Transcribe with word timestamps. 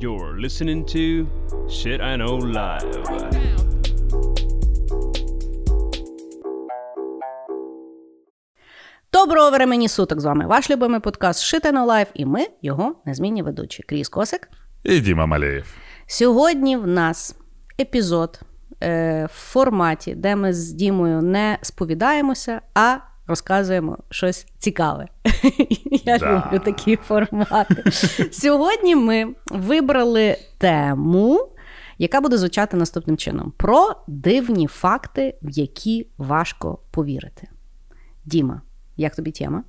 You're 0.00 0.40
listening 0.40 0.86
to 0.86 1.28
Shit 1.68 2.00
I 2.00 2.16
Know 2.16 2.40
Live. 2.40 3.04
Доброго 9.12 9.50
времені 9.50 9.88
суток 9.88 10.20
з 10.20 10.24
вами 10.24 10.46
ваш 10.46 10.70
любимий 10.70 11.00
подкаст 11.00 11.54
Shit 11.54 11.66
I 11.66 11.72
Know 11.72 11.86
Live 11.86 12.06
і 12.14 12.24
ми 12.24 12.46
його 12.62 12.94
незмінні 13.04 13.42
ведучі. 13.42 13.82
Кріс 13.82 14.08
Косик. 14.08 14.48
І 14.84 15.00
Діма 15.00 15.26
Малеєв. 15.26 15.74
Сьогодні 16.06 16.76
в 16.76 16.86
нас 16.86 17.36
епізод 17.80 18.40
е, 18.82 19.26
в 19.26 19.34
форматі, 19.34 20.14
де 20.14 20.36
ми 20.36 20.52
з 20.52 20.72
Дімою 20.72 21.22
не 21.22 21.58
сповідаємося, 21.62 22.60
а 22.74 22.96
розказуємо 23.30 23.98
щось 24.10 24.46
цікаве. 24.58 25.08
Я 26.04 26.18
Да. 26.18 26.44
люблю 26.46 26.64
такі 26.64 26.96
формати. 26.96 27.90
Сьогодні 28.30 28.96
ми 28.96 29.34
вибрали 29.46 30.36
тему, 30.58 31.48
яка 31.98 32.20
буде 32.20 32.38
звучати 32.38 32.76
наступним 32.76 33.16
чином: 33.16 33.52
про 33.56 33.94
дивні 34.06 34.66
факти, 34.66 35.38
в 35.42 35.50
які 35.50 36.06
важко 36.18 36.78
повірити. 36.90 37.48
Діма, 38.24 38.62
як 38.96 39.16
тобі 39.16 39.30
тема? 39.32 39.64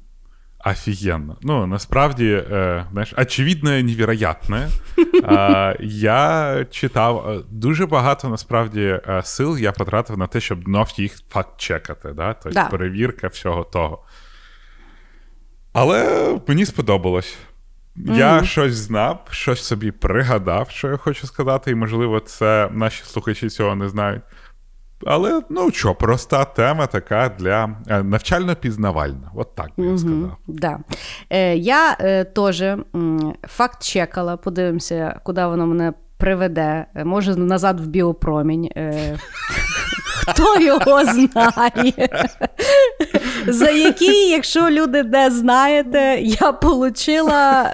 Офігенно. 0.65 1.37
Ну, 1.41 1.67
насправді, 1.67 2.43
е, 2.51 2.85
знаєш, 2.91 3.13
очевидне, 3.17 3.83
невероятне. 3.83 4.69
Е, 5.23 5.77
я 5.79 6.65
читав 6.71 7.29
е, 7.29 7.43
дуже 7.49 7.85
багато 7.85 8.29
насправді 8.29 8.81
е, 8.81 9.21
сил 9.23 9.57
я 9.57 9.71
потратив 9.71 10.17
на 10.17 10.27
те, 10.27 10.39
щоб 10.39 10.63
знов 10.63 10.89
їх 10.95 11.19
факт-чекати. 11.29 12.13
Да? 12.13 12.33
Тобто 12.33 12.59
Да. 12.59 12.65
перевірка 12.65 13.27
всього 13.27 13.63
того. 13.63 14.03
Але 15.73 16.29
мені 16.47 16.65
сподобалось. 16.65 17.37
Я 17.95 18.43
щось 18.43 18.73
знав, 18.73 19.27
щось 19.31 19.63
собі 19.63 19.91
пригадав, 19.91 20.69
що 20.69 20.87
я 20.87 20.97
хочу 20.97 21.27
сказати, 21.27 21.71
і, 21.71 21.75
можливо, 21.75 22.19
це 22.19 22.69
наші 22.71 23.03
слухачі 23.03 23.49
цього 23.49 23.75
не 23.75 23.89
знають. 23.89 24.21
Але 25.05 25.41
ну 25.49 25.71
що, 25.71 25.95
проста 25.95 26.45
тема 26.45 26.87
така 26.87 27.31
для 27.39 27.69
е, 27.87 28.03
навчально-пізнавальна. 28.03 29.29
От 29.35 29.55
так 29.55 29.69
би 29.77 29.85
я 29.85 29.97
сказав. 29.97 30.37
Да. 30.47 30.79
Е, 31.29 31.55
я 31.55 31.97
е, 31.99 32.23
теж 32.23 32.63
факт 33.47 33.83
чекала, 33.83 34.37
подивимося, 34.37 35.19
куди 35.23 35.45
воно 35.45 35.67
мене 35.67 35.93
приведе. 36.17 36.85
Е, 36.95 37.03
Може, 37.03 37.35
назад 37.35 37.79
в 37.79 37.87
біопромінь. 37.87 38.69
Е, 38.77 39.17
хто 40.27 40.59
його 40.59 41.05
знає? 41.05 42.09
За 43.47 43.69
який, 43.69 44.29
якщо 44.29 44.69
люди 44.69 45.03
не 45.03 45.31
знаєте, 45.31 46.19
я 46.21 46.51
получила 46.51 47.73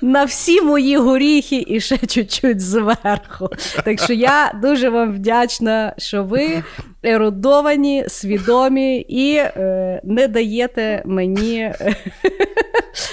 на 0.00 0.24
всі 0.24 0.60
мої 0.62 0.96
горіхи 0.96 1.64
і 1.66 1.80
ще 1.80 1.98
чуть-чуть 1.98 2.60
зверху. 2.60 3.48
Так 3.84 4.00
що 4.00 4.12
я 4.12 4.52
дуже 4.62 4.88
вам 4.88 5.12
вдячна, 5.12 5.94
що 5.98 6.24
ви 6.24 6.62
ерудовані, 7.02 8.04
свідомі 8.08 8.96
і 8.98 9.36
е, 9.36 10.00
не 10.04 10.28
даєте 10.28 11.02
мені 11.04 11.58
е, 11.58 11.96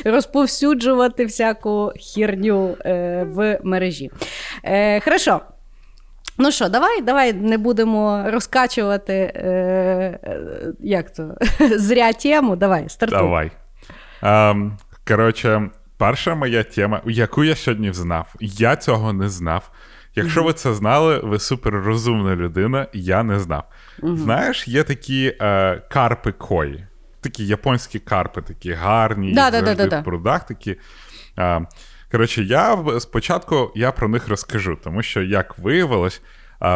розповсюджувати 0.05 1.25
всяку 1.25 1.91
хірню 1.95 2.77
е, 2.85 3.25
в 3.29 3.59
мережі. 3.63 4.11
Е, 4.63 4.99
хорошо. 4.99 5.41
Ну 6.37 6.51
що, 6.51 6.69
давай, 6.69 7.01
давай 7.01 7.33
не 7.33 7.57
будемо 7.57 8.23
розкачувати 8.27 9.13
е, 9.13 9.41
е, 10.23 10.49
як 10.79 11.13
то, 11.13 11.35
зря 11.77 12.13
тему. 12.13 12.55
Давай, 12.55 12.89
стартуй. 12.89 13.19
Давай. 13.19 13.51
Ем, 14.21 14.77
коротше, 15.07 15.69
перша 15.97 16.35
моя 16.35 16.63
тема, 16.63 17.01
яку 17.05 17.43
я 17.43 17.55
сьогодні 17.55 17.93
знав. 17.93 18.35
Я 18.39 18.75
цього 18.75 19.13
не 19.13 19.29
знав. 19.29 19.71
Якщо 20.15 20.43
ви 20.43 20.53
це 20.53 20.73
знали, 20.73 21.19
ви 21.23 21.39
суперрозумна 21.39 22.35
людина, 22.35 22.87
я 22.93 23.23
не 23.23 23.39
знав. 23.39 23.63
Знаєш, 24.03 24.67
є 24.67 24.83
такі 24.83 25.37
е, 25.41 25.81
карпи 25.89 26.31
кої, 26.31 26.85
такі 27.21 27.47
японські 27.47 27.99
карпи, 27.99 28.41
такі 28.41 28.73
гарні, 28.73 29.33
Да, 29.33 29.51
да, 29.51 29.61
да, 29.61 29.75
да, 29.75 29.87
да. 29.87 29.99
в 29.99 30.03
прудах 30.03 30.45
такі. 30.45 30.75
Е, 31.39 31.61
коротше, 32.13 32.43
я 32.43 32.99
спочатку 32.99 33.71
я 33.75 33.91
про 33.91 34.07
них 34.07 34.27
розкажу, 34.27 34.77
тому 34.83 35.03
що, 35.03 35.21
як 35.21 35.57
виявилось, 35.57 36.21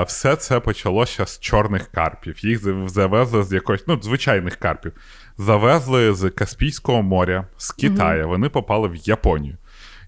все 0.07 0.35
це 0.35 0.59
почалося 0.59 1.25
з 1.25 1.39
чорних 1.39 1.87
карпів. 1.87 2.45
Їх 2.45 2.59
завезли 2.89 3.43
з 3.43 3.53
якогось, 3.53 3.83
ну, 3.87 3.99
звичайних 4.01 4.55
карпів. 4.55 4.91
Завезли 5.37 6.13
з 6.13 6.29
Каспійського 6.29 7.01
моря, 7.01 7.47
з 7.57 7.71
Китаю. 7.71 8.27
Вони 8.27 8.49
попали 8.49 8.87
в 8.87 8.95
Японію. 8.95 9.57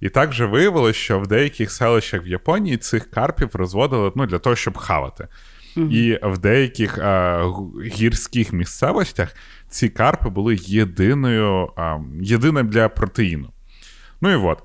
І 0.01 0.09
так 0.09 0.33
же 0.33 0.45
виявилось, 0.45 0.95
що 0.95 1.19
в 1.19 1.27
деяких 1.27 1.71
селищах 1.71 2.25
в 2.25 2.27
Японії 2.27 2.77
цих 2.77 3.11
карпів 3.11 3.49
розводили 3.53 4.11
ну, 4.15 4.25
для 4.25 4.39
того, 4.39 4.55
щоб 4.55 4.77
хавати. 4.77 5.27
І 5.75 6.19
в 6.23 6.37
деяких 6.37 6.97
а, 6.97 7.43
гірських 7.85 8.53
місцевостях 8.53 9.35
ці 9.69 9.89
карпи 9.89 10.29
були 10.29 10.55
єдиною, 10.55 11.71
а, 11.75 11.97
єдиним 12.21 12.67
для 12.67 12.89
протеїну. 12.89 13.49
Ну 14.21 14.31
і 14.31 14.35
от. 14.35 14.63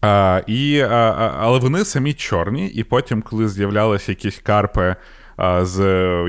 А, 0.00 0.42
і, 0.46 0.80
а, 0.80 1.34
але 1.38 1.58
вони 1.58 1.84
самі 1.84 2.14
чорні, 2.14 2.68
і 2.68 2.84
потім, 2.84 3.22
коли 3.22 3.48
з'являлися 3.48 4.12
якісь 4.12 4.38
карпи 4.38 4.96
а, 5.36 5.64
з 5.64 5.80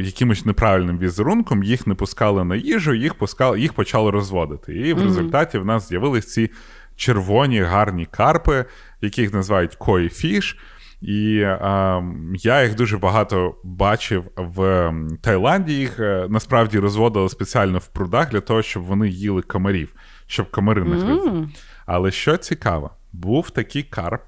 якимось 0.01 0.45
неправильним 0.45 0.97
візерунком, 1.00 1.63
їх 1.63 1.88
не 1.88 1.95
пускали 1.95 2.44
на 2.44 2.56
їжу, 2.56 2.94
їх 2.94 3.16
пускали, 3.16 3.59
їх 3.59 3.73
почали 3.73 4.11
розводити. 4.11 4.73
І 4.73 4.94
в 4.94 5.03
результаті 5.03 5.57
в 5.57 5.66
нас 5.66 5.89
з'явились 5.89 6.33
ці 6.33 6.51
червоні 6.95 7.61
гарні 7.61 8.06
карпи, 8.06 8.66
яких 9.01 9.33
називають 9.33 9.75
кої 9.75 10.09
фіш. 10.09 10.57
І 11.01 11.41
а, 11.41 12.01
я 12.33 12.63
їх 12.63 12.75
дуже 12.75 12.97
багато 12.97 13.56
бачив 13.63 14.23
в 14.38 14.91
Таїланді. 15.22 15.73
Їх 15.73 16.00
е, 16.00 16.27
насправді 16.29 16.79
розводили 16.79 17.29
спеціально 17.29 17.77
в 17.77 17.88
прудах 17.88 18.29
для 18.29 18.39
того, 18.39 18.61
щоб 18.61 18.83
вони 18.83 19.09
їли 19.09 19.41
комарів, 19.41 19.94
щоб 20.27 20.51
комари 20.51 20.83
не 20.83 20.95
гризли. 20.95 21.47
Але 21.85 22.11
що 22.11 22.38
цікаво, 22.38 22.89
був 23.17 23.50
такий 23.50 23.83
карп 23.83 24.22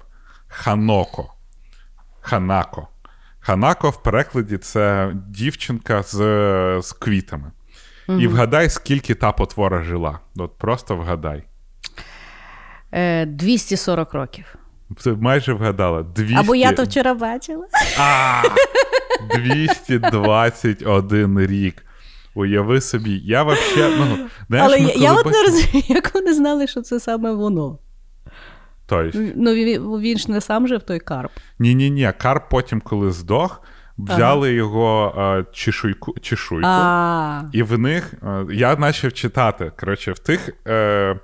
Ханоко. 0.48 1.34
Ханако. 2.20 2.88
Ханако 3.40 3.90
в 3.90 4.02
перекладі 4.02 4.58
це 4.58 5.12
дівчинка 5.28 6.02
з, 6.02 6.16
з 6.82 6.92
квітами. 6.92 7.52
І 8.08 8.26
вгадай, 8.26 8.70
скільки 8.70 9.14
та 9.14 9.32
потвора 9.32 9.82
жила. 9.82 10.18
От 10.36 10.58
просто 10.58 10.96
вгадай. 10.96 11.44
Е, 12.92 13.26
240 13.26 14.14
років. 14.14 14.54
Ти 15.04 15.12
майже 15.12 15.52
вгадала. 15.52 16.02
200... 16.02 16.36
Або 16.36 16.54
я 16.54 16.72
то 16.72 16.84
вчора 16.84 17.14
бачила. 17.14 17.66
А, 17.98 18.42
221 19.36 21.40
рік. 21.40 21.84
Уяви 22.34 22.80
собі, 22.80 23.22
я 23.24 23.42
вообще, 23.42 23.90
ну, 23.98 24.28
Але 24.60 24.80
ми 24.80 24.86
я, 24.86 24.92
коли 24.92 25.04
я 25.04 25.14
от 25.14 25.26
не 25.26 25.42
розумію, 25.42 25.84
як 25.88 26.14
вони 26.14 26.34
знали, 26.34 26.66
що 26.66 26.82
це 26.82 27.00
саме 27.00 27.32
воно. 27.32 27.78
Тобто, 28.90 29.32
Ну, 29.36 29.54
він, 29.98 30.18
ж 30.18 30.30
не 30.30 30.40
сам 30.40 30.68
жив 30.68 30.82
той 30.82 30.98
карп. 30.98 31.30
Ні-ні-ні, 31.58 32.12
Карп 32.18 32.50
потім, 32.50 32.80
коли 32.80 33.10
здох, 33.12 33.62
взяли 33.98 34.52
його 34.52 35.14
е, 35.18 35.44
чешуйку, 35.52 36.14
чешуйку, 36.20 36.66
і 37.52 37.62
в 37.62 37.78
них 37.78 38.14
е, 38.22 38.46
я 38.50 38.76
почав 38.76 39.12
читати. 39.12 39.72
Коротше, 39.80 40.12
в 40.12 40.18
тих. 40.18 40.50
Е, 40.66 41.16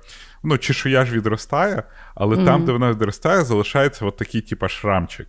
ну, 0.43 0.57
чешуя 0.57 1.05
ж 1.05 1.13
відростає, 1.13 1.83
але 2.15 2.45
там, 2.45 2.65
де 2.65 2.71
вона 2.71 2.91
відростає, 2.91 3.43
залишається 3.43 4.05
от 4.05 4.17
такий, 4.17 4.41
типа, 4.41 4.69
шрамчик. 4.69 5.27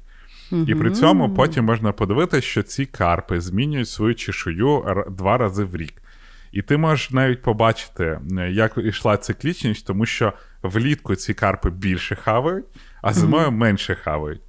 І 0.67 0.75
при 0.75 0.91
цьому 0.91 1.35
потім 1.35 1.65
можна 1.65 1.93
подивитися, 1.93 2.47
що 2.47 2.63
ці 2.63 2.87
карпи 2.87 3.41
змінюють 3.41 3.89
свою 3.89 4.15
чешую 4.15 5.05
два 5.11 5.39
рази 5.39 5.65
в 5.65 5.77
рік. 5.77 6.03
І 6.53 6.63
ти 6.63 6.77
можеш 6.77 7.11
навіть 7.11 7.43
побачити, 7.43 8.21
е, 8.39 8.51
як 8.51 8.73
йшла 8.77 9.17
циклічність, 9.17 9.87
тому 9.87 10.07
що 10.07 10.33
влітку 10.63 11.15
ці 11.15 11.35
карпи 11.35 11.71
більше 11.71 12.15
хавають, 12.15 12.65
а 13.03 13.13
зимою 13.13 13.51
менше 13.51 13.95
хавають. 13.95 14.41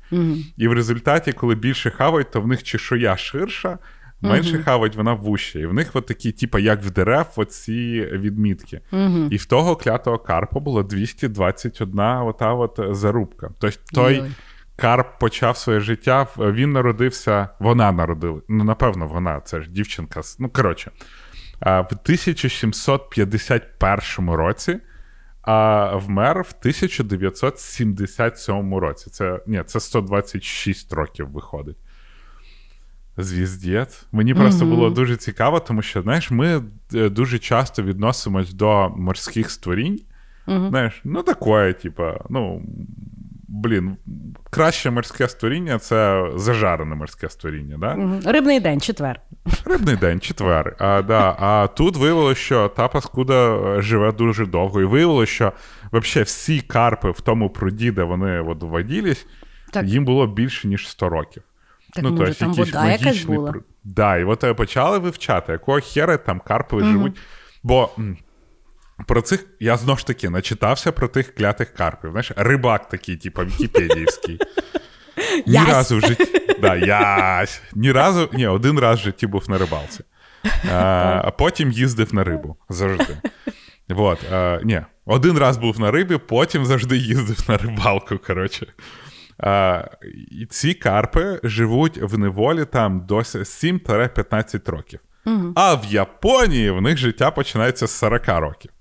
І 0.58 0.68
в 0.68 0.74
результаті, 0.74 1.32
коли 1.32 1.56
більше 1.56 1.90
хавають, 1.90 2.32
то 2.32 2.42
в 2.42 2.48
них 2.48 2.64
чешуя 2.64 3.18
ширша, 3.18 3.78
менше 4.22 4.64
хавають, 4.64 4.96
вона 4.96 5.14
вуща. 5.14 5.60
І 5.60 5.66
в 5.66 5.74
них 5.74 5.90
от 5.94 6.06
такі, 6.06 6.32
типу, 6.32 6.58
як 6.58 6.84
в 6.84 6.92
дерев, 6.92 7.28
оці 7.36 8.10
відмітки. 8.12 8.82
І 9.32 9.38
в 9.38 9.46
того 9.46 9.76
клятого 9.76 10.20
карпа 10.20 10.60
було 10.60 10.84
221 10.84 12.00
ота 12.00 12.54
от 12.54 12.80
зарубка. 12.92 13.50
Тобто 13.60 13.80
той 13.94 14.24
карп 14.76 15.20
почав 15.20 15.58
своє 15.58 15.80
життя, 15.80 16.28
він 16.38 16.72
народився, 16.72 17.50
вона 17.60 17.92
народила. 17.92 18.42
Ну, 18.50 18.64
напевно, 18.64 19.08
вона, 19.08 19.40
це 19.40 19.62
ж 19.62 19.70
дівчинка. 19.70 20.22
Ну, 20.40 20.50
коротше, 20.50 20.92
а, 21.60 21.82
в 21.82 21.88
1751 21.92 24.30
році. 24.30 24.80
А 25.42 25.96
вмер 25.96 26.38
в 26.38 26.54
1977 26.60 28.76
році. 28.76 29.10
Це 29.10 29.40
ні, 29.48 29.64
це 29.66 29.80
126 29.80 30.94
років 30.94 31.30
виходить. 31.30 31.78
Звіздець. 33.18 34.06
Мені 34.12 34.34
просто 34.34 34.66
було 34.66 34.90
дуже 34.90 35.18
цікаво, 35.18 35.60
тому 35.60 35.82
що, 35.82 36.02
знаєш, 36.02 36.32
ми 36.32 36.64
е, 36.94 37.10
дуже 37.10 37.40
часто 37.40 37.84
відносимось 37.84 38.54
до 38.54 38.90
морських 38.90 39.52
створінь. 39.52 40.02
Знаєш, 40.70 41.02
ну 41.04 41.24
такое, 41.24 41.74
типа, 41.74 42.20
ну. 42.30 42.62
Блін, 43.52 43.98
краще 44.50 44.92
морське 44.92 45.28
створіння 45.28 45.80
це 45.80 46.26
зажарене 46.36 46.96
морське 46.96 47.30
створіння. 47.30 47.78
Да? 47.78 48.20
Рибний 48.32 48.60
день, 48.60 48.82
четвер. 48.82 49.22
Рибний 49.66 49.96
день, 49.96 50.20
четвер. 50.20 50.76
А, 50.80 51.02
да. 51.02 51.36
а 51.40 51.68
тут 51.68 51.98
виявилося, 51.98 52.42
що 52.42 52.68
та 52.68 52.88
паскуда 52.88 53.56
е, 53.56 53.82
живе 53.82 54.12
дуже 54.12 54.46
довго. 54.46 54.82
І 54.82 54.86
виявилося, 54.86 55.32
що 55.34 55.54
взагалі 55.94 56.24
всі 56.26 56.62
карпи 56.62 57.12
в 57.12 57.22
тому 57.22 57.50
пруді, 57.50 57.92
де 57.92 58.04
вони 58.04 58.40
от 58.40 58.64
воділись, 58.64 59.26
Так. 59.74 59.86
їм 59.86 60.06
було 60.06 60.28
більше, 60.28 60.68
ніж 60.68 60.88
100 60.88 61.10
років. 61.10 61.44
Так, 61.94 62.04
ну, 62.04 62.12
може, 62.12 62.34
там 62.34 62.52
якийсь 62.52 62.74
вода 62.74 62.92
якась 62.92 63.24
була? 63.24 63.52
пру- 63.52 63.62
Да, 63.84 64.18
і 64.18 64.24
от 64.24 64.44
е, 64.44 64.54
почали 64.54 64.98
вивчати, 64.98 65.52
якого 65.52 65.80
хера 65.82 66.18
там 66.18 66.40
карпи 66.40 66.84
живуть. 66.84 67.18
Бо 67.64 67.90
про 69.08 69.22
цих 69.22 69.46
я 69.60 69.78
знову 69.78 70.00
ж 70.00 70.08
таки 70.08 70.30
начитався 70.30 70.92
про 70.92 71.08
тих 71.08 71.36
клятих 71.36 71.74
карпів. 71.74 72.12
Знаєш, 72.12 72.32
рибак 72.36 72.90
такий, 72.90 73.18
типу, 73.18 73.42
вікіпедіївський. 73.42 74.40
Ні 75.48 75.54
Ясь. 75.54 75.68
разу 75.70 75.98
в 75.98 76.02
житті. 76.02 76.56
Да, 76.62 76.76
ясь. 76.76 77.62
Ні 77.74 77.92
разу, 77.92 78.30
ні, 78.34 78.48
один 78.48 78.80
раз 78.80 79.00
в 79.00 79.04
житті 79.04 79.28
був 79.28 79.50
на 79.50 79.58
рибалці. 79.58 80.04
А, 80.72 81.22
а 81.26 81.32
потім 81.32 81.72
їздив 81.72 82.16
на 82.16 82.24
рибу 82.24 82.58
завжди. 82.70 83.18
Вот, 83.90 84.20
а, 84.32 84.60
ні, 84.64 84.82
один 85.06 85.38
раз 85.38 85.58
був 85.58 85.80
на 85.80 85.92
рибі, 85.92 86.18
потім 86.18 86.66
завжди 86.66 86.98
їздив 86.98 87.46
на 87.48 87.58
рибалку. 87.58 88.18
Коротше. 88.18 88.68
А, 89.38 89.84
і 90.32 90.46
ці 90.46 90.74
карпи 90.74 91.40
живуть 91.44 91.98
в 92.02 92.18
неволі 92.18 92.66
там 92.66 93.06
до 93.06 93.18
7-15 93.18 94.72
років. 94.72 95.00
А 95.56 95.74
в 95.76 95.86
Японії 95.86 96.72
в 96.72 96.82
них 96.82 96.98
життя 96.98 97.32
починається 97.32 97.88
з 97.88 97.92
40 97.92 98.28
років. 98.28 98.72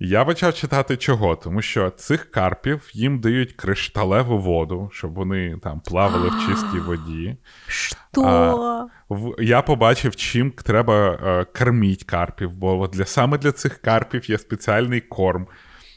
Я 0.00 0.24
почав 0.24 0.54
читати 0.54 0.96
чого, 0.96 1.36
тому 1.36 1.62
що 1.62 1.90
цих 1.90 2.30
карпів 2.30 2.90
їм 2.92 3.20
дають 3.20 3.52
кришталеву 3.52 4.38
воду, 4.38 4.90
щоб 4.92 5.14
вони 5.14 5.58
там 5.62 5.80
плавали 5.80 6.28
в 6.28 6.48
чистій 6.48 6.78
воді. 6.78 7.36
Що? 7.66 8.88
Я 9.38 9.62
побачив, 9.62 10.16
чим 10.16 10.50
треба 10.50 11.12
е, 11.12 11.46
корміть 11.58 12.04
карпів, 12.04 12.52
бо 12.52 12.88
для 12.88 13.04
саме 13.04 13.38
для 13.38 13.52
цих 13.52 13.78
карпів 13.78 14.30
є 14.30 14.38
спеціальний 14.38 15.00
корм. 15.00 15.46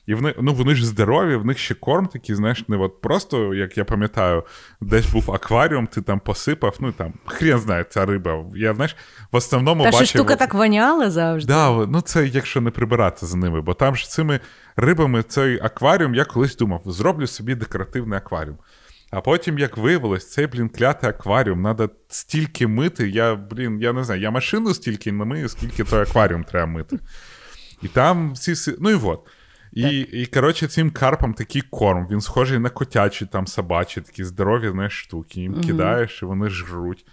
І 0.07 0.13
вони, 0.13 0.33
ну, 0.41 0.53
вони 0.53 0.75
ж 0.75 0.85
здорові, 0.85 1.35
в 1.35 1.45
них 1.45 1.57
ще 1.57 1.73
корм 1.73 2.07
такий, 2.07 2.35
знаєш, 2.35 2.67
не 2.67 2.77
от 2.77 3.01
просто, 3.01 3.53
як 3.53 3.77
я 3.77 3.85
пам'ятаю, 3.85 4.43
десь 4.81 5.11
був 5.11 5.31
акваріум, 5.31 5.87
ти 5.87 6.01
там 6.01 6.19
посипав, 6.19 6.75
ну 6.79 6.91
там 6.91 7.13
хрен 7.25 7.59
знає, 7.59 7.85
ця 7.89 8.05
риба. 8.05 8.45
Я 8.55 8.73
знаєш, 8.73 8.95
в 9.31 9.35
основному 9.35 9.83
Та 9.83 9.91
що 9.91 10.05
штука 10.05 10.35
так 10.35 10.53
воняла 10.53 11.09
завжди. 11.09 11.53
Да, 11.53 11.85
ну 11.85 12.01
це 12.01 12.27
якщо 12.27 12.61
не 12.61 12.71
прибирати 12.71 13.25
за 13.25 13.37
ними, 13.37 13.61
бо 13.61 13.73
там 13.73 13.95
ж 13.95 14.09
цими 14.09 14.39
рибами 14.75 15.23
цей 15.23 15.59
акваріум, 15.59 16.15
я 16.15 16.25
колись 16.25 16.57
думав, 16.57 16.81
зроблю 16.85 17.27
собі 17.27 17.55
декоративний 17.55 18.17
акваріум. 18.17 18.57
А 19.11 19.21
потім, 19.21 19.59
як 19.59 19.77
виявилось, 19.77 20.31
цей, 20.31 20.47
блін, 20.47 20.69
клятий 20.69 21.09
акваріум, 21.09 21.63
треба 21.63 21.89
стільки 22.07 22.67
мити. 22.67 23.09
Я, 23.09 23.35
блін, 23.35 23.81
я 23.81 23.93
не 23.93 24.03
знаю, 24.03 24.21
я 24.21 24.31
машину 24.31 24.73
стільки 24.73 25.11
не 25.11 25.25
мию, 25.25 25.49
скільки 25.49 25.83
той 25.83 26.01
акваріум 26.01 26.43
треба 26.43 26.65
мити. 26.65 26.99
І 27.81 27.87
там 27.87 28.33
всі. 28.33 28.75
Ну 28.79 28.89
і 28.89 28.95
от. 28.95 29.27
І, 29.77 29.99
і 29.99 30.25
коротше, 30.25 30.67
цим 30.67 30.91
карпам 30.91 31.33
такий 31.33 31.61
корм. 31.61 32.07
Він 32.11 32.21
схожий 32.21 32.59
на 32.59 32.69
котячі, 32.69 33.25
там 33.25 33.47
собачі, 33.47 34.01
такі 34.01 34.23
здорові 34.23 34.69
знаєш, 34.69 34.93
штуки. 34.93 35.41
Їм 35.41 35.61
кидаєш, 35.61 36.21
і 36.21 36.25
вони 36.25 36.49
жруть. 36.49 37.05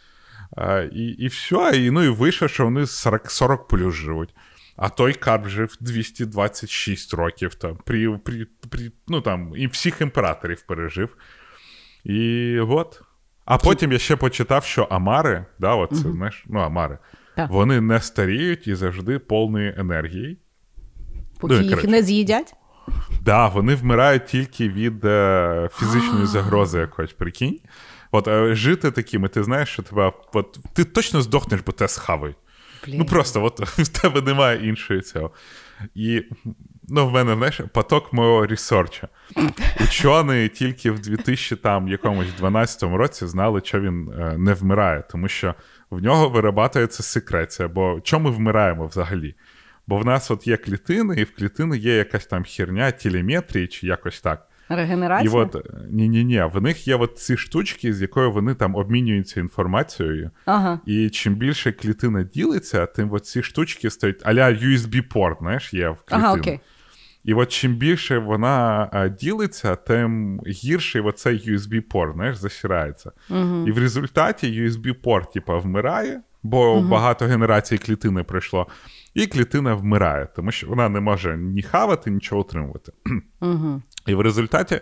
А, 0.56 0.78
і, 0.80 1.02
і 1.02 1.26
все, 1.26 1.72
і, 1.74 1.90
ну 1.90 2.02
і 2.02 2.08
вийшло, 2.08 2.48
що 2.48 2.64
вони 2.64 2.86
40, 2.86 3.30
40 3.30 3.68
плюс 3.68 3.94
живуть. 3.94 4.34
А 4.76 4.88
той 4.88 5.12
карп 5.12 5.48
жив 5.48 5.76
226 5.80 7.14
років 7.14 7.54
там, 7.54 7.78
при, 7.84 8.18
при, 8.18 8.46
при, 8.70 8.92
ну, 9.08 9.20
там, 9.20 9.52
і 9.56 9.66
всіх 9.66 10.00
імператорів 10.00 10.62
пережив. 10.62 11.16
І 12.04 12.58
от. 12.58 13.02
А 13.44 13.58
потім 13.58 13.92
я 13.92 13.98
ще 13.98 14.16
почитав, 14.16 14.64
що 14.64 14.82
Амари, 14.82 15.44
да, 15.58 15.74
от 15.74 15.90
це, 15.90 16.12
знаєш, 16.12 16.44
ну, 16.48 16.60
Амари, 16.60 16.98
Так. 17.36 17.50
вони 17.50 17.80
не 17.80 18.00
старіють 18.00 18.66
і 18.66 18.74
завжди 18.74 19.18
повні 19.18 19.74
енергії. 19.76 20.38
Поки 21.48 21.60
Ну, 21.60 21.68
їх 21.68 21.84
не 21.84 22.02
з'їдять. 22.02 22.54
Да, 23.22 23.48
вони 23.48 23.74
вмирають 23.74 24.26
тільки 24.26 24.68
від 24.68 25.04
е, 25.04 25.68
фізичної 25.72 26.26
загрози 26.26 26.78
якоїсь, 26.78 27.12
прикинь. 27.12 27.58
От 28.10 28.28
е, 28.28 28.54
жити 28.54 28.90
такими, 28.90 29.28
ти 29.28 29.42
знаєш, 29.42 29.68
що 29.68 29.82
тебе. 29.82 30.12
От, 30.32 30.58
ти 30.72 30.84
точно 30.84 31.22
здохнеш, 31.22 31.60
бо 31.66 31.72
те 31.72 31.88
схавають. 31.88 32.36
Блін. 32.86 32.98
Ну 32.98 33.04
просто 33.04 33.44
от 33.44 33.60
в 33.78 33.88
тебе 33.88 34.20
немає 34.20 34.68
іншої 34.68 35.00
цього. 35.00 35.30
І 35.94 36.22
ну, 36.88 37.08
в 37.08 37.12
мене, 37.12 37.34
знаєш, 37.34 37.60
поток 37.72 38.12
мого 38.12 38.46
ресерча. 38.46 39.08
Учені 39.80 40.48
тільки 40.48 40.90
в 40.90 41.00
2000 41.00 41.56
там 41.56 41.88
якомусь 41.88 42.32
12 42.38 42.82
році 42.82 43.26
знали, 43.26 43.60
що 43.64 43.80
він 43.80 44.08
е, 44.18 44.38
не 44.38 44.54
вмирає, 44.54 45.02
тому 45.10 45.28
що 45.28 45.54
в 45.90 46.02
нього 46.02 46.28
вирабатується 46.28 47.02
секреція. 47.02 47.68
Бо 47.68 48.00
чому 48.00 48.28
ми 48.28 48.36
вмираємо 48.36 48.86
взагалі? 48.86 49.34
Бо 49.86 49.98
в 49.98 50.06
нас 50.06 50.30
от 50.30 50.46
є 50.46 50.56
клітини, 50.56 51.14
і 51.18 51.24
в 51.24 51.36
клітини 51.36 51.78
є 51.78 51.96
якась 51.96 52.26
там 52.26 52.44
херня 52.44 52.90
телеметрії 52.90 53.66
чи 53.66 53.86
якось 53.86 54.20
так. 54.20 54.48
І 54.70 54.74
Регенерація? 54.74 55.32
от 55.32 55.56
ні, 55.90 56.08
ні, 56.08 56.24
ні, 56.24 56.44
в 56.52 56.62
них 56.62 56.88
є 56.88 56.96
от 56.96 57.18
ці 57.18 57.36
штучки, 57.36 57.94
з 57.94 58.02
якою 58.02 58.32
вони 58.32 58.54
там 58.54 58.74
обмінюються 58.74 59.40
інформацією. 59.40 60.30
Ага. 60.44 60.80
І 60.86 61.10
чим 61.10 61.34
більше 61.34 61.72
клітина 61.72 62.22
ділиться, 62.22 62.86
тим 62.86 63.12
от 63.12 63.26
ці 63.26 63.42
штучки 63.42 63.90
стають 63.90 64.26
аля 64.26 64.48
USB-порт, 64.48 65.38
знаєш, 65.40 65.74
є 65.74 65.88
в 65.88 65.96
клітину. 65.96 66.24
Ага, 66.24 66.34
окей. 66.34 66.60
І 67.24 67.34
от 67.34 67.48
чим 67.48 67.76
більше 67.76 68.18
вона 68.18 68.88
ділиться, 69.20 69.76
тим 69.76 70.40
гірший 70.46 71.02
оцей 71.02 71.50
USB-порт, 71.50 72.14
знаєш, 72.14 72.36
засирається. 72.36 73.12
Угу. 73.30 73.68
І 73.68 73.72
в 73.72 73.78
результаті 73.78 74.62
USB-порт, 74.62 75.32
типа, 75.32 75.58
вмирає, 75.58 76.20
бо 76.42 76.80
багато 76.80 77.24
генерацій 77.24 77.78
клітини 77.78 78.22
пройшло, 78.22 78.66
і 79.14 79.26
клітина 79.26 79.74
вмирає, 79.74 80.28
тому 80.36 80.52
що 80.52 80.66
вона 80.66 80.88
не 80.88 81.00
може 81.00 81.36
ні 81.36 81.62
хавати, 81.62 82.10
нічого 82.10 82.40
утримувати. 82.40 82.92
Угу. 83.40 83.82
І 84.06 84.14
в 84.14 84.20
результаті 84.20 84.80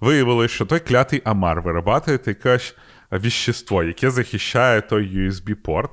виявилось, 0.00 0.50
що 0.50 0.66
той 0.66 0.80
клятий 0.80 1.22
Амар 1.24 1.62
вирабатує 1.62 2.18
якесь 2.26 2.76
віщество, 3.12 3.82
яке 3.82 4.10
захищає 4.10 4.80
той 4.80 5.18
USB-порт. 5.18 5.90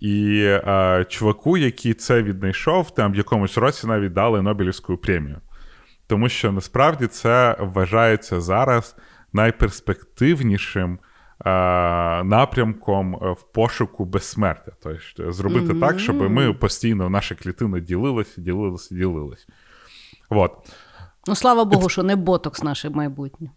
І 0.00 0.42
е, 0.44 1.06
чуваку, 1.08 1.56
який 1.56 1.94
це 1.94 2.22
віднайшов, 2.22 2.94
там 2.94 3.12
в 3.12 3.16
якомусь 3.16 3.58
році 3.58 3.86
навіть 3.86 4.12
дали 4.12 4.42
Нобелівську 4.42 4.96
премію. 4.96 5.40
Тому 6.06 6.28
що 6.28 6.52
насправді 6.52 7.06
це 7.06 7.56
вважається 7.60 8.40
зараз 8.40 8.96
найперспективнішим 9.32 10.98
напрямком 12.24 13.14
е, 13.14 13.32
в 13.32 13.42
пошуку 13.52 14.04
безсмертя. 14.04 14.72
Тобто 14.82 15.32
зробити 15.32 15.74
так, 15.74 16.00
щоб 16.00 16.30
ми 16.30 16.52
постійно 16.52 17.10
наша 17.10 17.34
клітина 17.34 17.80
ділилася, 17.80 18.40
ділилася, 18.40 18.94
ділилась. 18.94 19.46
От. 20.30 20.52
Ну, 21.26 21.34
слава 21.34 21.64
Богу, 21.64 21.88
що 21.88 22.02
не 22.02 22.16
ботокс 22.16 22.62
наше 22.62 22.90
майбутнє. 22.90 23.50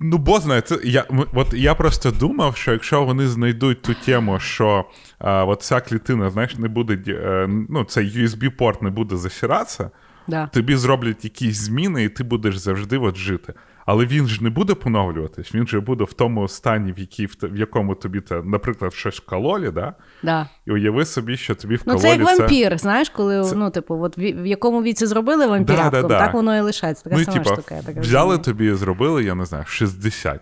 Ну, 0.00 0.18
бо 0.18 0.40
знає, 0.40 0.60
це 0.60 0.78
я 0.84 1.04
от 1.34 1.54
я 1.54 1.74
просто 1.74 2.10
думав, 2.10 2.56
що 2.56 2.72
якщо 2.72 3.04
вони 3.04 3.28
знайдуть 3.28 3.82
ту 3.82 3.94
тему, 3.94 4.40
що 4.40 4.84
а, 5.18 5.44
от 5.44 5.62
ця 5.62 5.80
клітина, 5.80 6.30
знаєш, 6.30 6.56
не 6.56 6.68
буде 6.68 6.98
е, 7.08 7.46
ну, 7.68 7.84
цей 7.84 8.06
USB-порт 8.06 8.82
не 8.82 8.90
буде 8.90 9.16
засиратися, 9.16 9.90
Да. 10.28 10.46
тобі 10.46 10.76
зроблять 10.76 11.24
якісь 11.24 11.56
зміни, 11.56 12.04
і 12.04 12.08
ти 12.08 12.24
будеш 12.24 12.56
завжди 12.56 12.98
от 12.98 13.16
жити. 13.16 13.54
Але 13.90 14.06
він 14.06 14.26
ж 14.26 14.44
не 14.44 14.50
буде 14.50 14.74
поновлюватись, 14.74 15.54
він 15.54 15.66
же 15.66 15.80
буде 15.80 16.04
в 16.04 16.12
тому 16.12 16.48
стані, 16.48 16.92
в, 16.92 16.98
якій, 16.98 17.26
в, 17.26 17.56
якому 17.56 17.94
тобі, 17.94 18.20
те, 18.20 18.42
наприклад, 18.44 18.94
щось 18.94 19.16
вкололі, 19.16 19.70
да? 19.70 19.94
Да. 20.22 20.48
і 20.66 20.70
уяви 20.70 21.04
собі, 21.04 21.36
що 21.36 21.54
тобі 21.54 21.78
Ну, 21.86 21.94
це 21.94 22.08
як 22.08 22.22
вампір, 22.22 22.78
знаєш, 22.78 23.08
коли 23.08 23.52
ну, 23.56 23.70
типу, 23.70 24.02
от 24.02 24.18
в, 24.18 24.20
в 24.20 24.46
якому 24.46 24.82
віці 24.82 25.06
зробили 25.06 25.46
вампірятком, 25.46 25.90
Да, 25.90 26.02
да, 26.02 26.08
да. 26.08 26.18
так 26.18 26.34
воно 26.34 26.56
і 26.56 26.60
лишається. 26.60 27.04
Така 27.04 27.16
ну, 27.16 27.24
сама 27.24 27.38
типа, 27.38 27.54
штука, 27.54 27.74
я 27.74 27.82
так 27.82 27.96
взяли 27.96 28.36
розумію. 28.36 28.44
тобі 28.44 28.66
і 28.66 28.74
зробили, 28.74 29.24
я 29.24 29.34
не 29.34 29.44
знаю, 29.44 29.64
60. 29.66 30.40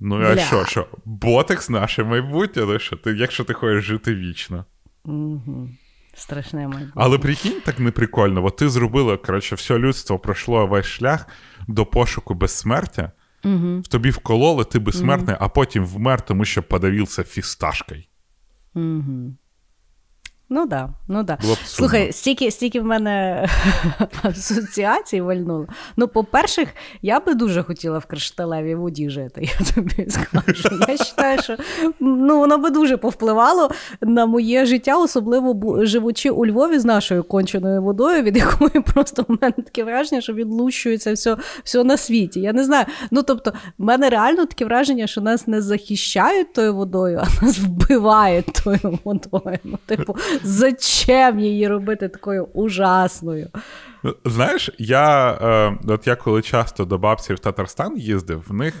Ну, 0.00 0.16
а 0.16 0.34
Бля. 0.34 0.38
що, 0.38 0.64
що? 0.64 0.86
Ботекс 1.04 1.70
наше 1.70 2.04
майбутнє, 2.04 2.78
що 2.78 2.96
ти, 2.96 3.10
якщо 3.10 3.44
ти 3.44 3.52
хочеш 3.52 3.84
жити 3.84 4.14
вічно. 4.14 4.64
Угу. 5.04 5.68
Страшне 6.14 6.68
майбутнє. 6.68 6.92
Але 6.94 7.18
прикинь, 7.18 7.60
так 7.64 7.78
неприкольно. 7.78 8.44
От 8.44 8.56
ти 8.56 8.68
зробила, 8.68 9.16
коротше, 9.16 9.54
все 9.54 9.78
людство 9.78 10.18
пройшло 10.18 10.66
весь 10.66 10.86
шлях 10.86 11.26
до 11.66 11.86
пошуку 11.86 12.34
безсмертя. 12.34 13.12
Угу. 13.44 13.80
В 13.80 13.86
тобі 13.88 14.10
вкололи, 14.10 14.64
ти 14.64 14.78
безсмертний, 14.78 15.36
а 15.40 15.48
потім 15.48 15.86
вмер, 15.86 16.20
тому 16.20 16.44
що 16.44 16.62
подавився 16.62 17.24
фісташкою. 17.24 18.02
Угу. 18.74 19.34
Ну 20.48 20.66
да, 20.66 20.88
ну 21.08 21.22
да. 21.22 21.38
Було 21.42 21.54
б. 21.54 21.58
Слухай, 21.64 22.12
стільки, 22.12 22.50
стільки 22.50 22.80
в 22.80 22.84
мене 22.84 23.46
асоціацій 24.22 25.20
вальнуло. 25.20 25.66
Ну, 25.96 26.08
по-перше, 26.08 26.66
я 27.02 27.20
би 27.20 27.34
дуже 27.34 27.62
хотіла 27.62 27.98
в 27.98 28.06
кришталевій 28.06 28.74
воді 28.74 29.10
жити, 29.10 29.48
я 29.60 29.66
тобі 29.74 30.10
скажу. 30.10 30.78
Я 30.88 30.96
вважаю, 30.96 31.42
що 31.42 31.56
ну, 32.00 32.38
воно 32.38 32.58
би 32.58 32.70
дуже 32.70 32.96
повпливало 32.96 33.70
на 34.00 34.26
моє 34.26 34.66
життя, 34.66 34.96
особливо 34.98 35.84
живучи 35.84 36.30
у 36.30 36.46
Львові 36.46 36.78
з 36.78 36.84
нашою 36.84 37.24
конченою 37.24 37.82
водою, 37.82 38.22
від 38.22 38.36
якої 38.36 38.80
просто 38.94 39.22
в 39.28 39.38
мене 39.42 39.54
таке 39.56 39.84
враження, 39.84 40.20
що 40.20 40.32
відлущується 40.32 41.12
все, 41.12 41.36
все 41.64 41.84
на 41.84 41.96
світі. 41.96 42.40
Я 42.40 42.52
не 42.52 42.64
знаю. 42.64 42.86
Ну, 43.10 43.22
тобто, 43.22 43.52
в 43.78 43.84
мене 43.84 44.10
реально 44.10 44.46
таке 44.46 44.64
враження, 44.64 45.06
що 45.06 45.20
нас 45.20 45.46
не 45.46 45.62
захищають 45.62 46.52
тою 46.52 46.74
водою, 46.74 47.22
а 47.22 47.44
нас 47.44 47.58
вбивають 47.58 48.46
тою 48.64 48.98
водою. 49.04 49.58
Ну, 49.64 49.78
типу, 49.86 50.16
зачем 50.42 51.40
її 51.40 51.68
робити 51.68 52.08
такою 52.08 52.44
ужасною? 52.44 53.48
Знаєш, 54.24 54.70
я 54.78 55.32
е, 55.32 55.78
от 55.92 56.06
я 56.06 56.16
коли 56.16 56.42
часто 56.42 56.84
до 56.84 56.98
бабців 56.98 57.36
в 57.36 57.38
Татарстан 57.38 57.96
їздив, 57.96 58.44
в 58.48 58.52
них 58.54 58.74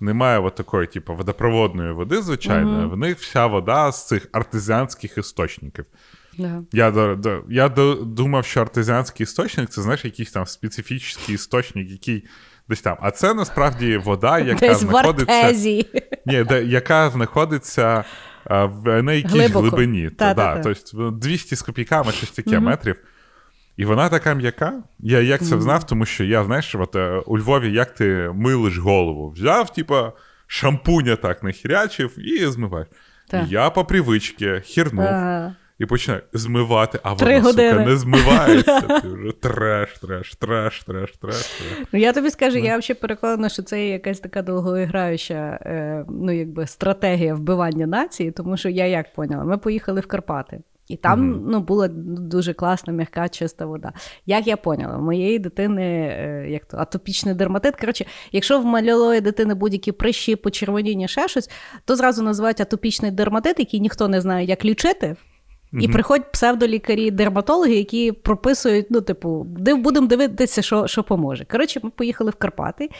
немає 0.00 0.38
от 0.38 0.54
такої, 0.54 0.86
типу, 0.86 1.14
водопроводної 1.14 1.92
води, 1.92 2.22
звичайно, 2.22 2.88
в 2.88 2.96
них 2.96 3.18
вся 3.18 3.46
вода 3.46 3.92
з 3.92 4.06
цих 4.06 4.28
артезіанських 4.32 5.18
істочників. 5.18 5.84
Да. 6.38 6.60
Я, 6.72 6.90
до- 6.90 7.42
я 7.48 7.68
до- 7.68 7.94
думав, 7.94 8.44
що 8.44 8.60
артезіанський 8.60 9.24
істочник 9.24 9.68
це 9.70 9.82
знаєш 9.82 10.04
якийсь 10.04 10.32
там 10.32 10.46
специфічний 10.46 11.34
істочник, 11.34 11.90
який 11.90 12.24
десь 12.68 12.80
там. 12.80 12.96
А 13.00 13.10
це 13.10 13.34
насправді 13.34 13.96
вода, 13.96 14.38
яка 14.38 14.68
Десь 14.68 14.78
знаходиться. 14.78 15.32
Артезії. 15.32 15.86
Ні, 16.26 16.44
де, 16.44 16.64
яка 16.64 17.10
знаходиться 17.10 17.98
в 17.98 18.27
на 18.84 19.12
якійсь 19.12 19.32
Глибоко. 19.32 19.60
глибині. 19.60 20.10
Та, 20.10 20.34
Та-та-та. 20.34 20.74
тобто 20.74 21.10
200 21.10 21.56
з 21.56 21.62
копійками, 21.62 22.12
щось 22.12 22.30
таке 22.30 22.60
метрів. 22.60 22.96
І 23.76 23.84
вона 23.84 24.08
така 24.08 24.34
м'яка. 24.34 24.72
Я 24.98 25.20
як 25.20 25.40
це 25.44 25.60
знав, 25.60 25.86
тому 25.86 26.04
що 26.06 26.24
я, 26.24 26.44
знаєш, 26.44 26.74
от, 26.74 26.96
е, 26.96 27.22
у 27.26 27.38
Львові 27.38 27.72
як 27.72 27.94
ти 27.94 28.30
милиш 28.34 28.78
голову? 28.78 29.30
Взяв, 29.30 29.72
типа, 29.72 30.12
шампуня 30.46 31.16
так 31.16 31.42
нахірячив 31.42 32.18
і 32.18 32.46
змиваєш. 32.46 32.88
Я 33.48 33.70
по 33.70 33.84
привичці 33.84 34.60
хірнув. 34.64 35.04
Ага. 35.04 35.54
І 35.78 35.86
починаю 35.86 36.22
змивати, 36.32 36.98
а 37.02 37.14
Три 37.14 37.40
вона, 37.40 37.50
сука, 37.50 37.84
не 37.84 37.96
змивається. 37.96 38.80
Ти 39.02 39.08
вже 39.08 39.32
треш, 39.40 39.98
треш, 39.98 40.34
треш, 40.34 40.82
треш, 40.82 41.16
треш. 41.16 41.50
Ну, 41.92 42.00
я 42.00 42.12
тобі 42.12 42.30
скажу, 42.30 42.58
я 42.58 42.78
взагалі 42.78 43.00
переконана, 43.00 43.48
що 43.48 43.62
це 43.62 43.86
є 43.86 43.92
якась 43.92 44.20
така 44.20 44.42
довгоіграюча 44.42 45.34
е, 45.34 46.04
ну, 46.08 46.32
якби, 46.32 46.66
стратегія 46.66 47.34
вбивання 47.34 47.86
нації, 47.86 48.30
тому 48.30 48.56
що 48.56 48.68
я 48.68 48.86
як 48.86 49.14
поняла, 49.14 49.44
ми 49.44 49.58
поїхали 49.58 50.00
в 50.00 50.06
Карпати. 50.06 50.60
І 50.88 50.96
там 50.96 51.44
ну, 51.46 51.60
була 51.60 51.88
дуже 51.88 52.52
класна, 52.52 52.92
м'яка, 52.92 53.28
чиста 53.28 53.66
вода. 53.66 53.92
Як 54.26 54.46
я 54.46 54.56
поняла, 54.56 54.96
в 54.96 55.02
моєї 55.02 55.38
дитини 55.38 55.82
е, 55.82 56.46
як 56.50 56.64
то, 56.64 56.76
атопічний 56.76 57.34
дерматит. 57.34 57.76
Коротше, 57.76 58.04
якщо 58.32 58.60
в 58.60 58.64
малої 58.64 59.20
дитини 59.20 59.54
будь-які 59.54 59.92
прищі, 59.92 60.36
почервоніння, 60.36 61.08
ще 61.08 61.28
щось, 61.28 61.50
то 61.84 61.96
зразу 61.96 62.22
називають 62.22 62.60
атопічний 62.60 63.10
дерматит, 63.10 63.58
який 63.58 63.80
ніхто 63.80 64.08
не 64.08 64.20
знає, 64.20 64.46
як 64.46 64.64
лічити. 64.64 65.16
І 65.72 65.88
приходять 65.88 66.32
псевдолікарі-дерматологи, 66.32 67.74
які 67.74 68.12
прописують, 68.12 68.86
ну, 68.90 69.00
типу, 69.00 69.46
будемо 69.76 70.06
дивитися, 70.06 70.62
що, 70.62 70.86
що 70.86 71.02
поможе. 71.02 71.44
Коротше, 71.44 71.80
ми 71.82 71.90
поїхали 71.90 72.30
в 72.30 72.34
Карпати. 72.34 72.90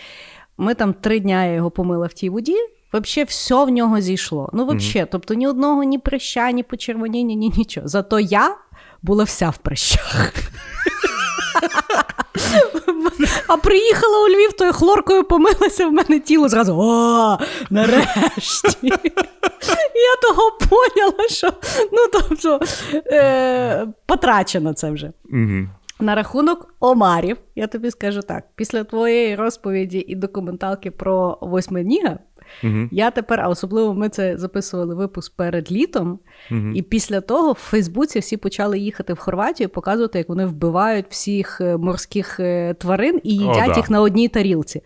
Ми 0.58 0.74
там 0.74 0.92
три 0.92 1.20
дня 1.20 1.44
я 1.44 1.52
його 1.52 1.70
помила 1.70 2.06
в 2.06 2.12
тій 2.12 2.30
воді. 2.30 2.56
Взагалі, 2.92 3.26
все 3.28 3.64
в 3.64 3.68
нього 3.68 4.00
зійшло. 4.00 4.50
Ну, 4.52 4.66
взагалі, 4.66 5.08
тобто 5.12 5.34
ні 5.34 5.46
одного, 5.46 5.82
ні 5.82 5.98
прища, 5.98 6.50
ні 6.50 6.62
почервоніння, 6.62 7.34
ні 7.34 7.52
нічого. 7.56 7.88
Зато 7.88 8.20
я 8.20 8.56
була 9.02 9.24
вся 9.24 9.50
в 9.50 9.58
прищах. 9.58 10.32
А 13.46 13.56
приїхала 13.56 14.24
у 14.24 14.28
Львів, 14.28 14.52
то 14.52 14.72
хлоркою 14.72 15.24
помилася, 15.24 15.86
в 15.86 15.92
мене 15.92 16.20
тіло 16.20 16.48
зразу. 16.48 16.76
О, 16.78 17.38
нарешті. 17.70 18.92
Я 19.94 20.16
того 20.22 20.58
поняла, 20.70 21.28
що 21.28 21.52
ну, 21.92 21.98
тобто, 22.12 22.60
е, 22.94 23.86
потрачено 24.06 24.72
це 24.72 24.90
вже. 24.90 25.12
Угу. 25.32 25.68
На 26.00 26.14
рахунок 26.14 26.74
омарів, 26.80 27.36
я 27.56 27.66
тобі 27.66 27.90
скажу 27.90 28.22
так: 28.22 28.44
після 28.54 28.84
твоєї 28.84 29.36
розповіді 29.36 30.04
і 30.08 30.14
документалки 30.14 30.90
про 30.90 31.38
восьминіга, 31.40 32.18
Угу. 32.64 32.88
я 32.90 33.10
тепер, 33.10 33.40
а 33.40 33.48
особливо 33.48 33.94
ми 33.94 34.08
це 34.08 34.36
записували 34.36 34.94
випуск 34.94 35.36
перед 35.36 35.72
літом, 35.72 36.18
і 36.74 36.82
після 36.82 37.20
того 37.20 37.52
в 37.52 37.54
Фейсбуці 37.54 38.18
всі 38.18 38.36
почали 38.36 38.78
їхати 38.78 39.12
в 39.12 39.18
Хорватію, 39.18 39.68
показувати, 39.68 40.18
як 40.18 40.28
вони 40.28 40.46
вбивають 40.46 41.06
всіх 41.08 41.60
е, 41.60 41.76
морських 41.76 42.40
е, 42.40 42.74
тварин 42.74 43.20
і 43.24 43.32
їдять 43.36 43.68
да. 43.68 43.76
їх 43.76 43.90
на 43.90 44.00
одній 44.00 44.28
тарілці. 44.28 44.82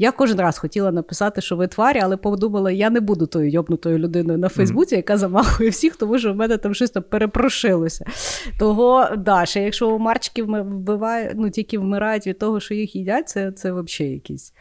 Я 0.00 0.12
кожен 0.12 0.40
раз 0.40 0.58
хотіла 0.58 0.92
написати, 0.92 1.40
що 1.40 1.56
ви 1.56 1.66
тварі, 1.66 2.00
але 2.02 2.16
подумала, 2.16 2.70
я 2.70 2.90
не 2.90 3.00
буду 3.00 3.26
тою 3.26 3.50
йобнутою 3.50 3.98
людиною 3.98 4.38
на 4.38 4.48
Фейсбуці, 4.48 4.96
яка 4.96 5.16
замахує 5.16 5.70
всіх, 5.70 5.96
тому 5.96 6.18
що 6.18 6.32
в 6.32 6.36
мене 6.36 6.56
там 6.56 6.74
щось 6.74 6.90
там 6.90 7.02
перепрошилося. 7.02 8.04
Того, 8.58 9.08
да, 9.16 9.46
ще 9.46 9.62
якщо 9.62 9.90
у 9.90 9.98
марчиків 9.98 10.46
вбивають, 10.46 11.32
ну 11.34 11.50
тільки 11.50 11.78
вмирають 11.78 12.26
від 12.26 12.38
того, 12.38 12.60
що 12.60 12.74
їх 12.74 12.96
їдять, 12.96 13.28
це, 13.28 13.52
це 13.52 13.72
взагалі 13.72 14.12
якийсь. 14.14 14.52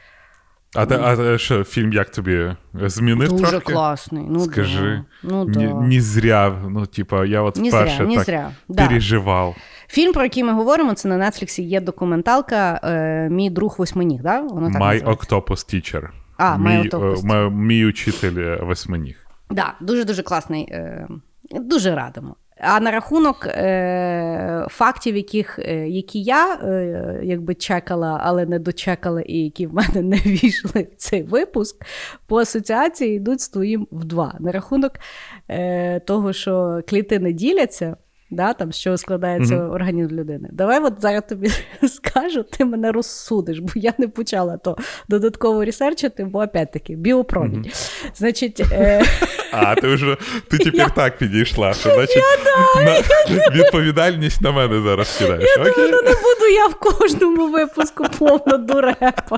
А, 0.75 0.85
те- 0.85 0.99
а 1.03 1.15
те, 1.15 1.37
що 1.37 1.63
фільм 1.63 1.93
як 1.93 2.09
тобі 2.11 2.55
змінив 2.73 3.29
Дуже 3.29 3.49
трошки? 3.49 3.73
класний. 3.73 4.25
Ну, 4.29 4.39
Скажи. 4.39 5.03
Да. 5.23 5.29
Ну, 5.29 5.45
да. 5.45 5.73
не 5.73 6.01
зря. 6.01 6.55
Ну, 6.69 6.85
типа, 6.85 7.25
я 7.25 7.41
от 7.41 7.57
зря, 7.57 7.67
вперше 7.69 8.05
ні 8.05 8.15
так 8.15 8.25
зря. 8.25 8.51
Да. 8.69 8.87
переживав. 8.87 9.55
Фільм, 9.87 10.13
про 10.13 10.23
який 10.23 10.43
ми 10.43 10.53
говоримо, 10.53 10.93
це 10.93 11.07
на 11.09 11.17
Нетфліксі 11.31 11.63
є 11.63 11.81
документалка 11.81 12.79
е, 12.83 13.29
Мій 13.29 13.49
друг 13.49 13.75
восьминіг, 13.77 14.21
да? 14.21 14.41
Воно 14.41 14.71
так 14.71 14.81
My? 14.81 15.03
Octopus 15.03 15.49
Teacher. 15.49 16.07
А, 16.37 16.57
мій, 16.57 16.69
My 16.69 16.89
Octopus 16.89 17.47
е, 17.47 17.49
мій 17.49 17.85
учитель 17.85 18.37
е, 18.37 18.59
восьминіг. 18.63 19.27
Да, 19.49 19.73
дуже-дуже 19.81 20.23
класний. 20.23 20.67
Е, 20.71 21.07
дуже 21.51 21.95
радимо. 21.95 22.35
А 22.59 22.79
на 22.79 22.91
рахунок 22.91 23.45
е, 23.47 24.65
фактів, 24.69 25.15
яких, 25.15 25.59
е, 25.59 25.89
які 25.89 26.21
я 26.21 26.53
е, 26.53 27.21
якби 27.23 27.55
чекала, 27.55 28.19
але 28.23 28.45
не 28.45 28.59
дочекала, 28.59 29.21
і 29.21 29.37
які 29.37 29.67
в 29.67 29.73
мене 29.73 30.01
не 30.01 30.17
війшли 30.17 30.87
в 30.91 30.95
цей 30.95 31.23
випуск, 31.23 31.85
по 32.27 32.37
асоціації 32.37 33.15
йдуть 33.15 33.41
з 33.41 33.49
твоїм 33.49 33.87
в 33.91 34.05
два. 34.05 34.35
На 34.39 34.51
рахунок 34.51 34.91
е, 35.49 35.99
того, 35.99 36.33
що 36.33 36.81
клітини 36.87 37.33
діляться. 37.33 37.97
Да, 38.29 38.53
там, 38.53 38.71
чого 38.71 38.97
складається 38.97 39.55
Мгм. 39.55 39.71
організм 39.71 40.15
людини. 40.15 40.49
Давай 40.51 40.79
от 40.79 40.93
зараз 41.01 41.23
тобі 41.29 41.49
скажу, 41.87 42.43
ти 42.43 42.65
мене 42.65 42.91
розсудиш, 42.91 43.59
бо 43.59 43.69
я 43.75 43.93
не 43.97 44.07
почала 44.07 44.57
то 44.57 44.77
додатково 45.09 45.65
ресерчити, 45.65 46.25
бо 46.25 46.39
опять-таки 46.39 46.95
біопромінь. 46.95 47.71
Значить, 48.15 48.61
е, 48.71 49.03
А, 49.51 49.75
ти 49.75 49.87
вже 49.87 50.17
ти 50.49 50.57
тепер 50.71 50.93
так 50.93 51.17
підійшла. 51.17 51.73
Що, 51.73 51.93
значить, 51.93 52.23
на, 52.75 52.99
відповідальність 53.55 54.41
на 54.41 54.51
мене 54.51 54.81
зараз 54.81 55.17
кидаєш. 55.17 55.57
Окей? 55.59 55.73
Ну, 55.91 56.01
не 56.01 56.09
буду 56.11 56.45
я 56.55 56.67
в 56.67 56.75
кожному 56.79 57.51
випуску 57.51 58.05
повно 58.19 58.57
дурепа. 58.57 59.37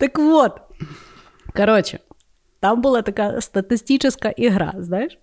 Так 0.00 0.18
от. 0.18 0.52
Коротше, 1.56 1.98
там 2.60 2.80
була 2.80 3.02
така 3.02 3.40
статистична 3.40 4.30
ігра, 4.30 4.72
знаєш, 4.78 5.18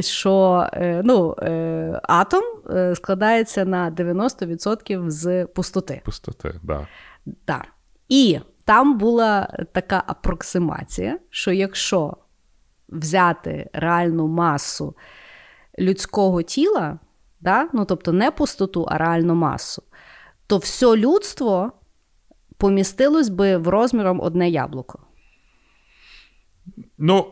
що 0.00 0.66
е, 0.72 1.02
ну, 1.04 1.34
е, 1.42 2.00
атом 2.02 2.42
е, 2.70 2.94
складається 2.94 3.64
на 3.64 3.90
90% 3.90 5.10
з 5.10 5.46
пустоти. 5.46 6.02
Пустоти, 6.04 6.54
да. 6.62 6.86
Так. 7.44 7.66
І 8.08 8.40
там 8.64 8.98
була 8.98 9.58
така 9.72 10.02
апроксимація, 10.06 11.18
що 11.30 11.52
якщо 11.52 12.16
взяти 12.88 13.70
реальну 13.72 14.26
масу 14.26 14.96
людського 15.78 16.42
тіла, 16.42 16.98
да? 17.40 17.68
ну, 17.72 17.84
тобто 17.84 18.12
не 18.12 18.30
пустоту, 18.30 18.86
а 18.88 18.98
реальну 18.98 19.34
масу, 19.34 19.82
то 20.46 20.58
все 20.58 20.96
людство 20.96 21.72
помістилось 22.56 23.28
би 23.28 23.56
в 23.56 23.68
розміром 23.68 24.20
одне 24.20 24.48
яблуко. 24.48 24.98
Ну, 26.98 27.26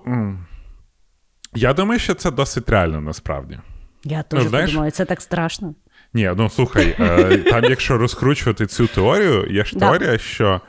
я 1.54 1.75
думаю, 1.75 2.00
що 2.00 2.14
це 2.14 2.30
досить 2.30 2.69
реально 2.69 3.00
насправді. 3.00 3.59
Я 4.04 4.23
теж 4.23 4.45
ну, 4.52 4.66
думаю, 4.66 4.90
це 4.90 5.04
так 5.04 5.21
страшно. 5.21 5.75
Ні, 6.14 6.33
ну 6.37 6.50
слухай, 6.50 6.97
е, 7.00 7.38
там, 7.38 7.64
якщо 7.64 7.99
розкручувати 7.99 8.66
цю 8.66 8.87
теорію, 8.87 9.47
є 9.50 9.64
ж 9.64 9.78
Да. 9.78 9.90
теорія, 9.90 10.19
що 10.19 10.61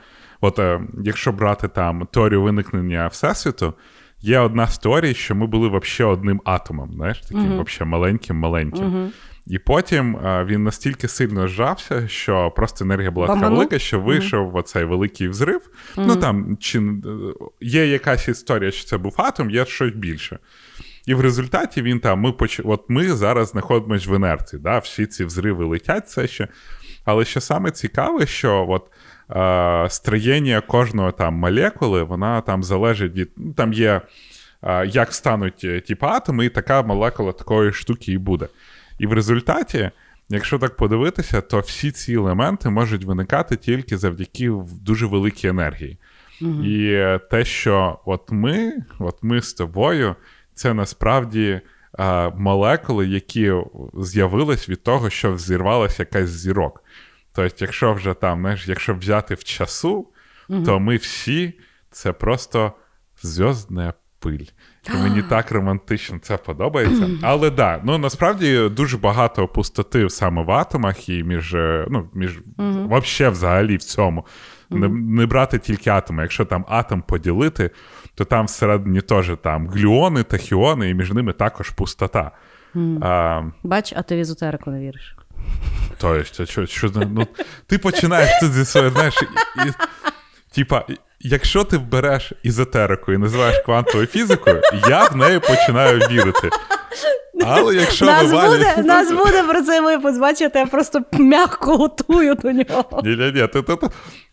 от 0.41 0.59
е, 0.59 0.81
якщо 1.03 1.31
брати 1.31 1.67
там 1.67 2.07
теорію 2.11 2.41
виникнення 2.41 3.07
Всесвіту, 3.07 3.73
є 4.19 4.39
одна 4.39 4.67
з 4.67 4.77
теорій, 4.77 5.13
що 5.13 5.35
ми 5.35 5.47
були 5.47 5.67
взагалі 5.67 6.13
одним 6.13 6.41
атомом, 6.45 6.91
знаєш, 6.93 7.19
таким 7.19 7.51
вообще 7.53 7.85
маленьким, 7.85 8.35
маленьким. 8.35 9.11
І 9.47 9.59
потім 9.59 10.17
е, 10.17 10.45
він 10.45 10.63
настільки 10.63 11.07
сильно 11.07 11.47
зжався, 11.47 12.07
що 12.07 12.51
просто 12.55 12.85
енергія 12.85 13.11
була 13.11 13.27
така 13.27 13.49
велика, 13.49 13.79
що 13.79 13.99
вийшов 13.99 14.55
оцей 14.55 14.83
великий 14.83 15.27
взрив. 15.27 15.69
Ну 15.97 16.15
там 16.15 16.57
чи 16.59 16.79
е, 16.79 16.81
є 17.61 17.87
якась 17.87 18.27
історія, 18.27 18.71
що 18.71 18.85
це 18.85 18.97
був 18.97 19.15
атом, 19.17 19.49
є 19.49 19.65
щось 19.65 19.93
більше. 19.93 20.39
І 21.05 21.13
в 21.13 21.21
результаті 21.21 21.81
він 21.81 21.99
там, 21.99 22.19
ми 22.19 22.31
поч... 22.31 22.61
от 22.63 22.85
ми 22.87 23.13
зараз 23.13 23.49
знаходимося 23.49 24.11
в 24.11 24.15
інерції, 24.15 24.61
да? 24.61 24.77
всі 24.77 25.05
ці 25.05 25.25
взриви 25.25 25.65
летять 25.65 26.05
все 26.05 26.27
ще. 26.27 26.47
Але 27.05 27.25
що 27.25 27.41
саме 27.41 27.71
цікаве, 27.71 28.25
що 28.25 28.65
от 28.69 28.85
е, 29.35 29.89
строєння 29.89 30.61
кожної 30.61 31.11
там 31.17 31.33
молекули, 31.33 32.03
вона 32.03 32.41
там 32.41 32.63
залежить 32.63 33.13
від. 33.13 33.31
Ну, 33.37 33.53
там 33.53 33.73
є 33.73 34.01
е, 34.63 34.87
як 34.87 35.13
стануть 35.13 35.83
ті 35.85 35.97
атоми, 36.01 36.45
і 36.45 36.49
така 36.49 36.83
молекула 36.83 37.31
такої 37.31 37.73
штуки 37.73 38.11
і 38.11 38.17
буде. 38.17 38.47
І 39.01 39.07
в 39.07 39.13
результаті, 39.13 39.91
якщо 40.29 40.59
так 40.59 40.75
подивитися, 40.75 41.41
то 41.41 41.59
всі 41.59 41.91
ці 41.91 42.13
елементи 42.13 42.69
можуть 42.69 43.03
виникати 43.03 43.55
тільки 43.55 43.97
завдяки 43.97 44.51
дуже 44.81 45.05
великій 45.05 45.47
енергії. 45.47 45.97
Угу. 46.41 46.63
І 46.63 47.19
те, 47.31 47.45
що 47.45 47.99
от 48.05 48.31
ми, 48.31 48.73
от 48.99 49.17
ми 49.21 49.41
з 49.41 49.53
тобою, 49.53 50.15
це 50.53 50.73
насправді 50.73 51.61
молекули, 52.35 53.07
які 53.07 53.53
з'явились 53.93 54.69
від 54.69 54.83
того, 54.83 55.09
що 55.09 55.33
взірвалася 55.33 55.95
якась 55.99 56.29
зірок. 56.29 56.83
Тобто, 57.33 57.65
якщо 57.65 57.93
вже 57.93 58.13
там, 58.13 58.39
знаєш, 58.39 58.67
якщо 58.67 58.93
взяти 58.93 59.35
в 59.35 59.43
часу, 59.43 60.07
угу. 60.49 60.63
то 60.65 60.79
ми 60.79 60.95
всі 60.95 61.53
це 61.91 62.13
просто 62.13 62.73
зв'язне 63.21 63.93
пиль. 64.19 64.45
І 64.89 64.97
мені 64.97 65.21
так 65.21 65.51
романтично 65.51 66.19
це 66.21 66.37
подобається. 66.37 67.09
Але 67.21 67.49
да, 67.49 67.81
ну 67.83 67.97
насправді 67.97 68.69
дуже 68.69 68.97
багато 68.97 69.47
пустоти 69.47 70.09
саме 70.09 70.43
в 70.43 70.51
атомах 70.51 71.09
і 71.09 71.23
між 71.23 71.53
ну, 71.89 72.09
між 72.13 72.39
mm-hmm. 72.39 72.87
вообще 72.87 73.29
взагалі 73.29 73.75
в 73.75 73.83
цьому. 73.83 74.25
Mm-hmm. 74.71 74.79
Не, 74.79 74.87
не 75.21 75.25
брати 75.25 75.59
тільки 75.59 75.89
атоми. 75.89 76.21
Якщо 76.21 76.45
там 76.45 76.65
атом 76.69 77.01
поділити, 77.01 77.69
то 78.15 78.25
там 78.25 78.45
всередині 78.45 79.01
теж 79.01 79.31
там 79.41 79.67
глюони, 79.67 80.23
тахіони, 80.23 80.89
і 80.89 80.93
між 80.93 81.11
ними 81.11 81.33
також 81.33 81.69
пустота. 81.69 82.31
Mm. 82.75 83.05
А, 83.05 83.43
Бач, 83.63 83.93
а 83.95 84.01
ти 84.01 84.15
в 84.15 84.19
езотерику 84.19 84.71
не 84.71 84.79
віриш. 84.79 85.15
Тобто, 85.97 86.45
що, 86.45 86.65
що, 86.65 86.91
ну, 86.95 87.27
ти 87.67 87.77
починаєш 87.77 88.29
тут 88.39 88.51
зі 88.51 88.65
своєї, 88.65 88.93
знаєш, 88.93 89.15
і, 89.21 89.67
і, 89.67 89.71
типа, 90.55 90.85
якщо 91.23 91.63
ти 91.63 91.77
вбереш 91.77 92.33
ізотерику 92.43 93.13
і 93.13 93.17
називаєш 93.17 93.59
квантовою 93.65 94.07
фізикою, 94.07 94.61
я 94.89 95.03
в 95.03 95.15
неї 95.15 95.39
починаю 95.39 95.99
вірити. 95.99 96.49
Але 97.45 97.75
якщо 97.75 98.05
нас 98.05 98.23
вивалі... 98.23 98.49
буде, 98.49 98.83
нас 98.83 99.11
буде 99.11 99.43
про 99.43 99.61
цей 99.61 99.81
випуск, 99.81 100.19
бачите, 100.19 100.59
я 100.59 100.65
просто 100.65 101.01
м'яко 101.11 101.77
готую 101.77 102.35
до 102.35 102.51
нього. 102.51 103.01
Ні-ні-ні, 103.03 103.47
ти, 103.47 103.61
ти, 103.61 103.75
ти, 103.75 103.87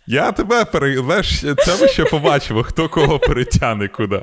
я 0.06 0.32
тебе 0.32 0.64
перевеш, 0.64 1.40
це 1.40 1.76
ми 1.80 1.88
ще 1.88 2.04
побачимо, 2.04 2.62
хто 2.62 2.88
кого 2.88 3.18
перетягне 3.18 3.88
куди. 3.88 4.22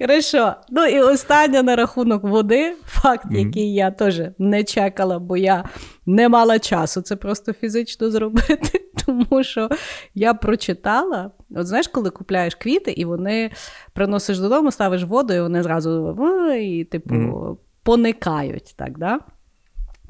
Хорошо. 0.00 0.54
Ну 0.68 0.86
і 0.86 1.00
останнє 1.00 1.62
на 1.62 1.76
рахунок 1.76 2.24
води, 2.24 2.74
факт, 2.86 3.26
mm-hmm. 3.26 3.46
який 3.46 3.74
я 3.74 3.90
теж 3.90 4.22
не 4.38 4.64
чекала, 4.64 5.18
бо 5.18 5.36
я 5.36 5.64
не 6.06 6.28
мала 6.28 6.58
часу 6.58 7.00
це 7.00 7.16
просто 7.16 7.52
фізично 7.52 8.10
зробити. 8.10 8.80
Тому 9.06 9.42
що 9.42 9.68
я 10.14 10.34
прочитала: 10.34 11.30
от 11.56 11.66
знаєш, 11.66 11.88
коли 11.88 12.10
купляєш 12.10 12.54
квіти, 12.54 12.90
і 12.90 13.04
вони 13.04 13.50
приносиш 13.92 14.38
додому, 14.38 14.70
ставиш 14.70 15.04
воду, 15.04 15.34
і 15.34 15.40
вони 15.40 15.62
зразу 15.62 16.16
і, 16.60 16.84
типу, 16.84 17.14
mm-hmm. 17.14 17.56
поникають. 17.82 18.74
Так, 18.76 18.98
да? 18.98 19.18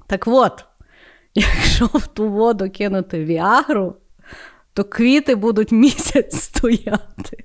Так 0.06 0.24
от, 0.26 0.64
якщо 1.34 1.86
в 1.86 2.06
ту 2.06 2.30
воду 2.30 2.70
кинути 2.70 3.24
віагру, 3.24 3.96
то 4.74 4.84
квіти 4.84 5.34
будуть 5.34 5.72
місяць 5.72 6.40
стояти. 6.42 7.44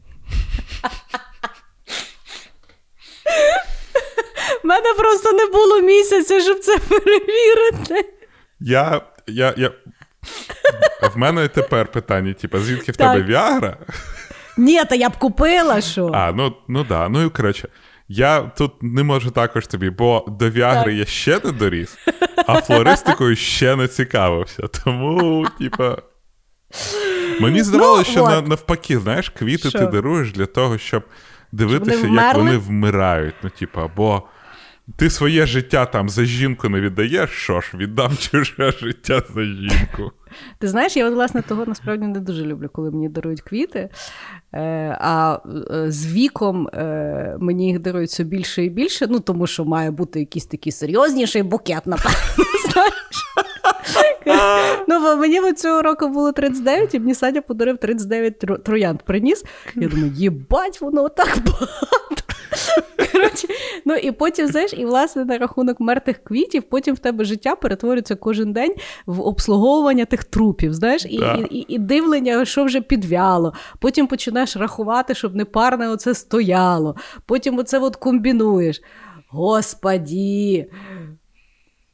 У 4.64 4.65
мене 4.76 4.94
просто 4.98 5.32
не 5.32 5.46
було 5.46 5.82
місяця, 5.82 6.42
щоб 6.42 6.60
це 6.60 6.78
перевірити. 6.78 8.14
Я. 8.60 9.02
я, 9.28 9.54
я... 9.58 9.72
В 11.16 11.18
мене 11.18 11.48
тепер 11.48 11.88
питання: 11.88 12.34
типу, 12.34 12.60
звідки 12.60 12.92
в 12.92 12.96
так. 12.96 13.14
тебе 13.14 13.26
Віагра? 13.26 13.78
Ні, 14.58 14.86
та 14.86 14.96
я 14.96 15.10
б 15.10 15.18
купила 15.18 15.82
що. 15.82 16.12
А, 16.14 16.32
ну 16.32 16.56
ну 16.68 16.84
да. 16.84 17.10
Ну 17.10 17.26
і 17.26 17.30
коротше, 17.30 17.68
я 18.08 18.42
тут 18.42 18.84
не 18.84 19.04
можу 19.04 19.32
також 19.32 19.68
тобі, 19.68 19.90
бо 19.90 20.26
до 20.28 20.50
Віагри 20.50 20.92
так. 20.92 21.00
я 21.00 21.06
ще 21.06 21.40
не 21.44 21.52
доріс, 21.52 21.98
а 22.48 22.62
флористикою 22.62 23.36
ще 23.36 23.76
не 23.76 23.88
цікавився. 23.88 24.68
Тому, 24.68 25.48
типа. 25.60 25.98
Мені 27.40 27.64
здавалося, 27.64 28.12
ну, 28.16 28.30
що 28.30 28.42
навпаки, 28.42 29.00
знаєш, 29.00 29.30
квіти 29.30 29.70
що? 29.70 29.80
ти 29.80 29.86
даруєш 29.86 30.32
для 30.32 30.46
того, 30.46 30.78
щоб 30.78 31.04
дивитися, 31.52 31.98
щоб 31.98 32.14
як 32.14 32.36
вони 32.36 32.58
вмирають. 32.58 33.36
Ну, 33.44 33.50
типа, 33.50 33.90
бо 33.96 34.24
ти 34.98 35.10
своє 35.10 35.46
життя 35.46 35.86
там 35.86 36.10
за 36.10 36.26
жінку 36.26 36.70
не 36.70 36.82
віддаєш, 36.82 37.30
що 37.30 37.62
ж, 37.62 37.72
віддам 37.78 38.18
чуже 38.18 38.72
життя 38.72 39.22
за 39.36 39.44
жінку. 39.44 40.12
Ти 40.60 40.68
знаєш, 40.68 40.98
я 40.98 41.08
от, 41.08 41.14
власне 41.14 41.42
того 41.42 41.66
насправді 41.66 42.06
не 42.06 42.20
дуже 42.20 42.46
люблю, 42.46 42.70
коли 42.74 42.92
мені 42.92 43.10
дарують 43.10 43.42
квіти. 43.42 43.90
Е, 44.54 44.98
А 45.02 45.40
е, 45.72 45.92
з 45.92 46.14
віком 46.14 46.68
е, 46.68 47.38
мені 47.40 47.68
їх 47.68 47.80
дарують 47.80 48.10
все 48.10 48.24
більше 48.24 48.64
і 48.64 48.70
більше, 48.70 49.08
ну 49.10 49.20
тому 49.20 49.48
що 49.48 49.66
має 49.66 49.92
бути 49.92 50.20
якийсь 50.20 50.46
такий 50.46 50.72
серйозніший 50.72 51.44
букет, 51.44 51.88
напевно. 51.88 52.18
знаєш. 52.72 52.96
Ну, 54.88 55.02
бо 55.02 55.16
мені 55.16 55.54
цього 55.54 55.82
року 55.82 56.10
було 56.10 56.32
39, 56.32 56.96
і 56.96 57.00
мені 57.00 57.16
Садя 57.16 57.42
подарив 57.42 57.78
39 57.78 58.40
троянд 58.64 59.04
приніс. 59.04 59.46
Я 59.76 59.88
думаю, 59.88 60.12
їбать, 60.12 60.82
воно 60.82 61.10
так 61.10 61.38
багато. 61.46 62.25
Коротше, 63.12 63.48
ну 63.86 63.96
і 63.96 64.12
потім, 64.12 64.48
знаєш, 64.48 64.74
і 64.74 64.86
власне 64.86 65.26
на 65.26 65.38
рахунок 65.38 65.80
мертвих 65.80 66.24
квітів, 66.24 66.64
потім 66.64 66.96
в 66.96 67.00
тебе 67.00 67.24
життя 67.24 67.56
перетворюється 67.56 68.16
кожен 68.16 68.54
день 68.54 68.76
в 69.06 69.22
обслуговування 69.22 70.06
тих 70.06 70.24
трупів, 70.24 70.74
знаєш, 70.74 71.06
і 71.06 71.16
і, 71.16 71.58
і, 71.58 71.66
і 71.68 71.80
дивлення, 71.80 72.46
що 72.46 72.64
вже 72.64 72.82
підвяло. 72.82 73.54
Потім 73.80 74.08
починаєш 74.08 74.58
рахувати, 74.58 75.16
щоб 75.16 75.36
не 75.36 75.46
парне 75.46 75.90
оце 75.90 76.14
стояло. 76.14 76.96
Потім 77.26 77.58
оце 77.58 77.80
от 77.80 77.96
комбінуєш. 77.96 78.82
Господі, 79.30 80.66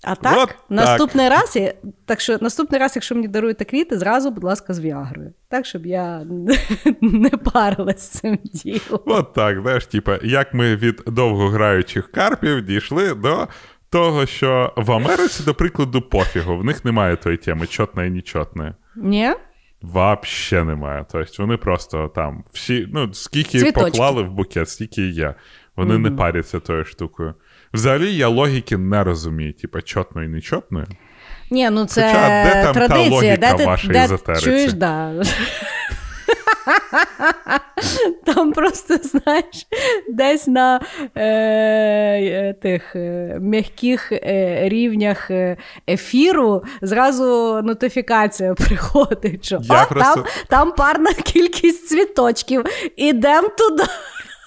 а 0.04 0.16
так, 0.16 0.38
От 0.40 0.56
наступний 0.70 1.30
так. 1.30 1.40
раз, 1.40 1.58
так 2.06 2.22
що 2.22 2.38
наступний 2.42 2.80
раз, 2.80 2.96
якщо 2.96 3.16
мені 3.16 3.28
даруєте 3.28 3.66
квіти, 3.66 3.98
зразу, 3.98 4.32
будь 4.32 4.44
ласка, 4.44 4.74
з 4.74 4.80
Віагрою. 4.80 5.34
Так, 5.50 5.66
щоб 5.66 5.86
я 5.86 6.26
не 7.02 7.30
парилась 7.30 8.02
з 8.02 8.10
цим 8.10 8.40
ділом. 8.44 9.02
От 9.06 9.34
так, 9.34 9.62
знаєш, 9.62 9.86
типа, 9.86 10.20
як 10.24 10.54
ми 10.54 10.76
від 10.76 11.02
довгограючих 11.08 12.12
карпів 12.12 12.66
дійшли 12.66 13.14
до 13.14 13.48
того, 13.90 14.26
що 14.26 14.74
в 14.78 14.92
Америці, 14.92 15.44
до 15.44 15.54
прикладу, 15.54 16.02
пофігу, 16.02 16.58
в 16.58 16.64
них 16.64 16.86
немає 16.86 17.16
тої 17.16 17.38
теми 17.38 17.68
чотної 17.68 18.08
і 18.08 18.12
нечотної. 18.12 18.74
Ні? 18.96 19.34
Вообще 19.82 20.64
немає. 20.64 21.06
Тобто 21.12 21.44
вони 21.44 21.58
просто 21.58 22.08
там 22.16 22.44
всі, 22.54 22.88
ну, 22.94 23.14
скільки 23.14 23.60
Цвіточки. 23.60 23.92
поклали 23.92 24.24
в 24.24 24.32
букет, 24.32 24.70
стільки 24.70 25.08
є. 25.08 25.36
Вони 25.76 25.94
mm-hmm. 25.94 25.98
не 25.98 26.12
паряться 26.12 26.60
тою 26.60 26.86
штукою. 26.86 27.34
Взагалі 27.74 28.16
я 28.16 28.28
логіки 28.28 28.78
не 28.78 29.04
розумію, 29.04 29.54
типа 29.54 29.82
чотної, 29.82 30.28
нечотної. 30.28 30.86
Ні, 31.52 31.70
ну 31.70 31.86
це 31.86 32.08
Хоча, 32.08 32.44
де 32.44 32.64
там 32.64 32.74
традиція, 32.74 33.10
та 33.10 33.16
логіка 33.16 33.38
де 33.38 33.54
ти, 33.58 33.66
ваша 33.66 33.88
де, 33.88 34.04
езотериці? 34.04 34.46
Чуєш, 34.46 34.74
да. 34.74 35.14
Там 38.26 38.52
просто, 38.52 38.98
знаєш, 38.98 39.68
десь 40.10 40.48
на 40.48 40.82
е, 41.16 41.24
е 41.26 42.56
тих 42.62 42.96
е, 42.96 43.38
м'яких 43.42 44.12
е, 44.12 44.60
рівнях 44.70 45.32
е, 45.32 45.58
ефіру 45.90 46.64
зразу 46.82 47.60
нотифікація 47.64 48.54
приходить, 48.68 49.46
що 49.46 49.60
Я 49.64 49.84
О, 49.84 49.88
просто... 49.90 50.14
там, 50.16 50.24
там 50.50 50.72
парна 50.72 51.14
кількість 51.14 51.90
цвіточків. 51.90 52.66
Ідемо 52.96 53.48
туди. 53.58 53.84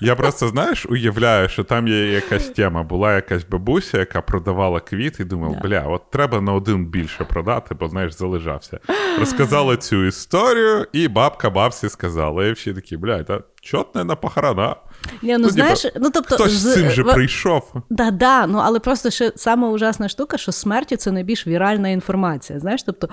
Я 0.00 0.16
просто, 0.16 0.48
знаєш, 0.48 0.86
уявляю, 0.86 1.48
що 1.48 1.64
там 1.64 1.88
є 1.88 2.12
якась 2.12 2.48
тема. 2.48 2.82
Була 2.82 3.14
якась 3.14 3.44
бабуся, 3.44 3.98
яка 3.98 4.20
продавала 4.20 4.80
квіт, 4.80 5.20
і 5.20 5.24
думав, 5.24 5.56
бля, 5.62 5.84
от 5.88 6.10
треба 6.10 6.40
на 6.40 6.52
один 6.52 6.86
більше 6.86 7.24
продати, 7.24 7.74
бо 7.74 7.88
знаєш, 7.88 8.12
залежався. 8.12 8.78
Розказала 9.18 9.76
цю 9.76 10.04
історію, 10.04 10.86
і 10.92 11.08
бабка 11.08 11.50
бабці 11.50 11.88
сказала. 11.88 12.46
І 12.46 12.52
всі 12.52 12.72
такі, 12.72 12.96
бля, 12.96 13.22
та 13.22 13.40
чотне 13.60 14.04
на 14.04 14.16
похорона. 14.16 14.76
Ні, 15.22 15.32
ну, 15.32 15.38
ну 15.38 15.48
знаєш, 15.48 15.86
ну 15.96 16.10
тобто 16.10 16.34
хтось 16.34 16.52
з 16.52 16.74
цим 16.74 16.90
же 16.90 17.04
прийшов. 17.04 17.72
Да, 17.90 18.10
да, 18.10 18.46
ну 18.46 18.58
але 18.62 18.80
просто 18.80 19.10
ще 19.10 19.32
сама 19.36 19.70
ужасна 19.70 20.08
штука, 20.08 20.38
що 20.38 20.52
смерті 20.52 20.96
це 20.96 21.12
найбільш 21.12 21.46
віральна 21.46 21.88
інформація. 21.88 22.60
Знаєш, 22.60 22.82
тобто, 22.82 23.08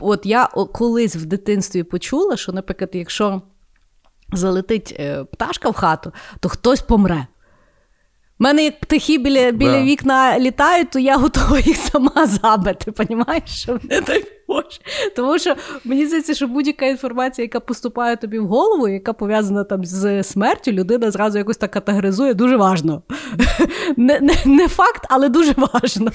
от 0.00 0.26
я 0.26 0.46
колись 0.74 1.16
в 1.16 1.24
дитинстві 1.24 1.82
почула, 1.82 2.36
що, 2.36 2.52
наприклад, 2.52 2.90
якщо 2.92 3.42
залетить 4.32 4.96
е, 4.98 5.24
пташка 5.24 5.70
в 5.70 5.74
хату, 5.74 6.12
то 6.40 6.48
хтось 6.48 6.80
помре. 6.80 7.26
У 8.40 8.44
мене 8.44 8.64
як 8.64 8.80
птахи 8.80 9.18
біля 9.18 9.50
біля 9.50 9.72
Да. 9.72 9.82
вікна 9.82 10.38
літають, 10.38 10.90
то 10.90 10.98
я 10.98 11.16
готова 11.16 11.58
їх 11.58 11.76
сама 11.76 12.26
забити. 12.26 12.92
Понімаєш, 12.92 13.68
не 13.82 14.00
дай 14.48 14.62
Тому 15.16 15.38
що 15.38 15.54
мені 15.84 16.06
здається, 16.06 16.34
що 16.34 16.46
будь-яка 16.46 16.86
інформація, 16.86 17.44
яка 17.44 17.60
поступає 17.60 18.16
тобі 18.16 18.38
в 18.38 18.46
голову, 18.46 18.88
яка 18.88 19.12
пов'язана 19.12 19.64
там 19.64 19.84
з 19.84 20.22
смертю, 20.22 20.72
людина 20.72 21.10
зразу 21.10 21.38
якось 21.38 21.56
так 21.56 21.70
категоризує 21.70 22.34
дуже 22.34 22.56
важно. 22.56 23.02
Не, 23.96 24.20
не, 24.20 24.34
не 24.44 24.68
факт, 24.68 25.06
але 25.10 25.28
дуже 25.28 25.54
важно. 25.56 26.10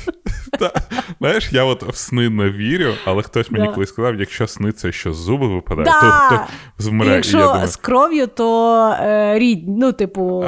Знаєш, 1.19 1.53
я 1.53 1.63
от 1.63 1.83
в 1.83 1.95
сни 1.95 2.29
не 2.29 2.49
вірю, 2.49 2.93
але 3.05 3.23
хтось 3.23 3.51
мені 3.51 3.67
Да. 3.67 3.73
колись 3.73 3.89
сказав, 3.89 4.19
якщо 4.19 4.47
сниться, 4.47 4.91
що 4.91 5.13
зуби 5.13 5.47
випадають, 5.47 5.89
Да. 5.89 6.29
то 6.29 6.39
змре. 6.77 7.09
Якщо 7.09 7.61
з 7.65 7.75
кров'ю, 7.75 8.27
то 8.27 8.79
е, 8.99 9.39
рідні, 9.39 9.75
ну, 9.79 9.91
типу, 9.91 10.45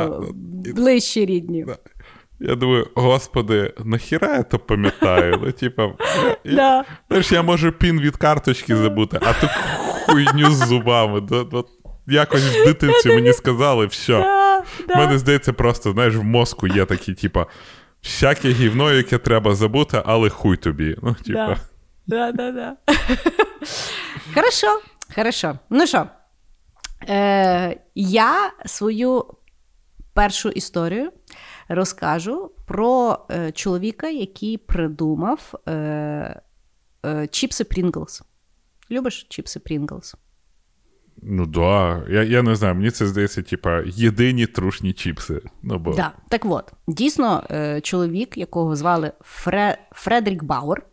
ближчі 0.76 1.26
рідні. 1.26 1.66
Я 2.40 2.56
думаю, 2.56 2.88
господи, 2.96 3.74
нахіра 3.86 4.36
я 4.38 4.44
то 4.44 4.60
пам'ятаю? 4.60 5.40
Ну, 5.44 5.52
типа, 5.52 5.94
я, 6.44 6.56
Да. 6.56 6.86
знаєш, 7.08 7.32
я 7.32 7.42
можу 7.42 7.72
пін 7.72 8.02
від 8.02 8.18
карточки 8.18 8.76
забути, 8.76 9.20
а 9.22 9.34
ту 9.34 9.48
хуйню 10.06 10.52
з 10.52 10.68
зубами. 10.68 11.22
Да, 11.22 11.44
да, 11.44 11.64
якось 12.08 12.42
в 12.44 12.66
дитинці 12.66 13.10
мені 13.10 13.34
сказали, 13.34 13.86
все. 13.86 14.20
Да, 14.20 14.64
да. 14.88 14.96
мене 14.96 15.18
здається, 15.18 15.54
просто 15.54 15.92
знаєш, 15.92 16.16
в 16.16 16.24
мозку 16.24 16.68
є 16.68 16.86
такі, 16.86 17.14
типа, 17.14 17.46
всяке 18.04 18.50
гівно, 18.50 18.92
яке 18.92 19.18
треба 19.18 19.56
забути, 19.56 20.02
але 20.06 20.30
хуй 20.30 20.58
тобі. 20.58 20.96
Ну, 21.04 21.16
типа. 21.26 21.58
Да, 22.08 22.32
да, 22.32 22.52
да, 22.52 22.52
да. 22.52 22.76
Хорошо, 24.36 24.68
хорошо. 25.16 25.60
Ну 25.70 25.88
що, 25.88 26.06
е, 27.10 27.78
я 27.96 28.52
свою 28.66 29.26
першу 30.14 30.50
історію 30.50 31.12
розкажу 31.68 32.52
про 32.66 33.20
е, 33.32 33.52
чоловіка, 33.52 34.10
який 34.10 34.58
придумав 34.58 35.54
е, 35.68 35.72
е, 37.06 37.28
чіпси 37.28 37.64
Pringles. 37.64 38.24
Любиш 38.92 39.26
чіпси 39.30 39.60
Pringles? 39.60 40.16
Ну 41.22 41.46
да. 41.46 42.04
Я, 42.10 42.24
я 42.24 42.42
не 42.42 42.56
знаю, 42.56 42.76
мені 42.76 42.92
це 42.92 43.08
здається, 43.08 43.44
типа, 43.44 43.82
єдині 43.86 44.46
трушні 44.46 44.94
чіпси. 44.94 45.42
Ну, 45.64 45.80
бо... 45.80 45.94
Да. 45.96 46.12
Так 46.30 46.46
от, 46.46 46.74
дійсно, 46.88 47.44
е, 47.52 47.82
чоловік, 47.82 48.38
якого 48.38 48.76
звали 48.76 49.12
Фре... 49.22 49.78
Фредерік 49.92 50.44
Бауер, 50.44 50.84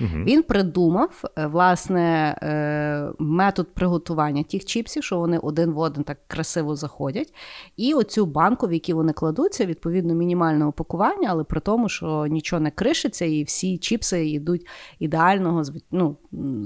він 0.00 0.42
придумав 0.42 1.24
е, 1.38 1.46
власне 1.46 2.38
е, 2.42 3.12
метод 3.18 3.74
приготування 3.74 4.42
тих 4.42 4.64
чіпсів, 4.64 5.04
що 5.04 5.18
вони 5.18 5.38
один 5.38 5.70
в 5.70 5.78
один 5.78 6.04
так 6.04 6.18
красиво 6.26 6.76
заходять. 6.76 7.34
І 7.76 7.94
оцю 7.94 8.26
банку, 8.26 8.66
в 8.66 8.72
якій 8.72 8.92
вони 8.92 9.12
кладуться, 9.12 9.66
відповідно, 9.66 10.14
мінімальне 10.14 10.64
упакування, 10.64 11.28
але 11.30 11.44
при 11.44 11.60
тому, 11.60 11.88
що 11.88 12.26
нічого 12.26 12.60
не 12.60 12.70
кришиться, 12.70 13.24
і 13.24 13.44
всі 13.44 13.78
чіпси 13.78 14.26
йдуть 14.26 14.66
ідеального 14.98 15.62
ну, 15.90 16.16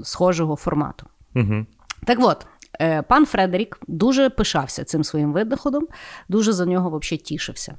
схожого 0.03 0.55
формату. 0.55 1.05
Угу. 1.35 1.65
Так 2.05 2.17
от, 2.21 2.47
е, 2.81 3.01
пан 3.01 3.25
Фредерік 3.25 3.79
дуже 3.87 4.29
пишався 4.29 4.83
цим 4.83 5.03
своїм 5.03 5.33
видоходом, 5.33 5.87
дуже 6.29 6.53
за 6.53 6.65
нього 6.65 6.99
взагалі 6.99 7.21
тішився. 7.21 7.77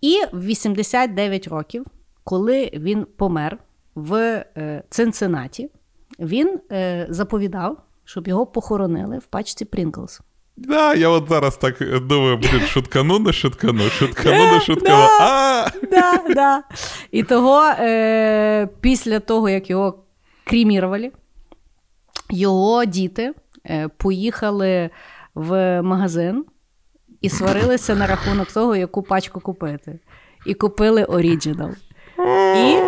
І 0.00 0.16
в 0.32 0.44
89 0.44 1.48
років, 1.48 1.86
коли 2.24 2.70
він 2.74 3.06
помер 3.16 3.58
в 3.94 4.14
е, 4.56 4.82
Цинциннаті, 4.90 5.70
він 6.18 6.60
е, 6.72 7.06
заповідав, 7.10 7.82
щоб 8.04 8.28
його 8.28 8.46
похоронили 8.46 9.18
в 9.18 9.26
пачці 9.26 9.64
Прінглс. 9.64 10.20
Да, 10.56 10.94
я 10.94 11.08
от 11.08 11.28
зараз 11.28 11.56
так 11.56 12.06
думаю, 12.06 12.36
блін, 12.36 12.60
шуткану, 12.60 13.18
не 13.18 13.32
шуткану, 13.32 13.82
шуткану, 13.82 14.52
не 14.52 14.60
шуткану. 14.60 15.06
да. 15.18 15.72
Да, 15.90 16.34
да. 16.34 16.62
І 17.10 17.22
того, 17.22 17.62
е, 17.62 18.68
після 18.80 19.20
того, 19.20 19.48
як 19.48 19.70
його 19.70 19.98
кремірували, 20.44 21.12
його 22.30 22.84
діти 22.84 23.34
е, 23.66 23.88
поїхали 23.88 24.90
в 25.34 25.82
магазин 25.82 26.44
і 27.20 27.28
сварилися 27.28 27.94
на 27.94 28.06
рахунок 28.06 28.52
того, 28.52 28.76
яку 28.76 29.02
пачку 29.02 29.40
купити. 29.40 29.98
І 30.46 30.54
купили 30.54 31.04
original. 31.04 31.70
І, 32.56 32.78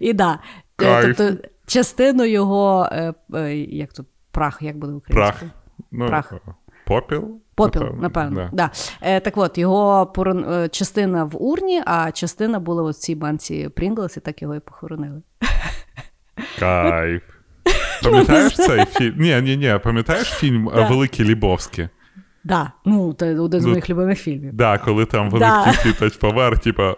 і 0.08 0.12
да, 0.12 0.38
е, 0.82 1.14
тобто 1.14 1.48
частину 1.66 2.24
його, 2.24 2.88
е, 2.92 3.14
е, 3.34 3.56
як 3.56 3.92
тут, 3.92 4.06
прах, 4.30 4.58
як 4.62 4.76
буде 4.76 4.92
Прах. 4.92 5.28
українською? 5.34 5.50
Ну, 5.92 6.06
Прах. 6.06 6.32
Попіл? 6.86 7.40
Попіл, 7.54 7.82
напевно. 8.00 8.50
Да. 8.52 8.56
Да. 8.66 8.70
Е, 9.02 9.20
так 9.20 9.36
от, 9.36 9.58
його 9.58 10.12
порон- 10.16 10.68
частина 10.68 11.24
в 11.24 11.42
урні, 11.42 11.82
а 11.86 12.12
частина 12.12 12.58
була 12.60 12.90
в 12.90 12.94
цій 12.94 13.14
банці 13.14 13.68
Pringles, 13.68 14.16
і 14.16 14.20
так 14.20 14.42
його 14.42 14.54
і 14.54 14.60
похоронили. 14.60 15.22
Кайф. 16.58 17.22
Пам'ятаєш 18.02 18.56
цей 18.56 18.84
фільм? 18.84 19.14
Ні, 19.18 19.40
ні, 19.42 19.56
ні, 19.56 19.78
пам'ятаєш 19.84 20.28
фільм 20.28 20.70
Да. 20.74 20.88
Великі 20.88 21.24
Лібовські? 21.24 21.88
Да, 22.44 22.72
ну, 22.84 23.14
це 23.18 23.38
один 23.40 23.60
з 23.60 23.64
Ну, 23.64 23.70
моїх 23.70 23.90
любимих 23.90 24.18
фільмів. 24.20 24.54
Да, 24.54 24.78
коли 24.78 25.04
там 25.04 25.30
вони 25.30 25.46
Да. 25.46 25.70
в 25.70 25.82
кінці 25.82 26.18
помер, 26.18 26.58
типа, 26.58 26.96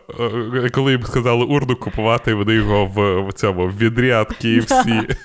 е, 0.64 0.70
коли 0.70 0.92
їм 0.92 1.02
сказали 1.02 1.44
урну 1.44 1.76
купувати, 1.76 2.35
вони 2.35 2.54
його 2.54 2.87
в, 2.87 3.28
в 3.28 3.33
цьому 3.33 3.66
в 3.66 3.76
відрі 3.78 4.07
від 4.07 4.14
KFC. 4.44 5.16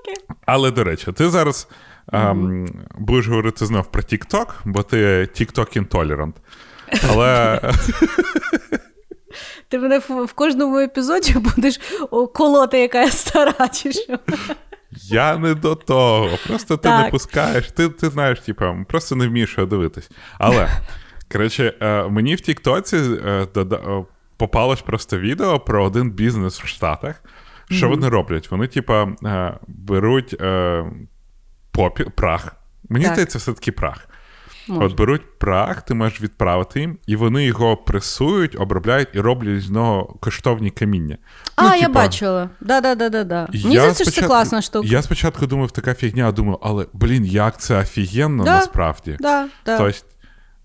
окей. 0.00 0.24
Але 0.46 0.70
до 0.70 0.84
речі, 0.84 1.12
ти 1.12 1.28
зараз 1.28 1.68
ем, 2.12 2.68
будеш 2.98 3.26
говорити 3.28 3.66
знов 3.66 3.86
про 3.86 4.02
TikTok, 4.02 4.46
бо 4.64 4.82
ти 4.82 4.96
TikTok 5.20 5.76
інтолерант. 5.76 6.36
Але 7.10 7.60
Ти 9.68 9.78
мене 9.78 9.98
в, 9.98 10.32
кожному 10.32 10.78
епізоді 10.78 11.34
будеш 11.38 11.80
колоти, 12.34 12.78
яка 12.80 13.00
я 13.02 13.10
стара, 13.10 13.68
чи 13.68 13.92
що? 13.92 14.18
Я 15.02 15.36
не 15.38 15.54
до 15.54 15.74
того. 15.74 16.38
Просто 16.46 16.76
ти 16.76 16.82
Так. 16.88 17.04
не 17.04 17.10
пускаєш. 17.10 17.72
Ти, 17.72 17.88
ти 17.88 18.08
знаєш, 18.10 18.40
типа, 18.40 18.76
просто 18.88 19.16
не 19.16 19.28
вмієш 19.28 19.58
його 19.58 19.70
дивитись. 19.70 20.10
Але, 20.38 20.68
коротше, 21.32 21.74
е, 21.80 22.08
мені 22.08 22.34
в 22.34 22.40
Тіктоці 22.40 22.96
е, 22.96 23.46
е, 23.56 24.04
попалось 24.36 24.82
просто 24.82 25.18
відео 25.18 25.60
про 25.60 25.84
один 25.84 26.10
бізнес 26.10 26.60
в 26.62 26.66
Штатах. 26.66 27.22
Що 27.70 27.88
вони 27.88 28.08
роблять? 28.08 28.50
Вони, 28.50 28.66
типа, 28.66 29.08
е, 29.24 29.58
беруть 29.68 30.36
попі, 31.70 32.04
прах. 32.04 32.56
Мені 32.88 33.04
Так. 33.04 33.14
здається, 33.14 33.38
все-таки 33.38 33.72
прах. 33.72 34.08
Може. 34.68 34.86
От 34.86 34.96
беруть 34.96 35.38
прах, 35.38 35.82
ти 35.82 35.94
можеш 35.94 36.20
відправити 36.20 36.80
їм, 36.80 36.98
і 37.06 37.16
вони 37.16 37.44
його 37.44 37.76
пресують, 37.76 38.60
обробляють 38.60 39.08
і 39.12 39.20
роблять 39.20 39.62
з 39.62 39.70
нього 39.70 40.16
коштовні 40.20 40.70
каміння. 40.70 41.16
А, 41.56 41.62
Ну, 41.62 41.68
я 41.68 41.80
типа, 41.80 41.92
бачила. 41.92 42.50
Да-да-да-да-да. 42.60 43.48
Мені 43.52 43.76
здається, 43.76 44.04
що 44.04 44.12
це 44.12 44.22
класна 44.22 44.62
штука. 44.62 44.88
Я 44.90 45.02
спочатку 45.02 45.46
думав, 45.46 45.70
така 45.70 45.94
фігня, 45.94 46.32
думаю, 46.32 46.58
але 46.62 46.86
блін, 46.92 47.24
як 47.24 47.60
це 47.60 47.80
офігенно 47.80 48.44
Да, 48.44 48.56
насправді. 48.56 49.16
Да, 49.20 49.48
да. 49.66 49.78
Тобто, 49.78 49.98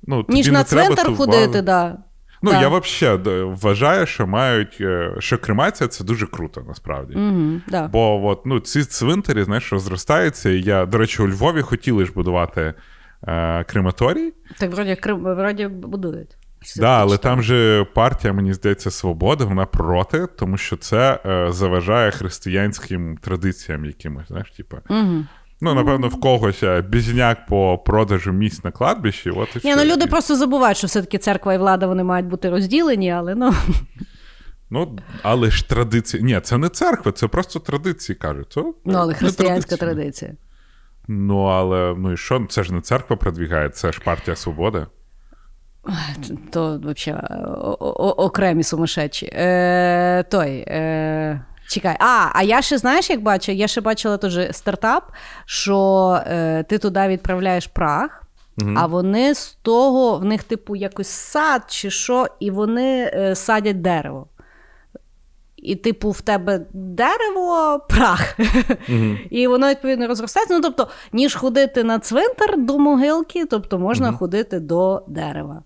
ну, 0.04 0.26
Ніж 0.30 0.48
на 0.48 0.64
цвинтар 0.64 1.16
ходити, 1.16 1.62
да. 1.62 1.98
Ну, 2.44 2.52
Да. 2.52 2.62
я 2.62 2.70
взагалі 2.70 3.44
вважаю, 3.44 4.06
що 4.06 4.28
мають, 4.28 4.78
е, 4.82 5.16
що 5.20 5.38
кремація 5.38 5.88
це 5.88 6.04
дуже 6.04 6.28
круто, 6.28 6.64
насправді. 6.68 7.16
Угу, 7.16 7.62
да. 7.68 7.88
Бо 7.88 8.26
от, 8.26 8.46
ну, 8.46 8.60
ці 8.60 8.84
цвинтарі, 8.84 9.44
знаєш, 9.44 9.74
розростаються. 9.74 10.50
І 10.50 10.62
я, 10.62 10.86
до 10.86 10.98
речі, 10.98 11.22
у 11.22 11.28
Львові 11.28 11.62
хотіли 11.62 12.06
ж 12.06 12.12
будувати 12.12 12.74
е, 13.28 13.64
крематорій. 13.64 14.34
Так 14.58 14.72
вроді, 14.72 14.98
вроді 15.22 15.68
будують. 15.68 16.38
Да, 16.78 17.00
але 17.00 17.18
там 17.18 17.44
же 17.44 17.86
партія, 17.94 18.34
мені 18.34 18.54
здається, 18.54 18.92
свобода, 18.92 19.46
вона 19.46 19.66
проти, 19.66 20.28
тому 20.38 20.58
що 20.58 20.78
це 20.78 21.20
е, 21.26 21.52
заважає 21.52 22.12
християнським 22.12 23.18
традиціям 23.18 23.86
якимось, 23.86 24.28
знаєш, 24.28 24.52
типу. 24.52 24.78
Угу. 24.90 25.26
Ну, 25.62 25.74
напевно, 25.74 26.08
в 26.08 26.20
когось 26.20 26.64
е, 26.64 26.82
бізняк 26.82 27.46
по 27.46 27.78
продажу 27.78 28.32
місць 28.32 28.64
на 28.64 28.72
кладбищі. 28.72 29.30
От 29.30 29.50
і 29.56 29.68
Ні, 29.68 29.74
все. 29.74 29.76
ну 29.76 29.92
люди 29.94 30.08
просто 30.08 30.36
забувають, 30.36 30.78
що 30.78 30.88
все-таки 30.88 31.18
церква 31.18 31.54
і 31.54 31.58
влада 31.58 31.88
вони 31.88 32.04
мають 32.04 32.28
бути 32.28 32.50
розділені, 32.50 33.12
але 33.12 33.36
ну. 33.36 33.54
Ну, 34.70 34.98
але 35.24 35.52
ж 35.52 35.70
традиції. 35.70 36.24
Ні, 36.24 36.40
це 36.44 36.58
не 36.58 36.70
церква, 36.70 37.12
це 37.12 37.28
просто 37.28 37.60
традиції 37.60 38.16
кажуть. 38.16 38.48
Це, 38.54 38.62
Ну, 38.86 38.98
але 38.98 39.14
християнська 39.14 39.78
традиція. 39.78 40.32
Ну, 41.14 41.44
але 41.44 41.96
ну 41.98 42.12
і 42.12 42.18
що? 42.18 42.46
Це 42.50 42.64
ж 42.64 42.74
не 42.74 42.82
церква 42.82 43.16
продвігає, 43.16 43.70
це 43.70 43.92
ж 43.92 44.02
партія 44.06 44.36
свободи. 44.36 44.86
То 46.52 46.82
взагалі 46.84 47.24
окремі 48.18 48.64
сумасшедші. 48.64 49.26
Е, 49.34 50.24
той. 50.30 50.66
Е, 50.68 51.46
чекай. 51.68 51.96
А, 52.00 52.30
а 52.34 52.44
я 52.44 52.62
ще 52.62 52.78
знаєш, 52.78 53.10
як 53.10 53.22
бачу? 53.22 53.52
Я 53.52 53.68
ще 53.68 53.82
бачила 53.82 54.18
теж 54.18 54.56
стартап, 54.56 55.12
що 55.46 56.20
е, 56.28 56.64
ти 56.64 56.78
туди 56.78 57.08
відправляєш 57.08 57.68
прах, 57.68 58.24
а 58.76 58.86
вони 58.86 59.36
з 59.36 59.58
того, 59.62 60.18
в 60.18 60.26
них, 60.26 60.44
типу, 60.44 60.76
якось 60.76 61.08
сад 61.08 61.62
чи 61.68 61.90
що, 61.90 62.28
і 62.40 62.52
вони 62.52 63.12
е, 63.14 63.36
садять 63.36 63.82
дерево. 63.82 64.28
І, 65.62 65.76
типу, 65.76 66.12
в 66.12 66.22
тебе 66.22 66.66
дерево, 66.74 67.86
прах. 67.90 68.40
І 69.30 69.48
воно, 69.48 69.70
відповідно, 69.70 70.08
розростається. 70.08 70.54
Ну, 70.54 70.62
тобто, 70.62 70.88
ніж 71.14 71.36
ходити 71.36 71.84
на 71.84 72.00
цвинтар 72.00 72.58
до 72.58 72.80
могилки, 72.80 73.46
тобто 73.46 73.80
можна 73.80 74.12
ходити 74.12 74.60
до 74.60 75.04
дерева. 75.08 75.64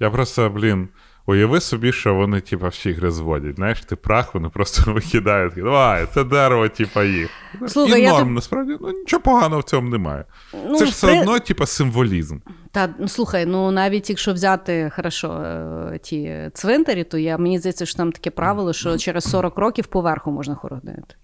Я 0.00 0.10
просто, 0.10 0.50
блін, 0.50 0.88
уяви 1.26 1.60
собі, 1.60 1.92
що 1.92 2.14
вони, 2.14 2.40
типа, 2.40 2.68
всіх 2.68 3.02
розводять. 3.02 3.56
Знаєш, 3.56 3.80
ти 3.80 3.96
прах, 3.96 4.34
вони 4.34 4.48
просто 4.48 4.92
викидають. 4.92 5.54
Давай, 5.56 6.06
це 6.14 6.24
дерево, 6.24 6.68
типа, 6.68 7.04
їх. 7.04 7.30
Слухай, 7.66 8.00
І 8.00 8.04
я 8.04 8.10
норм, 8.12 8.24
тут- 8.26 8.34
насправді, 8.34 8.76
ну 8.80 8.90
нічого 8.92 9.22
поганого 9.22 9.60
в 9.60 9.64
цьому 9.64 9.88
немає. 9.88 10.24
Ну, 10.68 10.76
це 10.78 10.84
ж 10.86 10.90
все 10.92 11.06
при- 11.06 11.20
одно, 11.20 11.38
типа, 11.38 11.66
символізм. 11.66 12.38
Та 12.70 12.88
ну 12.98 13.08
слухай, 13.08 13.46
ну 13.46 13.70
навіть 13.70 14.10
якщо 14.10 14.32
взяти 14.32 14.92
хорошо 14.96 15.32
е, 15.32 15.98
ті 16.02 16.50
цвинтарі, 16.54 17.04
то 17.04 17.18
я 17.18 17.38
мені 17.38 17.58
здається, 17.58 17.86
що 17.86 17.96
там 17.96 18.12
таке 18.12 18.30
правило, 18.30 18.72
що 18.72 18.98
через 18.98 19.24
40 19.24 19.58
років 19.58 19.86
поверху 19.86 20.30
можна 20.30 20.54
хоронити. 20.54 21.14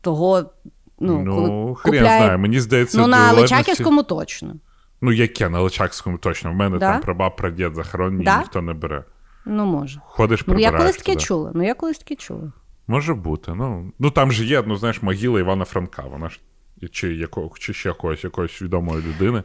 Того, 0.00 0.42
ну, 1.00 1.22
Ну, 1.22 1.34
коли 1.34 1.46
хрен 1.74 1.74
купляє... 1.94 2.18
знає, 2.22 2.36
мені 2.36 2.60
здається, 2.60 2.98
ну 2.98 3.06
на 3.06 3.32
Личаківському 3.32 4.02
точно. 4.02 4.54
Ну, 5.00 5.12
яке 5.12 5.48
на 5.48 5.60
Личакському 5.60 6.18
точно. 6.18 6.50
В 6.50 6.54
мене 6.54 6.78
Да? 6.78 6.92
там 6.92 7.00
прабаб, 7.00 7.36
прадід 7.36 7.74
захоронені, 7.74 8.24
Да? 8.24 8.38
ніхто 8.38 8.62
не 8.62 8.72
бере. 8.72 9.04
Ну 9.46 9.66
може. 9.66 10.00
Ходиш, 10.04 10.44
Ну 10.46 10.58
я 10.58 10.72
колись 10.72 10.96
таке 10.96 11.16
чула. 11.16 11.50
Ну 11.54 11.66
я 11.66 11.74
колись 11.74 11.98
таке 11.98 12.16
чула. 12.16 12.52
Може 12.86 13.14
бути. 13.14 13.52
Ну, 13.54 13.92
ну 13.98 14.10
там 14.10 14.32
же 14.32 14.44
є, 14.44 14.62
ну 14.66 14.76
знаєш, 14.76 15.02
могила 15.02 15.40
Івана 15.40 15.64
Франка. 15.64 16.02
Вона 16.02 16.28
ж 16.28 16.40
чи, 16.90 17.14
якого, 17.14 17.50
чи 17.58 17.74
ще 17.74 17.88
якогось, 17.88 18.24
якоїсь 18.24 18.62
відомої 18.62 19.02
людини. 19.02 19.42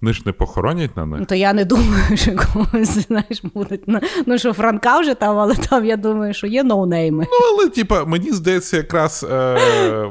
Вони 0.00 0.12
ж 0.12 0.22
не 0.26 0.32
похоронять 0.32 0.96
на 0.96 1.06
них. 1.06 1.20
Ну 1.20 1.26
то 1.26 1.34
я 1.34 1.52
не 1.52 1.64
думаю, 1.64 2.04
що 2.16 2.36
когось 2.36 2.88
знаєш 2.88 3.42
будуть. 3.54 3.82
Ну 4.26 4.38
що 4.38 4.52
Франка 4.52 5.00
вже 5.00 5.14
там, 5.14 5.38
але 5.38 5.54
там 5.54 5.84
я 5.84 5.96
думаю, 5.96 6.34
що 6.34 6.46
є 6.46 6.64
ноунейми. 6.64 7.26
Ну, 7.30 7.38
але, 7.52 7.68
типа, 7.68 8.04
мені 8.04 8.32
здається, 8.32 8.76
якраз 8.76 9.26
е, 9.30 9.58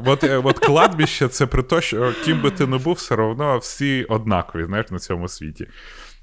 от, 0.05 0.23
е, 0.23 0.37
от 0.37 0.59
кладбище 0.59 1.27
це 1.27 1.45
при 1.45 1.63
те, 1.63 1.81
що 1.81 2.13
ким 2.25 2.41
би 2.41 2.51
ти 2.51 2.67
не 2.67 2.77
був, 2.77 2.93
все 2.93 3.15
одно 3.15 3.57
всі 3.57 4.03
однакові, 4.09 4.65
знаєш, 4.65 4.91
на 4.91 4.99
цьому 4.99 5.27
світі. 5.27 5.67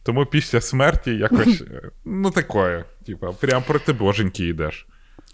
Тому 0.07 0.27
після 0.27 0.61
смерті 0.61 1.11
якось, 1.11 1.62
ну, 2.05 2.31
такое, 2.31 2.85
типа, 3.07 3.33
прям 3.33 3.62
проти 3.66 3.92
боженьки 3.92 4.49
йдеш. 4.49 4.87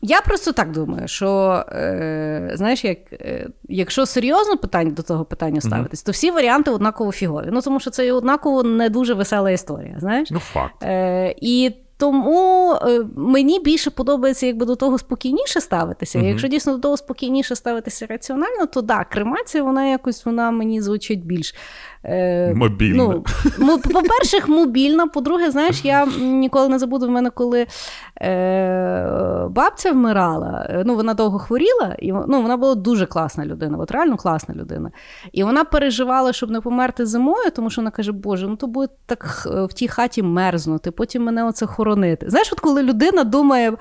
Я 0.05 0.21
просто 0.21 0.53
так 0.53 0.73
думаю, 0.73 1.09
що 1.09 1.63
е, 1.69 2.51
знаєш, 2.55 2.85
як, 2.85 2.99
е, 3.13 3.49
якщо 3.69 4.07
серйозно 4.07 4.57
питання 4.57 4.91
до 4.91 5.03
того 5.03 5.25
питання 5.25 5.61
ставитись, 5.61 6.03
то 6.03 6.13
всі 6.13 6.31
варіанти 6.31 6.71
однаково 6.71 7.13
фігові. 7.13 7.49
Ну 7.53 7.61
тому 7.61 7.81
що 7.81 7.91
це 7.91 8.07
і 8.07 8.11
однаково 8.11 8.63
не 8.63 8.89
дуже 8.89 9.15
весела 9.15 9.51
історія. 9.51 9.97
Знаєш? 9.99 10.31
Ну, 10.31 10.39
факт. 10.39 10.83
Е, 10.83 11.35
і 11.41 11.73
тому 12.03 12.75
е, 12.75 13.05
мені 13.17 13.61
більше 13.61 13.91
подобається, 13.91 14.47
якби 14.47 14.67
до 14.67 14.77
того 14.77 14.99
спокійніше 14.99 15.61
ставитися. 15.61 16.19
Мгм. 16.19 16.29
Якщо 16.29 16.49
дійсно 16.49 16.73
до 16.73 16.79
того 16.79 16.97
спокійніше 16.97 17.57
ставитися 17.57 18.07
раціонально, 18.07 18.67
то 18.67 18.83
да, 18.83 19.05
кремація, 19.05 19.65
вона 19.65 19.87
якось 19.87 20.25
вона 20.25 20.51
мені 20.51 20.81
звучить 20.81 21.25
більш. 21.25 21.55
Е, 22.05 22.55
Мобільно. 22.55 23.23
Ну, 23.59 23.79
по-перше, 23.79 24.41
мобільна. 24.49 25.07
По-друге, 25.07 25.51
знаєш, 25.51 25.85
я 25.85 26.07
ніколи 26.21 26.69
не 26.69 26.79
забуду 26.79 27.07
в 27.07 27.11
мене, 27.11 27.31
коли 27.31 27.67
е, 28.23 29.47
бабця 29.51 29.93
вмирала. 29.93 30.67
е, 30.71 30.83
Ну, 30.87 30.95
вона 30.97 31.15
довго 31.15 31.39
хворіла, 31.39 31.97
і 31.99 32.13
ну, 32.13 32.43
вона 32.43 32.57
була 32.57 32.75
дуже 32.75 33.07
класна 33.07 33.47
людина, 33.47 33.79
от 33.79 33.91
реально 33.91 34.17
класна 34.17 34.55
людина. 34.55 34.91
І 35.33 35.45
вона 35.45 35.65
переживала, 35.65 36.33
щоб 36.33 36.51
не 36.51 36.61
померти 36.61 37.07
зимою, 37.07 37.51
тому 37.57 37.71
що 37.71 37.81
вона 37.81 37.91
каже: 37.91 38.13
Боже, 38.13 38.47
ну 38.49 38.57
то 38.57 38.67
буде 38.67 38.93
так 39.07 39.25
в 39.71 39.73
тій 39.73 39.89
хаті 39.89 40.23
мерзнути, 40.23 40.91
потім 40.91 41.23
мене 41.25 41.45
оце 41.45 41.67
хоронити. 41.67 42.31
Знаєш, 42.31 42.53
от 42.53 42.61
коли 42.61 42.83
людина 42.83 43.25
думає. 43.25 43.73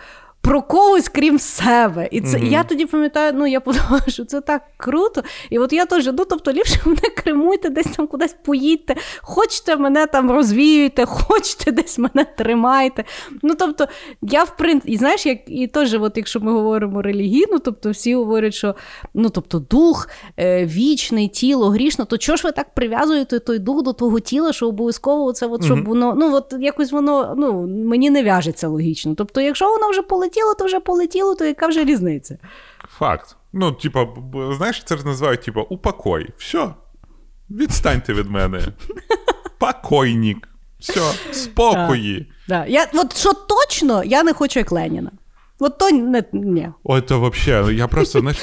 Про 0.44 0.62
когось 0.62 1.10
крім 1.10 1.40
себе. 1.40 2.08
І 2.12 2.22
це 2.22 2.38
Мгм. 2.38 2.48
я 2.48 2.64
тоді 2.64 2.86
пам'ятаю, 2.86 3.34
ну 3.36 3.48
я 3.48 3.60
подумала, 3.60 4.02
що 4.08 4.26
це 4.26 4.42
так 4.42 4.62
круто. 4.78 5.24
І 5.50 5.60
от 5.60 5.74
я 5.74 5.86
теж, 5.86 6.06
ну 6.06 6.26
тобто, 6.30 6.52
ліпше 6.52 6.80
мене 6.86 7.02
кремуйте, 7.18 7.70
десь 7.70 7.86
там 7.88 8.08
кудись 8.08 8.36
поїдьте, 8.46 8.96
хочете 9.22 9.76
мене 9.78 10.06
там 10.08 10.32
розвіюйте, 10.32 11.06
хочете 11.06 11.72
десь 11.72 11.98
мене 12.00 12.26
тримайте. 12.38 13.04
Ну 13.42 13.56
тобто, 13.60 13.88
я 14.22 14.44
в 14.44 14.58
принципі, 14.58 14.94
і 14.94 14.98
знаєш, 14.98 15.26
як 15.26 15.38
і 15.48 15.68
теж, 15.68 15.94
от 15.94 16.18
якщо 16.18 16.40
ми 16.40 16.52
говоримо 16.52 17.02
релігійно, 17.02 17.60
тобто 17.60 17.92
всі 17.92 18.16
говорять, 18.16 18.54
що 18.54 18.76
ну 19.14 19.30
тобто 19.30 19.60
дух 19.60 20.10
е, 20.40 20.66
вічний, 20.66 21.28
тіло 21.28 21.70
грішно, 21.70 22.06
то 22.06 22.18
чого 22.18 22.36
ж 22.36 22.44
ви 22.44 22.52
так 22.52 22.74
прив'язуєте 22.74 23.40
той 23.40 23.60
дух 23.60 23.84
до 23.84 23.94
того 23.94 24.20
тіла, 24.20 24.54
що 24.54 24.68
обов'язково 24.68 25.34
це, 25.34 25.48
от, 25.48 25.66
щоб 25.66 25.78
Мгм. 25.78 25.88
воно, 25.88 26.14
ну 26.18 26.36
от 26.36 26.56
якось 26.60 26.92
воно 26.92 27.34
ну, 27.38 27.68
мені 27.68 28.10
не 28.10 28.24
в'яжеться 28.24 28.68
логічно. 28.68 29.16
Тобто, 29.18 29.42
якщо 29.42 29.70
воно 29.72 29.90
вже 29.90 30.02
полетіло, 30.02 30.31
то 30.60 30.66
вже 30.66 30.80
полетіло, 30.80 31.36
то 31.36 31.46
яка 31.46 31.68
вже 31.68 31.86
різниця? 31.86 32.38
Факт. 32.98 33.36
Ну, 33.54 33.72
типа, 33.72 34.08
знаєш, 34.58 34.84
це 34.84 34.98
ж 34.98 35.06
називають, 35.06 35.42
типа, 35.42 35.62
упокой. 35.62 36.30
Все. 36.38 36.70
Відстаньте 37.50 38.14
від 38.14 38.30
мене. 38.30 38.62
Покойник. 39.60 40.48
Все, 40.80 41.02
спокої. 41.32 42.32
Да. 42.48 42.66
Я, 42.66 42.88
от 42.94 43.18
що 43.18 43.34
точно, 43.34 44.04
я 44.04 44.24
не 44.24 44.34
хочу 44.34 44.60
як 44.60 44.72
Леніна. 44.72 45.12
От 45.60 45.78
то 45.78 45.92
не, 45.92 46.24
ні. 46.34 46.70
Ой, 46.84 47.02
то 47.02 47.20
вообще, 47.20 47.66
я 47.74 47.88
просто, 47.88 48.20
знаєш, 48.20 48.40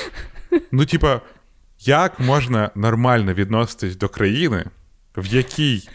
ну, 0.72 0.86
типа, 0.86 1.20
як 1.80 2.20
можна 2.20 2.70
нормально 2.74 3.34
відноситись 3.34 3.96
до 3.96 4.08
країни, 4.08 4.64
в 5.16 5.26
якій, 5.26 5.88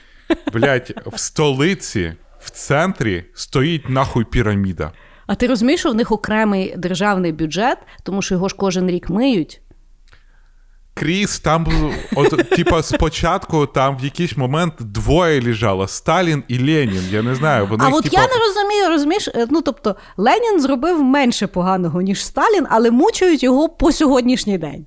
блядь, 0.53 0.93
в 1.05 1.19
столиці, 1.19 2.13
в 2.39 2.49
центрі 2.49 3.25
стоїть 3.33 3.89
нахуй 3.89 4.23
піраміда. 4.23 4.91
А 5.27 5.35
ти 5.35 5.47
розумієш, 5.47 5.79
що 5.79 5.91
в 5.91 5.95
них 5.95 6.11
окремий 6.11 6.73
державний 6.77 7.31
бюджет, 7.31 7.77
тому 8.03 8.21
що 8.21 8.35
його 8.35 8.49
ж 8.49 8.55
кожен 8.55 8.89
рік 8.89 9.09
миють. 9.09 9.61
Кріс, 10.93 11.39
там, 11.39 11.67
от, 12.15 12.49
типа, 12.49 12.83
спочатку 12.83 13.65
там 13.65 13.97
в 13.97 14.03
якийсь 14.03 14.37
момент 14.37 14.73
двоє 14.79 15.41
лежало: 15.41 15.87
Сталін 15.87 16.43
і 16.47 16.59
Ленін. 16.59 17.03
Я 17.11 17.21
не 17.21 17.35
знаю, 17.35 17.67
вони 17.67 17.85
а 17.85 17.89
от 17.89 18.03
типа, 18.03 18.21
я 18.21 18.27
не 18.27 18.37
розумію, 18.47 18.89
розумієш, 18.89 19.27
е, 19.27 19.47
ну 19.49 19.61
тобто 19.61 19.95
Ленін 20.17 20.61
зробив 20.61 21.03
менше 21.03 21.47
поганого, 21.47 22.01
ніж 22.01 22.25
Сталін, 22.25 22.65
але 22.69 22.91
мучають 22.91 23.43
його 23.43 23.69
по 23.69 23.91
сьогоднішній 23.91 24.57
день. 24.57 24.85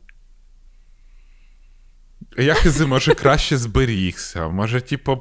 я 2.39 2.55
хизи, 2.55 2.87
може, 2.87 3.15
краще 3.15 3.57
зберігся, 3.57 4.49
може, 4.49 4.81
типа. 4.81 5.19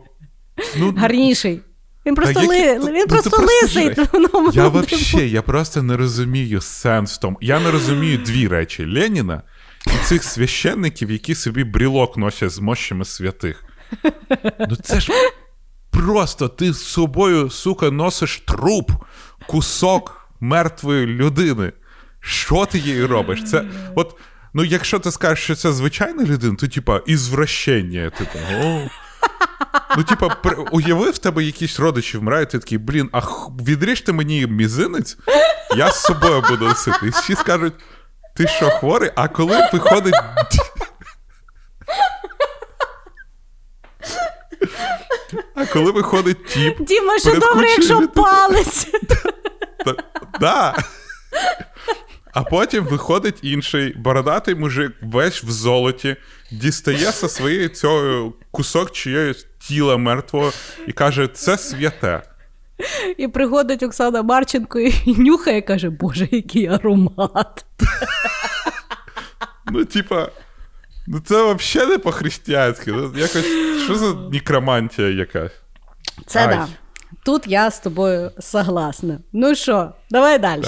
Ну, 0.78 0.94
Гарніший. 0.98 1.62
Він 2.06 2.16
просто, 2.16 2.42
які- 2.42 2.48
ли... 2.48 2.80
ну, 2.80 2.92
він 2.92 3.08
просто 3.08 3.30
просто 3.30 3.56
лисий. 3.64 3.96
жесть. 3.96 4.10
Ну, 4.14 4.30
ну, 4.34 4.52
Я 4.54 4.64
ну, 4.64 4.70
вообще, 4.72 5.28
я 5.28 5.42
просто 5.42 5.84
не 5.84 5.98
розумію 5.98 6.62
сенс 6.62 7.14
в 7.14 7.18
тому. 7.18 7.38
Я 7.42 7.60
не 7.60 7.72
розумію 7.72 8.18
дві 8.18 8.48
речі: 8.48 8.86
Леніна 8.86 9.42
і 9.88 10.06
цих 10.06 10.24
священників, 10.24 11.12
які 11.12 11.36
собі 11.36 11.64
брілок 11.64 12.18
носять 12.18 12.52
з 12.52 12.60
мощами 12.60 13.06
святих. 13.06 13.64
Ну 14.60 14.76
це 14.84 15.00
ж 15.00 15.12
просто 15.92 16.48
ти 16.48 16.74
з 16.74 16.84
собою, 16.84 17.50
сука, 17.50 17.92
носиш 17.92 18.44
труп, 18.48 18.92
кусок 19.48 20.30
мертвої 20.40 21.06
людини. 21.06 21.72
Що 22.20 22.66
ти 22.66 22.78
їй 22.78 23.06
робиш? 23.06 23.44
Це 23.44 23.64
от. 23.96 24.16
Ну, 24.58 24.64
якщо 24.64 25.00
ти 25.00 25.12
скажеш, 25.12 25.44
що 25.44 25.56
це 25.56 25.74
звичайна 25.74 26.24
людина, 26.24 26.56
то 26.56 26.68
типа 26.68 27.02
ізвращення. 27.06 28.12
Ти 28.18 28.26
там, 28.34 28.62
о. 28.62 28.90
Ну, 29.98 30.04
типа, 30.04 30.36
уяви, 30.72 31.10
в 31.12 31.18
тебе 31.18 31.44
якісь 31.44 31.80
родичі 31.80 32.18
вмирають, 32.18 32.50
ти 32.50 32.60
такий, 32.60 32.78
блін, 32.78 33.10
а 33.12 33.22
х- 33.22 33.50
відріжте 33.68 34.12
мені 34.14 34.48
мізинець, 34.48 35.18
я 35.78 35.92
з 35.92 36.02
собою 36.02 36.44
буду 36.50 36.66
носити. 36.68 36.98
І 37.08 37.10
всі 37.10 37.36
скажуть, 37.36 37.74
ти 38.36 38.48
що, 38.48 38.70
хворий? 38.70 39.12
А 39.16 39.28
коли 39.28 39.70
виходить. 39.74 40.16
А 45.56 45.66
коли 45.66 45.92
виходить 45.92 46.46
тіп. 46.46 46.82
Діма, 46.82 47.20
що 47.20 47.34
добре, 47.36 47.70
якщо 47.70 48.08
палець. 48.08 48.88
Та- 49.86 49.96
Да. 50.40 50.76
А 52.36 52.44
потім 52.44 52.86
виходить 52.86 53.40
інший 53.42 53.94
бородатий 53.98 54.56
мужик, 54.56 54.92
весь 55.02 55.44
в 55.44 55.52
золоті, 55.52 56.16
дістає 56.52 57.12
зі 57.12 57.30
своєї 57.30 57.70
цього 57.70 58.34
кусок 58.52 58.92
чиєїсь 58.92 59.48
тіла 59.60 59.98
мертвого 59.98 60.52
і 60.88 60.92
каже: 60.92 61.28
це 61.28 61.58
святе. 61.58 62.22
І 63.18 63.28
приходить 63.28 63.84
Оксана 63.84 64.24
Марченко 64.24 64.80
і 64.80 65.16
нюхає, 65.18 65.62
каже, 65.62 65.90
Боже, 65.90 66.28
який 66.32 66.68
аромат. 66.68 67.66
Ну, 69.72 69.86
типа, 69.86 70.30
ну 71.08 71.20
це 71.20 71.54
взагалі 71.54 71.90
не 71.90 71.98
по-християнськи. 71.98 72.92
Ну, 72.92 73.14
якось, 73.16 73.46
що 73.84 73.96
за 73.96 74.14
некромантія 74.14 75.10
якась? 75.10 75.52
Це 76.26 76.48
да. 76.48 76.68
Тут 77.26 77.48
я 77.48 77.72
з 77.72 77.80
тобою 77.80 78.32
согласна. 78.40 79.20
Ну 79.34 79.56
що, 79.56 79.92
давай 80.10 80.40
далі. 80.40 80.64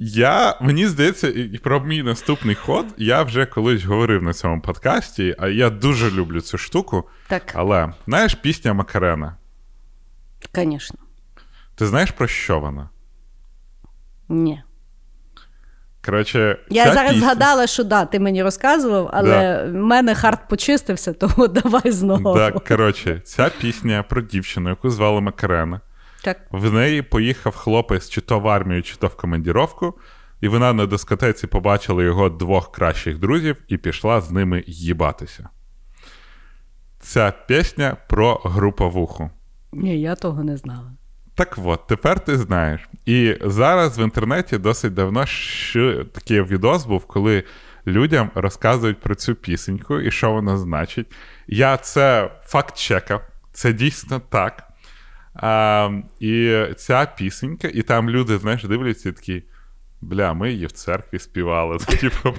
Я, 0.00 0.58
мені 0.60 0.86
здається, 0.86 1.28
і 1.28 1.58
про 1.58 1.80
мій 1.80 2.02
наступний 2.02 2.54
ход 2.54 2.86
я 2.96 3.22
вже 3.22 3.46
колись 3.46 3.84
говорив 3.84 4.22
на 4.22 4.32
цьому 4.32 4.60
подкасті, 4.60 5.36
а 5.38 5.48
я 5.48 5.70
дуже 5.70 6.10
люблю 6.10 6.40
цю 6.40 6.58
штуку. 6.58 7.08
Так, 7.28 7.42
Але 7.54 7.92
знаєш 8.06 8.34
пісня 8.34 8.74
Макарена? 8.74 9.36
звісно. 10.54 10.98
Ти 11.74 11.86
знаєш 11.86 12.10
про 12.10 12.26
що 12.26 12.60
вона? 12.60 12.88
Ні. 14.28 14.62
Коротше, 16.04 16.58
Я 16.70 16.92
зараз 16.92 17.12
пісня- 17.12 17.20
згадала, 17.20 17.66
що 17.66 17.84
да, 17.84 18.04
ти 18.04 18.20
мені 18.20 18.42
розказував, 18.42 19.10
але 19.12 19.64
в 19.64 19.72
мене 19.74 20.14
хард 20.14 20.48
почистився, 20.48 21.12
тому 21.20 21.48
давай 21.48 21.90
знову. 21.92 22.34
Так, 22.34 22.64
коротше, 22.64 23.20
ця 23.24 23.50
пісня 23.60 24.02
про 24.02 24.20
дівчину, 24.22 24.68
яку 24.68 24.90
звали 24.90 25.20
Макарена. 25.20 25.80
Так. 26.24 26.40
В 26.50 26.72
неї 26.72 27.02
поїхав 27.02 27.56
хлопець 27.56 28.08
чи 28.08 28.20
то 28.20 28.40
в 28.40 28.48
армію, 28.48 28.82
чи 28.82 28.96
то 28.96 29.06
в 29.06 29.16
командіровку, 29.16 29.94
і 30.40 30.48
вона 30.48 30.72
на 30.72 30.86
дискотеці 30.86 31.46
побачила 31.46 32.02
його 32.02 32.28
двох 32.28 32.72
кращих 32.72 33.18
друзів 33.18 33.56
і 33.68 33.76
пішла 33.76 34.20
з 34.20 34.30
ними 34.30 34.64
їбатися. 34.66 35.48
Ця 37.00 37.32
пісня 37.48 37.96
про 38.08 38.34
груповуху. 38.44 39.30
Ні, 39.72 40.00
я 40.00 40.14
того 40.14 40.44
не 40.44 40.56
знала. 40.56 40.92
Так 41.34 41.58
от, 41.64 41.86
тепер 41.86 42.20
ти 42.20 42.38
знаєш. 42.38 42.88
І 43.06 43.36
зараз 43.44 43.98
в 43.98 44.00
інтернеті 44.00 44.58
досить 44.58 44.94
давно 44.94 45.26
ще 45.26 46.04
такий 46.12 46.42
відос 46.42 46.86
був, 46.86 47.06
коли 47.06 47.44
людям 47.86 48.30
розказують 48.34 49.00
про 49.00 49.14
цю 49.14 49.34
пісеньку 49.34 50.00
і 50.00 50.10
що 50.10 50.32
вона 50.32 50.56
значить. 50.56 51.06
Я 51.46 51.76
це 51.76 52.30
факт 52.42 52.76
чекав, 52.76 53.20
це 53.52 53.72
дійсно 53.72 54.20
так. 54.28 54.67
А, 55.42 55.90
і 56.20 56.62
ця 56.76 57.06
пісенька, 57.16 57.68
і 57.74 57.82
там 57.82 58.10
люди, 58.10 58.38
знаєш, 58.38 58.64
дивляться 58.64 59.08
і 59.08 59.12
такі. 59.12 59.42
Бля, 60.00 60.32
ми 60.32 60.52
її 60.52 60.66
в 60.66 60.72
церкві 60.72 61.18
співали. 61.18 61.78
Типу, 62.00 62.34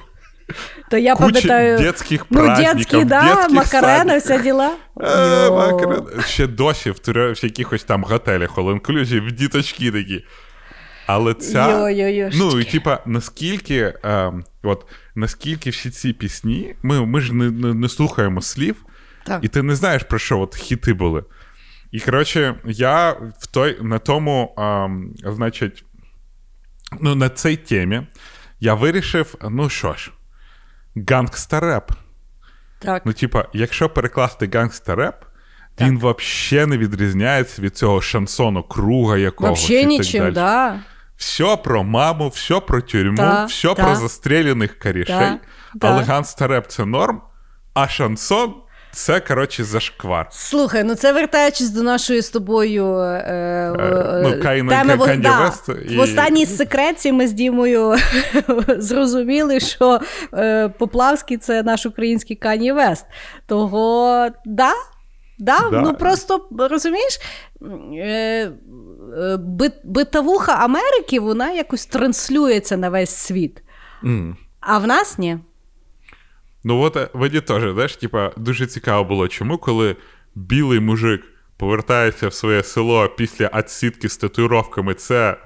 То 0.90 0.98
я 0.98 1.16
пам'ятаю. 1.16 1.78
дітських 1.78 2.26
Ну, 2.30 2.40
праздників, 2.40 3.06
да, 3.06 3.22
дітських 3.36 3.52
Макарена, 3.52 4.18
вся 4.18 4.38
діла. 4.38 4.76
Е, 5.02 5.50
Макарена. 5.50 6.24
Ще 6.26 6.48
досі 6.48 6.92
в, 6.92 7.00
якихось 7.44 7.84
там 7.84 8.04
готелях 8.04 8.58
all-inclusive 8.58 9.28
в 9.28 9.32
діточки 9.32 9.92
такі. 9.92 10.26
Але 11.08 11.34
ця. 11.34 11.90
Ну, 12.34 12.60
і 12.60 12.64
типа, 12.64 13.00
наскільки, 13.06 13.94
е, 14.06 14.34
от, 14.64 14.86
наскільки 15.16 15.70
всі 15.70 15.90
ці 15.90 16.14
пісні, 16.14 16.76
ми, 16.84 17.06
ми 17.06 17.22
ж 17.22 17.34
не, 17.34 17.52
не, 17.52 17.74
не 17.74 17.90
слухаємо 17.90 18.42
слів, 18.42 18.76
Так. 19.26 19.44
і 19.44 19.48
ти 19.48 19.64
не 19.64 19.76
знаєш, 19.76 20.04
про 20.04 20.20
що 20.20 20.40
от 20.40 20.56
хіти 20.56 20.94
були. 20.94 21.24
І 21.92 22.00
коротше, 22.00 22.56
я 22.66 23.12
в 23.40 23.48
той, 23.48 23.78
на 23.82 24.00
тому, 24.00 24.56
ем, 24.58 25.14
значить, 25.24 25.86
ну, 27.02 27.16
на 27.16 27.30
цій 27.30 27.58
темі 27.58 28.02
я 28.60 28.74
вирішив, 28.74 29.36
ну 29.50 29.70
що 29.70 29.94
ж, 29.94 30.12
гангста-реп. 30.96 31.92
Так. 32.80 33.06
Ну, 33.06 33.14
типа, 33.14 33.46
якщо 33.54 33.90
перекласти 33.90 34.48
гангста-реп, 34.48 35.14
він 35.82 35.98
взагалі 35.98 36.70
не 36.70 36.78
відрізняється 36.78 37.62
від 37.62 37.78
цього 37.78 38.02
шансону 38.02 38.64
круга 38.64 39.18
якогось. 39.18 39.50
Вообще 39.50 39.74
і 39.74 39.82
так 39.82 39.90
нічим, 39.90 40.34
да. 40.34 40.80
Все 41.18 41.58
про 41.58 41.84
маму, 41.84 42.28
все 42.30 42.60
про 42.60 42.82
тюрму, 42.82 43.18
Та, 43.18 43.46
все 43.46 43.68
та. 43.68 43.84
про 43.84 43.96
застріляних 43.96 44.80
корішей. 44.80 45.16
Та, 45.16 45.40
Але 45.82 46.06
та. 46.06 46.14
гангста-реп 46.14 46.68
це 46.68 46.86
норм, 46.86 47.22
а 47.74 47.88
шансон 47.88 48.54
це, 48.92 49.20
коротше, 49.20 49.64
зашквар. 49.64 50.28
Слухай, 50.32 50.84
ну 50.84 50.96
це 50.96 51.14
вертаючись 51.14 51.70
до 51.70 51.84
нашої 51.84 52.22
з 52.22 52.30
тобою 52.30 52.96
е, 52.98 53.24
е, 53.28 54.22
ну, 54.24 54.30
Каїна- 54.44 54.70
теми 54.70 54.96
в- 54.96 55.06
Кан'є 55.06 55.18
да. 55.22 55.40
Вест 55.46 55.70
і- 55.90 55.98
в 55.98 56.00
останній 56.00 56.46
секреті 56.46 57.12
ми 57.12 57.28
з 57.28 57.34
Дімою 57.34 57.96
зрозуміли, 58.78 59.60
що 59.60 60.00
е, 60.34 60.70
Поплавський 60.70 61.38
це 61.38 61.64
наш 61.64 61.86
український 61.86 62.36
Кані 62.36 62.72
Вест. 62.72 63.06
Того 63.48 64.28
да. 64.46 64.72
Да, 65.42 65.60
Да. 65.72 65.82
ну 65.82 65.94
просто 65.94 66.48
розумієш, 66.60 67.20
е, 67.62 68.06
е, 68.08 68.52
бит- 69.38 69.82
битавуха 69.84 70.52
Америки 70.54 71.20
вона 71.20 71.52
якось 71.52 71.86
транслюється 71.86 72.78
на 72.78 72.90
весь 72.90 73.16
світ. 73.16 73.62
М. 74.04 74.38
А 74.60 74.78
в 74.78 74.88
нас 74.88 75.18
ні. 75.18 75.38
Ну, 76.64 76.80
от 76.82 76.98
е, 76.98 77.10
мені 77.14 77.42
теж, 77.42 77.74
знаєш, 77.74 77.96
типа, 77.96 78.32
дуже 78.38 78.68
цікаво 78.68 79.04
було, 79.04 79.28
чому, 79.28 79.58
коли 79.58 79.96
білий 80.36 80.80
мужик 80.80 81.24
повертається 81.58 82.28
в 82.28 82.34
своє 82.34 82.64
село 82.64 83.10
після 83.18 83.52
відсідки 83.56 84.10
з 84.10 84.18
татуїровками, 84.18 84.94
це 84.94 85.38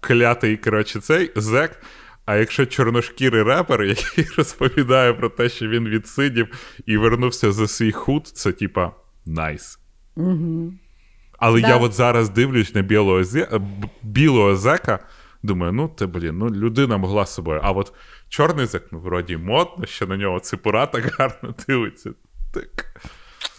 клятий, 0.00 0.56
коротше, 0.56 1.00
цей 1.00 1.30
зек. 1.36 1.82
А 2.26 2.36
якщо 2.36 2.66
чорношкірий 2.66 3.42
репер, 3.42 3.82
який 3.84 4.26
розповідає 4.36 5.12
про 5.12 5.28
те, 5.28 5.48
що 5.48 5.68
він 5.68 5.88
відсидів 5.88 6.48
і 6.86 6.96
вернувся 6.96 7.52
за 7.52 7.68
свій 7.68 7.92
худ, 7.92 8.26
це 8.26 8.52
типа 8.52 8.92
найс. 9.26 9.78
Угу. 10.16 10.72
Але 11.38 11.60
Да. 11.60 11.68
я 11.68 11.76
от 11.76 11.92
зараз 11.92 12.30
дивлюсь 12.30 12.74
на 12.74 12.82
білого, 12.82 13.24
зе... 13.24 13.60
білого 14.02 14.56
зека, 14.56 14.98
думаю, 15.42 15.72
ну 15.72 15.88
ти, 15.88 16.06
блін, 16.06 16.38
ну 16.38 16.50
людина 16.50 16.96
могла 16.96 17.26
з 17.26 17.34
собою. 17.34 17.60
А 17.62 17.70
от 17.70 17.92
чорний 18.30 18.66
зек, 18.66 18.88
ну, 18.92 19.00
вроді 19.00 19.36
модно, 19.36 19.86
що 19.86 20.06
на 20.06 20.16
нього 20.16 20.40
ципура 20.40 20.86
так 20.86 21.04
гарно 21.18 21.54
дивиться. 21.68 22.10
Так. 22.54 23.00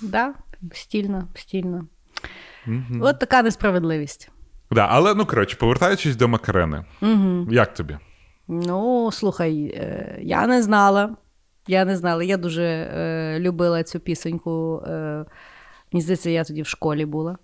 Да, 0.02 0.34
стільно, 0.74 1.28
стільно. 1.36 1.88
От 3.02 3.20
така 3.20 3.42
несправедливість. 3.42 4.32
Да, 4.72 4.88
але 4.90 5.16
ну 5.16 5.26
коротше, 5.26 5.58
повертаючись 5.58 6.16
до 6.16 6.28
Макарени, 6.28 6.86
Угу. 7.02 7.48
як 7.52 7.74
тобі? 7.74 7.98
Ну, 8.48 9.10
слухай, 9.12 9.64
е, 9.76 10.20
я 10.22 10.48
не 10.48 10.64
знала. 10.64 11.16
Я 11.68 11.86
не 11.86 11.98
знала. 11.98 12.24
Я 12.24 12.38
дуже 12.38 12.64
е, 12.64 13.40
любила 13.40 13.84
цю 13.84 14.00
пісеньку. 14.00 14.84
Е, 14.88 15.26
мені 15.92 16.02
здається, 16.02 16.30
я 16.30 16.44
тоді 16.44 16.62
в 16.62 16.68
школі 16.68 17.06
була. 17.06 17.38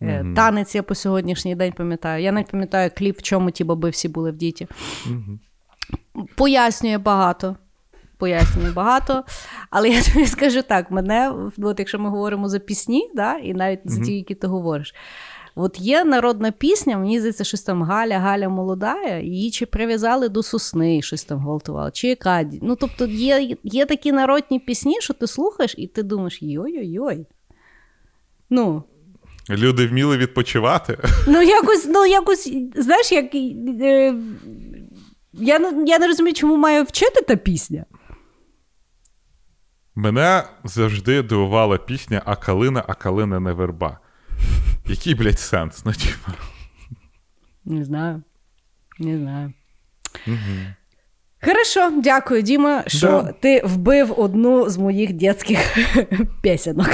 Мгм. 0.00 0.34
Танець 0.34 0.74
я 0.74 0.82
по 0.82 0.94
сьогоднішній 0.94 1.54
день 1.54 1.72
пам'ятаю. 1.72 2.22
Я 2.22 2.32
навіть 2.32 2.50
пам'ятаю 2.50 2.90
кліп, 2.96 3.18
в 3.18 3.22
чому 3.22 3.50
ті 3.50 3.64
баби 3.64 3.90
всі 3.90 4.08
були 4.08 4.30
в 4.30 4.36
діті. 4.36 4.68
Пояснює 6.36 6.98
багато. 6.98 7.56
Пояснює 8.18 8.70
багато. 8.70 9.24
Але 9.70 9.88
я 9.88 10.02
тобі 10.02 10.26
скажу 10.26 10.62
так: 10.62 10.90
мене, 10.90 11.32
от 11.58 11.78
якщо 11.78 11.98
ми 11.98 12.10
говоримо 12.10 12.48
за 12.48 12.58
пісні, 12.58 13.10
да, 13.14 13.34
і 13.34 13.54
навіть 13.54 13.80
за 13.84 14.04
ті, 14.04 14.12
які 14.12 14.34
ти 14.34 14.46
говориш. 14.46 14.94
От 15.60 15.80
є 15.80 16.04
народна 16.04 16.50
пісня, 16.50 16.98
мені 16.98 17.18
здається, 17.18 17.44
щось 17.44 17.62
там 17.62 17.82
Галя, 17.82 18.18
Галя 18.18 18.48
молода, 18.48 19.18
її 19.18 19.50
чи 19.50 19.66
прив'язали 19.66 20.28
до 20.28 20.42
сосни, 20.42 21.02
щось 21.02 21.24
там 21.24 21.38
гвалтували, 21.38 21.90
чи 21.94 22.08
яка. 22.08 22.44
Ну, 22.62 22.76
тобто 22.76 23.06
є, 23.06 23.56
є 23.64 23.86
такі 23.86 24.12
народні 24.12 24.58
пісні, 24.58 24.96
що 25.00 25.14
ти 25.14 25.26
слухаєш, 25.26 25.74
і 25.78 25.86
ти 25.86 26.02
думаєш, 26.02 26.42
йой-йой-йой. 26.42 27.26
Ну, 28.50 28.82
Люди 29.50 29.86
вміли 29.86 30.16
відпочивати. 30.16 30.98
Ну, 31.26 31.42
якось, 31.42 31.86
ну, 31.88 32.06
якось, 32.06 32.52
знаєш, 32.76 33.12
як. 33.12 33.34
Я, 35.38 35.58
не- 35.58 35.84
я 35.86 35.98
не 35.98 36.06
розумію, 36.06 36.34
чому 36.34 36.56
має 36.56 36.82
вчити 36.82 37.22
та 37.22 37.36
пісня. 37.36 37.84
Мене 39.94 40.42
завжди 40.64 41.22
дивувала 41.22 41.78
пісня 41.78 42.22
А 42.24 42.36
калина, 42.36 42.84
а 42.88 42.94
калина 42.94 43.40
не 43.40 43.52
верба. 43.52 43.98
Який, 44.86 45.14
блядь, 45.14 45.38
сенс? 45.38 45.84
Ну, 45.84 45.92
типа. 45.92 46.32
Не 47.64 47.84
знаю. 47.84 48.22
Не 48.98 49.18
знаю. 49.18 49.52
Хорошо, 51.44 52.00
дякую, 52.02 52.42
Діма, 52.42 52.84
що 52.86 53.06
Да. 53.06 53.32
ти 53.32 53.62
вбив 53.64 54.20
одну 54.20 54.68
з 54.70 54.76
моїх 54.78 55.12
дитячих 55.12 55.58
пісенок. 56.42 56.88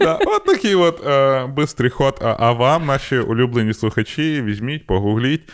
Да, 0.00 0.14
от 0.26 0.44
такий 0.44 0.74
от 0.74 1.06
е, 1.06 1.46
бистрий 1.46 1.90
ход. 1.90 2.18
А, 2.22 2.36
а 2.38 2.52
вам, 2.52 2.86
наші 2.86 3.18
улюблені 3.18 3.74
слухачі, 3.74 4.42
візьміть, 4.42 4.86
погугліть, 4.86 5.48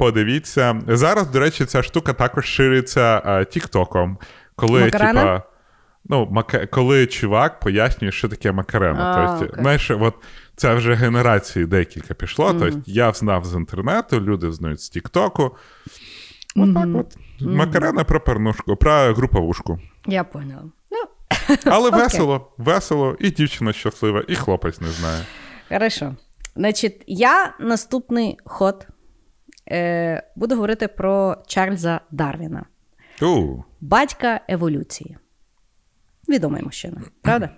подивіться. 0.00 0.80
Зараз, 0.88 1.26
до 1.26 1.40
речі, 1.40 1.64
ця 1.64 1.82
штука 1.82 2.12
також 2.12 2.44
шириться 2.44 3.22
е, 3.26 3.44
Тіктоком. 3.44 4.18
Коли, 4.56 4.90
типа, 4.90 5.42
ну, 6.04 6.28
мака... 6.30 6.66
коли 6.66 7.06
чувак 7.06 7.60
пояснює, 7.60 8.12
що 8.12 8.28
таке 8.28 8.52
макарена. 8.52 9.36
Тобто, 9.38 9.62
знаєш, 9.62 9.90
от 9.90 10.14
це 10.56 10.74
вже 10.74 10.94
генерації 10.94 11.66
декілька 11.66 12.14
пішло. 12.14 12.54
Тобто, 12.60 12.80
я 12.86 13.12
знав 13.12 13.44
з 13.44 13.54
інтернету, 13.54 14.20
люди 14.20 14.52
знають 14.52 14.80
з 14.80 14.88
Тіктоку. 14.88 15.56
От 16.56 16.74
так 16.74 16.88
от. 16.94 17.16
Макарена 17.40 18.04
про 18.04 18.20
пернушку, 18.20 18.76
про 18.76 19.14
груповушку. 19.14 19.78
Я 20.06 20.24
поняла. 20.24 20.64
Ну, 20.90 20.98
Але 21.64 21.88
Окей. 21.88 22.00
весело, 22.00 22.52
весело, 22.58 23.16
і 23.20 23.30
дівчина 23.30 23.72
щаслива, 23.72 24.24
і 24.28 24.34
хлопець 24.34 24.80
не 24.80 24.88
знає. 24.88 25.22
Хорошо. 25.68 26.16
Значить, 26.56 27.04
я 27.06 27.54
наступний 27.60 28.38
ход 28.44 28.86
е, 29.70 30.22
буду 30.36 30.54
говорити 30.54 30.88
про 30.88 31.36
Чарльза 31.46 32.00
Дарвіна, 32.10 32.64
У, 33.22 33.62
батька 33.80 34.40
еволюції. 34.48 35.16
Відомий 36.28 36.62
мужчина, 36.62 37.02
правда? 37.22 37.50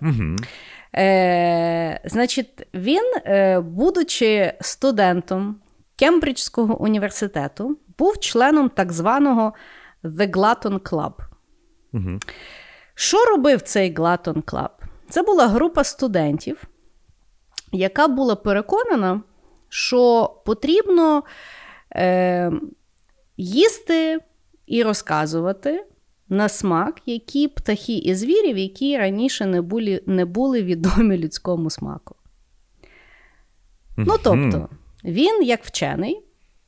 Е, 0.95 2.01
значить, 2.05 2.67
він, 2.73 3.13
е, 3.25 3.59
будучи 3.59 4.53
студентом 4.61 5.55
Кембриджського 5.95 6.81
університету, 6.81 7.77
був 7.97 8.19
членом 8.19 8.69
так 8.69 8.91
званого 8.91 9.53
The 10.03 10.31
Glutton 10.31 10.79
Club. 10.79 11.13
Що 12.95 13.25
робив 13.25 13.61
цей 13.61 13.95
Glutton 13.95 14.43
Club? 14.43 14.69
Це 15.09 15.23
була 15.23 15.47
група 15.47 15.83
студентів, 15.83 16.63
яка 17.71 18.07
була 18.07 18.35
переконана, 18.35 19.21
що 19.69 20.33
потрібно 20.45 21.23
е, 21.95 22.51
їсти 23.37 24.19
і 24.65 24.83
розказувати 24.83 25.85
на 26.29 26.49
смак, 26.49 27.01
які 27.05 27.47
птахи 27.47 27.93
і 27.93 28.15
звірів, 28.15 28.57
які 28.57 28.97
раніше 28.97 29.45
не 29.45 29.61
були, 29.61 30.03
не 30.05 30.25
були 30.25 30.63
відомі 30.63 31.17
людському 31.17 31.69
смаку. 31.69 32.15
Ну, 33.97 34.15
тобто, 34.23 34.69
він, 35.03 35.43
як 35.43 35.65
вчений, 35.65 36.23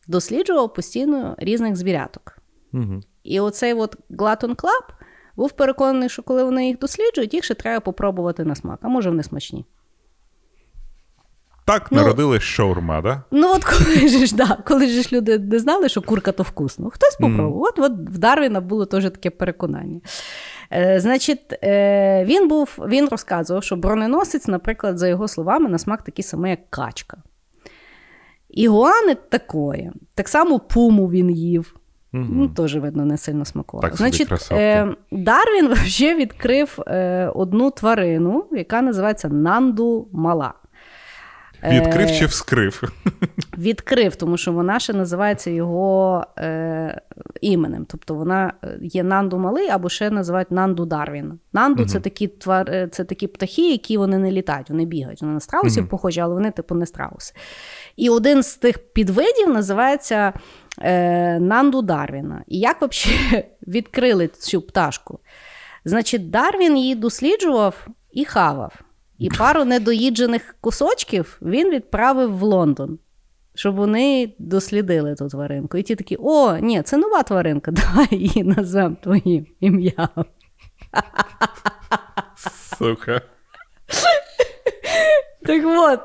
досліджував 0.07 0.73
постійно 0.73 1.35
різних 1.37 1.75
звіряток. 1.75 2.37
Угу. 2.73 2.99
І 3.23 3.39
оцей 3.39 3.73
от 3.73 3.95
Glutton 4.09 4.55
Club 4.55 4.83
був 5.35 5.51
переконаний, 5.51 6.09
що 6.09 6.23
коли 6.23 6.43
вони 6.43 6.67
їх 6.67 6.79
досліджують, 6.79 7.33
їх 7.33 7.43
ще 7.43 7.53
треба 7.53 7.79
попробувати 7.79 8.45
на 8.45 8.55
смак, 8.55 8.79
а 8.81 8.87
може 8.87 9.09
вони 9.09 9.23
смачні. 9.23 9.65
Так 11.65 11.87
Ну- 11.91 11.97
народилась 11.97 12.43
шаурма, 12.43 13.01
да? 13.01 13.23
Ну, 13.31 13.53
от 13.55 13.63
коли 13.63 14.07
ж, 14.07 14.35
да, 14.35 14.57
коли 14.65 14.87
ж 14.87 15.09
люди 15.11 15.39
не 15.39 15.59
знали, 15.59 15.89
що 15.89 16.01
курка 16.01 16.31
то 16.31 16.43
вкусно, 16.43 16.89
хтось 16.89 17.15
попробував. 17.15 17.61
От, 17.61 17.79
от 17.79 17.91
в 17.91 18.17
Дарвіна 18.17 18.61
було 18.61 18.85
теж 18.85 19.03
таке 19.03 19.29
переконання. 19.29 20.01
Е, 20.71 20.99
значить, 20.99 21.59
е, 21.63 22.25
він 22.25 22.47
був, 22.47 22.77
він 22.87 23.07
розказував, 23.09 23.63
що 23.63 23.75
броненосець, 23.75 24.47
наприклад, 24.47 24.97
за 24.97 25.07
його 25.07 25.27
словами, 25.27 25.69
на 25.69 25.77
смак 25.77 26.01
такий 26.01 26.23
самий, 26.23 26.51
як 26.51 26.69
качка. 26.69 27.17
Ігуани 28.49 29.15
такої. 29.15 29.91
Так 30.15 30.27
само 30.27 30.59
пуму 30.59 31.09
він 31.09 31.29
їв. 31.31 31.75
Ну, 32.13 32.47
теж, 32.47 32.75
видно, 32.75 33.05
не 33.05 33.17
сильно 33.17 33.45
смакувало. 33.45 33.89
Так 33.89 33.97
Значить, 33.97 34.51
е, 34.51 34.87
Дарвін 35.11 35.67
вже 35.73 36.15
відкрив 36.15 36.79
е, 36.87 37.31
одну 37.35 37.71
тварину, 37.71 38.45
яка 38.51 38.81
називається 38.81 39.29
Нанду 39.29 40.07
Мала. 40.11 40.53
Відкрив 41.69 42.07
Е, 42.07 42.19
чи 42.19 42.25
вскрив? 42.25 42.83
Відкрив, 43.57 44.15
тому 44.15 44.37
що 44.37 44.51
вона 44.51 44.79
ще 44.79 44.93
називається 44.93 45.49
його 45.49 46.23
е, 46.37 47.01
іменем. 47.41 47.85
Тобто 47.89 48.15
вона 48.15 48.53
е, 48.63 48.79
є 48.81 49.03
Нанду 49.03 49.37
Малий 49.37 49.69
або 49.69 49.89
ще 49.89 50.09
називають 50.09 50.51
Нанду 50.51 50.85
Дарвін. 50.85 51.39
Нанду 51.53 51.85
це, 51.85 51.99
такі 51.99 52.27
твар, 52.27 52.69
е, 52.69 52.87
це 52.87 53.03
такі 53.03 53.27
птахи, 53.27 53.71
які 53.71 53.97
вони 53.97 54.17
не 54.17 54.31
літають, 54.31 54.69
вони 54.69 54.85
бігають. 54.85 55.21
Вони 55.21 55.33
на 55.33 55.39
страусів 55.39 55.89
похожі, 55.89 56.19
але 56.19 56.33
вони, 56.33 56.51
типу, 56.51 56.75
не 56.75 56.85
страуси. 56.85 57.33
І 57.95 58.09
один 58.09 58.43
з 58.43 58.55
тих 58.55 58.77
підвидів 58.93 59.49
називається 59.49 60.33
е, 60.81 61.39
Нанду 61.39 61.81
Дарвіна. 61.81 62.43
І 62.47 62.59
як 62.59 62.81
взагалі 62.81 63.45
відкрили 63.67 64.27
цю 64.27 64.61
пташку? 64.61 65.19
Значить, 65.85 66.29
Дарвін 66.29 66.77
її 66.77 66.95
досліджував 66.95 67.87
і 68.11 68.25
хавав. 68.25 68.84
І 69.17 69.29
пару 69.29 69.65
недоїджених 69.65 70.55
кусочків 70.61 71.37
він 71.41 71.69
відправив 71.69 72.37
в 72.37 72.41
Лондон, 72.41 72.99
щоб 73.55 73.75
вони 73.75 74.33
дослідили 74.39 75.15
ту 75.15 75.27
тваринку. 75.27 75.77
І 75.77 75.83
ті 75.83 75.95
такі: 75.95 76.17
о, 76.19 76.57
ні, 76.57 76.81
це 76.81 76.97
нова 76.97 77.23
тваринка, 77.23 77.71
давай 77.71 78.07
її 78.11 78.43
назвемо 78.43 78.95
твоїм 79.01 79.45
ім'ям. 79.59 80.25
Сука. 82.77 83.21
Так 85.45 85.63
от, 85.65 85.99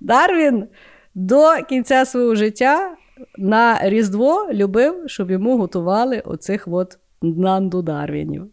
Дарвін 0.00 0.68
до 1.14 1.52
кінця 1.68 2.04
свого 2.04 2.34
життя 2.34 2.96
на 3.38 3.88
Різдво 3.88 4.48
любив, 4.52 5.04
щоб 5.06 5.30
йому 5.30 5.58
готували 5.58 6.20
оцих 6.20 6.68
от 6.68 6.98
нанду 7.22 7.82
Дарвінів. 7.82 8.44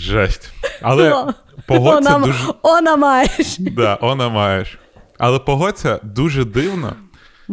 Жесть. 0.00 0.52
Але 0.82 1.32
погодься 1.66 2.16
Она, 2.16 2.26
дуже. 2.26 2.44
она 2.62 2.96
маєш. 2.96 3.56
Да, 3.58 3.98
вона 4.02 4.28
маєш. 4.28 4.78
Але 5.18 5.38
погодься 5.38 6.00
дуже 6.02 6.44
дивно, 6.44 6.96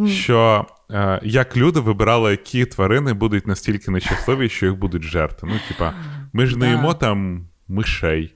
що 0.06 0.66
е, 0.90 1.20
як 1.22 1.56
люди 1.56 1.80
вибирали, 1.80 2.30
які 2.30 2.66
тварини 2.66 3.12
будуть 3.12 3.46
настільки 3.46 3.90
нещасливі, 3.90 4.48
що 4.48 4.66
їх 4.66 4.76
будуть 4.76 5.02
жерти. 5.02 5.46
Ну, 5.46 5.52
типа, 5.68 5.92
ми 6.32 6.46
ж 6.46 6.58
не 6.58 6.66
Да. 6.66 6.72
їмо 6.72 6.94
там 6.94 7.48
мишей, 7.68 8.34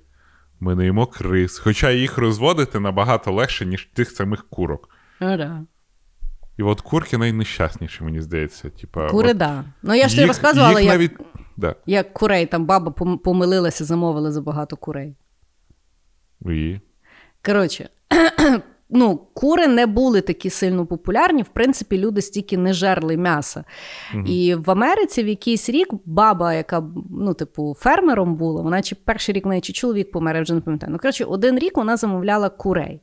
ми 0.60 0.74
не 0.74 0.84
їмо 0.84 1.06
крис. 1.06 1.58
Хоча 1.58 1.90
їх 1.90 2.18
розводити 2.18 2.80
набагато 2.80 3.32
легше, 3.32 3.66
ніж 3.66 3.88
тих 3.94 4.10
самих 4.10 4.46
курок. 4.50 4.88
Ну, 5.20 5.36
да. 5.36 5.60
І 6.58 6.62
от 6.62 6.80
курки 6.80 7.18
найнещасніші, 7.18 8.04
мені 8.04 8.20
здається. 8.20 8.70
Типа, 8.70 9.08
Кури, 9.08 9.30
от 9.30 9.36
да. 9.36 9.64
Ну 9.82 9.94
я 9.94 10.08
ж 10.08 10.14
тобі 10.14 10.20
їх- 10.20 10.28
розказувала, 10.28 10.80
їх 10.80 10.88
як, 10.90 10.98
навіть... 10.98 11.12
Да. 11.56 11.74
як 11.86 12.12
курей, 12.12 12.46
там 12.46 12.66
баба 12.66 12.90
помилилася, 13.16 13.84
замовила 13.84 14.32
забагато 14.32 14.76
курей. 14.76 15.16
І... 16.46 16.76
Коротше, 17.44 17.88
ну, 18.90 19.20
кури 19.34 19.66
не 19.66 19.86
були 19.86 20.20
такі 20.20 20.50
сильно 20.50 20.86
популярні. 20.86 21.42
В 21.42 21.48
принципі, 21.48 21.98
люди 21.98 22.22
стільки 22.22 22.58
не 22.58 22.72
жерли 22.72 23.16
м'яса. 23.16 23.64
І 24.26 24.54
в 24.54 24.70
Америці 24.70 25.22
в 25.22 25.28
якийсь 25.28 25.68
рік 25.70 25.88
баба, 26.04 26.54
яка 26.54 26.84
ну, 27.10 27.34
типу, 27.34 27.76
фермером 27.78 28.34
була, 28.36 28.62
вона 28.62 28.82
чи 28.82 28.94
перший 28.94 29.34
рік 29.34 29.46
неї 29.46 29.60
чи 29.60 29.72
чоловік 29.72 30.10
помер, 30.10 30.36
я 30.36 30.42
вже 30.42 30.54
не 30.54 30.60
пам'ятаю. 30.60 30.92
Ну, 30.92 30.98
коротше, 30.98 31.24
один 31.24 31.58
рік 31.58 31.76
вона 31.76 31.96
замовляла 31.96 32.48
курей. 32.48 33.00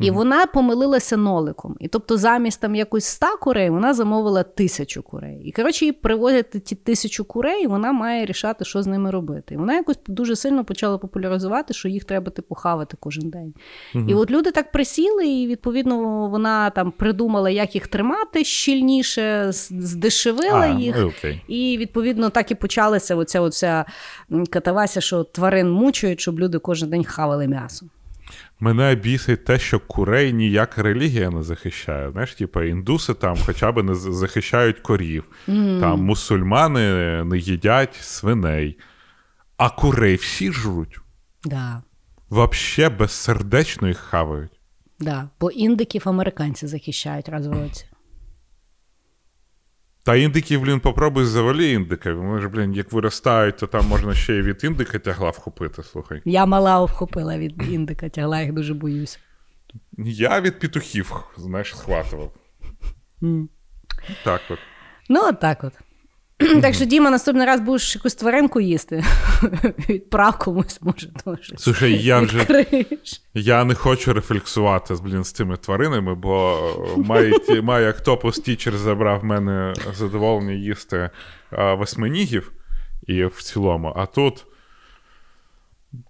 І 0.00 0.10
вона 0.10 0.46
помилилася 0.46 1.16
ноликом. 1.16 1.76
І 1.80 1.88
тобто, 1.88 2.16
замість 2.16 2.60
там 2.60 2.74
якось 2.74 3.04
ста 3.04 3.36
курей, 3.36 3.70
вона 3.70 3.94
замовила 3.94 4.42
тисячу 4.42 5.02
курей. 5.02 5.42
І 5.44 5.52
коротше, 5.52 5.84
їй 5.84 5.92
привозять 5.92 6.50
ті 6.50 6.74
тисячу 6.74 7.24
курей, 7.24 7.64
і 7.64 7.66
вона 7.66 7.92
має 7.92 8.26
рішати, 8.26 8.64
що 8.64 8.82
з 8.82 8.86
ними 8.86 9.10
робити. 9.10 9.54
І 9.54 9.56
вона 9.56 9.74
якось 9.74 9.98
дуже 10.06 10.36
сильно 10.36 10.64
почала 10.64 10.98
популяризувати, 10.98 11.74
що 11.74 11.88
їх 11.88 12.04
треба 12.04 12.30
типу 12.30 12.54
хавати 12.54 12.96
кожен 13.00 13.30
день. 13.30 13.54
І 14.08 14.14
от 14.14 14.30
люди 14.30 14.50
так 14.50 14.72
присіли, 14.72 15.26
і 15.26 15.46
відповідно 15.46 16.28
вона 16.28 16.70
там 16.70 16.90
придумала, 16.90 17.50
як 17.50 17.74
їх 17.74 17.86
тримати 17.86 18.44
щільніше, 18.44 19.46
здешевила 19.52 20.60
А, 20.60 20.66
їх. 20.66 20.96
ну, 20.98 21.06
окей. 21.08 21.42
І 21.48 21.78
відповідно 21.78 22.30
так 22.30 22.50
і 22.50 22.54
почалася 22.54 23.16
оця, 23.16 23.40
оця 23.40 23.84
катавася, 24.50 25.00
що 25.00 25.24
тварин 25.24 25.70
мучують, 25.70 26.20
щоб 26.20 26.40
люди 26.40 26.58
кожен 26.58 26.90
день 26.90 27.04
хавали 27.04 27.48
м'ясо. 27.48 27.86
Мене 28.60 28.94
бісить 28.94 29.44
те, 29.44 29.58
що 29.58 29.80
курей 29.80 30.32
ніяка 30.32 30.82
релігія 30.82 31.30
не 31.30 31.42
захищає. 31.42 32.10
Знаєш, 32.10 32.34
типу, 32.34 32.62
індуси 32.62 33.14
там 33.14 33.36
хоча 33.46 33.72
б 33.72 33.82
не 33.82 33.94
захищають 33.94 34.78
корів, 34.78 35.24
там 35.80 36.02
мусульмани 36.02 36.80
не 37.24 37.38
їдять 37.38 37.94
свиней, 37.94 38.78
а 39.56 39.70
курей 39.70 40.16
всі 40.16 40.52
жруть. 40.52 41.00
Да. 41.44 41.82
Вообще 42.30 42.88
безсердечно 42.88 43.88
їх 43.88 43.98
хавають. 43.98 44.60
Да. 45.00 45.28
Бо 45.40 45.50
індиків 45.50 46.02
американці 46.08 46.66
захищають 46.66 47.28
році. 47.28 47.84
Та 50.08 50.16
індиків, 50.16 50.60
блін, 50.60 50.80
попробуй 50.80 51.24
завалі 51.24 51.72
індика. 51.72 52.14
Вони 52.14 52.40
ж, 52.40 52.48
блін, 52.48 52.74
як 52.74 52.92
виростають, 52.92 53.56
то 53.56 53.66
там 53.66 53.86
можна 53.86 54.14
ще 54.14 54.34
й 54.34 54.42
від 54.42 54.64
індика 54.64 54.98
тягла 54.98 55.30
вхопити, 55.30 55.82
слухай. 55.82 56.22
Я 56.24 56.46
мала 56.46 56.84
вхопила 56.84 57.38
від 57.38 57.62
індика, 57.72 58.08
тягла 58.08 58.40
їх 58.40 58.52
дуже 58.52 58.74
боюсь. 58.74 59.18
Я 59.98 60.40
від 60.40 60.58
петухів, 60.58 61.12
знаєш, 61.36 61.76
схватував. 61.76 62.32
Mm. 63.22 63.48
Так 64.24 64.40
от. 64.50 64.58
Ну, 65.08 65.28
от 65.28 65.40
так 65.40 65.64
от. 65.64 65.72
Так 66.38 66.74
що, 66.74 66.84
Діма, 66.84 67.10
наступний 67.10 67.46
раз 67.46 67.60
будеш 67.60 67.94
якусь 67.94 68.14
тваринку 68.14 68.60
їсти. 68.60 69.04
Відправ 69.88 70.38
комусь, 70.38 70.78
може, 70.82 71.08
теж. 71.24 71.52
Слушай, 71.56 72.02
я 72.02 72.20
вже 72.20 72.64
Я 73.34 73.64
не 73.64 73.74
хочу 73.74 74.12
рефлексувати 74.12 74.96
з, 74.96 75.00
блін, 75.00 75.24
з 75.24 75.32
тими 75.32 75.56
тваринами, 75.56 76.14
бо 76.14 76.58
має, 77.62 77.92
Octopus 77.92 78.22
Teacher 78.48 78.76
забрав 78.76 79.20
в 79.20 79.24
мене 79.24 79.74
задоволення 79.94 80.52
їсти 80.52 81.10
восьминігів 81.78 82.52
і 83.06 83.24
в 83.24 83.42
цілому. 83.42 83.92
А 83.96 84.06
тут. 84.06 84.46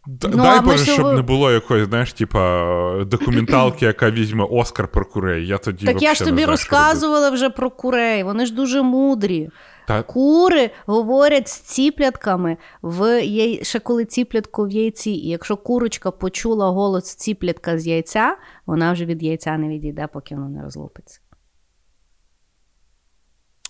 Д- 0.06 0.28
Ну, 0.34 0.42
Дай 0.42 0.60
Боже, 0.60 0.84
щоб 0.92 1.06
ви- 1.06 1.14
не 1.14 1.22
було 1.22 1.52
якоїсь, 1.52 1.88
знаєш, 1.88 2.12
типа 2.12 3.04
документалки, 3.04 3.86
яка 3.86 4.10
візьме 4.10 4.44
Оскар 4.50 4.88
про 4.88 5.04
курей. 5.04 5.46
Я 5.46 5.58
тоді 5.58 5.86
Так 5.86 6.02
я 6.02 6.14
ж 6.14 6.24
тобі 6.24 6.44
розказувала 6.44 7.30
вже 7.30 7.50
про 7.50 7.70
курей. 7.70 8.22
Вони 8.22 8.46
ж 8.46 8.54
дуже 8.54 8.82
мудрі. 8.82 9.48
Та 9.88 10.02
Кури 10.02 10.70
говорять 10.86 11.48
з 11.48 11.60
ціплятками 11.60 12.56
в 12.82 13.24
яй... 13.24 13.64
ще 13.64 13.80
коли 13.80 14.04
ціплятко 14.04 14.66
в 14.66 14.70
яйці. 14.70 15.10
І 15.10 15.28
якщо 15.28 15.56
курочка 15.56 16.10
почула 16.10 16.70
голос 16.70 17.14
ціплятка 17.14 17.78
з 17.78 17.86
яйця, 17.86 18.36
вона 18.66 18.92
вже 18.92 19.04
від 19.04 19.22
яйця 19.22 19.58
не 19.58 19.68
відійде, 19.68 20.06
поки 20.06 20.34
воно 20.34 20.48
не 20.48 20.62
розлупиться. 20.62 21.20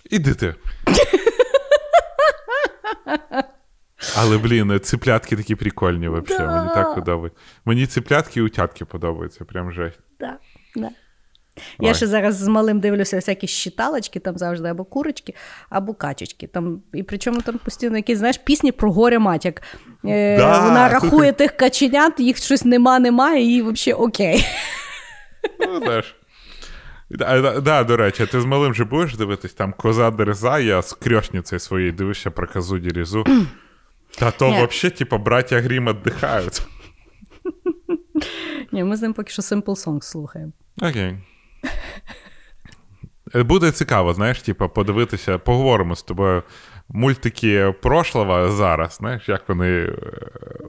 Іди 0.09 0.33
ти. 0.35 0.55
Але, 4.17 4.37
блін, 4.37 4.79
циплятки 4.79 5.35
такі 5.35 5.55
прикольні 5.55 6.07
вообще. 6.07 6.37
Да. 6.37 6.55
Мені 6.55 6.73
так 6.73 6.95
подобається. 6.95 7.39
Мені 7.65 7.87
циплятки 7.87 8.39
і 8.39 8.43
утятки 8.43 8.85
подобаються, 8.85 9.45
прям 9.45 9.71
жесть. 9.71 9.99
Да, 10.19 10.37
да. 10.75 10.89
Ой. 11.79 11.87
Я 11.87 11.93
ще 11.93 12.07
зараз 12.07 12.35
з 12.35 12.47
малим 12.47 12.79
дивлюся 12.79 13.15
всякі 13.15 13.47
щиталочки, 13.47 14.19
там 14.19 14.37
завжди 14.37 14.69
або 14.69 14.83
курочки, 14.85 15.33
або 15.69 15.93
качечки. 15.93 16.47
Там, 16.47 16.81
і 16.93 17.03
причому 17.03 17.41
там 17.41 17.57
постійно 17.57 17.97
якісь, 17.97 18.17
знаєш, 18.17 18.37
пісні 18.37 18.71
про 18.71 18.91
горе 18.91 19.19
мать. 19.19 19.45
Як, 19.45 19.61
е, 20.05 20.37
Да, 20.37 20.59
вона 20.59 20.89
рахує 20.89 21.33
тих 21.33 21.51
каченят, 21.51 22.19
їх 22.19 22.37
щось 22.37 22.65
нема, 22.65 22.99
немає, 22.99 23.55
і 23.55 23.61
взагалі 23.61 24.03
окей. 24.03 24.45
Ну, 25.59 25.79
знаєш. 25.79 26.15
Да, 27.09 27.41
да, 27.41 27.59
да, 27.59 27.83
до 27.83 27.97
речі, 27.97 28.25
ти 28.25 28.41
з 28.41 28.45
малим 28.45 28.73
же 28.73 28.85
будеш 28.85 29.15
дивитись, 29.15 29.53
там 29.53 29.73
коза 29.77 30.11
дереза, 30.11 30.59
я 30.59 30.81
з 30.81 30.93
крьошницею 30.93 31.59
своєю 31.59 31.91
дивишся 31.91 32.31
про 32.31 32.47
козу 32.47 32.79
дірізу. 32.79 33.23
Та 34.19 34.31
то 34.31 34.47
взагалі, 34.49 34.95
типа, 34.97 35.17
браття 35.17 35.59
Грім 35.61 35.87
віддихають. 35.87 36.61
Ні, 38.71 38.83
ми 38.83 38.95
з 38.97 39.01
ним 39.01 39.13
поки 39.13 39.31
що 39.31 39.41
Simple 39.41 39.85
Song 39.85 40.01
слухаємо. 40.01 40.51
Окей. 40.81 41.03
Е, 41.03 41.19
Буде 43.35 43.71
цікаво, 43.71 44.13
знаєш, 44.13 44.41
типа, 44.41 44.67
подивитися, 44.67 45.37
поговоримо 45.37 45.95
з 45.95 46.03
тобою. 46.03 46.43
Мультики 46.89 47.73
прошлого 47.81 48.51
зараз, 48.51 48.95
знаєш, 48.99 49.29
як 49.29 49.49
вони 49.49 49.69
е, 49.69 49.95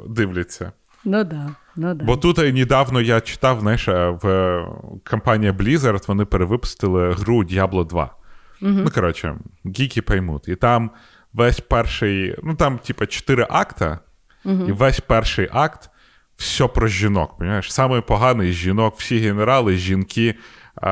дивляться. 0.09 0.73
Ну 1.05 1.25
да, 1.25 1.51
ну 1.77 1.95
да. 1.95 2.05
Бо 2.05 2.17
тут 2.17 2.39
недавно 2.39 3.01
я 3.01 3.21
читав, 3.21 3.61
знаєш, 3.61 3.89
е, 3.89 4.09
в 4.23 4.29
е, 4.29 4.67
компанія 5.11 5.53
Blizzard 5.53 6.07
вони 6.09 6.25
перевипустили 6.25 7.13
гру 7.13 7.45
Diablo 7.45 7.87
2. 7.87 8.17
Ну, 8.61 8.91
коротше, 8.95 9.37
гіки 9.67 10.03
поймуть. 10.03 10.49
І 10.49 10.57
там 10.57 10.91
весь 11.33 11.61
перший, 11.61 12.37
ну 12.43 12.55
там, 12.55 12.79
типа, 12.79 13.07
чотири 13.07 13.47
акта, 13.51 13.99
і 14.45 14.73
весь 14.73 15.01
перший 15.01 15.49
акт 15.53 15.91
все 16.37 16.67
про 16.67 16.89
жінок. 16.89 17.39
Понимаєш? 17.39 17.73
Саме 17.73 18.01
поганий 18.01 18.53
жінок, 18.53 18.95
всі 18.99 19.19
генерали, 19.19 19.77
жінки, 19.77 20.35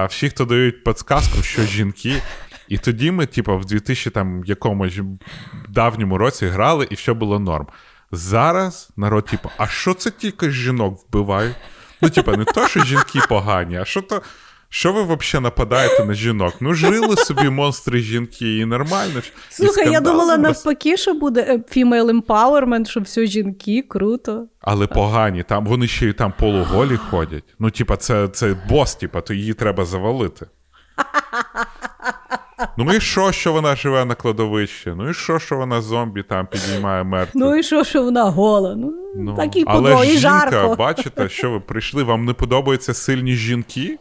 всі, 0.08 0.28
хто 0.28 0.44
дають 0.44 0.84
підсказку, 0.84 1.42
що 1.42 1.62
жінки. 1.62 2.22
І 2.68 2.78
тоді 2.78 3.10
ми, 3.10 3.26
типа, 3.26 3.56
в 3.56 3.64
2000 3.64 4.10
там 4.10 4.44
якомусь 4.44 5.00
давньому 5.68 6.18
році 6.18 6.46
грали, 6.46 6.86
і 6.90 6.94
все 6.94 7.12
було 7.12 7.38
норм. 7.38 7.66
Зараз 8.12 8.90
народ, 8.96 9.26
типу, 9.26 9.50
а 9.56 9.66
що 9.66 9.94
це 9.94 10.10
тільки 10.10 10.50
жінок 10.50 11.00
вбивають? 11.08 11.56
Ну, 12.00 12.10
типа, 12.10 12.36
не 12.36 12.44
то, 12.44 12.68
що 12.68 12.84
жінки 12.84 13.20
погані, 13.28 13.76
а 13.76 13.84
що 13.84 14.02
то. 14.02 14.22
Що 14.70 14.92
ви 14.92 15.02
взагалі 15.02 15.44
нападаєте 15.44 16.04
на 16.04 16.14
жінок? 16.14 16.54
Ну, 16.60 16.74
жили 16.74 17.16
собі 17.16 17.48
монстри 17.50 18.00
жінки, 18.00 18.58
і 18.58 18.64
нормально. 18.64 19.18
і 19.18 19.54
Слухай, 19.54 19.92
я 19.92 20.00
думала 20.00 20.36
навпаки, 20.36 20.96
що 20.96 21.14
буде 21.14 21.40
е, 21.40 21.56
female 21.78 22.22
empowerment, 22.22 22.86
що 22.88 23.00
все 23.00 23.26
жінки, 23.26 23.84
круто. 23.88 24.46
Але 24.60 24.86
погані, 24.86 25.42
там 25.42 25.66
вони 25.66 25.86
ще 25.88 26.06
й 26.06 26.12
там 26.12 26.32
полуголі 26.38 26.96
ходять. 26.96 27.44
Ну, 27.58 27.70
типа, 27.70 27.96
це, 27.96 28.28
це 28.28 28.56
бос, 28.68 28.94
типа, 28.94 29.20
то 29.20 29.34
її 29.34 29.54
треба 29.54 29.84
завалити. 29.84 30.46
Ну 32.76 32.92
і 32.94 33.00
що, 33.00 33.32
що 33.32 33.52
вона 33.52 33.76
живе 33.76 34.04
на 34.04 34.14
кладовищі? 34.14 34.92
Ну 34.96 35.10
і 35.10 35.14
що, 35.14 35.38
що 35.38 35.56
вона 35.56 35.82
зомбі 35.82 36.22
там 36.22 36.46
підіймає 36.46 37.04
мертвих? 37.04 37.34
Ну 37.34 37.56
і 37.56 37.62
що, 37.62 37.84
що 37.84 38.02
вона 38.02 38.24
гола? 38.24 38.74
Ну, 38.76 38.94
Ну, 39.16 39.36
так 39.36 39.56
і 39.56 39.64
подо, 39.64 40.04
і 40.04 40.06
жінка, 40.06 40.18
жарко. 40.20 40.76
бачите, 40.78 41.28
що 41.28 41.50
ви 41.50 41.60
прийшли, 41.60 42.02
вам 42.02 42.24
не 42.24 42.32
подобаються 42.32 42.94
сильні 42.94 43.32
жінки? 43.34 43.98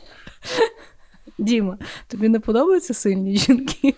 Діма, 1.38 1.78
тобі 2.08 2.30
не 2.30 2.40
подобаються 2.40 2.94
сильні 2.94 3.38
жінки? 3.38 3.96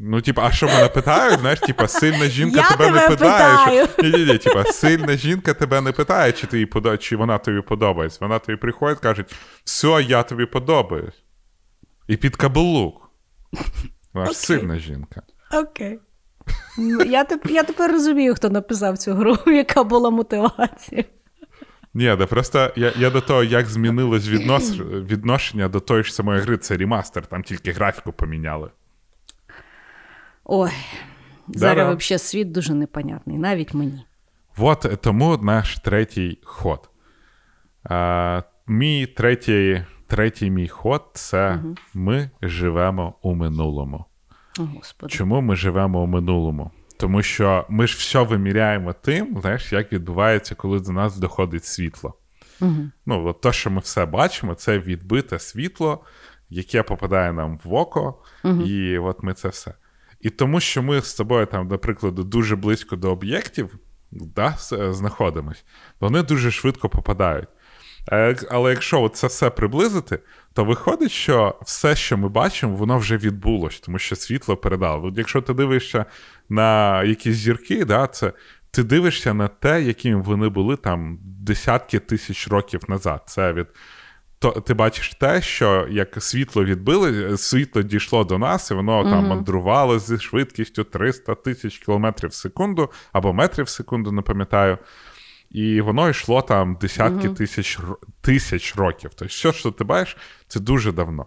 Ну, 0.00 0.20
типа, 0.20 0.42
а 0.46 0.52
що 0.52 0.66
мене 0.66 0.88
питають? 0.88 1.40
Знаєш, 1.40 1.60
типа, 1.60 1.88
сильна 1.88 2.26
жінка 2.26 2.58
Я 2.58 2.76
тебе, 2.76 2.90
не 2.90 3.08
питає. 3.08 3.58
Що... 3.58 3.86
питаю. 3.86 4.12
Ні, 4.12 4.18
ні, 4.24 4.32
ні, 4.32 4.38
типа, 4.38 4.64
сильна 4.64 5.16
жінка 5.16 5.54
тебе 5.54 5.80
не 5.80 5.92
питає, 5.92 6.32
чи 6.32 6.46
ти 6.46 6.58
їй 6.58 6.66
подо... 6.66 6.96
чи 6.96 7.16
вона 7.16 7.38
тобі 7.38 7.60
подобається. 7.60 8.18
Вона 8.20 8.38
тобі 8.38 8.58
приходить, 8.58 8.98
каже, 8.98 9.24
все, 9.64 10.04
я 10.08 10.22
тобі 10.22 10.46
подобаюсь. 10.46 11.24
І 12.08 12.16
під 12.16 12.36
каблук. 12.36 13.10
Вона 14.14 14.26
ж 14.26 14.30
Окей. 14.30 14.34
сильна 14.34 14.78
жінка. 14.78 15.22
Окей. 15.52 15.98
Ну, 16.78 17.02
Я, 17.02 17.26
я 17.44 17.62
тепер 17.64 17.92
розумію, 17.92 18.34
хто 18.34 18.50
написав 18.50 18.98
цю 18.98 19.14
гру, 19.14 19.36
яка 19.46 19.84
була 19.84 20.10
мотивація. 20.10 21.04
Ні, 21.94 22.16
да 22.18 22.26
просто 22.26 22.72
я, 22.76 22.92
я 22.98 23.10
до 23.10 23.20
того, 23.20 23.44
як 23.44 23.66
змінилось 23.66 24.28
віднос... 24.28 24.78
відношення 24.80 25.68
до 25.68 25.80
тої 25.80 26.04
ж 26.04 26.14
самої 26.14 26.40
гри, 26.40 26.56
це 26.56 26.76
ремастер, 26.76 27.26
там 27.26 27.42
тільки 27.42 27.72
графіку 27.72 28.12
поміняли. 28.12 28.70
Ой, 30.44 30.70
зараз 31.48 31.96
взагалі 31.96 32.18
світ 32.18 32.52
дуже 32.52 32.74
непонятний, 32.74 33.38
навіть 33.38 33.74
мені. 33.74 34.04
Вот 34.56 34.84
е, 34.84 34.96
тому 34.96 35.36
наш 35.36 35.78
третій 35.78 36.38
ход. 36.44 36.90
А, 37.84 38.42
мій 38.66 39.06
третій, 39.06 39.84
третій 40.06 40.50
мій 40.50 40.68
ход 40.68 41.10
це 41.14 41.62
ми 41.94 42.30
живемо 42.42 43.14
у 43.22 43.34
минулому. 43.34 44.04
О, 44.58 44.62
Господи. 44.62 45.12
Чому 45.12 45.40
ми 45.40 45.56
живемо 45.56 46.02
у 46.02 46.06
минулому? 46.06 46.70
Тому 46.98 47.22
що 47.22 47.66
ми 47.68 47.86
ж 47.86 47.96
все 47.96 48.22
виміряємо 48.22 48.92
тим, 48.92 49.38
знаєш, 49.40 49.72
як 49.72 49.92
відбувається, 49.92 50.54
коли 50.54 50.80
до 50.80 50.92
нас 50.92 51.16
доходить 51.16 51.64
світло. 51.64 52.14
Угу. 52.60 52.90
Ну, 53.06 53.26
от 53.26 53.40
те, 53.40 53.52
що 53.52 53.70
ми 53.70 53.80
все 53.80 54.06
бачимо, 54.06 54.54
це 54.54 54.78
відбите 54.78 55.38
світло, 55.38 56.04
яке 56.50 56.82
попадає 56.82 57.32
нам 57.32 57.58
в 57.64 57.74
око, 57.74 58.14
і 58.64 58.98
от 58.98 59.22
ми 59.22 59.34
це 59.34 59.48
все. 59.48 59.74
І 60.20 60.30
тому, 60.30 60.60
що 60.60 60.82
ми 60.82 61.02
з 61.02 61.14
тобою, 61.14 61.46
там, 61.46 61.68
наприклад, 61.68 62.14
дуже 62.14 62.56
близько 62.56 62.96
до 62.96 63.12
об'єктів 63.12 63.78
да, 64.10 64.54
знаходимось, 64.92 65.64
вони 66.00 66.22
дуже 66.22 66.50
швидко 66.50 66.88
попадають. 66.88 67.48
Але 68.50 68.70
якщо 68.70 69.08
це 69.08 69.26
все 69.26 69.50
приблизити, 69.50 70.18
то 70.52 70.64
виходить, 70.64 71.10
що 71.10 71.54
все, 71.62 71.96
що 71.96 72.18
ми 72.18 72.28
бачимо, 72.28 72.76
воно 72.76 72.98
вже 72.98 73.16
відбулось, 73.16 73.80
тому 73.80 73.98
що 73.98 74.16
світло 74.16 74.56
передало. 74.56 75.08
От 75.08 75.18
якщо 75.18 75.42
ти 75.42 75.54
дивишся 75.54 76.04
на 76.48 77.02
якісь 77.04 77.36
зірки, 77.36 77.84
да, 77.84 78.06
це 78.06 78.32
ти 78.70 78.82
дивишся 78.82 79.34
на 79.34 79.48
те, 79.48 79.82
якими 79.82 80.22
вони 80.22 80.48
були 80.48 80.76
там 80.76 81.18
десятки 81.22 81.98
тисяч 81.98 82.48
років 82.48 82.80
назад. 82.88 83.22
Це 83.26 83.52
від 83.52 83.66
то 84.40 84.50
ти 84.50 84.74
бачиш 84.74 85.14
те, 85.14 85.42
що 85.42 85.86
як 85.90 86.22
світло 86.22 86.64
відбили, 86.64 87.38
світло 87.38 87.82
дійшло 87.82 88.24
до 88.24 88.38
нас, 88.38 88.70
і 88.70 88.74
воно 88.74 89.02
там 89.04 89.26
мандрувало 89.26 89.98
зі 89.98 90.18
швидкістю 90.18 90.84
300 90.84 91.34
тисяч 91.34 91.78
кілометрів 91.78 92.30
в 92.30 92.34
секунду 92.34 92.90
або 93.12 93.32
метрів 93.32 93.64
в 93.64 93.68
секунду, 93.68 94.12
не 94.12 94.22
пам'ятаю. 94.22 94.78
І 95.50 95.80
воно 95.80 96.08
йшло 96.08 96.42
там 96.42 96.74
десятки 96.80 97.28
тисяч, 97.28 97.80
ро- 97.80 97.96
тисяч 98.20 98.76
років. 98.76 99.10
Тобто, 99.10 99.24
все, 99.24 99.52
що 99.52 99.70
ти 99.70 99.84
бачиш, 99.84 100.16
це 100.48 100.60
дуже 100.60 100.92
давно. 100.92 101.26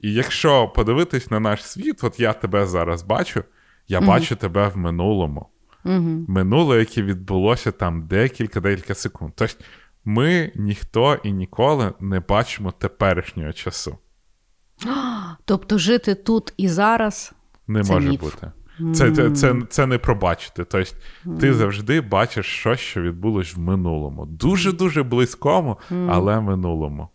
І 0.00 0.12
якщо 0.12 0.68
подивитись 0.68 1.30
на 1.30 1.40
наш 1.40 1.64
світ, 1.66 2.04
от 2.04 2.20
я 2.20 2.32
тебе 2.32 2.66
зараз 2.66 3.02
бачу, 3.02 3.44
я 3.88 4.00
бачу 4.00 4.36
тебе 4.36 4.68
в 4.68 4.76
минулому. 4.76 5.46
Угу. 5.84 6.24
Минуле, 6.28 6.78
яке 6.78 7.02
відбулося 7.02 7.72
там 7.72 8.06
декілька-декілька 8.06 8.94
секунд. 8.94 9.32
Тобто 9.36 9.64
ми 10.04 10.52
ніхто 10.54 11.14
і 11.22 11.32
ніколи 11.32 11.92
не 12.00 12.20
бачимо 12.20 12.72
теперішнього 12.72 13.52
часу. 13.52 13.98
Тобто 15.44 15.78
жити 15.78 16.14
тут 16.14 16.52
і 16.56 16.68
зараз. 16.68 17.32
Не 17.66 17.84
Це 17.84 17.92
може 17.92 18.08
міф. 18.08 18.20
бути. 18.20 18.52
Це, 18.94 19.10
це, 19.10 19.30
це, 19.30 19.54
це 19.68 19.86
не 19.86 19.98
пробачити. 19.98 20.64
Тобто, 20.64 20.90
ти 21.40 21.54
завжди 21.54 22.00
бачиш 22.00 22.46
щось, 22.46 22.80
що 22.80 23.02
відбулось 23.02 23.56
в 23.56 23.58
минулому. 23.58 24.26
Дуже-дуже 24.26 25.02
близькому, 25.02 25.78
але 26.08 26.40
минулому. 26.40 27.08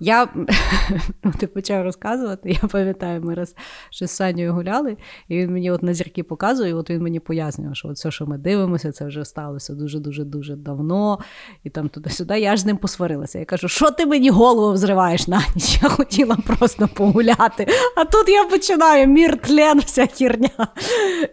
Я 0.00 0.28
ну, 1.24 1.32
ти 1.38 1.46
почав 1.46 1.84
розказувати. 1.84 2.58
Я 2.62 2.68
пам'ятаю, 2.68 3.22
ми 3.22 3.34
раз 3.34 3.54
ще 3.90 4.06
з 4.06 4.10
Санєю 4.10 4.52
гуляли, 4.52 4.96
і 5.28 5.36
він 5.36 5.52
мені 5.52 5.70
от 5.70 5.82
на 5.82 5.94
зірки 5.94 6.22
показує, 6.22 6.70
і 6.70 6.72
от 6.72 6.90
він 6.90 7.02
мені 7.02 7.20
пояснював, 7.20 7.76
що 7.76 7.88
от 7.88 7.96
все, 7.96 8.10
що 8.10 8.26
ми 8.26 8.38
дивимося, 8.38 8.92
це 8.92 9.06
вже 9.06 9.24
сталося 9.24 9.74
дуже-дуже 9.74 10.24
дуже 10.24 10.56
давно, 10.56 11.18
і 11.64 11.70
там 11.70 11.88
туди-сюди. 11.88 12.40
Я 12.40 12.56
ж 12.56 12.62
з 12.62 12.66
ним 12.66 12.76
посварилася. 12.76 13.38
Я 13.38 13.44
кажу, 13.44 13.68
що 13.68 13.90
ти 13.90 14.06
мені 14.06 14.30
голову 14.30 14.72
взриваєш 14.72 15.28
на 15.28 15.42
ніч? 15.54 15.82
Я 15.82 15.88
хотіла 15.88 16.36
просто 16.46 16.88
погуляти. 16.88 17.66
А 17.96 18.04
тут 18.04 18.28
я 18.28 18.44
починаю 18.44 19.06
мір 19.06 19.38
тлен, 19.40 19.78
вся 19.78 20.06
хірня. 20.06 20.50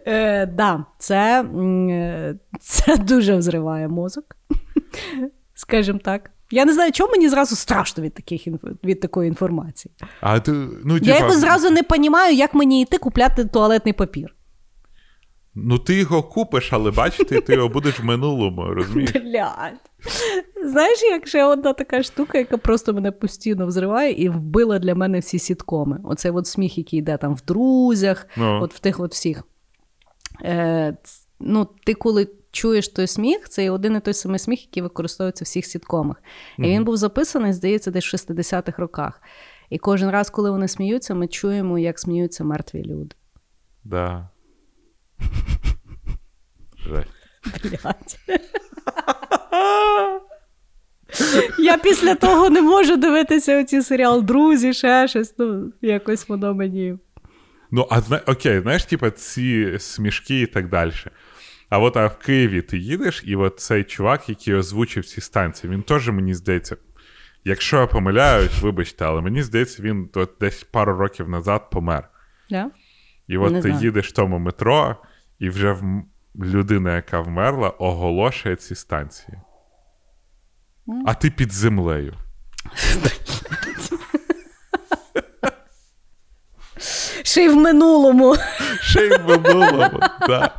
Е, 0.06 0.46
да, 0.46 0.84
це, 0.98 1.42
е, 1.42 2.34
це 2.60 2.96
дуже 2.96 3.36
взриває 3.36 3.88
мозок. 3.88 4.24
Скажімо 5.54 5.98
так. 6.04 6.30
Я 6.50 6.64
не 6.64 6.72
знаю, 6.72 6.92
чому 6.92 7.10
мені 7.10 7.28
зразу 7.28 7.56
страшно 7.56 8.02
від 8.04 8.14
таких 8.14 8.46
від 8.84 9.00
такої 9.00 9.28
інформації. 9.28 9.94
А 10.20 10.40
ти, 10.40 10.52
ну, 10.84 10.94
Я 10.94 11.00
типа, 11.00 11.12
якось 11.18 11.38
зразу 11.38 11.70
не 11.70 11.82
розумію, 11.90 12.34
як 12.34 12.54
мені 12.54 12.82
йти 12.82 12.98
купляти 12.98 13.44
туалетний 13.44 13.92
папір. 13.92 14.34
ну 15.54 15.78
ти 15.78 15.94
його 15.94 16.22
купиш, 16.22 16.72
але 16.72 16.90
бачити, 16.90 17.40
ти 17.40 17.54
його 17.54 17.68
будеш 17.68 18.00
в 18.00 18.04
минулому, 18.04 18.64
розумієш? 18.64 19.12
Блядь. 19.12 19.80
Знаєш, 20.66 21.02
як 21.02 21.26
ще 21.28 21.44
одна 21.44 21.72
така 21.72 22.02
штука, 22.02 22.38
яка 22.38 22.56
просто 22.56 22.94
мене 22.94 23.12
постійно 23.12 23.66
взриває 23.66 24.12
і 24.12 24.28
вбила 24.28 24.78
для 24.78 24.94
мене 24.94 25.18
всі 25.18 25.38
сіткоми. 25.38 26.00
Оцей 26.04 26.30
от 26.30 26.46
сміх, 26.46 26.78
який 26.78 26.98
йде 26.98 27.16
там 27.16 27.34
в 27.34 27.42
друзях, 27.46 28.26
Ну. 28.36 28.60
от 28.62 28.74
в 28.74 28.78
тих 28.78 29.00
от 29.00 29.12
всіх. 29.12 29.42
Е, 30.42 30.96
ну, 31.40 31.68
ти 31.84 31.94
коли 31.94 32.28
чуєш 32.50 32.88
той 32.88 33.06
сміх, 33.06 33.48
це 33.48 33.70
один 33.70 33.96
і 33.96 34.00
той 34.00 34.14
самий 34.14 34.38
сміх, 34.38 34.62
який 34.62 34.82
використовується 34.82 35.44
в 35.44 35.46
всіх 35.46 35.66
сіткомах. 35.66 36.22
І 36.58 36.62
він 36.62 36.84
був 36.84 36.96
записаний, 36.96 37.52
здається, 37.52 37.90
десь 37.90 38.12
в 38.12 38.16
60-х 38.16 38.78
роках. 38.78 39.22
І 39.70 39.78
кожен 39.78 40.10
раз, 40.10 40.30
коли 40.30 40.50
вони 40.50 40.68
сміються, 40.68 41.14
ми 41.14 41.28
чуємо, 41.28 41.78
як 41.78 41.98
сміються 41.98 42.44
мертві 42.44 42.82
люди. 42.84 43.16
Да. 43.84 44.28
Блядь. 46.86 48.18
Я 51.58 51.78
після 51.78 52.14
того 52.14 52.50
не 52.50 52.62
можу 52.62 52.96
дивитися 52.96 53.60
оці 53.60 53.82
серіал 53.82 54.22
Друзі, 54.22 54.72
ще 54.72 55.08
щось. 55.08 55.34
Ну, 55.38 55.72
якось 55.82 56.28
воно 56.28 56.54
мені. 56.54 56.98
Ну, 57.74 57.86
а 57.90 58.00
окей, 58.26 58.60
знаєш, 58.60 58.84
типа 58.84 59.10
ці 59.10 59.78
смішки 59.78 60.40
і 60.40 60.46
так 60.46 60.68
далі. 60.68 60.92
А 61.68 61.78
от 61.78 61.96
а 61.96 62.06
в 62.06 62.18
Києві 62.18 62.62
ти 62.62 62.78
їдеш, 62.78 63.22
і 63.26 63.36
от 63.36 63.60
цей 63.60 63.84
чувак, 63.84 64.28
який 64.28 64.54
озвучив 64.54 65.04
ці 65.06 65.20
станції, 65.20 65.72
він 65.72 65.82
теж 65.82 66.08
мені 66.08 66.34
здається. 66.34 66.76
Якщо 67.44 67.80
я 67.80 67.86
помиляюсь, 67.86 68.62
вибачте, 68.62 69.04
але 69.04 69.20
мені 69.20 69.42
здається, 69.42 69.82
він 69.82 70.10
от 70.14 70.32
десь 70.40 70.64
пару 70.64 70.96
років 70.96 71.28
назад 71.28 71.70
помер. 71.70 72.08
Да? 72.50 72.70
І 73.26 73.36
от 73.36 73.52
Не 73.52 73.62
ти 73.62 73.68
знаю. 73.68 73.84
їдеш 73.84 74.08
в 74.08 74.12
тому 74.12 74.38
метро, 74.38 74.96
і 75.38 75.48
вже 75.48 75.72
в... 75.72 76.02
людина, 76.36 76.96
яка 76.96 77.20
вмерла, 77.20 77.68
оголошує 77.68 78.56
ці 78.56 78.74
станції. 78.74 79.38
А 81.06 81.14
ти 81.14 81.30
під 81.30 81.52
землею. 81.52 82.14
Ще 87.34 87.44
й 87.44 87.48
в 87.48 87.56
минулому. 87.56 88.34
Ще 88.80 89.00
й 89.06 89.08
в 89.08 89.28
минулому. 89.28 90.00
да. 90.28 90.50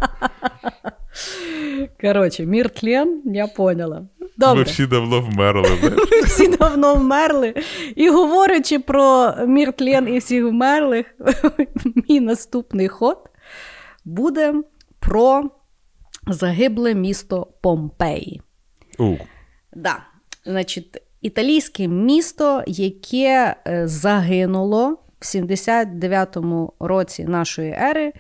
Коротше, 2.02 2.46
мір 2.46 2.70
тлен, 2.70 3.22
я 3.26 3.48
поняла. 3.48 4.08
Ми 4.56 4.64
всі 4.64 4.86
давно 4.86 5.22
вмерли. 5.22 5.70
Ми 6.12 6.22
всі 6.22 6.48
давно 6.48 6.96
вмерли. 6.96 7.54
І 7.96 8.10
говорячи 8.10 8.80
про 8.80 9.34
мір 9.48 9.74
тлен 9.74 10.08
і 10.14 10.18
всіх 10.20 10.44
вмерлих, 10.44 11.06
мій 12.10 12.20
наступний 12.20 12.88
ход 12.88 13.18
буде 14.06 14.54
про 15.00 15.44
загибле 16.28 16.94
місто 16.94 17.48
Помпеї. 17.62 18.42
У, 19.00 19.16
Да. 19.76 19.98
Значить, 20.46 21.02
італійське 21.22 21.88
місто, 21.88 22.64
яке 22.68 23.56
е, 23.68 23.88
загинуло 23.88 24.98
в 25.20 25.26
79-му 25.26 26.74
році 26.80 27.24
нашої 27.26 27.72
ери. 27.72 28.14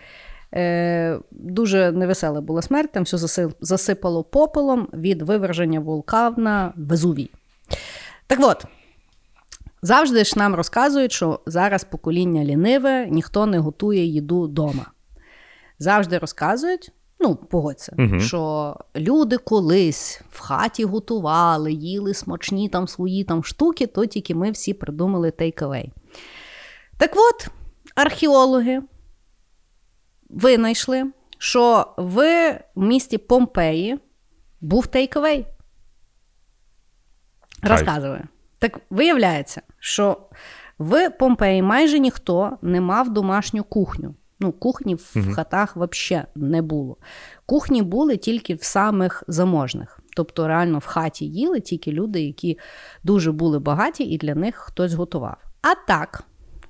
Е, 0.53 1.19
дуже 1.31 1.91
невесела 1.91 2.41
була 2.41 2.61
смерть, 2.61 2.91
там 2.91 3.03
все 3.03 3.49
засипало 3.61 4.23
попелом 4.23 4.87
від 4.93 5.21
виверження 5.21 5.79
вулкана 5.79 6.73
Везувій. 6.75 7.29
Так 8.27 8.39
от, 8.41 8.65
завжди 9.81 10.23
ж 10.23 10.39
нам 10.39 10.55
розказують, 10.55 11.11
що 11.11 11.39
зараз 11.45 11.83
покоління 11.83 12.43
ліниве, 12.43 13.07
ніхто 13.09 13.45
не 13.45 13.59
готує 13.59 14.05
їду 14.05 14.41
вдома. 14.41 14.85
Завжди 15.79 16.17
розказують, 16.17 16.91
ну, 17.19 17.35
погодься, 17.35 17.93
Мгм. 17.97 18.19
що 18.19 18.75
люди 18.95 19.37
колись 19.37 20.21
в 20.29 20.39
хаті 20.39 20.85
готували, 20.85 21.73
їли 21.73 22.13
смачні 22.13 22.69
там 22.69 22.87
свої 22.87 23.23
там 23.23 23.43
штуки, 23.43 23.87
то 23.87 24.05
тільки 24.05 24.35
ми 24.35 24.51
всі 24.51 24.73
придумали 24.73 25.29
take-away. 25.29 25.89
Так 26.97 27.11
от, 27.15 27.47
археологи 27.95 28.81
винайшли, 30.29 31.11
що 31.37 31.93
в 31.97 32.51
місті 32.75 33.17
Помпеї 33.17 33.99
був 34.61 34.85
take-away. 34.85 35.45
Розказую. 37.63 38.21
Так 38.59 38.79
виявляється, 38.89 39.61
що 39.79 40.17
в 40.79 41.09
Помпеї 41.09 41.61
майже 41.61 41.99
ніхто 41.99 42.57
не 42.61 42.81
мав 42.81 43.13
домашню 43.13 43.63
кухню. 43.63 44.15
Ну, 44.39 44.51
кухні 44.51 44.95
в 44.95 45.11
Мгм. 45.15 45.33
хатах 45.33 45.75
взагалі 45.77 46.25
не 46.35 46.61
було. 46.61 46.97
Кухні 47.45 47.81
були 47.81 48.17
тільки 48.17 48.55
в 48.55 48.63
самих 48.63 49.23
заможних. 49.27 49.99
Тобто, 50.15 50.47
реально 50.47 50.79
в 50.79 50.85
хаті 50.85 51.25
їли 51.25 51.59
тільки 51.59 51.91
люди, 51.91 52.21
які 52.21 52.59
дуже 53.03 53.31
були 53.31 53.59
багаті, 53.59 54.03
і 54.03 54.17
для 54.17 54.35
них 54.35 54.55
хтось 54.55 54.93
готував. 54.93 55.37
А 55.61 55.75
так, 55.87 56.23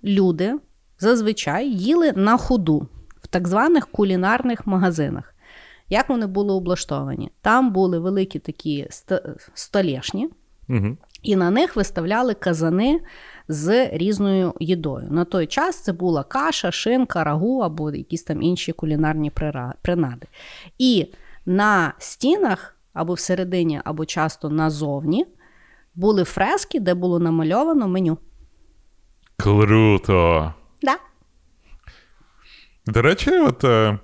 люди 0.05 0.55
зазвичай 0.99 1.69
їли 1.69 2.11
на 2.15 2.37
ходу 2.37 2.87
в 3.21 3.27
так 3.27 3.47
званих 3.47 3.87
кулінарних 3.87 4.67
магазинах. 4.67 5.35
Як 5.89 6.09
вони 6.09 6.27
були 6.27 6.53
облаштовані? 6.53 7.31
Там 7.41 7.73
були 7.73 7.99
великі 7.99 8.39
такі 8.39 8.87
столешні, 9.53 10.29
угу. 10.69 10.97
і 11.21 11.35
на 11.35 11.51
них 11.51 11.75
виставляли 11.75 12.33
казани 12.33 13.01
з 13.47 13.89
різною 13.89 14.53
їдою. 14.59 15.07
На 15.11 15.25
той 15.25 15.47
час 15.47 15.83
це 15.83 15.93
була 15.93 16.23
каша, 16.23 16.71
шинка, 16.71 17.23
рагу 17.23 17.59
або 17.59 17.91
якісь 17.91 18.23
там 18.23 18.41
інші 18.41 18.71
кулінарні 18.71 19.31
принади. 19.81 20.27
І 20.77 21.07
на 21.45 21.93
стінах 21.97 22.77
або 22.93 23.13
всередині, 23.13 23.81
або 23.83 24.05
часто 24.05 24.49
назовні 24.49 25.25
були 25.95 26.23
фрески, 26.23 26.79
де 26.79 26.93
було 26.93 27.19
намальовано 27.19 27.87
меню. 27.87 28.17
Круто. 29.37 30.53
Да. 30.81 30.97
До 32.85 33.01
речі, 33.01 33.31
от 33.31 33.63
е, 33.63 33.99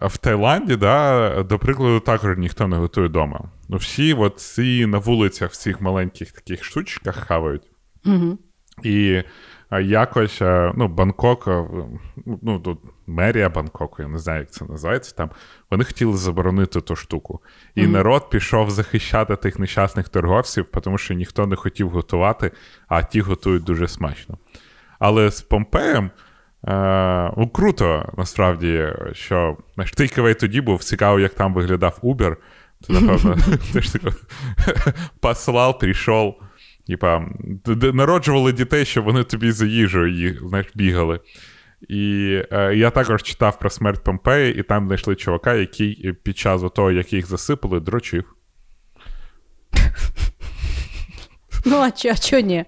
в 0.00 0.18
Таїланді, 0.18 0.76
да, 0.76 1.42
до 1.42 1.58
прикладу, 1.58 2.00
також 2.00 2.38
ніхто 2.38 2.68
не 2.68 2.76
готує 2.76 3.08
вдома. 3.08 3.40
Ну, 3.68 3.76
всі 3.76 4.14
от 4.14 4.40
ці 4.40 4.86
на 4.86 4.98
вулицях 4.98 5.50
в 5.50 5.56
цих 5.56 5.80
маленьких 5.80 6.32
таких 6.32 6.64
штучках 6.64 7.16
хавають. 7.16 7.70
Угу. 8.06 8.38
І 8.82 9.22
якось, 9.78 10.42
е, 10.42 10.72
ну, 10.76 10.88
Бангкок, 10.88 11.48
е, 11.48 11.64
ну, 12.42 12.58
тут 12.58 12.78
мерія 13.06 13.48
Бангкоку, 13.48 14.02
я 14.02 14.08
не 14.08 14.18
знаю, 14.18 14.40
як 14.40 14.50
це 14.50 14.64
називається 14.64 15.14
там. 15.16 15.30
Вони 15.70 15.84
хотіли 15.84 16.16
заборонити 16.16 16.80
ту 16.80 16.96
штуку. 16.96 17.40
І 17.74 17.82
Мгм. 17.82 17.92
народ 17.92 18.30
пішов 18.30 18.70
захищати 18.70 19.36
тих 19.36 19.58
нещасних 19.58 20.08
торговців, 20.08 20.66
тому 20.82 20.98
що 20.98 21.14
ніхто 21.14 21.46
не 21.46 21.56
хотів 21.56 21.88
готувати, 21.90 22.50
а 22.88 23.02
ті 23.02 23.20
готують 23.20 23.64
дуже 23.64 23.88
смачно. 23.88 24.38
Але 24.98 25.30
з 25.30 25.40
Помпеєм. 25.42 26.10
Е, 26.68 27.32
ну, 27.36 27.48
круто, 27.48 28.12
насправді, 28.16 28.88
що 29.12 29.56
знаєш, 29.74 29.92
тейковей 29.92 30.34
тоді 30.34 30.60
був 30.60 30.84
цікаво, 30.84 31.20
як 31.20 31.34
там 31.34 31.54
виглядав 31.54 31.98
Uber. 32.02 32.36
Ти, 32.86 32.92
напевно, 32.92 33.36
послав, 35.20 35.78
прийшов. 35.78 36.42
Типа, 36.90 37.26
народжували 37.92 38.52
дітей, 38.52 38.84
щоб 38.84 39.04
вони 39.04 39.24
тобі 39.24 39.52
за 39.52 39.66
їжею 39.66 40.12
їх, 40.12 40.48
знаєш, 40.48 40.66
бігали. 40.74 41.20
І 41.88 42.42
е, 42.52 42.74
я 42.76 42.90
також 42.90 43.22
читав 43.22 43.58
про 43.58 43.70
смерть 43.70 44.04
Помпеї, 44.04 44.54
і 44.54 44.62
там 44.62 44.86
знайшли 44.86 45.16
чувака, 45.16 45.54
який 45.54 46.12
під 46.22 46.38
час 46.38 46.62
того, 46.74 46.90
як 46.90 47.12
їх 47.12 47.26
засипали, 47.26 47.80
дрочив. 47.80 48.24
Ну, 51.64 51.76
а 51.76 51.90
чо, 51.90 52.08
а 52.08 52.14
чо 52.14 52.40
ні? 52.40 52.64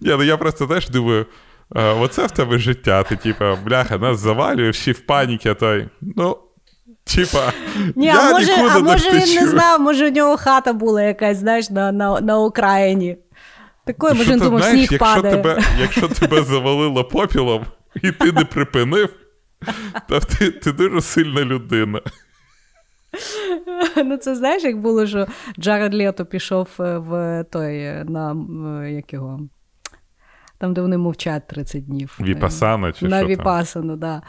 Ні, 0.00 0.10
ну 0.10 0.22
я 0.22 0.36
просто 0.36 0.66
теж 0.66 0.88
думаю, 0.88 1.26
е, 1.76 1.92
оце 1.92 2.26
в 2.26 2.30
тебе 2.30 2.58
життя. 2.58 3.02
Ти, 3.02 3.16
типа, 3.16 3.56
бляха, 3.64 3.98
нас 3.98 4.20
завалює, 4.20 4.70
всі 4.70 4.92
в 4.92 5.06
паніки, 5.06 5.50
а 5.50 5.54
той. 5.54 5.88
Ну, 6.00 6.38
типа, 7.14 7.52
Ні, 7.96 8.06
я 8.06 8.28
а 8.28 8.32
може, 8.32 8.56
нікуди 8.56 8.74
а 8.74 8.78
може 8.78 9.12
не 9.12 9.18
він 9.18 9.34
не 9.34 9.46
знав, 9.46 9.80
може 9.80 10.08
у 10.08 10.10
нього 10.10 10.36
хата 10.36 10.72
була 10.72 11.02
якась, 11.02 11.36
знаєш, 11.36 11.70
на, 11.70 11.92
на, 11.92 12.20
на 12.20 12.38
Україні. 12.38 13.16
Він 13.86 14.26
ти 14.26 14.36
думав, 14.36 14.60
знаєш, 14.60 14.76
сніг 14.78 14.88
якщо 14.92 14.98
падає. 14.98 15.36
тебе, 15.36 15.62
якщо 15.80 16.08
тебе 16.08 16.42
завалило 16.42 17.04
попілом, 17.04 17.64
і 18.02 18.12
ти 18.12 18.32
не 18.32 18.44
припинив, 18.44 19.08
то 20.08 20.20
ти, 20.20 20.50
ти 20.50 20.72
дуже 20.72 21.00
сильна 21.00 21.44
людина. 21.44 22.00
Ну, 23.96 24.16
це 24.16 24.34
знаєш, 24.34 24.62
як 24.62 24.80
було, 24.80 25.06
що 25.06 25.26
Джаред 25.58 25.94
Лето 25.94 26.26
пішов 26.26 26.68
е, 26.80 26.98
в 26.98 27.44
той 27.50 27.78
е, 27.78 28.04
на 28.08 28.36
е, 28.82 28.92
як 28.92 29.12
його. 29.12 29.40
Там, 30.58 30.74
де 30.74 30.80
вони 30.80 30.98
мовчать 30.98 31.46
30 31.46 31.86
днів. 31.86 32.18
Віпасана 32.20 32.92
чи 32.92 33.08
на 33.08 33.18
що? 33.18 33.26
Віпасану, 33.26 33.96
да. 33.96 34.22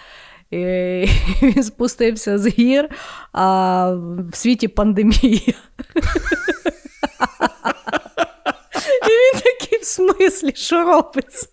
І 0.52 0.58
він 1.42 1.64
спустився 1.64 2.38
з 2.38 2.48
гір, 2.48 2.90
а 3.32 3.90
в 4.32 4.36
світі 4.36 4.68
пандемія. 4.68 5.54
І 9.02 9.10
він 9.10 9.42
такий 9.42 9.80
в 9.80 9.86
смислі, 9.86 10.52
що 10.56 10.84
робиться? 10.84 11.48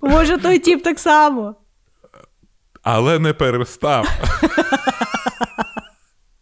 Може, 0.00 0.38
той 0.38 0.58
тіп 0.58 0.82
так 0.82 0.98
само. 0.98 1.54
Але 2.82 3.18
не 3.18 3.32
перестав. 3.32 4.08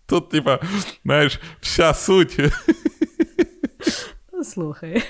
Тут, 0.07 0.31
типа, 0.31 0.61
знаєш, 1.05 1.41
вся 1.61 1.95
суть. 1.95 2.39
Слухай. 4.45 5.03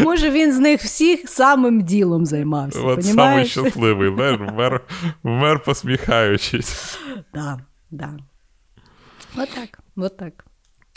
Може, 0.00 0.30
він 0.30 0.52
з 0.52 0.58
них 0.58 0.80
всіх 0.82 1.28
самим 1.28 1.82
ділом 1.82 2.26
займався. 2.26 2.80
От 2.80 3.04
самий 3.06 3.46
щасливий, 3.46 4.14
знаєш, 4.14 4.38
вмер, 4.40 4.80
вмер 5.22 5.62
посміхаючись. 5.62 6.98
Да, 7.34 7.58
да. 7.90 8.18
От 9.36 9.48
так, 9.54 9.78
от 9.96 10.16
так. 10.16 10.44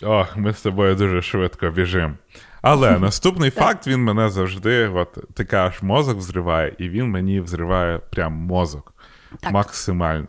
Ох, 0.03 0.37
ми 0.37 0.53
з 0.53 0.61
тобою 0.61 0.95
дуже 0.95 1.21
швидко 1.21 1.69
біжимо. 1.69 2.13
Але 2.61 2.99
наступний 2.99 3.49
факт 3.49 3.87
він 3.87 4.03
мене 4.03 4.29
завжди, 4.29 4.87
от 4.87 5.17
ти 5.33 5.45
кажеш, 5.45 5.81
мозок 5.81 6.17
взриває, 6.17 6.75
і 6.77 6.89
він 6.89 7.05
мені 7.05 7.41
взриває 7.41 7.99
прям 7.99 8.33
мозок 8.33 8.93
Так. 9.39 9.51
максимально. 9.51 10.27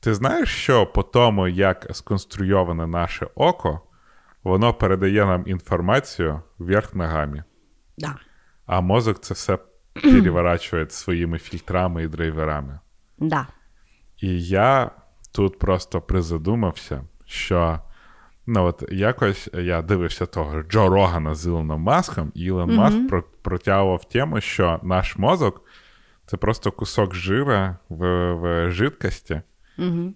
Ти 0.00 0.14
знаєш, 0.14 0.48
що 0.48 0.86
по 0.86 1.02
тому, 1.02 1.48
як 1.48 1.86
сконструйоване 1.92 2.86
наше 2.86 3.26
око, 3.34 3.80
воно 4.42 4.74
передає 4.74 5.26
нам 5.26 5.42
інформацію 5.46 6.42
вверх 6.58 6.94
ногами. 6.94 7.44
Да. 7.98 8.14
А 8.66 8.80
мозок 8.80 9.20
це 9.20 9.34
все 9.34 9.58
переворачує 9.94 10.86
своїми 10.90 11.38
фільтрами 11.38 12.02
і 12.02 12.08
драйверами. 12.08 12.80
Да. 13.18 13.46
І 14.16 14.42
я 14.46 14.90
тут 15.32 15.58
просто 15.58 16.00
призадумався, 16.00 17.04
що 17.26 17.80
ну 18.52 18.64
от 18.64 18.84
якось 18.90 19.48
я 19.54 19.82
дивився 19.82 20.26
того 20.26 20.62
Джо 20.62 20.88
Рогана 20.88 21.34
з 21.34 21.46
Ілоном 21.46 21.80
Маском, 21.80 22.32
і 22.34 22.40
Ілон 22.44 22.74
Маск 22.74 23.08
про- 23.08 23.24
протягував 23.42 24.04
тему, 24.08 24.40
що 24.40 24.80
наш 24.82 25.16
мозок 25.16 25.62
це 26.26 26.36
просто 26.36 26.72
кусок 26.72 27.14
жира 27.14 27.76
в, 27.88 28.32
в 28.34 28.70
жидкості, 28.70 29.42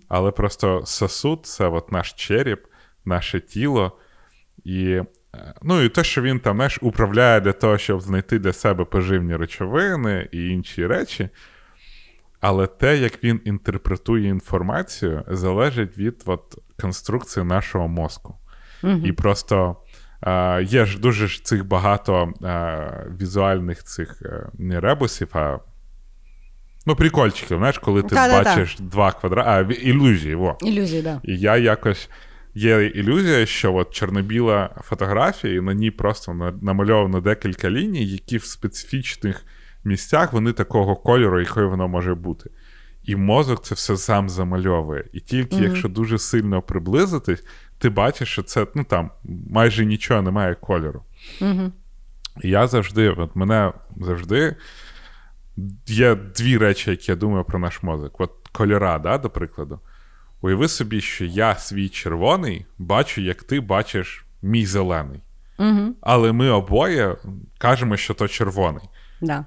але 0.09 0.31
просто 0.31 0.83
сосуд 0.85 1.47
це 1.47 1.69
от 1.69 1.93
наш 1.93 2.13
череп, 2.13 2.65
наше 3.05 3.41
тіло. 3.41 3.93
І, 4.65 4.85
е, 4.85 5.05
ну, 5.63 5.81
і 5.83 5.89
те, 5.89 6.05
що 6.05 6.23
він 6.23 6.41
там 6.41 6.57
знаєш, 6.57 6.79
управляє 6.83 7.41
для 7.41 7.53
того, 7.53 7.79
щоб 7.79 8.01
знайти 8.01 8.39
для 8.39 8.53
себе 8.53 8.85
поживні 8.85 9.37
речовини 9.37 10.29
і 10.33 10.49
інші 10.49 10.87
речі. 10.87 11.29
Але 12.41 12.67
те, 12.67 12.97
як 12.97 13.25
він 13.25 13.41
інтерпретує 13.45 14.29
інформацію, 14.29 15.25
залежить 15.29 15.99
від 15.99 16.23
от, 16.27 16.59
конструкції 16.81 17.45
нашого 17.47 17.89
мозку. 17.89 18.35
І 19.05 19.13
просто 19.13 19.77
е, 20.23 20.63
є 20.63 20.85
ж 20.85 21.01
дуже 21.01 21.27
ж 21.29 21.45
цих 21.45 21.67
багато 21.67 22.33
е, 22.45 23.07
візуальних 23.21 23.85
цих 23.85 24.23
е, 24.23 24.47
не 24.59 24.81
ребусів, 24.81 25.29
а 25.33 25.59
ну, 26.87 26.97
прикольчиків, 26.97 27.59
знаєш, 27.59 27.79
коли 27.79 28.03
ти 28.03 28.09
Та-та-та. 28.15 28.51
бачиш 28.57 28.77
два 28.79 29.13
квадрати, 29.13 29.75
ілюзії, 29.75 30.35
во. 30.35 30.59
Ілюзії, 30.63 31.03
да. 31.03 31.21
І 31.25 31.37
я 31.39 31.57
якось. 31.57 32.11
Є 32.57 32.87
ілюзія, 32.87 33.47
що 33.47 33.75
от 33.75 33.91
чорно-біла 33.91 34.71
фотографія, 34.81 35.55
і 35.55 35.61
на 35.61 35.75
ній 35.75 35.91
просто 35.91 36.35
на- 36.35 36.53
намальовано 36.63 37.21
декілька 37.21 37.71
ліній, 37.71 38.07
які 38.07 38.37
в 38.37 38.45
специфічних 38.45 39.45
місцях 39.85 40.33
вони 40.33 40.53
такого 40.53 40.97
кольору, 40.97 41.41
якою 41.41 41.71
воно 41.71 41.89
може 41.89 42.15
бути. 42.15 42.51
І 43.05 43.17
мозок 43.17 43.65
це 43.65 43.75
все 43.75 43.97
сам 43.97 44.29
замальовує. 44.29 45.05
І 45.13 45.21
тільки 45.21 45.57
якщо 45.57 45.89
дуже 45.89 46.19
сильно 46.19 46.63
приблизитись, 46.63 47.45
ти 47.79 47.91
бачиш, 47.91 48.29
що 48.29 48.43
це 48.43 48.67
ну 48.75 48.85
там 48.85 49.11
майже 49.51 49.85
нічого 49.85 50.23
немає 50.23 50.55
кольору. 50.55 51.03
І 52.43 52.49
я 52.49 52.67
завжди, 52.67 53.11
от 53.11 53.37
мене 53.37 53.73
завжди 53.97 54.57
є 55.87 56.15
дві 56.15 56.59
речі, 56.59 56.91
які 56.91 57.13
я 57.13 57.17
думаю 57.17 57.45
про 57.45 57.59
наш 57.59 57.83
мозок. 57.83 58.21
От 58.21 58.31
кольора, 58.53 58.99
да, 58.99 59.19
до 59.19 59.31
прикладу. 59.31 59.81
Уяви 60.41 60.69
собі, 60.69 61.01
що 61.01 61.25
я 61.25 61.57
свій 61.57 61.89
червоний 61.89 62.67
бачу, 62.79 63.21
як 63.21 63.43
ти 63.43 63.61
бачиш 63.61 64.25
мій 64.43 64.67
зелений. 64.67 65.21
Угу. 65.59 65.95
Але 66.01 66.33
ми 66.33 66.51
обоє 66.51 67.17
кажемо, 67.59 67.97
що 67.97 68.15
то 68.15 68.29
червоний. 68.29 68.85
Да. 69.21 69.45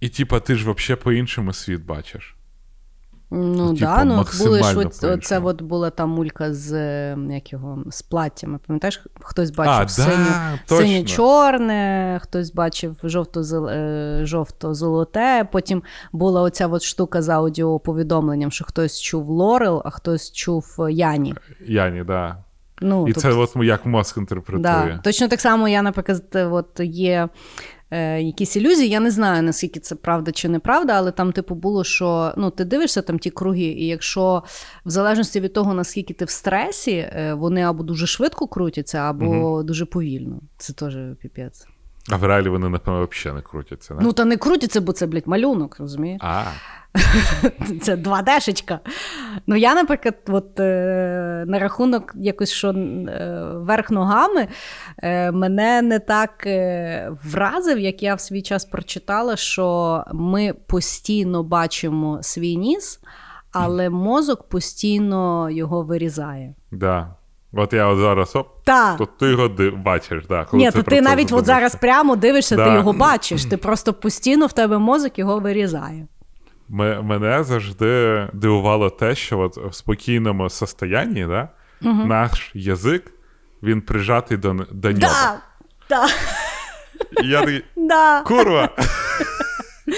І 0.00 0.08
типа, 0.08 0.40
ти 0.40 0.56
ж 0.56 0.70
взагалі 0.70 1.02
по-іншому 1.02 1.52
світ 1.52 1.84
бачиш. 1.84 2.35
Ну, 3.30 3.74
типу, 3.74 3.80
да, 3.80 4.04
ну 4.04 4.24
були 4.38 4.62
ж 4.62 4.78
от, 4.78 5.24
це 5.24 5.38
от 5.38 5.62
була 5.62 5.90
та 5.90 6.06
мулька 6.06 6.54
з 6.54 6.72
е, 6.72 7.18
як 7.30 7.52
його, 7.52 7.84
з 7.90 8.02
платтями. 8.02 8.58
Пам'ятаєш, 8.66 9.02
хтось 9.20 9.50
бачив 9.50 9.74
А, 9.74 9.84
да, 9.84 9.88
синю, 9.88 10.58
синьо-чорне, 10.66 12.18
хтось 12.22 12.52
бачив 12.52 12.96
е, 13.04 14.20
жовто-золоте. 14.22 15.48
Потім 15.52 15.82
була 16.12 16.42
оця 16.42 16.66
от 16.66 16.82
штука 16.82 17.22
з 17.22 17.28
аудіоповідомленням, 17.28 18.50
що 18.50 18.64
хтось 18.64 19.00
чув 19.00 19.28
Лорел, 19.28 19.82
а 19.84 19.90
хтось 19.90 20.32
чув 20.32 20.76
е, 20.78 20.92
Яні. 20.92 21.34
Яні, 21.66 22.04
да. 22.04 22.36
Ну, 22.80 23.08
І 23.08 23.12
тобто- 23.12 23.20
це 23.20 23.32
от 23.32 23.56
як 23.56 23.86
мозк 23.86 24.16
інтерпретує. 24.16 24.62
Да. 24.62 25.00
Точно 25.04 25.28
так 25.28 25.40
само 25.40 25.68
я, 25.68 25.82
наприклад, 25.82 26.22
от 26.34 26.80
є 26.80 27.28
е, 27.90 28.22
якісь 28.22 28.56
ілюзії. 28.56 28.88
Я 28.88 29.00
не 29.00 29.10
знаю, 29.10 29.42
наскільки 29.42 29.80
це 29.80 29.94
правда 29.94 30.32
чи 30.32 30.48
неправда, 30.48 30.92
але 30.92 31.10
там, 31.10 31.32
типу, 31.32 31.54
було, 31.54 31.84
що 31.84 32.34
ну, 32.36 32.50
ти 32.50 32.64
дивишся 32.64 33.02
там 33.02 33.18
ті 33.18 33.30
круги, 33.30 33.64
і 33.64 33.86
якщо 33.86 34.42
в 34.84 34.90
залежності 34.90 35.40
від 35.40 35.52
того, 35.52 35.74
наскільки 35.74 36.14
ти 36.14 36.24
в 36.24 36.30
стресі, 36.30 36.92
е, 36.92 37.34
вони 37.34 37.62
або 37.62 37.82
дуже 37.82 38.06
швидко 38.06 38.46
крутяться, 38.46 38.98
або 38.98 39.62
дуже 39.62 39.86
повільно. 39.86 40.40
Це 40.58 40.72
теж 40.72 40.96
піпець. 41.20 41.66
А 42.12 42.16
в 42.16 42.24
реалі 42.24 42.48
вони, 42.48 42.68
напевно, 42.68 43.08
взагалі 43.12 43.36
не 43.36 43.42
крутяться. 43.42 43.94
Не? 43.94 44.02
Ну, 44.02 44.12
та 44.12 44.24
не 44.24 44.36
крутяться, 44.36 44.80
бо 44.80 44.92
це, 44.92 45.06
блядь, 45.06 45.26
малюнок, 45.26 45.76
розумієш? 45.78 46.20
А, 46.24 46.44
Це 47.82 47.96
2D-шечка. 47.96 48.78
Ну, 49.46 49.56
я, 49.56 49.74
наприклад, 49.74 50.14
от, 50.28 50.60
е, 50.60 51.44
на 51.46 51.58
рахунок 51.58 52.12
якось, 52.16 52.52
що 52.52 52.70
е, 52.70 53.42
верх 53.54 53.90
ногами, 53.90 54.48
е, 54.98 55.32
мене 55.32 55.82
не 55.82 55.98
так 55.98 56.46
е, 56.46 57.10
вразив, 57.24 57.78
як 57.78 58.02
я 58.02 58.14
в 58.14 58.20
свій 58.20 58.42
час 58.42 58.64
прочитала, 58.64 59.36
що 59.36 60.04
ми 60.12 60.52
постійно 60.66 61.42
бачимо 61.42 62.18
свій 62.22 62.56
ніс, 62.56 63.00
але 63.52 63.90
мозок 63.90 64.48
постійно 64.48 65.50
його 65.50 65.82
вирізає. 65.82 66.54
да. 66.70 67.14
От 67.56 67.72
я 67.72 67.86
от 67.86 67.98
зараз 67.98 68.36
оп, 68.36 68.48
Так. 68.64 68.96
то 68.98 69.06
ти 69.06 69.26
його 69.26 69.50
бачиш, 69.76 70.26
да, 70.28 70.44
коли 70.44 70.62
Ні, 70.62 70.70
то 70.70 70.82
ти 70.82 71.00
навіть 71.00 71.32
от 71.32 71.46
зараз 71.46 71.74
прямо 71.74 72.16
дивишся, 72.16 72.56
ти 72.56 72.74
його 72.74 72.92
бачиш. 72.92 73.44
Ти 73.44 73.56
просто 73.56 73.92
постійно 73.92 74.46
в 74.46 74.52
тебе 74.52 74.78
мозок 74.78 75.18
його 75.18 75.38
вирізає. 75.38 76.06
Мене 76.68 77.44
завжди 77.44 78.26
дивувало 78.32 78.90
те, 78.90 79.14
що 79.14 79.38
от 79.38 79.56
в 79.56 79.74
спокійному 79.74 80.50
состоянні 80.50 81.26
да, 81.26 81.48
наш 81.82 82.50
язик 82.54 83.12
він 83.62 83.80
прижатий 83.80 84.36
до, 84.36 84.52
до 84.72 84.92
нього. 84.92 85.14
Так, 85.88 86.10
І 87.22 87.28
я 87.28 87.40
такий, 87.40 87.64
да. 87.76 88.20
курва! 88.20 88.68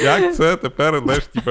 Як 0.03 0.35
це 0.35 0.57
тепер 0.57 1.01
знаєш, 1.05 1.25
типу, 1.27 1.51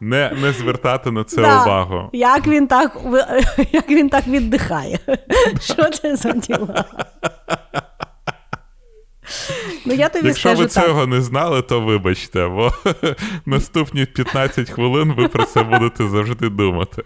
не, 0.00 0.32
не 0.42 0.52
звертати 0.52 1.10
на 1.10 1.24
це 1.24 1.42
Да. 1.42 1.62
увагу? 1.62 2.10
Як 2.12 2.46
він 2.46 2.66
так 2.66 2.96
як 3.72 3.88
він 3.90 4.08
так 4.08 4.26
віддихає? 4.26 4.98
Що 5.60 5.90
це 5.90 6.16
за 6.16 6.32
діла? 6.32 6.84
Ну, 9.86 9.94
я 9.94 10.08
тобі 10.08 10.26
Якщо 10.26 10.48
скажу 10.48 10.62
ви 10.62 10.68
так. 10.68 10.84
цього 10.84 11.06
не 11.06 11.20
знали, 11.22 11.62
то 11.62 11.80
вибачте, 11.80 12.48
бо 12.48 12.70
наступні 13.46 14.06
15 14.06 14.70
хвилин 14.70 15.14
ви 15.16 15.28
про 15.28 15.44
це 15.44 15.62
будете 15.62 16.08
завжди 16.08 16.48
думати. 16.48 17.02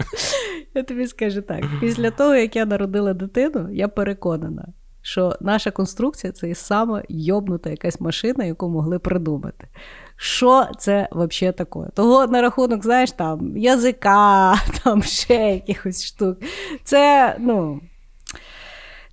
Я 0.75 0.83
тобі 0.83 1.07
скажу 1.07 1.43
так: 1.43 1.65
після 1.81 2.11
того, 2.11 2.35
як 2.35 2.57
я 2.57 2.65
народила 2.67 3.15
дитину, 3.15 3.69
я 3.73 3.89
переконана, 3.89 4.69
що 5.03 5.37
наша 5.41 5.71
конструкція 5.71 6.33
це 6.33 6.51
і 6.51 6.55
сама 6.55 7.03
йобнута 7.09 7.71
якась 7.71 8.01
машина, 8.01 8.45
яку 8.45 8.69
могли 8.69 8.99
придумати. 8.99 9.69
Що 10.17 10.67
це 10.79 11.09
взагалі 11.13 11.55
таке? 11.55 11.81
Того 11.95 12.27
на 12.27 12.43
рахунок, 12.43 12.83
знаєш, 12.83 13.13
там 13.13 13.57
язика, 13.57 14.55
там 14.85 15.03
ще 15.03 15.35
якихось 15.35 16.07
штук. 16.07 16.39
Це, 16.85 17.37
ну, 17.41 17.81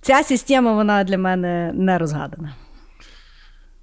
ця 0.00 0.22
система, 0.22 0.72
вона 0.72 1.04
для 1.04 1.18
мене 1.18 1.72
не 1.74 1.98
розгадана. 1.98 2.54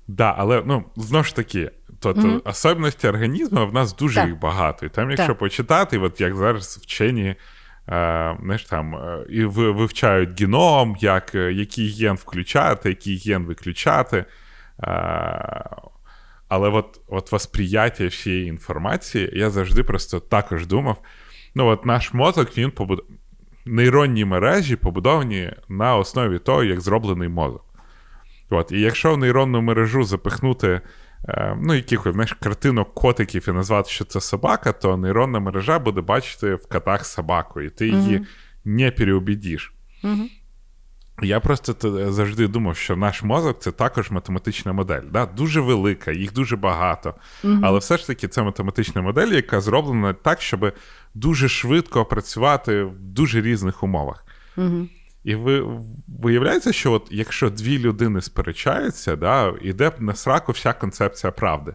Да, 0.08 0.36
але 0.38 0.64
ну 0.66 0.84
знову 0.96 1.24
ж 1.24 1.36
таки, 1.36 1.72
то, 2.00 2.14
то 2.14 2.42
особливості 2.46 3.08
організму 3.08 3.68
в 3.68 3.74
нас 3.74 3.96
дуже 3.96 4.16
Так. 4.16 4.28
їх 4.28 4.40
багато. 4.40 4.86
І 4.86 4.90
там, 4.90 5.10
якщо 5.10 5.28
Так. 5.28 5.38
почитати, 5.38 5.98
от 5.98 6.22
як 6.22 6.36
зараз 6.36 6.78
вчені. 6.78 7.36
Е, 7.90 8.38
знаєш, 8.44 8.64
там, 8.64 8.96
е, 8.96 9.26
і 9.30 9.46
вивчають 9.46 10.42
геном, 10.42 10.96
як, 11.00 11.36
е, 11.36 11.54
який 11.54 11.90
ген 12.00 12.16
включати, 12.16 12.90
який 12.90 13.24
ген 13.26 13.46
виключати. 13.46 14.26
Е, 14.84 15.66
але 16.52 16.70
от, 16.70 17.02
от 17.08 17.32
восприяття 17.32 18.08
всієї 18.08 18.48
інформації, 18.48 19.30
я 19.34 19.50
завжди 19.50 19.84
просто 19.84 20.20
також 20.20 20.68
думав: 20.68 21.02
ну, 21.56 21.68
от 21.68 21.86
наш 21.86 22.14
мозок, 22.14 22.58
він 22.58 22.72
побуд... 22.72 23.04
нейронні 23.66 24.26
мережі 24.26 24.76
побудовані 24.76 25.54
на 25.70 25.96
основі 25.96 26.40
того, 26.40 26.64
як 26.64 26.82
зроблений 26.82 27.30
мозок. 27.30 27.66
От, 28.50 28.72
і 28.72 28.80
якщо 28.80 29.14
в 29.14 29.18
нейронну 29.18 29.62
мережу 29.62 30.04
запихнути 30.04 30.82
е, 31.30 31.58
ну, 31.62 31.74
якихось 31.74 32.14
знаєш, 32.14 32.34
картинок 32.34 32.94
котиків 32.94 33.50
і 33.50 33.52
назвати, 33.52 33.90
що 33.90 34.06
це 34.06 34.22
собака, 34.22 34.72
то 34.72 34.98
нейронна 34.98 35.40
мережа 35.40 35.80
буде 35.80 36.02
бачити 36.02 36.56
в 36.56 36.68
котах 36.68 37.06
собаку, 37.06 37.62
і 37.62 37.70
ти 37.70 37.88
її 37.88 38.26
не 38.66 38.92
переубідіш. 38.92 39.74
Я 41.24 41.40
просто 41.40 41.76
завжди 42.12 42.48
думав, 42.48 42.76
що 42.78 42.96
наш 42.96 43.24
мозок 43.24 43.60
це 43.60 43.72
також 43.72 44.12
математична 44.12 44.74
модель. 44.74 45.02
Да? 45.12 45.26
Дуже 45.26 45.62
велика, 45.62 46.12
їх 46.12 46.34
дуже 46.34 46.56
багато. 46.56 47.14
Але 47.62 47.80
все 47.80 47.98
ж 47.98 48.08
таки 48.08 48.28
це 48.28 48.44
математична 48.44 49.02
модель, 49.02 49.28
яка 49.28 49.62
зроблена 49.62 50.14
так, 50.14 50.42
щоб 50.42 50.74
дуже 51.14 51.50
швидко 51.50 52.06
працювати 52.06 52.84
в 52.84 53.00
дуже 53.00 53.42
різних 53.42 53.84
умовах. 53.84 54.26
І 55.24 55.36
ви 55.36 55.66
виявляється, 56.22 56.74
що 56.74 56.92
от 56.92 57.08
якщо 57.12 57.50
дві 57.50 57.80
людини 57.80 58.22
сперечаються, 58.22 59.16
да, 59.16 59.54
іде 59.62 59.92
на 60.00 60.16
сраку 60.16 60.52
вся 60.52 60.74
концепція 60.74 61.32
правди. 61.32 61.74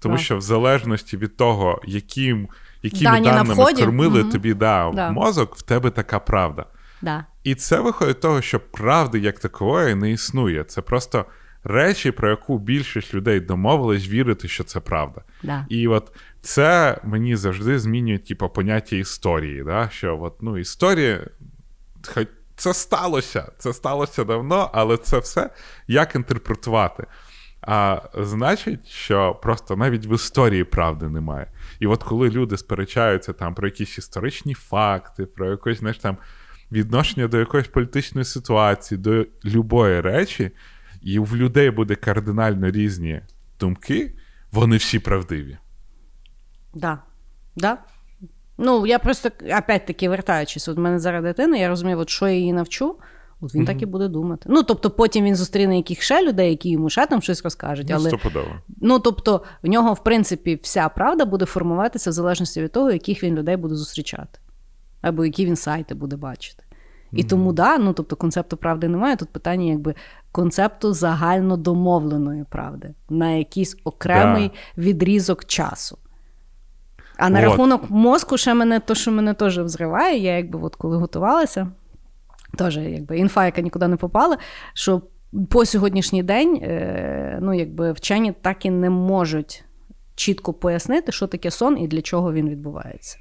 Тому 0.00 0.14
Да. 0.16 0.20
що 0.22 0.36
в 0.36 0.40
залежності 0.40 1.16
від 1.16 1.36
того, 1.36 1.80
яким, 1.84 2.48
якими 2.82 3.02
Дані 3.10 3.24
даними 3.26 3.54
вході. 3.54 3.82
кормили 3.82 4.20
Мгм. 4.20 4.30
тобі 4.30 4.54
да, 4.54 4.90
Да. 4.94 5.10
мозок, 5.10 5.56
в 5.56 5.62
тебе 5.62 5.90
така 5.90 6.18
правда. 6.18 6.64
Да. 7.02 7.24
І 7.48 7.54
це 7.54 7.80
виходить 7.80 8.20
того, 8.20 8.42
що 8.42 8.60
правди 8.60 9.18
як 9.18 9.38
такової 9.38 9.94
не 9.94 10.10
існує. 10.10 10.64
Це 10.64 10.82
просто 10.82 11.24
речі, 11.64 12.10
про 12.10 12.30
яку 12.30 12.58
більшість 12.58 13.14
людей 13.14 13.40
домовились 13.40 14.08
вірити, 14.08 14.48
що 14.48 14.64
це 14.64 14.80
правда. 14.80 15.22
Да. 15.42 15.66
І 15.68 15.88
от 15.88 16.12
це 16.40 17.00
мені 17.04 17.36
завжди 17.36 17.78
змінює 17.78 18.18
типу, 18.18 18.48
поняття 18.48 18.96
історії. 18.96 19.64
Да? 19.64 19.88
Що 19.92 20.18
от, 20.22 20.42
ну, 20.42 20.58
історія, 20.58 21.26
хоч 22.14 22.28
це 22.56 22.74
сталося, 22.74 23.52
це 23.58 23.72
сталося 23.72 24.24
давно, 24.24 24.70
але 24.72 24.96
це 24.96 25.18
все 25.18 25.50
як 25.86 26.14
інтерпретувати. 26.14 27.06
А 27.60 28.00
значить, 28.14 28.88
що 28.88 29.34
просто 29.42 29.76
навіть 29.76 30.06
в 30.06 30.12
історії 30.14 30.64
правди 30.64 31.08
немає. 31.08 31.52
І 31.80 31.86
от 31.86 32.02
коли 32.02 32.30
люди 32.30 32.56
сперечаються 32.56 33.32
там 33.32 33.54
про 33.54 33.68
якісь 33.68 33.98
історичні 33.98 34.54
факти, 34.54 35.26
про 35.26 35.50
якось, 35.50 35.78
знаєш, 35.78 35.98
там 35.98 36.16
відношення 36.72 37.28
до 37.28 37.38
якоїсь 37.38 37.68
політичної 37.68 38.24
ситуації, 38.24 38.98
до 38.98 39.26
любої 39.44 40.00
речі, 40.00 40.50
і 41.02 41.18
в 41.18 41.36
людей 41.36 41.70
буде 41.70 41.94
кардинально 41.94 42.70
різні 42.70 43.20
думки, 43.60 44.14
вони 44.52 44.76
всі 44.76 44.98
правдиві. 44.98 45.58
Да. 46.74 46.98
Да. 47.56 47.78
Ну, 48.58 48.86
я 48.86 48.98
просто, 48.98 49.28
опять-таки, 49.58 50.08
вертаючись, 50.08 50.68
от 50.68 50.76
в 50.76 50.80
мене 50.80 50.98
зараз 50.98 51.22
дитина, 51.22 51.56
я 51.56 51.68
розумію, 51.68 51.98
от 51.98 52.10
що 52.10 52.28
я 52.28 52.34
її 52.34 52.52
навчу, 52.52 52.96
от 53.40 53.54
він 53.54 53.64
так 53.64 53.82
і 53.82 53.86
буде 53.86 54.08
думати. 54.08 54.46
Ну, 54.48 54.62
тобто, 54.62 54.90
потім 54.90 55.24
він 55.24 55.36
зустріне 55.36 55.76
яких 55.76 56.02
ще 56.02 56.24
людей, 56.24 56.50
які 56.50 56.70
йому 56.70 56.90
ще 56.90 57.06
там 57.06 57.22
щось 57.22 57.44
розкажуть. 57.44 57.86
Ну, 57.90 57.96
Але, 57.96 58.08
Стопудово. 58.08 58.54
ну, 58.80 58.98
тобто, 58.98 59.42
в 59.62 59.68
нього, 59.68 59.92
в 59.92 60.04
принципі, 60.04 60.60
вся 60.62 60.88
правда 60.88 61.24
буде 61.24 61.44
формуватися 61.44 62.10
в 62.10 62.12
залежності 62.12 62.62
від 62.62 62.72
того, 62.72 62.90
яких 62.90 63.22
він 63.22 63.34
людей 63.34 63.56
буде 63.56 63.74
зустрічати, 63.74 64.38
або 65.02 65.24
які 65.24 65.46
він 65.46 65.56
сайти 65.56 65.94
буде 65.94 66.16
бачити. 66.16 66.64
І 67.12 67.24
тому, 67.24 67.52
да, 67.52 67.78
ну 67.78 67.92
тобто 67.92 68.16
концепту 68.16 68.56
правди 68.56 68.88
немає. 68.88 69.16
Тут 69.16 69.28
питання, 69.28 69.64
якби 69.64 69.94
концепту 70.32 70.92
загальнодомовленої 70.92 72.44
правди 72.50 72.94
на 73.10 73.30
якийсь 73.30 73.76
окремий 73.84 74.50
відрізок 74.78 75.44
часу. 75.44 75.98
А 77.16 77.30
на 77.30 77.38
От. 77.38 77.44
рахунок 77.44 77.90
мозку, 77.90 78.36
ще 78.36 78.54
мене 78.54 78.80
то, 78.80 78.94
що 78.94 79.12
мене 79.12 79.34
теж 79.34 79.58
взриває, 79.58 80.18
я 80.18 80.36
якби 80.36 80.58
от 80.62 80.76
коли 80.76 80.96
готувалася, 80.96 81.68
теж 82.58 82.76
якби 82.76 83.18
інфа, 83.18 83.44
яка 83.44 83.60
нікуди 83.60 83.88
не 83.88 83.96
попала, 83.96 84.38
що 84.74 85.02
по 85.50 85.64
сьогоднішній 85.64 86.22
день 86.22 86.60
е, 86.62 87.38
ну, 87.42 87.54
якби 87.54 87.92
вчені 87.92 88.32
так 88.42 88.66
і 88.66 88.70
не 88.70 88.90
можуть 88.90 89.64
чітко 90.14 90.52
пояснити, 90.52 91.12
що 91.12 91.26
таке 91.26 91.50
сон 91.50 91.78
і 91.78 91.88
для 91.88 92.02
чого 92.02 92.32
він 92.32 92.48
відбувається. 92.48 93.18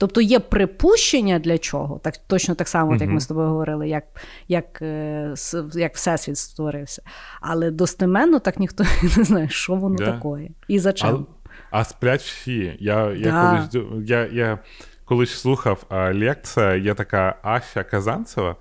Тобто 0.00 0.20
є 0.20 0.40
припущення 0.40 1.38
для 1.38 1.58
чого, 1.58 1.98
так 1.98 2.16
точно 2.16 2.54
так 2.54 2.68
само, 2.68 2.96
як 2.96 3.10
ми 3.10 3.20
з 3.20 3.26
тобою 3.26 3.48
говорили, 3.48 3.88
як, 3.88 4.04
як, 4.48 4.82
е, 4.82 5.34
як 5.74 5.94
Всесвіт 5.94 6.36
створився. 6.36 7.02
Але 7.40 7.70
достеменно 7.70 8.38
так 8.38 8.58
ніхто 8.58 8.84
не 9.16 9.24
знає, 9.24 9.48
що 9.48 9.74
воно 9.74 9.96
Да. 9.96 10.12
таке 10.12 10.48
і 10.68 10.78
за 10.78 10.92
чим. 10.92 11.26
А, 11.70 11.80
а 11.80 11.84
сплять 11.84 12.20
всі. 12.20 12.76
Я, 12.80 13.12
я, 13.12 13.30
Да. 13.30 13.68
колись, 13.70 13.86
я, 14.08 14.26
я 14.26 14.58
колись 15.04 15.30
слухав 15.40 15.84
а, 15.88 16.14
лекція, 16.14 16.74
є 16.76 16.94
така 16.94 17.36
Ася 17.42 17.82
Казанцева, 17.84 18.56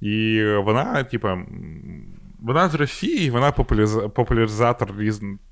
і 0.00 0.44
вона, 0.64 1.04
типа, 1.04 1.38
вона 2.40 2.68
з 2.68 2.74
Росії, 2.74 3.30
вона 3.30 3.52
популяризатор, 3.52 4.94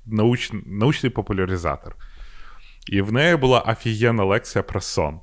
науч, 0.05 0.51
научний 0.65 1.09
популяризатор. 1.09 1.95
І 2.87 3.01
в 3.01 3.13
неї 3.13 3.35
була 3.35 3.59
офігенна 3.59 4.23
лекція 4.23 4.63
про 4.63 4.81
сон. 4.81 5.19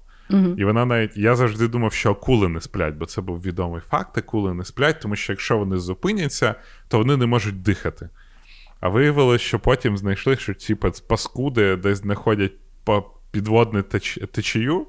І 0.59 0.65
вона 0.65 0.85
навіть, 0.85 1.17
я 1.17 1.37
завжди 1.37 1.69
думав, 1.69 1.93
що 1.93 2.11
акули 2.11 2.49
не 2.49 2.61
сплять, 2.61 2.95
бо 2.95 3.07
це 3.07 3.21
був 3.21 3.43
відомий 3.43 3.81
факт, 3.81 4.19
акули 4.19 4.55
не 4.55 4.65
сплять, 4.65 5.01
тому 5.01 5.17
що 5.17 5.33
якщо 5.33 5.59
вони 5.59 5.77
зупиняться, 5.77 6.55
то 6.89 6.99
вони 6.99 7.17
не 7.17 7.27
можуть 7.27 7.63
дихати. 7.63 8.09
А 8.81 8.89
виявилось, 8.89 9.41
що 9.41 9.59
потім 9.59 9.99
знайшли, 9.99 10.37
що 10.37 10.55
ці 10.55 10.75
паскуди 11.09 11.77
десь 11.77 11.99
знаходять 11.99 12.53
по 12.85 13.11
підводну 13.31 13.83
теч... 13.83 14.19
течію, 14.33 14.87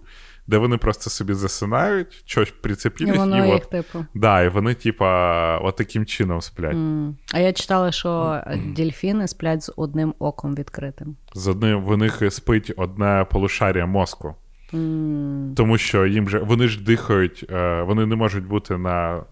де 0.49 0.57
вони 0.57 0.77
просто 0.77 1.09
собі 1.09 1.33
засинають, 1.33 2.23
щось 2.25 2.49
І 2.49 2.53
прицепились, 2.61 3.17
воно 3.17 3.45
і, 3.45 3.47
їх, 3.47 3.55
от, 3.55 3.69
типу. 3.69 4.05
да, 4.13 4.41
і 4.41 4.49
вони, 4.49 4.73
типа, 4.73 5.57
от 5.57 5.75
таким 5.75 6.05
чином 6.05 6.41
сплять. 6.41 6.73
М. 6.73 7.17
А 7.33 7.39
я 7.39 7.53
читала, 7.53 7.91
що 7.91 8.41
дельфіни 8.75 9.27
сплять 9.27 9.63
з 9.63 9.73
одним 9.75 10.13
оком 10.19 10.55
відкритим. 10.55 11.15
З 11.33 11.47
одним 11.47 11.83
в 11.83 11.97
них 11.97 12.23
спить 12.33 12.71
одне 12.77 13.25
полушарія 13.31 13.85
мозку. 13.85 14.35
М. 14.73 15.53
Тому 15.57 15.77
що 15.77 16.05
їм 16.05 16.29
же 16.29 16.39
вони 16.39 16.67
ж 16.67 16.83
дихають, 16.83 17.45
е, 17.49 17.81
вони 17.81 18.05
не 18.05 18.15
можуть 18.15 18.45
бути 18.45 18.77
на 18.77 19.23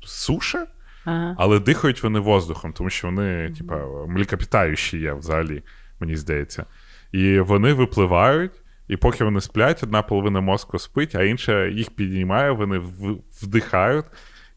суші, 0.00 0.58
Ага. 1.04 1.34
але 1.38 1.58
дихають 1.60 2.02
вони 2.02 2.18
воздухом, 2.18 2.72
тому 2.72 2.90
що 2.90 3.08
вони, 3.08 3.50
типа, 3.58 3.76
млекопитаючі 4.08 4.98
є 4.98 5.12
взагалі, 5.12 5.62
мені 6.00 6.16
здається. 6.16 6.64
І 7.12 7.40
вони 7.40 7.72
випливають, 7.72 8.52
і 8.88 8.96
поки 8.96 9.24
вони 9.24 9.40
сплять, 9.40 9.82
одна 9.82 10.02
половина 10.02 10.40
мозку 10.40 10.78
спить, 10.78 11.14
а 11.14 11.22
інша 11.22 11.66
їх 11.66 11.90
піднімає, 11.90 12.50
вони 12.50 12.80
вдихають 13.42 14.06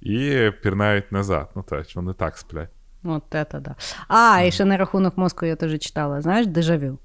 і 0.02 0.52
пірнають 0.64 1.12
назад. 1.12 1.50
Ну, 1.56 1.66
тобто 1.70 1.92
вони 1.96 2.14
так 2.14 2.38
сплять. 2.38 2.70
От 3.04 3.24
це 3.32 3.46
да. 3.54 3.76
А, 4.08 4.42
і 4.42 4.52
ще 4.52 4.66
на 4.66 4.78
рахунок 4.78 5.18
мозку 5.18 5.46
я 5.46 5.56
теж 5.56 5.80
читала. 5.80 6.22
Знаєш, 6.22 6.48
дежавю. 6.48 6.98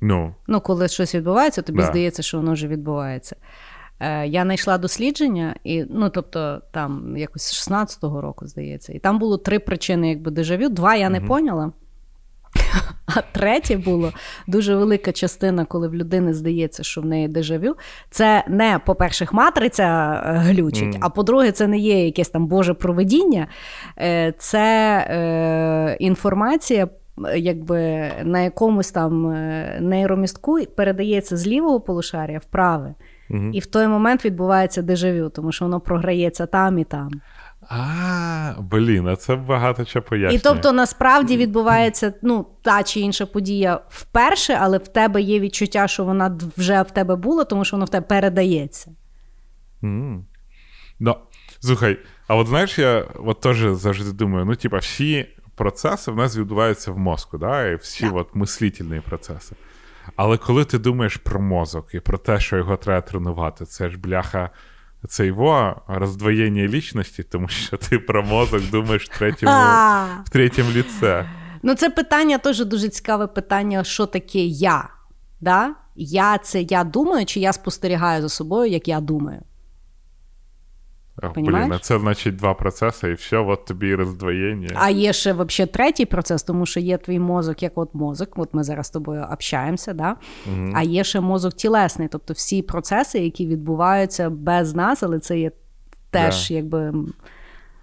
Ну, 0.00 0.34
Ну, 0.46 0.60
коли 0.60 0.88
щось 0.88 1.14
відбувається, 1.14 1.62
тобі 1.62 1.78
Да. 1.78 1.86
здається, 1.86 2.22
що 2.22 2.36
воно 2.36 2.52
вже 2.52 2.68
відбувається. 2.68 3.36
Е, 4.00 4.26
я 4.26 4.42
знайшла 4.42 4.78
дослідження, 4.78 5.54
і, 5.64 5.84
ну, 5.90 6.10
тобто, 6.10 6.62
там 6.72 7.16
якось 7.16 7.42
з 7.42 7.70
16-го 7.70 8.20
року, 8.20 8.46
здається, 8.46 8.92
і 8.92 8.98
там 8.98 9.18
було 9.18 9.38
три 9.38 9.58
причини, 9.58 10.08
якби 10.08 10.30
дежавю. 10.30 10.68
Два 10.68 10.94
я 10.96 11.10
не 11.10 11.20
поняла. 11.20 11.72
А 13.16 13.20
третє 13.32 13.76
було 13.76 14.12
дуже 14.46 14.76
велика 14.76 15.12
частина, 15.12 15.64
коли 15.64 15.88
в 15.88 15.94
людини 15.94 16.34
здається, 16.34 16.82
що 16.82 17.00
в 17.00 17.04
неї 17.06 17.28
дежавю. 17.28 17.76
Це 18.10 18.44
не, 18.48 18.80
по-перше, 18.86 19.26
матриця 19.32 20.22
е, 20.26 20.32
глючить, 20.32 20.96
а 21.00 21.08
по-друге, 21.08 21.52
це 21.52 21.66
не 21.66 21.78
є 21.78 22.04
якесь 22.04 22.28
там 22.28 22.46
Боже 22.46 22.74
проведіння. 22.74 23.46
Е, 23.98 24.34
Це 24.38 24.96
е, 25.10 25.96
інформація, 26.00 26.88
якби 27.36 28.10
на 28.24 28.40
якомусь 28.40 28.90
там 28.90 29.26
е, 29.30 29.78
нейромістку 29.80 30.58
передається 30.76 31.36
з 31.36 31.46
лівого 31.46 31.80
полушарія 31.80 32.38
в 32.38 32.44
праве. 32.44 32.94
І 33.52 33.60
в 33.60 33.66
той 33.66 33.86
момент 33.86 34.24
відбувається 34.24 34.82
дежавю, 34.82 35.28
тому 35.28 35.52
що 35.52 35.64
воно 35.64 35.80
програється 35.80 36.46
там 36.46 36.78
і 36.78 36.84
там. 36.84 37.10
А, 37.72 38.54
блін, 38.58 39.08
а 39.08 39.16
це 39.16 39.36
багато 39.36 39.84
чого 39.84 40.02
пояснює. 40.02 40.36
І 40.36 40.38
тобто 40.38 40.72
насправді 40.72 41.36
відбувається 41.36 42.14
ну, 42.22 42.46
та 42.62 42.82
чи 42.82 43.00
інша 43.00 43.26
подія 43.26 43.80
вперше, 43.88 44.58
але 44.60 44.78
в 44.78 44.88
тебе 44.88 45.22
є 45.22 45.40
відчуття, 45.40 45.88
що 45.88 46.04
вона 46.04 46.38
вже 46.56 46.82
в 46.82 46.90
тебе 46.90 47.16
була, 47.16 47.44
тому 47.44 47.64
що 47.64 47.76
воно 47.76 47.84
в 47.84 47.88
тебе 47.88 48.06
передається. 48.06 48.90
М. 49.84 50.26
Ну, 51.00 51.16
слухай, 51.60 51.98
а 52.28 52.36
от 52.36 52.46
знаєш, 52.48 52.78
я 52.78 53.04
от 53.24 53.40
теж 53.40 53.58
завжди 53.58 54.12
думаю: 54.12 54.44
ну, 54.44 54.56
типа, 54.56 54.76
всі 54.76 55.26
процеси 55.54 56.10
в 56.10 56.16
нас 56.16 56.36
відбуваються 56.36 56.92
в 56.92 56.98
мозку, 56.98 57.38
да? 57.38 57.66
і 57.66 57.76
всі 57.76 58.08
от 58.08 58.34
мислительні 58.34 59.00
процеси. 59.00 59.56
Але 60.16 60.36
коли 60.36 60.64
ти 60.64 60.78
думаєш 60.78 61.16
про 61.16 61.40
мозок 61.40 61.94
і 61.94 62.00
про 62.00 62.18
те, 62.18 62.40
що 62.40 62.56
його 62.56 62.76
треба 62.76 63.00
тренувати, 63.00 63.64
це 63.64 63.90
ж 63.90 63.98
бляха. 63.98 64.50
Це 65.08 65.26
його 65.26 65.82
роздвоєння 65.88 66.62
лічності, 66.62 67.22
тому 67.22 67.48
що 67.48 67.76
ти 67.76 67.98
про 67.98 68.22
мозок 68.22 68.62
думаєш 68.70 69.04
в 69.10 69.18
третьому, 69.18 69.52
в 70.26 70.28
третьому 70.30 70.70
ліце. 70.70 71.30
Ну, 71.62 71.74
це 71.74 71.90
питання 71.90 72.38
теж 72.38 72.64
дуже 72.64 72.88
цікаве 72.88 73.26
питання, 73.26 73.84
що 73.84 74.06
таке 74.06 74.38
я. 74.44 74.88
Да? 75.40 75.74
Я 75.96 76.38
це 76.38 76.62
я 76.62 76.84
думаю, 76.84 77.26
чи 77.26 77.40
я 77.40 77.52
спостерігаю 77.52 78.22
за 78.22 78.28
собою, 78.28 78.70
як 78.70 78.88
я 78.88 79.00
думаю. 79.00 79.40
А, 81.22 81.28
Блін, 81.28 81.72
а 81.72 81.78
це 81.78 81.98
значить 81.98 82.36
два 82.36 82.54
процеси, 82.54 83.10
і 83.10 83.12
все, 83.12 83.38
от 83.38 83.64
тобі 83.64 83.88
і 83.88 83.94
роздвоєння. 83.94 84.68
А 84.74 84.90
є 84.90 85.12
ще 85.12 85.32
вообще 85.32 85.66
третій 85.66 86.06
процес, 86.06 86.42
тому 86.42 86.66
що 86.66 86.80
є 86.80 86.98
твій 86.98 87.18
мозок, 87.18 87.62
як 87.62 87.78
от 87.78 87.94
мозок, 87.94 88.28
от 88.36 88.54
ми 88.54 88.64
зараз 88.64 88.86
з 88.86 88.90
тобою 88.90 89.26
общаємося, 89.32 89.92
да? 89.92 90.16
а 90.74 90.82
є 90.82 91.04
ще 91.04 91.20
мозок 91.20 91.54
тілесний, 91.54 92.08
тобто 92.08 92.34
всі 92.34 92.62
процеси, 92.62 93.18
які 93.18 93.46
відбуваються 93.46 94.30
без 94.30 94.74
нас, 94.74 95.02
але 95.02 95.18
це 95.18 95.38
є 95.38 95.50
теж 96.10 96.48
Да. 96.48 96.54
якби. 96.54 96.92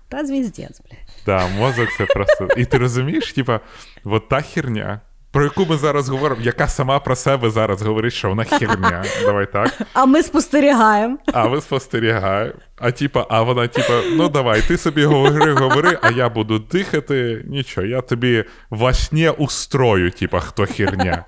Та 0.10 0.26
звіздець, 0.26 0.82
блядь. 0.82 1.26
Да, 1.26 1.48
мозок 1.48 1.90
це 1.98 2.06
просто. 2.06 2.48
І 2.58 2.66
ти 2.66 2.78
розумієш, 2.78 3.34
типа, 3.34 3.60
от 4.04 4.30
та 4.30 4.42
херня. 4.42 5.02
Про 5.38 5.44
яку 5.44 5.66
ми 5.66 5.78
зараз 5.78 6.10
говоримо, 6.10 6.42
яка 6.42 6.68
сама 6.68 7.00
про 7.00 7.16
себе 7.16 7.50
зараз 7.50 7.82
говорить, 7.82 8.14
що 8.14 8.30
вона 8.30 8.44
херня. 8.44 9.04
Давай 9.22 9.52
так. 9.52 9.82
А 9.94 10.06
ми 10.06 10.24
спостерігаємо. 10.24 11.18
А 11.34 11.48
ви 11.48 11.62
спостерігаємо. 11.62 12.54
А 12.78 12.92
типа, 12.92 13.28
а 13.30 13.42
вона, 13.42 13.68
типа, 13.68 14.02
ну 14.12 14.30
давай, 14.30 14.62
ти 14.62 14.78
собі 14.78 15.06
говори, 15.06 15.54
говори, 15.54 16.00
а 16.02 16.12
я 16.12 16.30
буду 16.30 16.60
дихати. 16.60 17.46
Нічого, 17.48 17.88
я 17.88 18.02
тобі 18.02 18.44
во 18.70 18.94
сні 18.94 19.30
устрою, 19.30 20.12
типа, 20.12 20.40
хто 20.40 20.66
херня. 20.66 21.24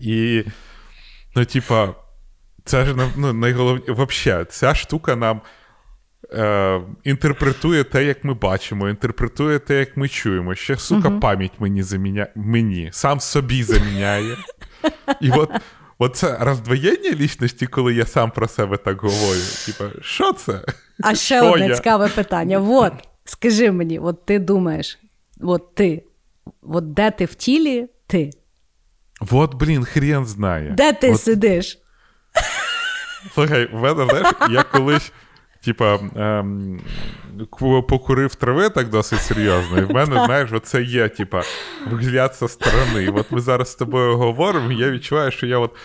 І, 0.00 0.44
ну, 1.36 1.44
типа, 1.44 1.88
це 2.64 2.84
ж 2.84 2.94
ну, 3.16 3.32
найголовніше. 3.32 3.92
Взагалі, 3.92 4.46
ця 4.48 4.74
штука 4.74 5.16
нам 5.16 5.40
е, 6.32 6.80
інтерпретує 7.04 7.84
те, 7.84 8.04
як 8.04 8.24
ми 8.24 8.34
бачимо, 8.34 8.88
інтерпретує 8.88 9.58
те, 9.58 9.78
як 9.78 9.96
ми 9.96 10.08
чуємо. 10.08 10.54
Ще, 10.54 10.76
сука, 10.76 11.08
uh 11.08 11.20
пам'ять 11.20 11.52
мені 11.58 11.82
заміняє. 11.82 12.32
Мені, 12.34 12.88
сам 12.92 13.20
собі 13.20 13.62
заміняє. 13.62 14.36
І 15.20 15.30
от. 15.30 15.50
Оце 15.98 16.36
роздвоєння 16.40 17.10
лічності, 17.10 17.66
коли 17.66 17.94
я 17.94 18.06
сам 18.06 18.30
про 18.30 18.48
себе 18.48 18.76
так 18.76 19.00
говорю. 19.00 19.40
Типа, 19.66 19.84
що 20.00 20.32
це? 20.32 20.64
А 21.02 21.14
ще 21.14 21.38
що 21.38 21.52
одне 21.52 21.68
я? 21.68 21.74
цікаве 21.74 22.08
питання. 22.08 22.58
От, 22.58 22.92
скажи 23.24 23.72
мені, 23.72 23.98
от 23.98 24.26
ти 24.26 24.38
думаєш, 24.38 24.98
от 25.40 25.74
ти, 25.74 26.04
от 26.62 26.92
де 26.92 27.10
ти 27.10 27.24
в 27.24 27.34
тілі, 27.34 27.88
ти? 28.06 28.30
От, 29.30 29.54
блін, 29.54 29.84
хрен 29.84 30.26
знає. 30.26 30.74
Де 30.76 30.92
ти 30.92 31.10
От, 31.10 31.20
сидиш? 31.20 31.78
Слухай, 33.34 33.68
в 33.72 33.80
мене, 33.80 34.06
знаєш, 34.06 34.28
я 34.50 34.62
колись, 34.62 35.12
типа, 35.64 36.00
ем, 36.16 36.80
покурив 37.88 38.34
трави 38.34 38.68
так 38.68 38.88
досить 38.88 39.20
серйозно, 39.20 39.78
і 39.78 39.84
в 39.84 39.90
мене, 39.90 40.24
знаєш, 40.24 40.52
оце 40.52 40.82
є, 40.82 41.08
типа, 41.08 41.42
вигляд 41.90 42.36
зі 42.40 42.48
сторони. 42.48 43.08
От 43.08 43.30
ми 43.30 43.40
зараз 43.40 43.72
з 43.72 43.74
тобою 43.74 44.16
говоримо, 44.16 44.72
і 44.72 44.76
я 44.76 44.90
відчуваю, 44.90 45.30
що 45.30 45.46
я 45.46 45.58
от 45.58 45.76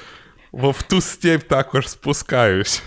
в 0.51 0.69
в 0.69 0.81
ту 0.81 1.01
степь 1.01 1.43
також 1.43 1.89
спускаюсь. 1.89 2.83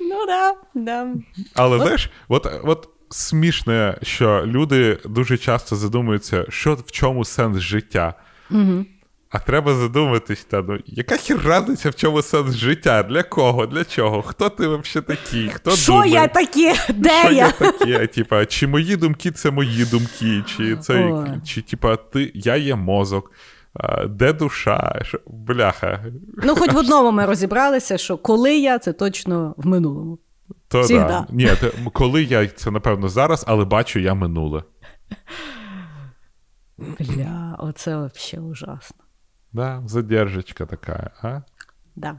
Ну 0.00 0.26
да, 0.26 0.54
да. 0.74 1.14
Але 1.54 1.78
знаєш, 1.78 2.10
от, 2.28 2.46
от 2.64 2.88
смішне, 3.10 3.98
що 4.02 4.42
люди 4.46 4.98
дуже 5.04 5.38
часто 5.38 5.76
задумуються, 5.76 6.46
що 6.48 6.74
в 6.74 6.90
чому 6.90 7.24
сенс 7.24 7.58
життя. 7.58 8.14
Угу. 8.50 8.84
А 9.32 9.38
треба 9.38 9.74
задуматись, 9.74 10.44
та 10.44 10.62
ну 10.62 10.78
яка 10.86 11.16
хір 11.16 11.42
разниця, 11.44 11.90
в 11.90 11.94
чому 11.94 12.22
сенс 12.22 12.54
життя? 12.54 13.02
Для 13.02 13.22
кого? 13.22 13.66
Для 13.66 13.84
чого? 13.84 14.22
Хто 14.22 14.48
ти 14.48 14.68
взагалі 14.68 15.06
такий? 15.06 15.48
Хто 15.48 15.70
Що 15.70 15.92
думає? 15.92 16.12
я 16.12 16.28
таке? 16.28 16.74
Де 16.94 17.20
Що 17.24 17.32
я? 17.32 17.52
я? 17.86 18.06
Типа, 18.06 18.46
чи 18.46 18.66
мої 18.66 18.96
думки 18.96 19.30
це 19.30 19.50
мої 19.50 19.84
думки, 19.84 20.44
чи 20.46 20.76
це 20.76 21.12
Ой. 21.12 21.30
чи 21.44 21.62
типа 21.62 21.96
ти 21.96 22.32
я 22.34 22.56
є 22.56 22.74
мозок, 22.74 23.32
а, 23.74 24.06
де 24.06 24.32
душа? 24.32 25.00
Що, 25.02 25.20
бляха. 25.26 26.04
Ну, 26.44 26.56
хоч 26.56 26.72
в 26.72 26.76
одному 26.76 27.12
ми 27.12 27.26
розібралися, 27.26 27.98
що 27.98 28.16
коли 28.16 28.56
я, 28.58 28.78
це 28.78 28.92
точно 28.92 29.54
в 29.56 29.66
минулому. 29.66 30.18
То 30.68 30.86
да. 30.88 31.26
Ні, 31.30 31.46
те, 31.60 31.70
коли 31.92 32.22
я 32.22 32.46
це 32.46 32.70
напевно 32.70 33.08
зараз, 33.08 33.44
але 33.48 33.64
бачу 33.64 33.98
я 33.98 34.14
минуле. 34.14 34.62
Бля, 36.78 37.56
оце 37.58 37.96
взагалі 37.96 38.48
ужасно. 38.50 38.96
Да, 39.52 39.82
задержечка 39.86 40.66
така, 40.66 41.10
а? 41.22 41.40
Да. 41.96 42.16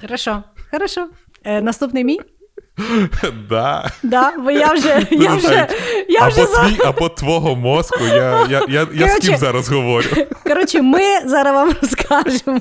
Хорошо, 0.00 0.42
хорошо. 0.70 1.08
Е, 1.44 1.60
наступний 1.62 2.04
мій? 2.04 2.20
Да. 3.48 3.90
Да, 4.02 4.38
бо 4.38 4.50
я 4.50 4.72
вже, 4.72 5.06
я 5.10 5.34
вже, 5.34 5.68
я 6.08 6.20
або 6.20 6.28
вже 6.30 6.46
за... 6.46 6.68
твій, 6.68 6.82
або 6.86 7.08
твого 7.08 7.56
мозку. 7.56 8.04
Я, 8.04 8.46
я, 8.46 8.66
я, 8.68 8.86
я 8.92 9.08
з 9.08 9.18
ким 9.18 9.36
зараз 9.36 9.68
говорю. 9.68 10.08
Коротше, 10.44 10.82
ми 10.82 11.20
зараз 11.24 11.54
вам 11.54 11.72
розкажемо. 11.82 12.60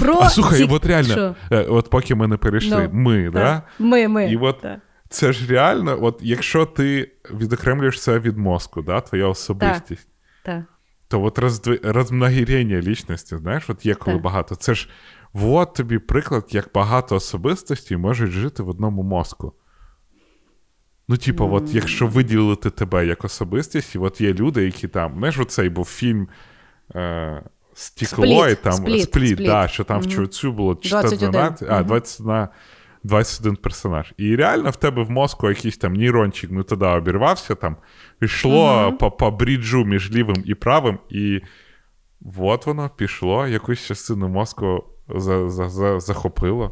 Про 0.00 0.18
А 0.20 0.28
слухай, 0.30 0.58
ці- 0.58 0.68
от 0.74 0.86
реально, 0.86 1.12
Що? 1.12 1.34
е, 1.50 1.62
от 1.64 1.90
поки 1.90 2.14
ми 2.14 2.26
не 2.28 2.36
перейшли, 2.36 2.90
Ну, 2.92 3.00
ми, 3.00 3.24
Так. 3.24 3.32
да? 3.32 3.62
Ми, 3.78 4.08
ми. 4.08 4.30
І 4.32 4.36
от 4.36 4.60
так. 4.60 4.78
це 5.08 5.32
ж 5.32 5.46
реально, 5.52 5.98
от 6.02 6.18
якщо 6.22 6.66
ти 6.66 7.12
відокремлюєш 7.30 8.00
це 8.02 8.18
від 8.18 8.36
мозку, 8.38 8.82
да, 8.82 9.00
твоя 9.00 9.26
особистість, 9.26 10.08
Так. 10.42 10.62
То 11.12 11.22
от 11.22 11.38
розмногірення 11.82 12.80
лічності, 12.80 13.36
знаєш, 13.36 13.70
от 13.70 13.86
є 13.86 13.94
коли 13.94 14.16
Так. 14.16 14.22
багато. 14.24 14.54
Це 14.54 14.74
ж 14.74 14.88
от 15.34 15.74
тобі 15.74 15.98
приклад, 15.98 16.48
як 16.50 16.70
багато 16.74 17.16
особистостей 17.16 17.96
можуть 17.96 18.30
жити 18.30 18.62
в 18.62 18.68
одному 18.68 19.02
мозку. 19.02 19.52
Ну, 21.08 21.16
типу, 21.16 21.48
от 21.52 21.74
якщо 21.74 22.06
виділити 22.06 22.70
тебе 22.70 23.06
як 23.06 23.24
особистість, 23.24 23.94
і 23.94 23.98
от 23.98 24.20
є 24.20 24.34
люди, 24.34 24.64
які 24.64 24.88
там, 24.88 25.14
знаєш, 25.18 25.38
оцей 25.38 25.68
був 25.68 25.84
фільм 25.84 26.28
е, 26.94 27.42
Стекло, 27.74 28.48
і 28.48 28.54
там 28.54 28.72
Спліт, 28.72 29.02
Спліт, 29.02 29.36
Спліт. 29.36 29.46
Да, 29.46 29.68
що 29.68 29.84
там 29.84 30.00
в 30.00 30.02
Мгм. 30.02 30.10
чувацю 30.10 30.52
було 30.52 30.74
21. 30.74 31.18
14, 31.18 31.68
а, 31.70 31.76
Мгм. 31.76 31.86
21, 31.86 32.48
21 33.04 33.56
персонаж. 33.56 34.14
І 34.16 34.36
реально 34.36 34.70
в 34.70 34.76
тебе 34.76 35.02
в 35.02 35.10
мозку 35.10 35.48
якийсь 35.48 35.78
там 35.78 35.92
нейрончик 35.94 36.50
не 36.50 36.62
туди 36.62 36.86
обірвався, 36.86 37.54
там 37.54 37.76
йшло 38.22 38.92
по, 39.00 39.10
по 39.10 39.30
бріджу 39.30 39.84
між 39.84 40.12
лівим 40.12 40.42
і 40.46 40.54
правим, 40.54 40.98
і 41.10 41.40
от 42.38 42.66
воно 42.66 42.90
пішло, 42.96 43.46
якусь 43.46 43.86
частину 43.86 44.28
мозку 44.28 44.84
за, 45.08 45.48
за, 45.48 45.68
за, 45.68 46.00
захопило. 46.00 46.70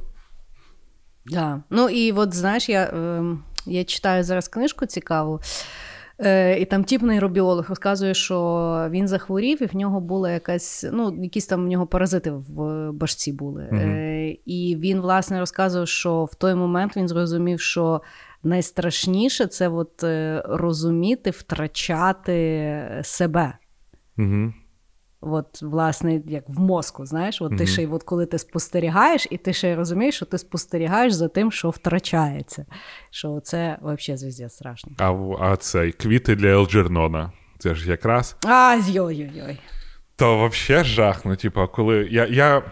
Да. 1.27 1.63
Ну 1.71 1.89
і 1.89 2.13
от 2.13 2.35
знаєш, 2.35 2.69
я, 2.69 2.83
е, 2.83 3.23
я 3.67 3.85
читаю 3.85 4.25
зараз 4.25 4.49
книжку 4.49 4.87
цікаву. 4.87 5.41
Е, 6.23 6.59
і 6.61 6.65
там 6.65 6.85
тіп 6.85 7.03
нейробіолог 7.03 7.69
розказує, 7.69 8.15
що 8.15 8.89
він 8.91 9.09
захворів, 9.09 9.63
і 9.63 9.67
в 9.67 9.77
нього 9.77 10.01
була 10.01 10.31
якась, 10.31 10.87
ну, 10.93 11.19
якісь 11.23 11.47
там 11.47 11.65
в 11.65 11.69
нього 11.69 11.87
паразити 11.87 12.31
в 12.31 12.91
башці 12.93 13.33
були. 13.33 13.69
Мгм. 13.73 13.91
Е, 13.91 14.37
і 14.47 14.77
він, 14.81 15.01
власне, 15.01 15.41
розказував, 15.41 15.89
що 15.89 16.25
в 16.25 16.35
той 16.35 16.55
момент 16.55 16.97
він 16.97 17.09
зрозумів, 17.09 17.61
що 17.61 18.03
найстрашніше 18.43 19.47
це 19.47 19.69
от, 19.69 20.05
е, 20.05 20.43
розуміти, 20.47 21.31
втрачати 21.31 23.01
себе. 23.03 23.59
Угу. 24.19 24.53
От, 25.21 25.63
власне, 25.63 26.21
як 26.27 26.45
в 26.49 26.61
мозку, 26.61 27.07
знаєш, 27.07 27.43
от 27.43 27.59
ти 27.59 27.67
ще 27.67 27.83
й 27.83 27.87
от 27.87 28.03
коли 28.03 28.27
ти 28.27 28.39
спостерігаєш, 28.39 29.27
і 29.31 29.37
ти 29.37 29.53
ще 29.53 29.71
й 29.71 29.75
розумієш, 29.75 30.15
що 30.15 30.27
ти 30.27 30.39
спостерігаєш 30.39 31.13
за 31.13 31.29
тим, 31.29 31.53
що 31.53 31.71
втрачається. 31.71 32.67
Що 33.11 33.41
це 33.41 33.79
взагалі 33.83 34.19
звіздя 34.19 34.49
страшно. 34.49 34.93
А, 34.99 35.13
а 35.41 35.57
цей 35.57 35.93
квіти 35.93 36.37
для 36.37 36.49
Елджернона. 36.49 37.33
Це 37.59 37.75
ж 37.75 37.91
якраз. 37.91 38.37
А, 38.45 38.77
йой-йой-йой. 38.89 39.59
То 40.17 40.37
вообще 40.37 40.85
жах. 40.85 41.25
Ну, 41.25 41.37
типа, 41.37 41.67
коли 41.67 42.09
я. 42.11 42.27
я... 42.27 42.63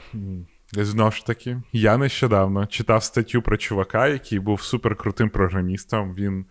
Знову 0.72 1.10
ж 1.10 1.26
таки, 1.26 1.62
я 1.72 1.96
нещодавно 1.96 2.66
читав 2.66 3.02
статтю 3.02 3.42
про 3.42 3.56
чувака, 3.56 4.06
який 4.08 4.38
був 4.38 4.62
суперкрутим 4.62 5.30
програмістом. 5.30 6.14
Він, 6.14 6.44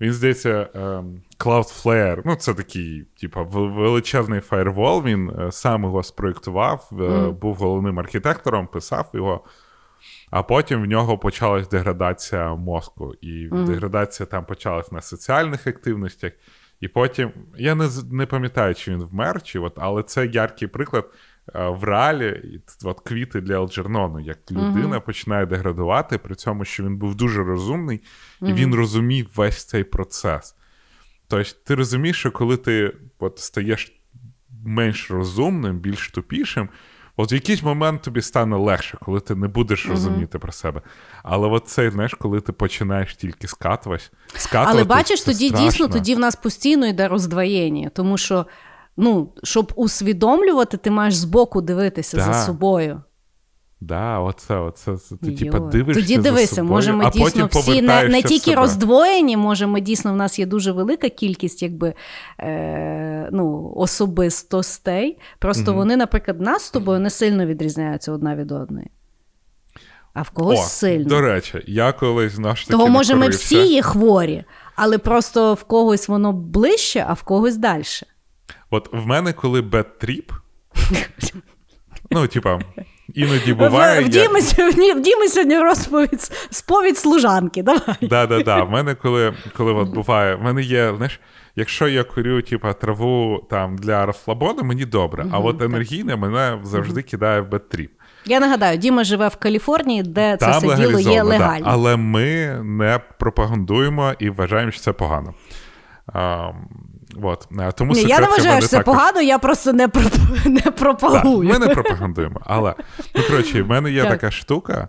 він 0.00 0.12
здається, 0.12 0.68
ем, 0.74 1.22
Cloudflare, 1.38 2.22
ну, 2.24 2.34
це 2.36 2.54
такий, 2.54 3.06
типа, 3.20 3.42
величезний 3.42 4.40
фаєрвол. 4.40 5.04
Він 5.04 5.30
е, 5.30 5.52
сам 5.52 5.82
його 5.82 6.02
спроєктував, 6.02 6.88
Мгм. 6.92 7.34
був 7.34 7.54
головним 7.56 7.98
архітектором, 7.98 8.66
писав 8.66 9.10
його. 9.14 9.44
А 10.30 10.42
потім 10.42 10.82
в 10.82 10.86
нього 10.86 11.18
почалась 11.18 11.68
деградація 11.68 12.54
мозку. 12.54 13.14
І 13.20 13.48
Мгм. 13.52 13.64
деградація 13.64 14.26
там 14.26 14.44
почалась 14.44 14.92
на 14.92 15.00
соціальних 15.00 15.66
активностях. 15.66 16.32
І 16.80 16.88
потім, 16.88 17.30
я 17.56 17.74
не, 17.74 17.88
не 18.12 18.26
пам'ятаю, 18.26 18.74
чи 18.74 18.90
він 18.90 19.02
вмер, 19.04 19.42
чи 19.42 19.58
от, 19.58 19.72
але 19.76 20.02
це 20.02 20.26
яркий 20.26 20.68
приклад 20.68 21.10
в 21.54 21.84
реалі, 21.84 22.60
от 22.84 23.00
квіти 23.00 23.40
для 23.40 23.54
Елджернону, 23.54 24.20
як 24.20 24.38
людина 24.50 24.88
Мгм. 24.88 25.00
починає 25.00 25.46
деградувати, 25.46 26.18
при 26.18 26.34
цьому, 26.34 26.64
що 26.64 26.82
він 26.84 26.96
був 26.96 27.14
дуже 27.14 27.42
розумний, 27.44 28.00
і 28.40 28.44
Мгм. 28.44 28.54
він 28.54 28.74
розумів 28.74 29.30
весь 29.36 29.64
цей 29.64 29.84
процес. 29.84 30.54
Тобто, 31.28 31.50
ти 31.64 31.74
розумієш, 31.74 32.18
що 32.18 32.30
коли 32.30 32.56
ти 32.56 32.92
от, 33.18 33.38
стаєш 33.38 33.92
менш 34.64 35.10
розумним, 35.10 35.78
більш 35.78 36.10
тупішим, 36.10 36.68
от 37.16 37.32
в 37.32 37.34
якийсь 37.34 37.62
момент 37.62 38.02
тобі 38.02 38.22
стане 38.22 38.56
легше, 38.56 38.98
коли 39.00 39.20
ти 39.20 39.34
не 39.34 39.48
будеш 39.48 39.86
розуміти 39.88 40.38
про 40.38 40.52
себе. 40.52 40.82
Але 41.22 41.48
от 41.48 41.68
цей, 41.68 41.90
знаєш, 41.90 42.14
коли 42.14 42.40
ти 42.40 42.52
починаєш 42.52 43.14
тільки 43.16 43.48
скатуватись, 43.48 44.12
скатувати, 44.34 44.70
Але 44.78 44.84
бачиш, 44.84 45.20
це 45.24 45.32
тоді 45.32 45.48
страшно. 45.48 45.66
дійсно 45.66 45.88
тоді 45.88 46.14
в 46.14 46.18
нас 46.18 46.36
постійно 46.36 46.86
йде 46.86 47.08
роздвоєння, 47.08 47.90
тому 47.94 48.18
що, 48.18 48.46
ну, 48.96 49.28
щоб 49.42 49.72
усвідомлювати, 49.76 50.76
ти 50.76 50.90
маєш 50.90 51.14
збоку 51.14 51.60
дивитися 51.60 52.16
Да. 52.16 52.22
за 52.22 52.34
собою. 52.34 53.02
Да, 53.80 54.18
оце, 54.18 54.56
оце, 54.56 54.96
це, 54.96 55.16
ти 55.16 55.32
типа 55.32 55.58
дивишся 55.58 56.00
Тоді 56.00 56.16
за 56.16 56.22
дивися, 56.22 56.54
собою, 56.54 56.70
може 56.70 56.92
ми 56.92 57.04
а 57.04 57.10
дійсно 57.10 57.46
всі 57.52 57.82
не, 57.82 58.08
не 58.08 58.22
тільки 58.22 58.50
себе. 58.50 58.56
роздвоєні, 58.56 59.36
може, 59.36 59.66
ми 59.66 59.80
дійсно 59.80 60.12
в 60.12 60.16
нас 60.16 60.38
є 60.38 60.46
дуже 60.46 60.72
велика 60.72 61.08
кількість 61.08 61.62
якби, 61.62 61.94
е, 62.40 63.28
ну, 63.32 63.72
особистостей. 63.76 65.18
Просто 65.38 65.62
Мгм. 65.70 65.74
вони, 65.76 65.96
наприклад, 65.96 66.40
нас 66.40 66.62
з 66.62 66.70
тобою 66.70 67.00
не 67.00 67.10
сильно 67.10 67.46
відрізняються 67.46 68.12
одна 68.12 68.36
від 68.36 68.52
одної. 68.52 68.90
а 70.14 70.22
в 70.22 70.30
когось 70.30 70.60
О, 70.60 70.62
сильно. 70.62 71.08
До 71.08 71.20
речі, 71.20 71.64
я 71.66 71.92
колись 71.92 72.32
ж 72.32 72.68
Того, 72.68 72.88
може, 72.88 73.14
ми 73.14 73.28
всі 73.28 73.66
є 73.66 73.82
хворі, 73.82 74.44
але 74.76 74.98
просто 74.98 75.54
в 75.54 75.64
когось 75.64 76.08
воно 76.08 76.32
ближче, 76.32 77.04
а 77.08 77.12
в 77.12 77.22
когось 77.22 77.56
далі. 77.56 77.82
От 78.74 78.88
в 78.92 79.06
мене, 79.06 79.32
коли 79.32 79.60
bad 79.60 79.86
trip, 79.86 80.30
ну, 82.10 82.26
типа, 82.26 82.60
іноді 83.14 83.54
буває. 83.54 84.00
В, 84.00 84.08
в, 84.08 84.14
я- 84.14 84.94
в 84.94 85.00
Діми 85.00 85.28
сьогодні 85.28 85.58
розповідь 85.58 86.32
сповідь 86.50 86.98
служанки. 86.98 87.62
Давай. 87.62 87.96
Да, 88.02 88.26
да, 88.26 88.42
да. 88.42 88.62
В 88.62 88.70
мене, 88.70 88.94
коли, 88.94 89.34
коли 89.56 89.72
от 89.72 89.88
буває, 89.88 90.34
в 90.34 90.42
мене 90.42 90.62
є, 90.62 90.94
знаєш, 90.96 91.20
якщо 91.56 91.88
я 91.88 92.04
курю, 92.04 92.42
типа, 92.42 92.72
траву 92.72 93.46
там 93.50 93.76
для 93.78 94.06
розслабону, 94.06 94.62
мені 94.62 94.84
добре. 94.84 95.26
А 95.32 95.38
от 95.38 95.62
енергійне 95.62 96.16
мене 96.16 96.58
завжди 96.62 97.02
кидає 97.02 97.40
в 97.40 97.48
bad 97.48 97.64
trip. 97.64 97.90
Я 98.26 98.40
нагадаю, 98.40 98.78
Діма 98.78 99.04
живе 99.04 99.28
в 99.28 99.36
Каліфорнії, 99.36 100.02
де 100.02 100.36
це 100.36 100.50
все 100.50 100.60
діло 100.60 100.72
є 100.72 100.76
легалізовано, 100.78 101.22
да. 101.24 101.28
легально. 101.38 101.66
Але 101.68 101.96
ми 101.96 102.60
не 102.64 103.00
пропагандуємо 103.18 104.12
і 104.18 104.30
вважаємо, 104.30 104.70
що 104.72 104.80
це 104.80 104.92
погано. 104.92 105.34
А, 106.06 106.50
от. 107.22 107.48
Тому 107.76 107.92
Ні, 107.92 108.02
я 108.02 108.20
не 108.20 108.26
вважаю, 108.26 108.60
що 108.60 108.68
це 108.68 108.76
також- 108.76 108.94
погано, 108.94 109.20
я 109.20 109.38
просто 109.38 109.72
не, 109.72 109.88
проп... 109.88 110.12
не 110.44 110.60
Так, 110.60 110.76
пропагую. 110.76 111.48
ми 111.48 111.58
не 111.58 111.68
пропагандуємо. 111.68 112.40
Але 112.44 112.74
ну, 113.14 113.22
коротше, 113.30 113.62
в 113.62 113.66
мене 113.66 113.90
є 113.90 114.02
Так. 114.02 114.10
така 114.10 114.30
штука, 114.30 114.88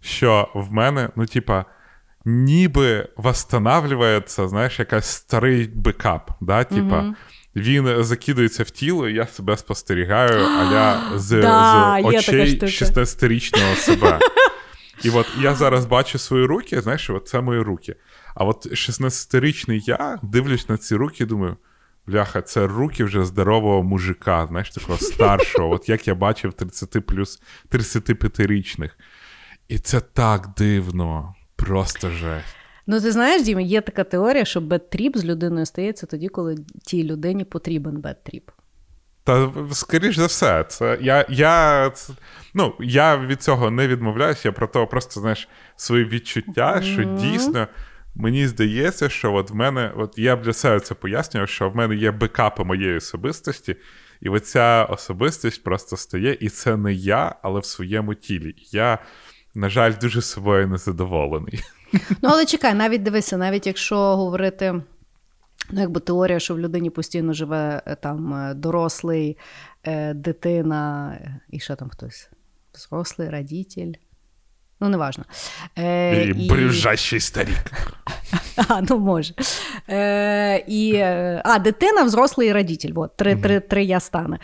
що 0.00 0.48
в 0.54 0.72
мене, 0.72 1.08
ну, 1.16 1.26
типа, 1.26 1.64
ніби 2.24 3.08
восстанавливається, 3.16 4.48
знаєш, 4.48 4.78
якась 4.78 5.06
старий 5.10 5.70
бекап. 5.74 6.30
Да? 6.40 6.64
Типа, 6.64 7.14
він 7.56 8.04
закидується 8.04 8.62
в 8.62 8.70
тіло, 8.70 9.08
і 9.08 9.14
я 9.14 9.26
себе 9.26 9.56
спостерігаю, 9.56 10.44
аля 10.44 11.00
з, 11.18 11.40
Да, 11.40 11.98
з 12.02 12.04
очей 12.04 12.60
16-річного 12.60 13.74
себе. 13.74 14.18
І 15.04 15.10
от 15.10 15.26
я 15.40 15.54
зараз 15.54 15.86
бачу 15.86 16.18
свої 16.18 16.46
руки, 16.46 16.80
знаєш, 16.80 17.10
от 17.10 17.28
це 17.28 17.40
мої 17.40 17.60
руки. 17.60 17.96
А 18.34 18.44
от 18.44 18.66
16-річний 18.66 19.80
я 19.86 20.18
дивлюсь 20.22 20.68
на 20.68 20.76
ці 20.76 20.96
руки 20.96 21.24
і 21.24 21.26
думаю. 21.26 21.56
Бляха, 22.06 22.42
це 22.42 22.66
руки 22.66 23.04
вже 23.04 23.24
здорового 23.24 23.82
мужика, 23.82 24.46
знаєш, 24.46 24.70
такого 24.70 24.98
старшого, 24.98 25.70
от 25.70 25.88
як 25.88 26.08
я 26.08 26.14
бачив 26.14 26.52
30 26.52 27.06
плюс 27.06 27.42
35-річних. 27.70 28.90
І 29.68 29.78
це 29.78 30.00
так 30.00 30.48
дивно, 30.56 31.34
просто 31.56 32.10
жесть. 32.10 32.56
Ну, 32.86 33.00
ти 33.00 33.12
знаєш, 33.12 33.42
Діма, 33.42 33.60
є 33.60 33.80
така 33.80 34.04
теорія, 34.04 34.44
що 34.44 34.60
bad 34.60 34.84
trip 34.84 35.16
з 35.16 35.24
людиною 35.24 35.66
стається 35.66 36.06
тоді, 36.06 36.28
коли 36.28 36.56
тій 36.86 37.04
людині 37.04 37.44
потрібен 37.44 37.96
bad 37.96 38.13
trip. 38.13 38.42
Та 39.24 39.52
скоріш 39.72 40.16
за 40.16 40.26
все, 40.26 40.64
це 40.68 40.98
я, 41.00 41.26
я, 41.28 41.90
це, 41.90 42.12
ну, 42.54 42.74
я 42.80 43.16
від 43.16 43.42
цього 43.42 43.70
не 43.70 43.88
відмовляюся, 43.88 44.48
я 44.48 44.52
про 44.52 44.66
то 44.66 44.86
просто 44.86 45.20
знаєш 45.20 45.48
свої 45.76 46.04
відчуття, 46.04 46.82
що 46.82 47.04
дійсно 47.04 47.68
мені 48.14 48.46
здається, 48.46 49.08
що 49.08 49.34
от 49.34 49.50
в 49.50 49.54
мене, 49.54 49.92
от 49.96 50.18
я 50.18 50.36
для 50.36 50.52
себе 50.52 50.80
це 50.80 50.94
пояснював, 50.94 51.48
що 51.48 51.70
в 51.70 51.76
мене 51.76 51.96
є 51.96 52.10
бекапи 52.10 52.64
моєї 52.64 52.96
особистості, 52.96 53.76
і 54.20 54.28
оця 54.28 54.84
особистість 54.84 55.64
просто 55.64 55.96
стає, 55.96 56.36
і 56.40 56.48
це 56.48 56.76
не 56.76 56.92
я, 56.92 57.36
але 57.42 57.60
в 57.60 57.64
своєму 57.64 58.14
тілі. 58.14 58.54
Я, 58.72 58.98
на 59.54 59.68
жаль, 59.68 59.92
дуже 60.00 60.22
собою 60.22 60.68
незадоволений. 60.68 61.60
Ну, 62.10 62.28
але 62.32 62.46
чекай, 62.46 62.74
навіть 62.74 63.02
дивися, 63.02 63.36
навіть 63.36 63.66
якщо 63.66 63.96
говорити, 63.96 64.82
ну, 65.70 65.80
якби 65.80 66.00
теорія, 66.00 66.40
що 66.40 66.54
в 66.54 66.58
людині 66.58 66.90
постійно 66.90 67.32
живе 67.32 67.82
е, 67.86 67.94
там 67.94 68.34
е, 68.34 68.54
дорослий, 68.54 69.38
е, 69.84 70.14
дитина, 70.14 71.18
і 71.50 71.60
ще 71.60 71.76
там 71.76 71.88
хтось. 71.88 72.30
Взрослий, 72.74 73.30
радітель. 73.30 73.92
Ну, 74.80 74.88
неважно. 74.88 75.24
Е, 75.78 76.24
І 76.24 76.48
брюжащий 76.48 77.20
старік. 77.20 77.72
А, 78.68 78.80
ну 78.80 78.98
може. 78.98 79.34
Е, 79.88 80.58
і, 80.58 80.92
е, 80.94 81.42
а, 81.44 81.58
дитина, 81.58 82.02
взрослий 82.02 82.48
і 82.48 82.52
радітель. 82.52 82.92
От, 82.94 83.16
три, 83.16 83.36
три, 83.36 83.60
три 83.60 83.84
я 83.84 84.00
стане. 84.00 84.38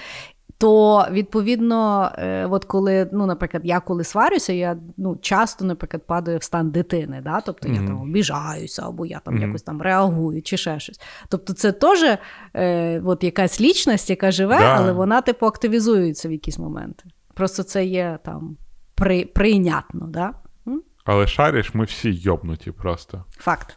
То, 0.58 1.06
відповідно, 1.10 2.10
е, 2.18 2.46
от 2.46 2.64
коли, 2.64 3.08
ну, 3.12 3.26
наприклад, 3.26 3.62
я 3.66 3.80
коли 3.80 4.04
сварюся, 4.04 4.52
я 4.52 4.76
ну, 4.96 5.16
часто, 5.22 5.64
наприклад, 5.64 6.06
падаю 6.06 6.38
в 6.38 6.42
стан 6.42 6.70
дитини. 6.70 7.20
Да? 7.24 7.40
Тобто 7.40 7.68
я 7.68 7.74
там 7.74 8.02
обіжаюся, 8.02 8.82
або 8.86 9.06
я 9.06 9.18
там 9.24 9.38
якось 9.38 9.62
там 9.62 9.82
реагую, 9.82 10.42
чи 10.42 10.56
ще 10.56 10.80
щось. 10.80 11.00
Тобто, 11.28 11.52
це 11.52 11.72
теж 11.72 12.18
е, 12.54 13.00
от 13.04 13.24
якась 13.24 13.60
лічність, 13.60 14.10
яка 14.10 14.30
живе, 14.30 14.58
Да. 14.58 14.76
але 14.76 14.92
вона, 14.92 15.20
типу, 15.20 15.46
активізується 15.46 16.28
в 16.28 16.32
якісь 16.32 16.58
моменти. 16.58 17.04
Просто 17.34 17.62
це 17.62 17.84
є 17.84 18.18
там 18.24 18.56
при, 19.00 19.24
прийнятно, 19.24 20.06
да? 20.06 20.34
М? 20.66 20.82
Але 21.04 21.26
шариш, 21.26 21.74
ми 21.74 21.84
всі 21.84 22.12
йобнуті 22.12 22.70
просто. 22.70 23.24
Факт. 23.30 23.76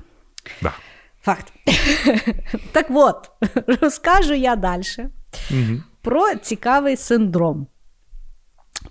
Да. 0.61 0.73
Факт. 1.21 1.53
так 2.71 2.85
от, 2.89 3.31
розкажу 3.81 4.33
я 4.33 4.55
далі 4.55 4.83
Угу. 5.51 5.81
про 6.01 6.35
цікавий 6.35 6.97
синдром. 6.97 7.67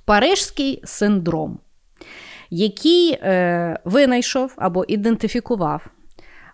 Парижський 0.05 0.80
синдром, 0.85 1.61
який 2.51 3.12
е, 3.12 3.78
винайшов 3.85 4.55
або 4.57 4.85
ідентифікував 4.85 5.87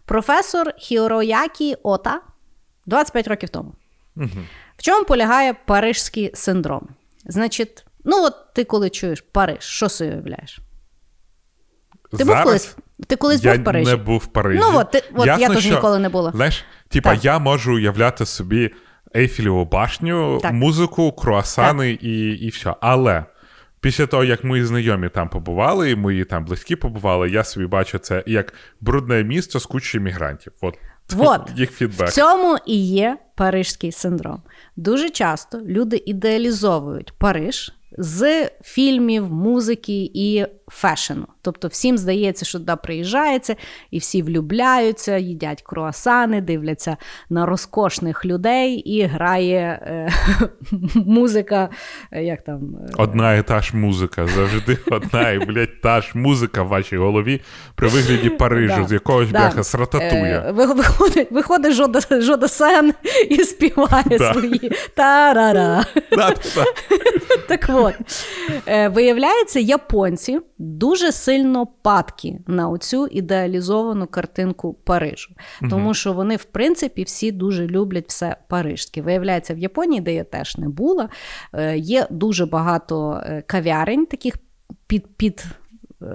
професор 0.04 0.72
Хіроякі 0.78 1.76
Ота 1.82 2.20
25 2.86 3.28
років 3.28 3.48
тому. 3.48 3.74
В 4.76 4.82
чому 4.82 5.04
полягає 5.04 5.54
парижський 5.54 6.30
синдром? 6.34 6.88
Значить, 7.24 7.84
ну 8.08 8.24
от 8.24 8.34
ти 8.54 8.64
коли 8.64 8.90
чуєш 8.90 9.20
Париж, 9.32 9.58
що 9.60 9.88
собі 9.88 10.10
уявляєш? 10.10 10.58
Ти 12.18 12.24
був 12.24 12.42
колись, 12.42 12.76
ти 13.06 13.16
колись 13.16 13.44
я 13.44 13.52
був 13.54 13.60
в 13.60 13.64
Парижі? 13.64 13.90
не 13.90 13.96
був 13.96 14.18
в 14.18 14.26
Парижі. 14.26 14.60
Ну, 14.60 14.78
от, 14.78 14.90
ти- 14.90 15.02
от 15.14 15.26
я 15.26 15.48
теж 15.48 15.64
що, 15.64 15.74
ніколи 15.74 15.98
не 15.98 16.08
була. 16.08 16.32
Знаєш, 16.34 16.64
типа, 16.88 17.14
я 17.14 17.38
можу 17.38 17.74
уявляти 17.74 18.26
собі 18.26 18.70
Ейфелеву 19.16 19.64
башню, 19.64 20.38
Так. 20.42 20.52
музику, 20.52 21.12
круасани 21.12 21.90
і, 21.90 22.30
і 22.30 22.48
все. 22.48 22.74
Але 22.80 23.24
після 23.80 24.06
того, 24.06 24.24
як 24.24 24.44
мої 24.44 24.64
знайомі 24.64 25.08
там 25.08 25.28
побували, 25.28 25.90
і 25.90 25.96
мої 25.96 26.24
там 26.24 26.44
близькі 26.44 26.76
побували, 26.76 27.30
я 27.30 27.44
собі 27.44 27.66
бачу 27.66 27.98
це 27.98 28.24
як 28.26 28.54
брудне 28.80 29.24
місто 29.24 29.60
з 29.60 29.66
кучою 29.66 30.04
мігрантів. 30.04 30.52
От, 30.60 30.74
Вот. 31.12 31.50
їх 31.56 31.70
фідбек. 31.72 32.08
В 32.08 32.12
цьому 32.12 32.58
і 32.66 32.86
є 32.86 33.18
парижський 33.36 33.92
синдром. 33.92 34.42
Дуже 34.76 35.10
часто 35.10 35.60
люди 35.60 36.02
ідеалізовують 36.06 37.12
Париж 37.18 37.72
з 37.98 38.50
фільмів, 38.62 39.32
музики 39.32 40.10
і 40.14 40.46
фешену. 40.70 41.26
Тобто 41.42 41.68
всім 41.68 41.98
здається, 41.98 42.44
що 42.44 42.58
туди 42.58 42.76
приїжджається, 42.82 43.56
і 43.90 43.98
всі 43.98 44.22
влюбляються, 44.22 45.16
їдять 45.16 45.62
круасани, 45.62 46.40
дивляться 46.40 46.96
на 47.30 47.46
розкошних 47.46 48.24
людей, 48.24 48.74
і 48.74 49.02
грає 49.02 49.58
е, 49.82 50.10
музика, 50.94 51.68
е, 52.12 52.24
як 52.24 52.42
там. 52.42 52.60
е, 52.88 52.92
Одна 52.96 53.34
і 53.34 53.42
та 53.42 53.60
ж 53.60 53.76
музика, 53.76 54.26
завжди 54.26 54.78
одна 54.90 55.30
і, 55.30 55.38
блядь, 55.38 55.80
та 55.80 56.00
ж 56.00 56.10
музика 56.14 56.62
в 56.62 56.68
вашій 56.68 56.96
голові 56.96 57.40
при 57.74 57.88
вигляді 57.88 58.30
Парижу, 58.30 58.76
Да. 58.82 58.88
з 58.88 58.92
якогось 58.92 59.30
Да. 59.30 59.38
бляха 59.38 59.64
срататує. 59.64 60.44
Е, 60.48 60.52
Виходить, 60.52 61.30
виходить 61.30 61.72
Жода, 61.72 62.00
Жода 62.20 62.48
Сен 62.48 62.94
і 63.30 63.38
співає 63.44 64.04
Да. 64.18 64.32
свої 64.32 64.72
тарара. 64.94 65.84
Так 67.48 67.66
от, 67.72 67.94
виявляється, 68.94 69.60
японці 69.60 70.40
дуже 70.58 71.12
сильно 71.12 71.66
падкі 71.66 72.38
на 72.46 72.68
оцю 72.68 73.06
ідеалізовану 73.06 74.06
картинку 74.06 74.74
Парижу. 74.74 75.34
Тому 75.70 75.94
що 75.94 76.12
вони, 76.12 76.36
в 76.36 76.44
принципі, 76.44 77.02
всі 77.02 77.32
дуже 77.32 77.66
люблять 77.66 78.04
все 78.08 78.36
парижське. 78.48 79.02
Виявляється, 79.02 79.54
в 79.54 79.58
Японії, 79.58 80.00
де 80.00 80.14
я 80.14 80.24
теж 80.24 80.56
не 80.56 80.68
була, 80.68 81.08
е, 81.52 81.76
є 81.78 82.06
дуже 82.10 82.46
багато 82.46 83.22
е, 83.24 83.42
кав'ярень, 83.46 84.06
таких 84.06 84.34
під, 84.86 85.16
під 85.16 85.44
е, 86.02 86.06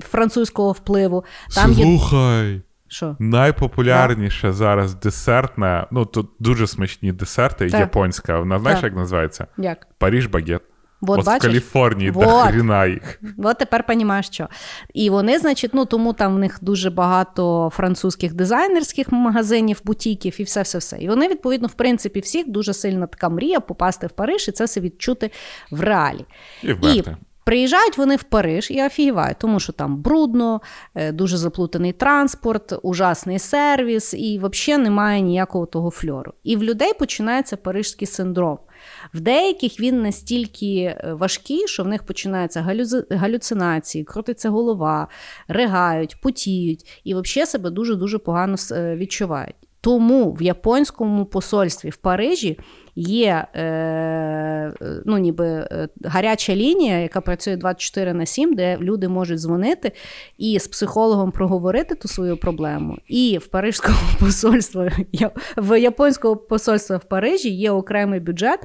французького 0.00 0.72
впливу. 0.72 1.24
Там 1.54 1.72
є 1.72 1.84
Слухай. 1.84 2.62
що? 2.88 3.16
Найпопулярніше 3.18 4.52
зараз 4.52 4.94
десертна, 4.94 5.86
ну 5.90 6.04
тут 6.04 6.30
дуже 6.38 6.66
смачні 6.66 7.12
десерти, 7.12 7.70
Так. 7.70 7.80
японська. 7.80 8.38
Вона 8.38 8.58
знаєш, 8.58 8.80
Так. 8.80 8.90
як 8.90 8.96
називається? 8.96 9.46
Як? 9.58 9.86
Паріж 9.98 10.26
багет. 10.26 10.62
Вот, 11.00 11.18
От 11.18 11.24
в 11.24 11.26
бачиш? 11.26 11.42
Каліфорнії 11.42 12.10
до 12.10 12.18
Вот. 12.18 12.46
хріна 12.46 12.86
їх. 12.86 13.20
От 13.38 13.58
тепер 13.58 13.84
розумієш, 13.88 14.26
що. 14.26 14.48
І 14.94 15.10
вони, 15.10 15.38
значить, 15.38 15.70
ну 15.74 15.84
тому 15.84 16.12
там 16.12 16.34
в 16.34 16.38
них 16.38 16.58
дуже 16.60 16.90
багато 16.90 17.70
французьких 17.74 18.34
дизайнерських 18.34 19.12
магазинів, 19.12 19.80
бутіків 19.84 20.40
і 20.40 20.42
все, 20.42 20.62
все, 20.62 20.78
все. 20.78 20.98
І 20.98 21.08
вони, 21.08 21.28
відповідно, 21.28 21.68
в 21.68 21.72
принципі, 21.74 22.20
всіх 22.20 22.48
дуже 22.48 22.74
сильна 22.74 23.06
така 23.06 23.28
мрія 23.28 23.60
попасти 23.60 24.06
в 24.06 24.10
Париж 24.10 24.48
і 24.48 24.52
це 24.52 24.64
все 24.64 24.80
відчути 24.80 25.30
в 25.70 25.80
реалі. 25.80 26.24
І 26.62 26.72
вмерти. 26.72 27.16
Приїжджають 27.48 27.98
вони 27.98 28.16
в 28.16 28.22
Париж 28.22 28.70
і 28.70 28.86
офігівають, 28.86 29.36
тому 29.38 29.60
що 29.60 29.72
там 29.72 29.96
брудно, 29.96 30.60
е, 30.94 31.12
дуже 31.12 31.36
заплутаний 31.36 31.92
транспорт, 31.92 32.74
ужасний 32.82 33.38
сервіс, 33.38 34.14
і 34.14 34.40
взагалі 34.42 34.82
немає 34.82 35.20
ніякого 35.20 35.66
того 35.66 35.90
фльору. 35.90 36.32
І 36.44 36.56
в 36.56 36.62
людей 36.62 36.92
починається 36.98 37.56
парижський 37.56 38.06
синдром. 38.06 38.58
В 39.14 39.20
деяких 39.20 39.80
він 39.80 40.02
настільки 40.02 40.82
е, 40.82 41.12
важкий, 41.12 41.68
що 41.68 41.84
в 41.84 41.88
них 41.88 42.02
починаються 42.02 42.60
галюзи- 42.60 43.16
галюцинації, 43.16 44.04
крутиться 44.04 44.50
голова, 44.50 45.08
ригають, 45.48 46.20
потіють 46.20 47.00
і 47.04 47.14
взагалі 47.14 47.46
себе 47.46 47.70
дуже-дуже 47.70 48.18
погано 48.18 48.56
е, 48.72 48.96
відчувають. 48.96 49.54
Тому 49.80 50.32
в 50.32 50.42
японському 50.42 51.24
посольстві 51.24 51.90
в 51.90 51.96
Парижі 51.96 52.58
є 52.96 53.46
е, 53.54 54.72
ну, 55.06 55.18
ніби 55.18 55.46
е, 55.46 55.88
гаряча 56.04 56.56
лінія, 56.56 56.98
яка 56.98 57.20
працює 57.20 57.56
24 57.56 58.14
на 58.14 58.26
7, 58.26 58.54
де 58.54 58.76
люди 58.80 59.08
можуть 59.08 59.38
дзвонити 59.38 59.92
і 60.38 60.58
з 60.58 60.68
психологом 60.68 61.30
проговорити 61.30 61.94
ту 61.94 62.08
свою 62.08 62.36
проблему. 62.36 62.96
І 63.06 63.38
в 63.38 63.46
парижському 63.46 63.98
посольстві, 64.20 64.90
в 65.56 65.80
японського 65.80 66.36
посольства 66.36 66.96
в 66.96 67.04
Парижі 67.04 67.50
є 67.50 67.70
окремий 67.70 68.20
бюджет. 68.20 68.60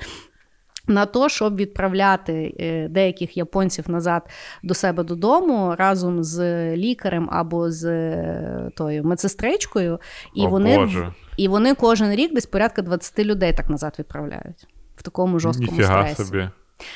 На 0.87 1.05
то, 1.05 1.29
щоб 1.29 1.55
відправляти 1.55 2.55
е, 2.59 2.87
деяких 2.87 3.37
японців 3.37 3.89
назад 3.89 4.29
до 4.63 4.73
себе 4.73 5.03
додому 5.03 5.75
разом 5.77 6.23
з 6.23 6.65
лікарем 6.77 7.29
або 7.31 7.71
з 7.71 7.85
е, 7.85 8.71
тою 8.75 9.03
медсестричкою, 9.03 9.99
і 10.35 10.45
О, 10.45 10.49
вони 10.49 10.77
Боже. 10.77 11.13
і 11.37 11.47
вони 11.47 11.73
кожен 11.73 12.11
рік 12.11 12.33
десь 12.33 12.45
порядка 12.45 12.81
20 12.81 13.19
людей 13.19 13.53
так 13.53 13.69
назад 13.69 13.95
відправляють 13.99 14.67
в 14.95 15.03
такому 15.03 15.39
жорсткому 15.39 15.71
Ніфіга 15.71 16.07
стресі. 16.07 16.23
собі. 16.31 16.49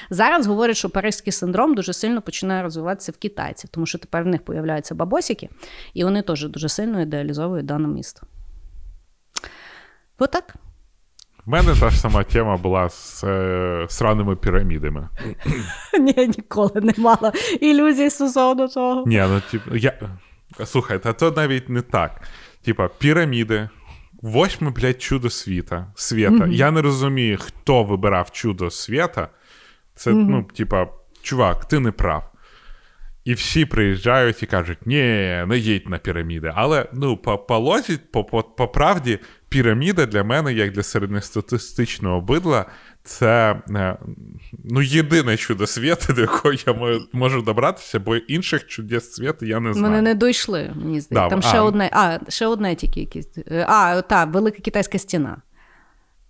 Зараз 0.09 0.47
говорять, 0.47 0.77
що 0.77 0.89
паризький 0.89 1.33
синдром 1.33 1.75
дуже 1.75 1.93
сильно 1.93 2.21
починає 2.21 2.63
розвиватися 2.63 3.11
в 3.11 3.17
китайців, 3.17 3.69
тому 3.69 3.85
що 3.85 3.97
тепер 3.97 4.23
в 4.23 4.27
них 4.27 4.45
появляються 4.45 4.95
бабосики, 4.95 5.49
і 5.93 6.03
вони 6.03 6.21
теж 6.21 6.47
дуже 6.47 6.69
сильно 6.69 7.01
ідеалізовують 7.01 7.65
дане 7.65 7.87
місто. 7.87 8.27
Отак. 10.19 10.55
В 11.47 11.49
мене 11.49 11.75
та 11.75 11.89
ж 11.89 11.99
сама 11.99 12.23
тема 12.23 12.57
була 12.57 12.89
з 12.89 13.23
е, 13.23 13.85
сраними 13.89 14.35
пірамідами. 14.35 15.09
Ні, 15.99 16.13
ніколи 16.37 16.81
не 16.81 16.93
мала 16.97 17.31
ілюзій 17.61 18.09
стосовно 18.09 18.67
того. 18.67 19.03
Ні, 19.07 19.23
ну 19.29 19.41
типу, 19.51 19.75
я. 19.75 19.93
Слухай, 20.65 20.99
та 20.99 21.13
то 21.13 21.31
навіть 21.31 21.69
не 21.69 21.81
так. 21.81 22.21
Типа, 22.65 22.87
піраміди, 22.97 23.69
восьме, 24.21 24.69
блядь, 24.69 25.01
чудо 25.01 25.29
світа. 25.29 25.87
Світа. 25.95 26.47
Я 26.47 26.71
не 26.71 26.81
розумію, 26.81 27.37
хто 27.41 27.83
вибирав 27.83 28.31
чудо 28.31 28.69
світа. 28.69 29.27
Це, 29.95 30.11
ну, 30.13 30.43
типа, 30.43 30.87
чувак, 31.21 31.65
ти 31.65 31.79
не 31.79 31.91
прав. 31.91 32.31
І 33.27 33.33
всі 33.33 33.65
приїжджають 33.65 34.43
і 34.43 34.45
кажуть, 34.45 34.77
ні, 34.85 35.01
не 35.47 35.57
їдь 35.57 35.89
на 35.89 35.97
піраміди. 35.97 36.51
Але 36.55 36.85
ну, 36.93 37.17
по, 37.17 37.37
по 37.37 37.57
лозі, 37.57 37.99
по, 38.11 38.23
по, 38.23 38.43
по 38.43 38.67
правді, 38.67 39.19
піраміда 39.49 40.05
для 40.05 40.23
мене, 40.23 40.53
як 40.53 40.71
для 40.71 40.83
середньостатистичного 40.83 42.21
бидла, 42.21 42.65
це 43.03 43.61
е, 43.69 43.97
ну, 44.63 44.81
єдине 44.81 45.37
чудо 45.37 45.67
світу, 45.67 46.13
до 46.13 46.21
якого 46.21 46.53
я 46.53 46.99
можу 47.13 47.41
добратися, 47.41 47.99
бо 47.99 48.15
інших 48.15 48.67
чудес 48.67 49.13
світу 49.13 49.45
я 49.45 49.59
не 49.59 49.73
знаю. 49.73 49.93
Вони 49.93 50.01
не 50.01 50.15
дійшли, 50.15 50.71
мені 50.75 51.01
здається. 51.01 51.09
Да, 51.13 51.29
Там 51.29 51.39
а. 51.39 51.41
ще 51.41 51.59
одне, 51.59 51.89
а, 51.93 52.19
ще 52.29 52.47
одне 52.47 52.75
тільки 52.75 52.99
якесь. 52.99 53.37
Е, 53.51 53.65
А, 53.69 54.01
та, 54.01 54.25
велика 54.25 54.61
китайська 54.61 54.97
стіна. 54.97 55.37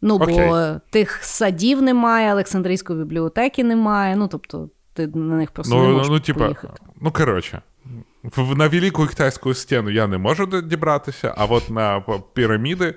Ну, 0.01 0.17
бо 0.17 0.71
тих 0.89 1.19
садів 1.23 1.81
немає, 1.81 2.33
Олександрійської 2.33 2.99
бібліотеки 2.99 3.63
немає. 3.63 4.15
Ну, 4.15 4.27
тобто, 4.27 4.69
ти 4.97 5.07
на 5.07 5.35
них 5.35 5.51
просто 5.51 5.75
не 5.75 5.81
Ну, 5.81 5.93
можеш 5.93 6.09
ну, 6.09 6.19
типа, 6.19 6.39
поїхати. 6.39 6.73
ну, 7.01 7.11
коротше, 7.11 7.61
на 8.37 8.67
Велику 8.67 9.07
Китайську 9.07 9.53
стіну 9.53 9.89
я 9.89 10.07
не 10.07 10.17
можу 10.17 10.61
дібратися, 10.61 11.33
а 11.37 11.45
от 11.45 11.69
на 11.69 12.03
піраміди 12.33 12.95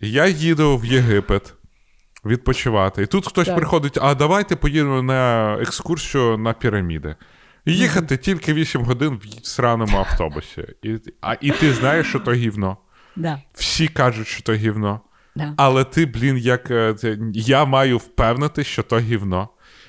я 0.00 0.26
їду 0.26 0.76
в 0.76 0.84
Єгипет 0.84 1.54
відпочивати. 2.24 3.02
І 3.02 3.06
тут 3.06 3.26
хтось 3.28 3.46
Так. 3.46 3.56
приходить, 3.56 3.98
а 4.02 4.14
давайте 4.14 4.56
поїдемо 4.56 5.02
на 5.02 5.52
екскурсію 5.60 6.38
на 6.38 6.52
піраміди. 6.52 7.16
І 7.64 7.72
Їхати 7.76 8.16
тільки 8.16 8.52
8 8.54 8.82
годин 8.82 9.20
в 9.24 9.46
сраному 9.46 9.98
автобусі. 9.98 10.64
І, 10.82 10.96
а, 11.20 11.34
і 11.40 11.50
ти 11.50 11.72
знаєш, 11.72 12.06
що 12.08 12.20
то 12.20 12.32
гівно. 12.32 12.76
Да. 13.16 13.42
Всі 13.54 13.88
кажуть, 13.88 14.26
що 14.26 14.42
то 14.42 14.52
гівно. 14.54 15.00
Да. 15.36 15.54
Але 15.56 15.84
ти, 15.84 16.06
блін, 16.06 16.38
як 16.38 16.70
е, 16.70 16.94
я 17.32 17.64
маю 17.64 17.98
впевнити, 17.98 18.64
що 18.64 18.82
то 18.82 18.98
гівно. 18.98 19.48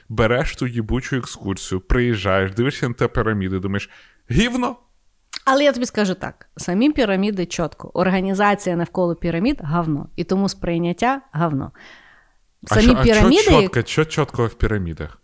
Береш 0.09 0.55
ту 0.55 0.67
їбучу 0.67 1.15
екскурсію, 1.15 1.81
приїжджаєш, 1.81 2.51
дивишся 2.51 2.87
на 2.87 2.93
те 2.93 3.07
піраміди, 3.07 3.59
думаєш, 3.59 3.89
гівно? 4.31 4.75
Але 5.45 5.63
я 5.63 5.71
тобі 5.71 5.85
скажу 5.85 6.13
так: 6.13 6.49
самі 6.57 6.91
піраміди 6.91 7.45
чітко. 7.45 7.91
Організація 7.93 8.75
навколо 8.75 9.15
пірамід 9.15 9.57
гавно. 9.61 10.09
І 10.15 10.23
тому 10.23 10.49
сприйняття 10.49 11.21
гавно. 11.31 11.71
А 12.69 12.75
Самі 12.75 12.83
що, 12.83 12.93
а 12.97 13.03
піраміди. 13.03 13.41
що 13.41 13.61
чітко, 13.61 13.81
що 13.85 14.05
чітко 14.05 14.45
в 14.45 14.53
пірамідах? 14.53 15.17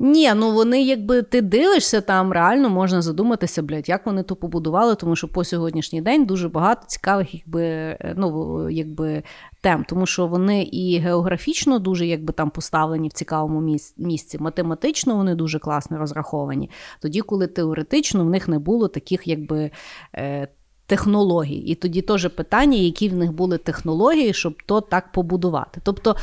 Ні, 0.00 0.34
ну 0.34 0.52
вони, 0.52 0.82
якби 0.82 1.22
ти 1.22 1.42
дивишся 1.42 2.00
там, 2.00 2.32
реально 2.32 2.70
можна 2.70 3.02
задуматися, 3.02 3.62
блядь, 3.62 3.88
як 3.88 4.06
вони 4.06 4.22
то 4.22 4.36
побудували, 4.36 4.94
тому 4.94 5.16
що 5.16 5.28
по 5.28 5.44
сьогоднішній 5.44 6.02
день 6.02 6.24
дуже 6.24 6.48
багато 6.48 6.82
цікавих, 6.86 7.34
якби, 7.34 7.62
е, 7.64 8.14
ну, 8.16 8.70
якби 8.70 9.22
тем, 9.60 9.84
тому 9.88 10.06
що 10.06 10.26
вони 10.26 10.62
і 10.62 10.98
географічно 10.98 11.78
дуже 11.78 12.06
якби 12.06 12.32
там 12.32 12.50
поставлені 12.50 13.08
в 13.08 13.12
цікавому 13.12 13.78
місці, 13.96 14.38
математично 14.38 15.16
вони 15.16 15.34
дуже 15.34 15.58
класно 15.58 15.98
розраховані. 15.98 16.70
Тоді, 17.00 17.20
коли 17.20 17.46
теоретично 17.46 18.24
в 18.24 18.30
них 18.30 18.48
не 18.48 18.58
було 18.58 18.88
таких, 18.88 19.28
якби. 19.28 19.70
Е, 20.14 20.48
Технологій, 20.86 21.56
і 21.56 21.74
тоді 21.74 22.02
теж 22.02 22.28
питання, 22.28 22.76
які 22.78 23.08
в 23.08 23.14
них 23.14 23.32
були 23.32 23.58
технології, 23.58 24.32
щоб 24.32 24.54
то 24.66 24.80
так 24.80 25.12
побудувати. 25.12 25.80
Тобто 25.84 26.16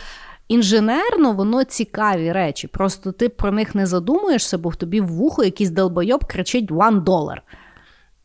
інженерно 0.47 1.33
воно 1.33 1.63
цікаві 1.63 2.31
речі. 2.31 2.67
Просто 2.67 3.11
ти 3.11 3.29
про 3.29 3.51
них 3.51 3.75
не 3.75 3.85
задумуєшся, 3.85 4.57
бо 4.57 4.69
в 4.69 4.75
тобі 4.75 5.01
в 5.01 5.07
вухо 5.07 5.43
якийсь 5.43 5.69
долбойоб 5.69 6.25
кричить 6.25 6.71
one 6.71 7.03
долар. 7.03 7.41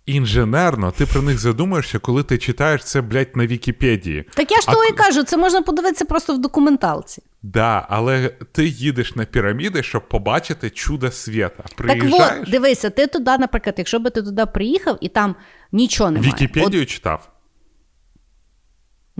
Інженерно, 0.06 0.90
ти 0.90 1.06
про 1.06 1.22
них 1.22 1.38
задумаєшся, 1.38 1.98
коли 1.98 2.22
ти 2.22 2.38
читаєш 2.38 2.84
це, 2.84 3.00
блядь, 3.00 3.36
на 3.36 3.46
Вікіпедії. 3.46 4.24
Так 4.34 4.50
я 4.50 4.56
ж 4.56 4.64
А 4.68 4.72
того 4.72 4.84
і 4.84 4.92
кажу, 4.92 5.22
це 5.22 5.36
можна 5.36 5.62
подивитися 5.62 6.04
просто 6.04 6.34
в 6.34 6.38
документалці. 6.38 7.22
Да, 7.42 7.86
але 7.88 8.28
ти 8.52 8.66
їдеш 8.66 9.16
на 9.16 9.24
піраміди, 9.24 9.82
щоб 9.82 10.08
побачити 10.08 10.70
чудо 10.70 11.10
світа. 11.10 11.64
Так 11.76 11.98
от, 12.10 12.50
дивися, 12.50 12.90
ти 12.90 13.06
туди, 13.06 13.38
наприклад, 13.38 13.74
якщо 13.78 13.98
би 14.00 14.10
ти 14.10 14.22
туди 14.22 14.46
приїхав 14.46 14.98
і 15.00 15.08
там 15.08 15.34
нічого 15.72 16.10
немає. 16.10 16.32
Вікіпедію 16.32 16.86
читав. 16.86 17.28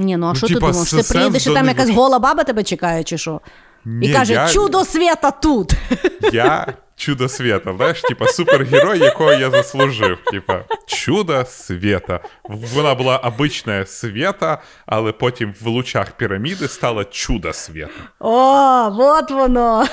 Ні, 0.00 0.16
ну 0.16 0.26
а 0.26 0.28
Ну, 0.28 0.34
що 0.34 0.46
типа, 0.46 0.60
ти 0.60 0.72
думав? 0.72 0.86
Що 0.86 0.96
ти 0.96 1.02
приїдеш 1.14 1.46
і 1.46 1.54
там 1.54 1.68
якась 1.68 1.90
гола 1.90 2.18
баба 2.18 2.44
тебе 2.44 2.62
чекає, 2.62 3.04
чи 3.04 3.18
що? 3.18 3.40
Ні, 3.84 4.08
і 4.08 4.12
каже, 4.12 4.32
я- 4.32 4.48
чудо 4.48 4.84
світа 4.84 5.30
тут. 5.30 5.72
Я 6.32 6.66
чудо 6.96 7.28
света, 7.28 7.74
знаєш, 7.76 8.00
типа 8.00 8.26
супергерой, 8.26 8.98
якого 8.98 9.32
я 9.32 9.50
заслужив. 9.50 10.18
Типа, 10.30 10.64
чудо 10.86 11.44
света. 11.48 12.20
Вона 12.48 12.94
була 12.94 13.16
обична 13.16 13.86
света, 13.86 14.62
але 14.86 15.12
потім 15.12 15.54
в 15.60 15.66
лучах 15.66 16.10
піраміди 16.10 16.68
стала 16.68 17.04
чудо 17.04 17.52
света. 17.52 18.00
О, 18.18 18.90
от 18.98 19.30
воно. 19.30 19.86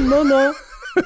Ну-ну. 0.00 0.52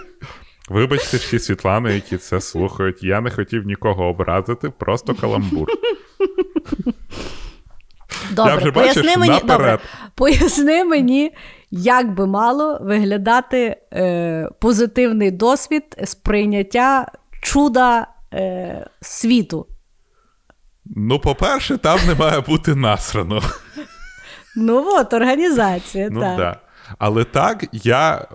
Вибачте 0.69 1.17
всі 1.17 1.39
Світлани, 1.39 1.95
які 1.95 2.17
це 2.17 2.41
слухають. 2.41 3.03
Я 3.03 3.21
не 3.21 3.31
хотів 3.31 3.67
нікого 3.67 4.05
образити, 4.05 4.71
просто 4.79 5.15
каламбур. 5.15 5.69
Добре, 8.31 8.57
вже 8.57 8.73
поясни 8.73 9.03
бачиш, 9.03 9.17
мені, 9.17 9.41
добре, 9.45 9.79
поясни 10.15 10.85
мені, 10.85 11.33
як 11.71 12.15
би 12.15 12.27
мало 12.27 12.79
виглядати 12.83 13.77
е, 13.93 14.49
позитивний 14.59 15.31
досвід 15.31 15.85
сприйняття 16.05 17.13
чуда 17.43 18.07
е, 18.35 18.87
світу. 19.01 19.67
Ну, 20.85 21.19
по-перше, 21.19 21.79
там 21.79 21.99
не 22.07 22.15
має 22.15 22.41
бути 22.41 22.75
насрано. 22.75 23.43
Ну 24.57 24.85
от, 24.87 25.13
організація, 25.13 26.09
Ну 26.11 26.21
так. 26.21 26.37
да. 26.37 26.57
Але 26.99 27.25
так, 27.25 27.65
я, 27.73 28.29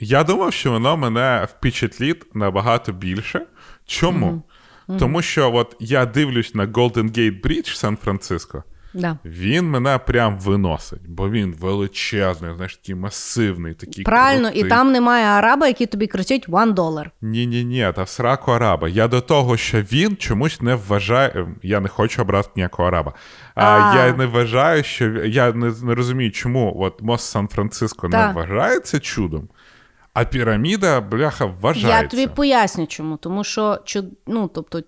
я 0.00 0.24
думав, 0.24 0.52
що 0.52 0.70
воно 0.70 0.96
мене 0.96 1.48
впечатлить 1.50 2.34
набагато 2.34 2.92
більше. 2.92 3.46
Чому? 3.86 4.42
Тому 4.98 5.22
що 5.22 5.54
от 5.54 5.76
я 5.80 6.06
дивлюсь 6.06 6.54
на 6.54 6.66
Golden 6.66 7.18
Gate 7.18 7.42
Bridge 7.42 7.72
в 7.72 7.76
Сан-Франциско. 7.76 8.64
Да. 8.94 9.18
Він 9.24 9.70
мене 9.70 9.98
прям 9.98 10.36
виносить, 10.36 11.08
бо 11.08 11.30
він 11.30 11.54
величезний, 11.60 12.54
знаєш, 12.54 12.76
такий 12.76 12.94
масивний, 12.94 13.74
такий. 13.74 14.04
Правильно, 14.04 14.48
і 14.48 14.64
там 14.64 14.92
немає 14.92 15.26
араба, 15.26 15.66
який 15.66 15.86
тобі 15.86 16.06
кричить 16.06 16.48
one 16.48 16.72
долар. 16.74 17.10
Ні, 17.22 17.46
ні, 17.46 17.64
ні, 17.64 17.92
та 17.96 18.02
в 18.02 18.08
сраку 18.08 18.50
араба. 18.52 18.88
Я 18.88 19.08
до 19.08 19.20
того, 19.20 19.56
що 19.56 19.82
він 19.82 20.16
чомусь 20.16 20.60
не 20.60 20.74
вважає. 20.74 21.46
Я 21.62 21.80
не 21.80 21.88
хочу 21.88 22.22
обрати 22.22 22.48
ніякого 22.56 22.88
араба. 22.88 23.12
А, 23.54 23.64
А. 23.64 24.06
я 24.06 24.12
не 24.12 24.26
вважаю, 24.26 24.84
що 24.84 25.04
я 25.24 25.52
не, 25.52 25.72
не 25.82 25.94
розумію, 25.94 26.30
чому 26.32 26.76
от 26.80 27.02
мост 27.02 27.30
Сан-Франциско 27.30 28.08
не 28.08 28.32
вважається 28.32 29.00
чудом, 29.00 29.48
а 30.14 30.24
піраміда, 30.24 31.00
бляха, 31.00 31.44
вважається. 31.44 32.02
Я 32.02 32.08
тобі 32.08 32.26
поясню, 32.36 32.86
чому. 32.86 33.16
Тому 33.16 33.44
що 33.44 33.62
чу- 33.84 34.08
ну, 34.26 34.50
тобто, 34.54 34.80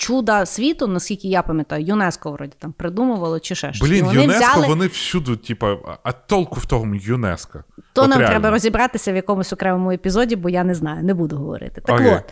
чуда 0.00 0.46
світу, 0.46 0.86
наскільки 0.86 1.28
я 1.28 1.42
пам'ятаю, 1.42 1.84
ЮНЕСКО 1.84 2.32
вроді 2.32 2.52
там 2.58 2.72
придумувало 2.72 3.40
чи 3.40 3.54
ще 3.54 3.72
щось. 3.72 3.88
Блін, 3.88 4.04
вони 4.04 4.22
ЮНЕСКо, 4.22 4.44
взяли... 4.44 4.66
вони 4.66 4.86
всюди, 4.86 5.36
типа, 5.36 5.76
а 6.02 6.12
толку 6.12 6.60
в 6.60 6.66
тому 6.66 6.94
ЮНЕСКо. 6.94 7.64
То 7.92 8.02
От 8.02 8.08
нам 8.08 8.18
реально. 8.18 8.30
треба 8.30 8.50
розібратися 8.50 9.12
в 9.12 9.16
якомусь 9.16 9.52
окремому 9.52 9.90
епізоді, 9.90 10.36
бо 10.36 10.48
я 10.48 10.64
не 10.64 10.74
знаю, 10.74 11.04
не 11.04 11.14
буду 11.14 11.36
говорити. 11.36 11.80
Так 11.80 12.00
Окей. 12.00 12.14
от. 12.14 12.22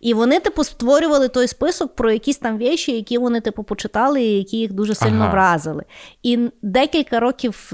І 0.00 0.14
вони, 0.14 0.40
типу, 0.40 0.64
створювали 0.64 1.28
той 1.28 1.46
список 1.46 1.94
про 1.94 2.12
якісь 2.12 2.38
там 2.38 2.58
віші, 2.58 2.92
які 2.92 3.18
вони, 3.18 3.40
типу, 3.40 3.64
почитали, 3.64 4.22
і 4.22 4.38
які 4.38 4.56
їх 4.56 4.72
дуже 4.72 4.94
сильно 4.94 5.24
Ага. 5.24 5.32
вразили. 5.32 5.84
І 6.22 6.50
декілька 6.62 7.20
років, 7.20 7.72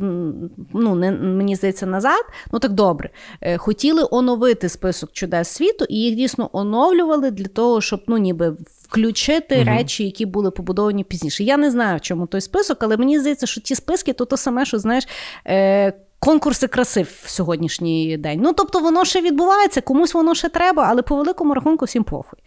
ну, 0.73 0.95
не, 0.95 1.13
мені 1.13 1.57
здається, 1.57 1.87
назад, 1.87 2.25
ну 2.53 2.59
так 2.59 2.73
добре, 2.73 3.11
е, 3.41 3.59
хотіли 3.59 4.07
оновити 4.11 4.69
список 4.69 5.13
чудес 5.13 5.49
світу, 5.49 5.85
і 5.89 5.97
їх 5.97 6.17
дійсно 6.17 6.51
оновлювали 6.53 7.31
для 7.31 7.49
того, 7.49 7.81
щоб 7.81 8.03
ну, 8.07 8.19
ніби 8.19 8.57
включити 8.91 9.65
речі, 9.65 10.05
які 10.05 10.27
були 10.27 10.51
побудовані 10.51 11.05
пізніше. 11.05 11.45
Я 11.45 11.57
не 11.57 11.71
знаю, 11.71 11.97
в 11.99 12.01
чому 12.01 12.27
той 12.27 12.41
список, 12.41 12.83
але 12.83 12.97
мені 12.97 13.19
здається, 13.21 13.47
що 13.47 13.61
ті 13.61 13.75
списки 13.75 14.13
то 14.13 14.25
те 14.25 14.37
саме, 14.37 14.65
що 14.65 14.79
знаєш. 14.79 15.09
Е, 15.47 15.93
Конкурси 16.23 16.69
краси 16.69 17.03
в 17.03 17.23
сьогоднішній 17.27 18.17
день. 18.17 18.41
Ну 18.43 18.53
тобто 18.53 18.81
воно 18.81 19.05
ще 19.05 19.23
відбувається, 19.23 19.81
комусь 19.81 20.15
воно 20.15 20.35
ще 20.35 20.49
треба, 20.49 20.87
але 20.91 21.03
по 21.03 21.17
великому 21.17 21.55
рахунку 21.55 21.85
всім 21.85 22.05
похуй. 22.05 22.39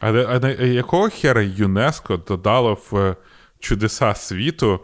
А, 0.00 0.08
а 0.10 0.38
на- 0.38 0.50
якого 0.50 1.08
хера 1.08 1.42
ЮНЕСКо 1.42 2.16
додало 2.16 2.78
в 2.90 2.96
е, 2.96 3.16
чудеса 3.60 4.14
світу 4.14 4.80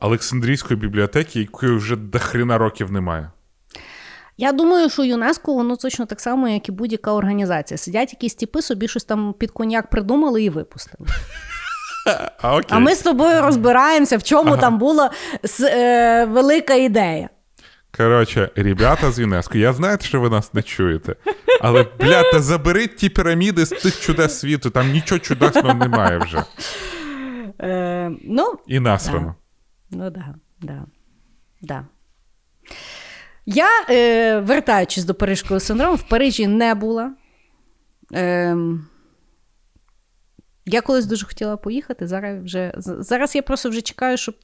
Олександрійської 0.00 0.80
бібліотеки, 0.80 1.40
якої 1.40 1.76
вже 1.76 1.96
до 1.96 2.18
хрена 2.18 2.58
років 2.58 2.92
немає? 2.92 3.30
Я 4.40 4.52
думаю, 4.52 4.90
що 4.90 5.04
ЮНЕСКО 5.04 5.54
воно 5.54 5.76
точно 5.76 6.06
так 6.06 6.20
само, 6.20 6.48
як 6.48 6.68
і 6.68 6.72
будь-яка 6.72 7.12
організація. 7.12 7.78
Сидять 7.78 8.12
якісь 8.12 8.34
тіпи, 8.34 8.62
собі 8.62 8.88
щось 8.88 9.04
там 9.04 9.34
під 9.38 9.50
коньяк 9.50 9.90
придумали 9.90 10.42
і 10.42 10.50
випустили. 10.50 11.08
А, 12.42 12.52
окей. 12.56 12.68
А 12.70 12.78
ми 12.78 12.94
з 12.94 13.02
тобою 13.02 13.42
розбираємося, 13.42 14.16
в 14.16 14.22
чому 14.22 14.56
там 14.56 14.78
була 14.78 15.10
с- 15.44 15.68
е, 15.70 16.24
велика 16.24 16.74
ідея. 16.74 17.28
Коротше, 17.96 18.50
ребята 18.56 19.12
з 19.12 19.18
ЮНЕСКО, 19.18 19.58
я 19.58 19.72
знаю, 19.72 19.98
що 20.00 20.20
ви 20.20 20.30
нас 20.30 20.54
не 20.54 20.62
чуєте. 20.62 21.16
Але, 21.60 21.86
бля, 22.00 22.22
та 22.32 22.40
заберіть 22.40 22.96
ті 22.96 23.08
піраміди 23.08 23.66
з 23.66 23.68
тих 23.68 24.00
чудес 24.00 24.38
світу, 24.38 24.70
там 24.70 24.90
нічого 24.92 25.18
чудесного 25.18 25.74
немає 25.74 26.18
вже. 26.18 26.44
Е, 27.60 28.10
ну, 28.24 28.54
І 28.66 28.80
насрано. 28.80 29.34
Ну 29.90 30.10
да, 30.10 30.24
да, 30.60 30.82
да. 31.60 31.84
Я, 33.50 33.68
е, 33.90 34.40
вертаючись 34.40 35.04
до 35.04 35.14
Парижського 35.14 35.60
синдрому, 35.60 35.94
в 35.94 36.02
Парижі 36.02 36.46
не 36.46 36.74
була. 36.74 37.12
Е, 38.14 38.56
я 40.66 40.80
колись 40.80 41.06
дуже 41.06 41.26
хотіла 41.26 41.56
поїхати. 41.56 42.06
Зараз 42.06 42.44
вже 42.44 42.72
зараз 42.76 43.34
я 43.34 43.42
просто 43.42 43.70
вже 43.70 43.80
чекаю, 43.80 44.16
щоб 44.16 44.34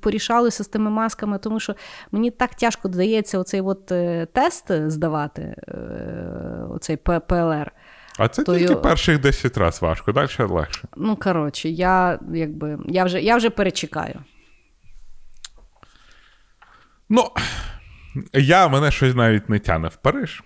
порішалося 0.00 0.64
з 0.64 0.68
тими 0.68 0.90
масками, 0.90 1.38
тому 1.38 1.60
що 1.60 1.74
мені 2.12 2.30
так 2.30 2.54
тяжко 2.54 2.88
дається 2.88 3.38
оцей 3.38 3.60
от 3.60 3.92
е, 3.92 4.26
тест 4.32 4.64
здавати, 4.90 5.42
е, 5.68 5.74
оцей 6.70 6.96
ПЛР. 6.96 7.72
А 8.18 8.28
це 8.28 8.42
То 8.42 8.58
тільки 8.58 8.72
й- 8.72 8.76
перших 8.76 9.20
10 9.20 9.56
разів 9.58 9.82
важко, 9.82 10.12
далі 10.12 10.28
легше. 10.38 10.82
Ну, 10.96 11.16
коротше, 11.16 11.68
я 11.68 12.18
якби 12.34 12.78
я 12.88 13.04
вже, 13.04 13.20
я 13.22 13.36
вже 13.36 13.50
перечекаю. 13.50 14.20
Ну, 17.08 17.30
я 18.32 18.68
мене 18.68 18.90
щось 18.90 19.14
навіть 19.14 19.48
не 19.48 19.58
тяне 19.58 19.88
в 19.88 19.96
Париж. 19.96 20.42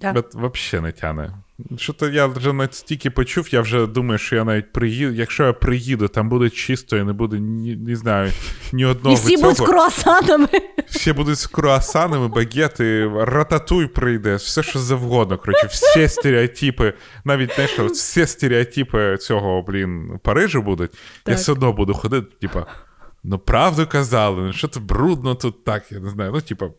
Так. 0.00 0.16
От 0.16 0.34
Взагалі 0.34 0.86
не 0.86 0.92
тяне. 0.92 1.32
Що 1.76 1.92
то 1.92 2.08
я 2.08 2.26
вже 2.26 2.52
настільки 2.52 3.10
почув, 3.10 3.54
я 3.54 3.60
вже 3.60 3.86
думаю, 3.86 4.18
що 4.18 4.36
я 4.36 4.44
навіть 4.44 4.72
приїду. 4.72 5.12
Якщо 5.12 5.44
я 5.44 5.52
приїду, 5.52 6.08
там 6.08 6.28
буде 6.28 6.50
чисто 6.50 6.96
і 6.96 7.02
не 7.02 7.12
буде 7.12 7.38
ні, 7.40 7.76
не 7.76 7.96
знаю, 7.96 8.32
ні 8.72 8.84
одного 8.84 9.16
І 9.16 9.18
всі 9.18 9.36
цього. 9.36 9.42
будуть 9.42 9.56
з 9.56 9.60
круасанами. 9.60 10.48
Всі 10.88 11.12
будуть 11.12 11.38
з 11.38 11.46
круасанами, 11.46 12.28
багети, 12.28 13.10
рататуй 13.16 13.86
прийде, 13.86 14.34
все 14.34 14.62
що 14.62 14.78
завгодно. 14.78 15.38
Коротше, 15.38 15.66
всі 15.66 16.08
стереотипи, 16.08 16.94
навіть 17.24 17.58
не 17.58 17.68
що, 17.68 17.86
всі 17.86 18.26
стереотипи 18.26 19.16
цього, 19.16 19.62
блін, 19.62 20.20
Парижу 20.22 20.62
будуть. 20.62 20.90
Я 21.26 21.34
все 21.34 21.52
одно 21.52 21.72
буду 21.72 21.94
ходити, 21.94 22.26
типа, 22.40 22.66
ну 23.28 23.38
правду 23.38 23.86
казали, 23.86 24.42
ну 24.42 24.52
що 24.52 24.68
це 24.68 24.80
брудно 24.80 25.34
тут 25.34 25.64
так, 25.64 25.92
я 25.92 25.98
не 26.00 26.10
знаю. 26.10 26.32
Ну, 26.34 26.40
типа, 26.40 26.70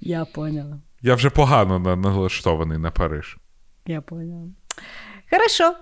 Я 0.00 0.24
поняла. 0.24 0.80
я 1.02 1.14
вже 1.14 1.30
погано 1.30 1.78
налаштований 1.78 2.78
на 2.78 2.90
Париж. 2.90 3.38
Я 3.86 4.00
поняла. 4.00 4.46
Хорошо. 5.30 5.74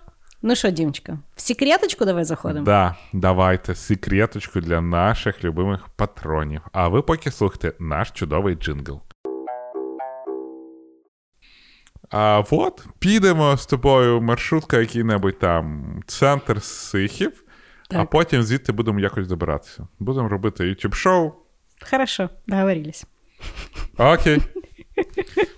Ну 0.42 0.56
що, 0.56 0.70
Дімочка, 0.70 1.18
в 1.36 1.40
секреточку 1.40 2.04
давай 2.04 2.24
заходимо. 2.24 2.64
Да, 2.64 2.96
давайте 3.12 3.74
секреточку 3.74 4.60
для 4.60 4.80
наших 4.80 5.44
любимих 5.44 5.88
патронів. 5.88 6.60
А 6.72 6.88
ви 6.88 7.02
поки 7.02 7.30
слухайте 7.30 7.72
наш 7.78 8.10
чудовий 8.10 8.54
джингл. 8.54 9.00
А 12.10 12.42
от 12.50 12.86
підемо 12.98 13.56
з 13.56 13.66
тобою 13.66 14.20
маршрутка, 14.20 14.78
який-небудь 14.78 15.38
там 15.38 15.84
центр 16.06 16.62
Сихів, 16.62 17.44
а 17.94 18.05
потім 18.05 18.43
звідти 18.43 18.73
будемо 18.73 19.01
якось 19.01 19.28
добиратися. 19.28 19.86
Будемо 19.98 20.28
робити 20.28 20.64
YouTube 20.64 20.94
шоу. 20.94 21.32
Хорошо, 21.90 22.31
договорились. 22.47 23.06
Окей. 23.98 24.39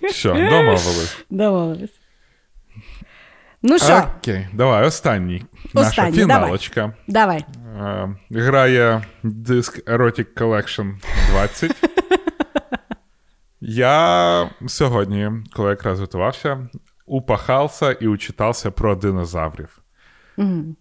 Все, 0.09 0.29
домовились. 0.33 1.25
Домовились. 1.29 1.99
Ну 3.61 3.79
що, 3.79 4.03
Окей, 4.17 4.47
давай, 4.53 4.85
останній. 4.87 5.45
Наша 5.73 6.11
фіналочка. 6.11 6.93
давай. 7.07 7.45
Е, 7.77 8.15
Грає 8.31 9.03
диск 9.23 9.87
Erotic 9.89 10.25
Collection 10.37 10.93
20. 11.31 11.71
Я 13.61 14.49
сьогодні, 14.67 15.31
коли 15.53 15.69
якраз 15.69 15.99
готувався, 15.99 16.69
упахався 17.05 17.91
і 17.91 18.07
учитався 18.07 18.71
про 18.71 18.95
динозаврів. 18.95 19.79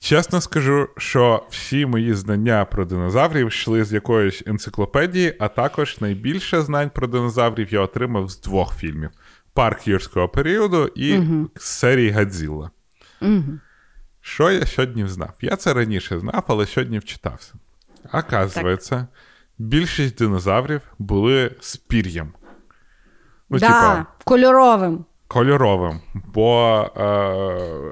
Чесно 0.01 0.41
скажу, 0.41 0.89
що 0.97 1.47
всі 1.51 1.87
мої 1.87 2.15
знання 2.15 2.65
про 2.65 2.85
динозаврів 2.85 3.49
йшли 3.49 3.85
з 3.85 3.93
якоїсь 3.93 4.43
енциклопедії, 4.47 5.37
а 5.39 5.49
також 5.49 6.01
найбільше 6.01 6.63
знань 6.63 6.91
про 6.91 7.07
динозаврів 7.07 7.73
я 7.73 7.81
отримав 7.81 8.29
з 8.29 8.41
двох 8.41 8.77
фільмів: 8.77 9.11
Парк 9.53 9.89
юрського 9.89 10.29
періоду 10.29 10.87
і 10.95 11.23
з 11.57 11.65
серії 11.65 12.11
Гадзілла. 12.11 12.71
Що 14.21 14.51
я 14.51 14.67
сьогодні 14.67 15.07
знав? 15.09 15.33
Я 15.41 15.57
це 15.57 15.75
раніше 15.75 16.19
знав, 16.21 16.45
але 16.49 16.67
сьогодні 16.67 16.99
вчитався. 16.99 17.55
Оказується, 18.13 19.07
більшість 19.59 20.19
динозаврів 20.19 20.81
були 20.99 21.51
з 21.61 21.77
пір'ям. 21.77 22.33
Ну, 23.51 23.59
да, 23.59 23.67
типа, 23.67 24.07
кольоровим. 24.25 25.05
Кольоровим. 25.29 26.01
Бо 26.15 26.81
е, 26.97 27.01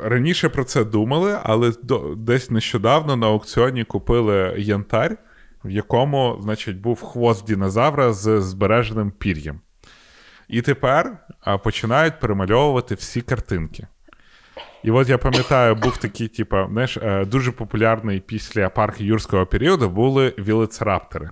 раніше 0.09 0.49
про 0.49 0.65
це 0.65 0.85
думали, 0.85 1.39
але 1.43 1.73
до, 1.83 2.15
десь 2.17 2.51
нещодавно 2.51 3.17
на 3.17 3.27
аукціоні 3.27 3.85
купили 3.85 4.55
янтарь, 4.59 5.17
в 5.65 5.71
якому, 5.71 6.39
значить, 6.43 6.81
був 6.81 7.03
хвост 7.03 7.47
динозавра 7.47 8.13
з 8.13 8.41
збереженим 8.41 9.11
пір'ям. 9.11 9.61
І 10.49 10.63
тепер 10.63 11.19
а, 11.41 11.59
починають 11.59 12.21
перемальовувати 12.21 12.95
всі 12.95 13.21
картинки. 13.21 13.87
І 14.83 14.91
от 14.91 15.09
я 15.09 15.19
пам'ятаю, 15.19 15.75
був 15.75 15.97
такий, 15.97 16.29
типа, 16.29 16.69
знаєш, 16.71 16.97
е, 16.97 17.25
дуже 17.25 17.53
популярний 17.53 18.21
після 18.21 18.69
парку 18.69 19.05
юрського 19.05 19.47
періоду 19.47 19.89
були 19.89 20.35
вілецраптори. 20.39 21.31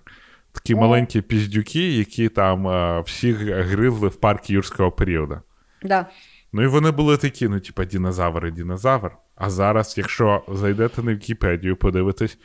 Такі 0.52 0.74
маленькі 0.74 1.20
піздюки, 1.20 1.92
які 1.92 2.28
там 2.28 2.68
е, 2.68 3.00
всіх 3.00 3.40
гризли 3.40 4.08
в 4.08 4.16
парку 4.16 4.44
юрського 4.48 4.90
періоду. 4.90 5.40
Да. 5.82 6.06
Ну 6.52 6.62
і 6.62 6.66
вони 6.66 6.90
були 6.90 7.16
такі, 7.16 7.48
ну, 7.48 7.60
типа, 7.60 7.84
динозавр 7.84 8.46
і 8.46 8.50
динозавр. 8.50 9.10
А 9.36 9.50
зараз, 9.50 9.94
якщо 9.98 10.42
зайдете 10.48 11.02
на 11.02 11.14
Вікіпедію, 11.14 11.76
подивитесь, 11.76 12.38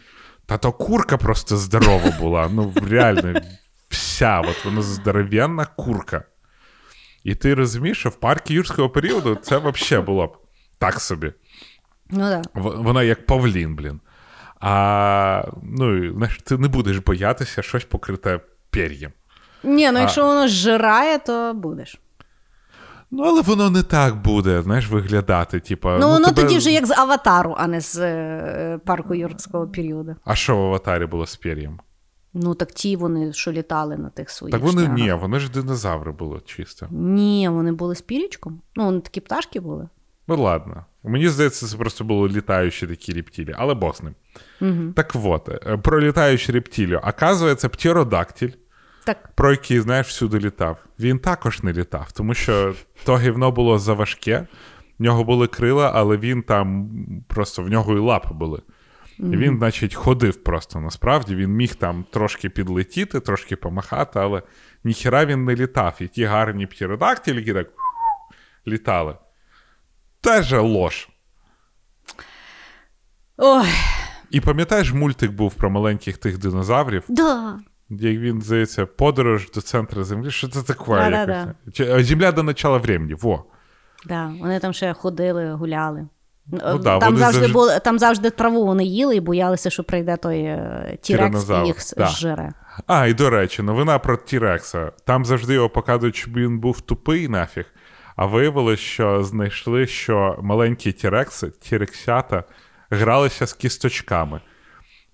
та 0.46 0.58
то 0.58 0.72
курка 0.72 1.18
просто 1.18 1.58
здорова 1.58 2.12
була. 2.20 2.50
Ну, 2.54 2.74
реально, 2.90 3.42
вся, 3.90 4.40
от 4.40 4.66
вона 4.66 4.82
здоровенна 4.82 5.66
курка. 5.66 6.24
І 7.24 7.36
ти 7.36 7.54
розумієш, 7.54 8.00
що 8.00 8.10
в 8.10 8.16
парку 8.16 8.54
юрського 8.54 8.90
періоду 8.90 9.36
це 9.36 9.58
взагалі 9.58 10.06
було 10.06 10.28
б 10.28 10.38
так 10.78 11.02
собі. 11.02 11.34
Ну 12.10 12.20
да. 12.20 12.42
Вона 12.54 13.04
як 13.04 13.26
павлін, 13.26 13.76
блін. 13.76 14.00
А 14.60 15.46
ну, 15.64 16.14
знаєш, 16.14 16.40
ти 16.46 16.58
не 16.58 16.68
будеш 16.68 16.98
боятися 16.98 17.62
щось 17.62 17.84
покрите 17.84 18.40
пір'ям. 18.70 19.12
Ні, 19.64 19.92
ну 19.92 20.00
якщо 20.00 20.26
воно 20.26 20.48
жирає, 20.48 21.20
то 21.20 21.54
будеш. 21.54 22.00
Ну, 23.18 23.24
але 23.24 23.42
воно 23.42 23.70
не 23.70 23.84
так 23.84 24.22
буде, 24.22 24.62
знаєш, 24.62 24.90
виглядати. 24.90 25.60
Типа, 25.60 25.98
Ну, 26.00 26.10
воно 26.10 26.28
тебе- 26.28 26.42
тоді 26.42 26.58
вже 26.58 26.72
як 26.72 26.86
з 26.86 26.92
аватару, 26.92 27.56
а 27.58 27.68
не 27.68 27.82
з 27.82 27.98
е, 28.02 28.80
парку 28.86 29.16
юрського 29.16 29.68
періоду. 29.68 30.16
А 30.26 30.36
що 30.36 30.58
в 30.58 30.60
аватарі 30.60 31.06
було 31.06 31.26
з 31.26 31.36
пір'ям? 31.36 31.80
Ну, 32.34 32.56
так 32.56 32.72
ті 32.72 32.96
вони, 32.96 33.34
що 33.34 33.52
літали 33.52 33.98
на 33.98 34.10
тих 34.10 34.30
своїх. 34.30 34.52
Так 34.52 34.62
вони 34.62 34.82
шнягах. 34.82 34.98
ні, 34.98 35.14
вони 35.14 35.40
ж 35.40 35.52
динозаври 35.52 36.12
були 36.12 36.40
чисто. 36.46 36.88
Ні, 36.92 37.50
вони 37.50 37.72
були 37.72 37.96
з 37.96 38.02
пірічком. 38.02 38.62
Ну, 38.76 38.86
вони 38.86 39.00
такі 39.00 39.22
пташки 39.22 39.60
були. 39.60 39.88
Ну 40.28 40.42
ладно. 40.42 40.86
Мені 41.04 41.30
здається, 41.30 41.68
це 41.68 41.78
просто 41.78 42.04
були 42.04 42.30
літаючі 42.30 42.88
такі 42.88 43.14
рептилії, 43.14 43.56
але 43.58 43.74
бог 43.74 43.96
з 43.96 44.04
ним. 44.04 44.16
Угу. 44.62 44.94
Так 44.96 45.12
от, 45.24 45.50
е, 45.50 45.78
про 45.78 46.02
літаючу 46.02 46.52
рептилію. 46.52 47.02
Оказується, 47.08 47.70
птеродактиль, 47.70 48.50
Так. 49.06 49.30
про 49.36 49.52
який, 49.52 49.80
знаєш, 49.80 50.08
всюди 50.08 50.40
літав, 50.40 50.78
він 51.00 51.20
також 51.20 51.64
не 51.64 51.74
літав, 51.74 52.12
тому 52.12 52.34
що 52.34 52.74
то 53.06 53.18
гівно 53.18 53.52
було 53.52 53.80
заважке, 53.80 54.48
в 55.00 55.04
нього 55.04 55.24
були 55.24 55.48
крила, 55.48 55.92
але 55.96 56.18
він 56.18 56.42
там 56.42 56.90
просто 57.28 57.64
в 57.64 57.70
нього 57.70 57.94
і 57.94 58.00
лапи 58.00 58.34
були. 58.34 58.62
І 59.20 59.24
він, 59.24 59.58
значить, 59.58 59.96
ходив 59.96 60.44
просто 60.44 60.80
насправді. 60.80 61.36
Він 61.36 61.52
міг 61.52 61.76
там 61.76 62.06
трошки 62.12 62.50
підлетіти, 62.50 63.20
трошки 63.20 63.56
помахати, 63.56 64.20
але 64.20 64.42
ніхіра 64.84 65.26
він 65.26 65.46
не 65.46 65.56
літав. 65.56 65.96
І 66.00 66.08
ті 66.08 66.26
гарні 66.26 66.68
птеродактилі, 66.68 67.38
які 67.38 67.54
так 67.54 67.68
літали. 68.68 69.16
Теж 70.22 70.54
ложь. 70.54 71.10
Ой, 73.38 73.68
І 74.32 74.42
пам'ятаєш, 74.42 74.94
мультик 74.94 75.32
був 75.32 75.54
про 75.54 75.70
маленьких 75.70 76.18
тих 76.18 76.38
динозаврів, 76.38 77.04
да. 77.08 77.60
Як 77.90 78.18
він 78.18 78.42
здається, 78.42 78.86
подорож 78.86 79.52
до 79.52 79.62
центру 79.62 80.04
Землі. 80.04 80.32
Що 80.32 80.48
це 80.48 80.62
таке? 80.64 81.12
Якось? 81.12 81.74
Чи- 81.74 81.86
е, 81.86 82.04
Земля 82.04 82.32
до 82.32 82.44
начала 82.44 82.78
времен. 82.78 83.16
Во. 83.22 83.44
Да, 84.06 84.34
вони 84.42 84.60
там 84.60 84.74
ще 84.74 84.94
ходили, 84.94 85.54
гуляли. 85.54 86.08
Ну 86.48 86.78
да, 86.78 87.00
там, 87.00 87.18
завжди 87.18 87.40
завжди- 87.40 87.54
були, 87.54 87.80
там 87.80 88.00
завжди 88.00 88.30
траву 88.30 88.66
вони 88.66 88.84
їли 88.84 89.16
і 89.16 89.20
боялися, 89.20 89.70
що 89.70 89.84
прийде 89.84 90.18
той 90.18 90.40
е, 90.40 90.98
тірекс 91.02 91.50
і 91.50 91.68
їх 91.68 91.78
да. 91.98 92.08
зжере. 92.08 92.54
А, 92.88 93.08
і 93.08 93.14
до 93.14 93.30
речі, 93.30 93.62
новина 93.62 94.00
про 94.00 94.18
Тірекса. 94.18 94.92
Там 95.06 95.26
завжди 95.26 95.54
його 95.54 95.70
показують, 95.70 96.16
щоб 96.16 96.34
він 96.34 96.60
був 96.60 96.82
тупий 96.82 97.28
нафіг. 97.28 97.66
А 98.16 98.26
виявилось, 98.26 98.80
що 98.80 99.24
знайшли, 99.24 99.88
що 99.88 100.40
маленькі 100.42 100.92
тірекси, 100.92 101.52
тірексята, 101.62 102.44
гралися 102.90 103.48
з 103.48 103.54
кісточками. 103.54 104.42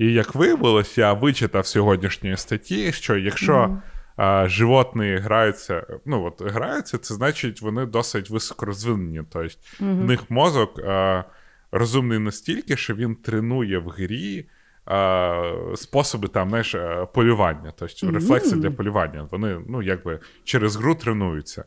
І 0.01 0.13
як 0.13 0.35
виявилось, 0.35 0.97
я 0.97 1.13
вичитав 1.13 1.65
сьогоднішньої 1.67 2.37
статті, 2.37 2.91
що 2.91 3.17
якщо 3.17 3.77
а, 4.15 4.47
животні 4.47 5.15
граються, 5.15 5.85
ну 6.05 6.25
от 6.25 6.51
граються, 6.51 6.97
це 6.97 7.13
значить 7.13 7.61
вони 7.61 7.85
досить 7.85 8.29
високорозвинені. 8.29 9.21
Тобто 9.29 9.57
в 9.79 9.83
них 9.85 10.31
мозок 10.31 10.79
а, 10.79 11.23
розумний 11.71 12.19
настільки, 12.19 12.77
що 12.77 12.95
він 12.95 13.15
тренує 13.15 13.77
в 13.77 13.89
грі 13.89 14.45
а, 14.85 15.53
способи 15.75 16.27
там, 16.27 16.49
знаєш, 16.49 16.75
полювання, 17.13 17.73
тобто 17.75 18.11
рефлекси 18.11 18.55
для 18.55 18.71
полювання. 18.71 19.27
Вони 19.31 19.59
ну, 19.67 19.81
якби 19.81 20.19
через 20.43 20.75
гру 20.75 20.95
тренуються. 20.95 21.63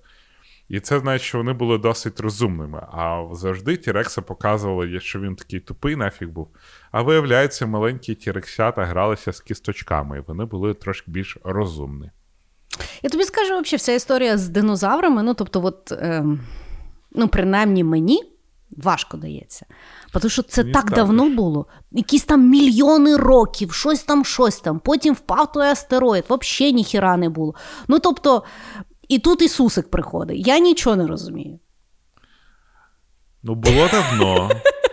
І 0.68 0.80
це 0.80 0.98
значить, 0.98 1.26
що 1.26 1.38
вони 1.38 1.52
були 1.52 1.78
досить 1.78 2.20
розумними. 2.20 2.78
А 2.92 3.24
завжди 3.32 3.76
Тірекса 3.76 4.22
показували, 4.22 5.00
що 5.00 5.20
він 5.20 5.36
такий 5.36 5.60
тупий 5.60 5.96
нафіг 5.96 6.28
був. 6.28 6.48
А 6.94 7.02
виявляється, 7.02 7.66
маленькі 7.66 8.14
тірексята 8.14 8.84
гралися 8.84 9.32
з 9.32 9.40
кісточками, 9.40 10.18
і 10.18 10.22
вони 10.26 10.44
були 10.44 10.74
трошки 10.74 11.10
більш 11.10 11.38
розумні. 11.44 12.10
Я 13.02 13.10
тобі 13.10 13.24
скажу, 13.24 13.48
взагалі, 13.60 13.76
вся 13.76 13.92
історія 13.92 14.38
з 14.38 14.48
динозаврами, 14.48 15.22
ну 15.22 15.34
тобто, 15.34 15.64
от, 15.64 15.92
ем, 15.92 16.40
ну, 17.12 17.28
принаймні 17.28 17.84
мені 17.84 18.22
важко 18.76 19.16
дається. 19.16 19.66
Тому 20.12 20.28
що 20.28 20.42
це 20.42 20.62
Мені 20.62 20.72
так 20.72 20.84
також. 20.84 20.96
давно 20.96 21.30
було. 21.30 21.66
Якісь 21.92 22.24
там 22.24 22.50
мільйони 22.50 23.16
років, 23.16 23.72
щось 23.72 24.02
там, 24.02 24.24
щось 24.24 24.60
там. 24.60 24.78
Потім 24.78 25.14
впав 25.14 25.52
той 25.52 25.66
астероїд, 25.66 26.24
взагалі 26.28 26.72
ніхіра 26.72 27.16
не 27.16 27.28
було. 27.28 27.54
Ну 27.88 27.98
тобто, 27.98 28.42
і 29.08 29.18
тут 29.18 29.42
Ісусик 29.42 29.90
приходить. 29.90 30.46
Я 30.46 30.58
нічого 30.58 30.96
не 30.96 31.06
розумію. 31.06 31.58
Ну, 33.42 33.54
було 33.54 33.88
давно. 33.92 34.50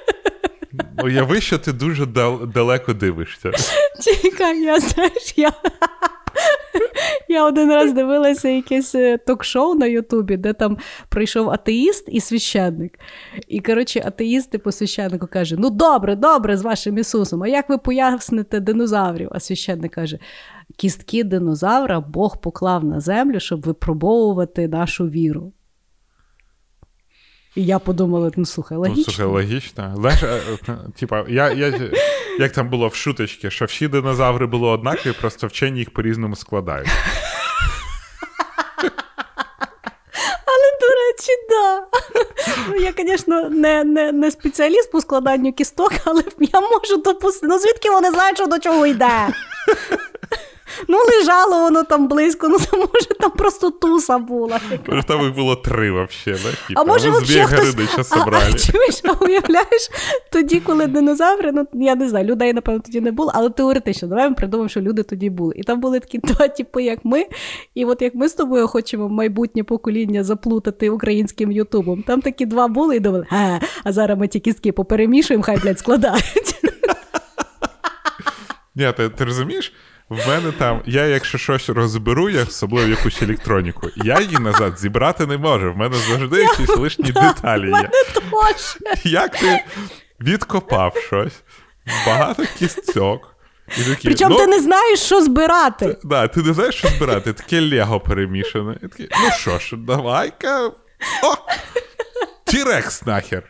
Уяви, 1.03 1.41
що 1.41 1.57
ти 1.57 1.73
дуже 1.73 2.05
дал- 2.05 2.47
далеко 2.53 2.93
дивишся. 2.93 3.51
Чекай, 4.01 4.61
я 4.61 4.79
знаєш, 4.79 5.33
я. 5.35 5.51
Я 7.29 7.45
один 7.45 7.69
раз 7.69 7.93
дивилася 7.93 8.49
якесь 8.49 8.95
е, 8.95 9.17
ток-шоу 9.17 9.75
на 9.75 9.85
Ютубі, 9.85 10.37
де 10.37 10.53
там 10.53 10.77
прийшов 11.09 11.49
атеїст 11.49 12.05
і 12.11 12.19
священник. 12.21 12.99
І, 13.47 13.59
коротше, 13.59 14.01
атеїст 14.05 14.51
типу 14.51 14.71
священнику 14.71 15.27
каже: 15.27 15.55
Ну, 15.59 15.69
добре, 15.69 16.15
добре, 16.15 16.57
з 16.57 16.61
вашим 16.61 16.97
Ісусом, 16.97 17.43
а 17.43 17.47
як 17.47 17.69
ви 17.69 17.77
поясните 17.77 18.59
динозаврів? 18.59 19.29
А 19.31 19.39
священник 19.39 19.91
каже: 19.93 20.19
кістки 20.77 21.23
динозавра 21.23 21.99
Бог 21.99 22.41
поклав 22.41 22.83
на 22.85 22.99
землю, 22.99 23.39
щоб 23.39 23.61
випробовувати 23.61 24.67
нашу 24.67 25.07
віру. 25.07 25.51
І 27.55 27.65
я 27.65 27.79
подумала: 27.79 28.31
ну 28.35 28.45
слухай, 28.45 28.75
Ну, 28.77 28.81
логічно. 28.81 29.03
слухай, 29.13 29.25
логічно. 29.25 29.93
Знаєш, 29.95 30.23
е, 30.23 30.41
е, 30.69 30.77
типа, 30.99 31.25
я, 31.27 31.51
я, 31.51 31.73
як 32.39 32.51
там 32.51 32.69
було 32.69 32.87
в 32.87 32.95
шуточці, 32.95 33.51
що 33.51 33.65
всі 33.65 33.87
динозаври 33.87 34.45
були 34.47 34.67
однакові, 34.67 35.13
просто 35.21 35.47
вчені 35.47 35.79
їх 35.79 35.93
по-різному 35.93 36.35
складають. 36.35 36.89
Але, 40.45 40.67
до 40.81 40.87
речі, 40.87 41.31
да. 41.49 41.85
Ну, 42.69 42.75
я, 42.75 42.93
звісно, 42.97 43.49
не, 43.49 43.83
не, 43.83 44.11
не 44.11 44.31
спеціаліст 44.31 44.91
по 44.91 45.01
складанню 45.01 45.53
кісток, 45.53 45.91
але 46.05 46.23
я 46.39 46.61
можу 46.61 46.97
допустити. 46.97 47.47
Ну, 47.47 47.59
звідки 47.59 47.89
вони 47.89 48.11
знають, 48.11 48.37
що 48.37 48.47
до 48.47 48.59
чого 48.59 48.85
йде? 48.85 49.27
Ну, 50.87 50.97
лежало 51.17 51.59
воно 51.61 51.83
там 51.83 52.07
близько, 52.07 52.47
ну 52.47 52.57
то 52.59 52.77
може 52.77 53.07
там 53.19 53.31
просто 53.31 53.71
туса 53.71 54.17
була. 54.17 54.59
Може, 54.87 55.03
там 55.03 55.21
їх 55.21 55.35
було 55.35 55.55
три 55.55 55.91
вообще, 55.91 56.31
да? 56.31 56.37
Типа, 56.67 56.81
А 56.81 56.83
може, 56.83 57.11
Збіг 57.11 57.45
хтось... 57.45 57.75
А, 58.11 58.25
а, 58.31 58.53
чуєш, 58.53 59.01
а 59.03 59.11
уявляєш, 59.11 59.89
тоді, 60.31 60.59
коли 60.59 60.87
динозаври, 60.87 61.51
ну 61.51 61.67
я 61.73 61.95
не 61.95 62.09
знаю, 62.09 62.25
людей, 62.25 62.53
напевно, 62.53 62.81
тоді 62.85 63.01
не 63.01 63.11
було, 63.11 63.31
але 63.35 63.49
теоретично, 63.49 64.07
давай 64.07 64.29
ми 64.29 64.35
придумаємо, 64.35 64.69
що 64.69 64.81
люди 64.81 65.03
тоді 65.03 65.29
були. 65.29 65.53
І 65.57 65.63
там 65.63 65.79
були 65.79 65.99
такі 65.99 66.17
два 66.17 66.47
типи, 66.47 66.83
як 66.83 66.99
ми. 67.05 67.25
І 67.75 67.85
от 67.85 68.01
як 68.01 68.15
ми 68.15 68.29
з 68.29 68.33
тобою 68.33 68.67
хочемо 68.67 69.09
майбутнє 69.09 69.63
покоління 69.63 70.23
заплутати 70.23 70.89
українським 70.89 71.51
Ютубом, 71.51 72.03
там 72.03 72.21
такі 72.21 72.45
два 72.45 72.67
були 72.67 72.95
і 72.95 72.99
думали, 72.99 73.25
а, 73.31 73.59
а 73.83 73.91
зараз 73.91 74.17
ми 74.19 74.27
ті 74.27 74.39
кістки 74.39 74.71
поперемішуємо, 74.71 75.43
хай, 75.43 75.57
блядь, 75.57 75.79
складають. 75.79 76.55
Ні, 78.75 78.93
ти 79.17 79.25
розумієш? 79.25 79.73
В 80.11 80.27
мене 80.27 80.51
там, 80.51 80.81
я 80.85 81.05
якщо 81.05 81.37
щось 81.37 81.69
розберу, 81.69 82.29
я 82.29 82.43
особливо 82.43 82.87
якусь 82.87 83.21
електроніку, 83.21 83.87
я 83.95 84.19
її 84.19 84.39
назад 84.39 84.79
зібрати 84.79 85.25
не 85.25 85.37
можу. 85.37 85.73
В 85.73 85.77
мене 85.77 85.97
завжди 85.97 86.41
якісь 86.41 86.77
лишні 86.77 87.11
деталі 87.11 87.69
є. 87.69 87.89
Як 89.03 89.37
ти 89.37 89.63
відкопав 90.21 90.95
щось, 90.97 91.43
багато 92.07 92.43
кісток. 92.59 93.35
І 93.77 93.83
такі, 93.83 94.07
Причому 94.07 94.29
ну, 94.29 94.37
ти 94.37 94.47
не 94.47 94.59
знаєш, 94.59 94.99
що 94.99 95.21
збирати. 95.21 95.97
Да, 96.03 96.27
ти 96.27 96.41
не 96.41 96.53
знаєш, 96.53 96.75
що 96.75 96.87
збирати, 96.87 97.33
таке 97.33 97.61
лего 97.61 97.99
перемішане. 97.99 98.77
І 98.83 98.87
такий, 98.87 99.09
ну 99.11 99.31
що 99.31 99.59
ж, 99.59 99.75
давай-ка. 99.75 100.67
О! 101.23 101.35
Тірекс 102.45 103.05
нахер. 103.05 103.43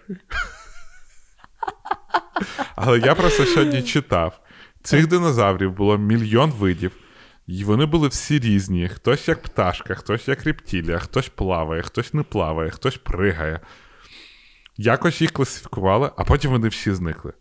Але 2.76 3.00
я 3.00 3.16
просто 3.16 3.46
сьогодні 3.46 3.84
читав. 3.84 4.41
Цих 4.84 5.08
динозаврів 5.08 5.72
було 5.72 5.98
мільйон 5.98 6.52
видів, 6.52 6.92
і 7.48 7.64
вони 7.64 7.86
були 7.86 8.08
всі 8.08 8.40
різні. 8.40 8.88
Хтось 8.88 9.28
як 9.28 9.44
пташка, 9.44 9.96
хтось 9.96 10.28
як 10.28 10.44
рептилія, 10.44 11.00
хтось 11.00 11.30
плаває, 11.30 11.82
хтось 11.82 12.14
не 12.14 12.24
плаває, 12.24 12.70
хтось 12.70 12.98
пригає. 12.98 13.60
Якось 14.78 15.22
їх 15.22 15.32
класифікували, 15.32 16.12
а 16.18 16.24
потім 16.24 16.52
вони 16.52 16.68
всі 16.68 16.94
зникли. 16.94 17.34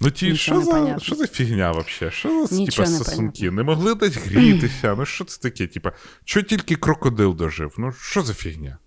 Ну 0.00 0.10
ті, 0.10 0.36
що 0.36 0.60
за, 0.60 0.98
що 0.98 1.14
за 1.14 1.26
фігня 1.26 1.70
взагалі? 1.70 2.14
Що 2.14 2.46
за 2.46 2.64
типа, 2.64 2.82
не 2.82 2.98
сосунки? 2.98 3.50
Не 3.50 3.62
могли 3.62 3.94
десь 3.94 4.16
грітися? 4.16 4.94
Ну 4.98 5.06
що 5.06 5.24
це 5.24 5.40
таке? 5.40 5.66
Типа, 5.66 5.92
що 6.24 6.42
тільки 6.42 6.76
крокодил 6.76 7.36
дожив? 7.36 7.74
Ну 7.78 7.92
що 7.92 8.22
за 8.22 8.34
фігня? 8.34 8.78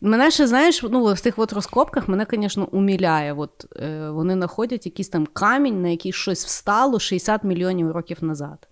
Мене 0.00 0.30
ще, 0.30 0.46
знаєш, 0.46 0.82
ну, 0.82 1.14
в 1.14 1.20
тих 1.20 1.38
от 1.38 1.52
розкопках 1.52 2.08
мене, 2.08 2.26
звісно, 2.32 2.68
уміляє. 2.72 3.32
От, 3.32 3.66
е, 3.76 4.10
вони 4.10 4.34
знаходять 4.34 4.86
якийсь 4.86 5.08
там 5.08 5.26
камінь, 5.26 5.82
на 5.82 5.88
який 5.88 6.12
щось 6.12 6.44
встало 6.44 7.00
60 7.00 7.44
мільйонів 7.44 7.90
років 7.90 8.18
назад. 8.20 8.68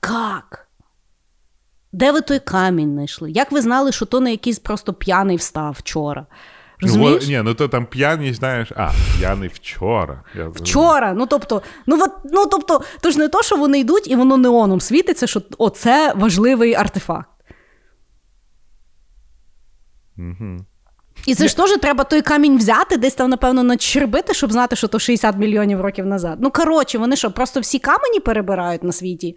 Как? 0.00 0.68
Де 1.92 2.12
ви 2.12 2.20
той 2.20 2.38
камінь 2.38 2.92
знайшли? 2.92 3.30
Як 3.30 3.52
ви 3.52 3.62
знали, 3.62 3.92
що 3.92 4.06
то 4.06 4.20
не 4.20 4.30
якийсь 4.30 4.58
просто 4.58 4.92
п'яний 4.92 5.36
встав 5.36 5.76
вчора? 5.78 6.26
Розумієш? 6.80 7.22
Ну, 7.26 7.28
ні, 7.28 7.42
ну 7.44 7.54
то 7.54 7.68
там 7.68 7.86
п'яний, 7.86 8.34
знаєш, 8.34 8.72
а, 8.76 8.90
п'яний 9.18 9.48
вчора. 9.48 10.22
Я... 10.34 10.48
Вчора, 10.48 11.14
ну 11.14 11.26
тобто, 11.26 11.62
ну 11.86 12.02
от, 12.02 12.10
ну 12.24 12.46
тобто, 12.46 12.82
то 13.00 13.10
ж 13.10 13.18
не 13.18 13.28
то, 13.28 13.42
що 13.42 13.56
вони 13.56 13.78
йдуть 13.78 14.10
і 14.10 14.16
воно 14.16 14.36
неоном 14.36 14.80
світиться, 14.80 15.26
що 15.26 15.42
оце 15.58 16.12
важливий 16.16 16.74
артефакт. 16.74 17.33
Угу. 20.18 20.56
І 21.26 21.34
це 21.34 21.48
ж 21.48 21.56
теж 21.56 21.70
треба 21.70 22.04
той 22.04 22.22
камінь 22.22 22.58
взяти, 22.58 22.96
десь 22.96 23.14
там, 23.14 23.30
напевно, 23.30 23.62
начербити, 23.62 24.34
щоб 24.34 24.52
знати, 24.52 24.76
що 24.76 24.88
то 24.88 24.98
60 24.98 25.36
мільйонів 25.36 25.80
років 25.80 26.06
назад. 26.06 26.38
Ну, 26.40 26.50
коротше, 26.50 26.98
вони 26.98 27.16
що, 27.16 27.30
просто 27.30 27.60
всі 27.60 27.78
камені 27.78 28.20
перебирають 28.20 28.82
на 28.82 28.92
світі? 28.92 29.36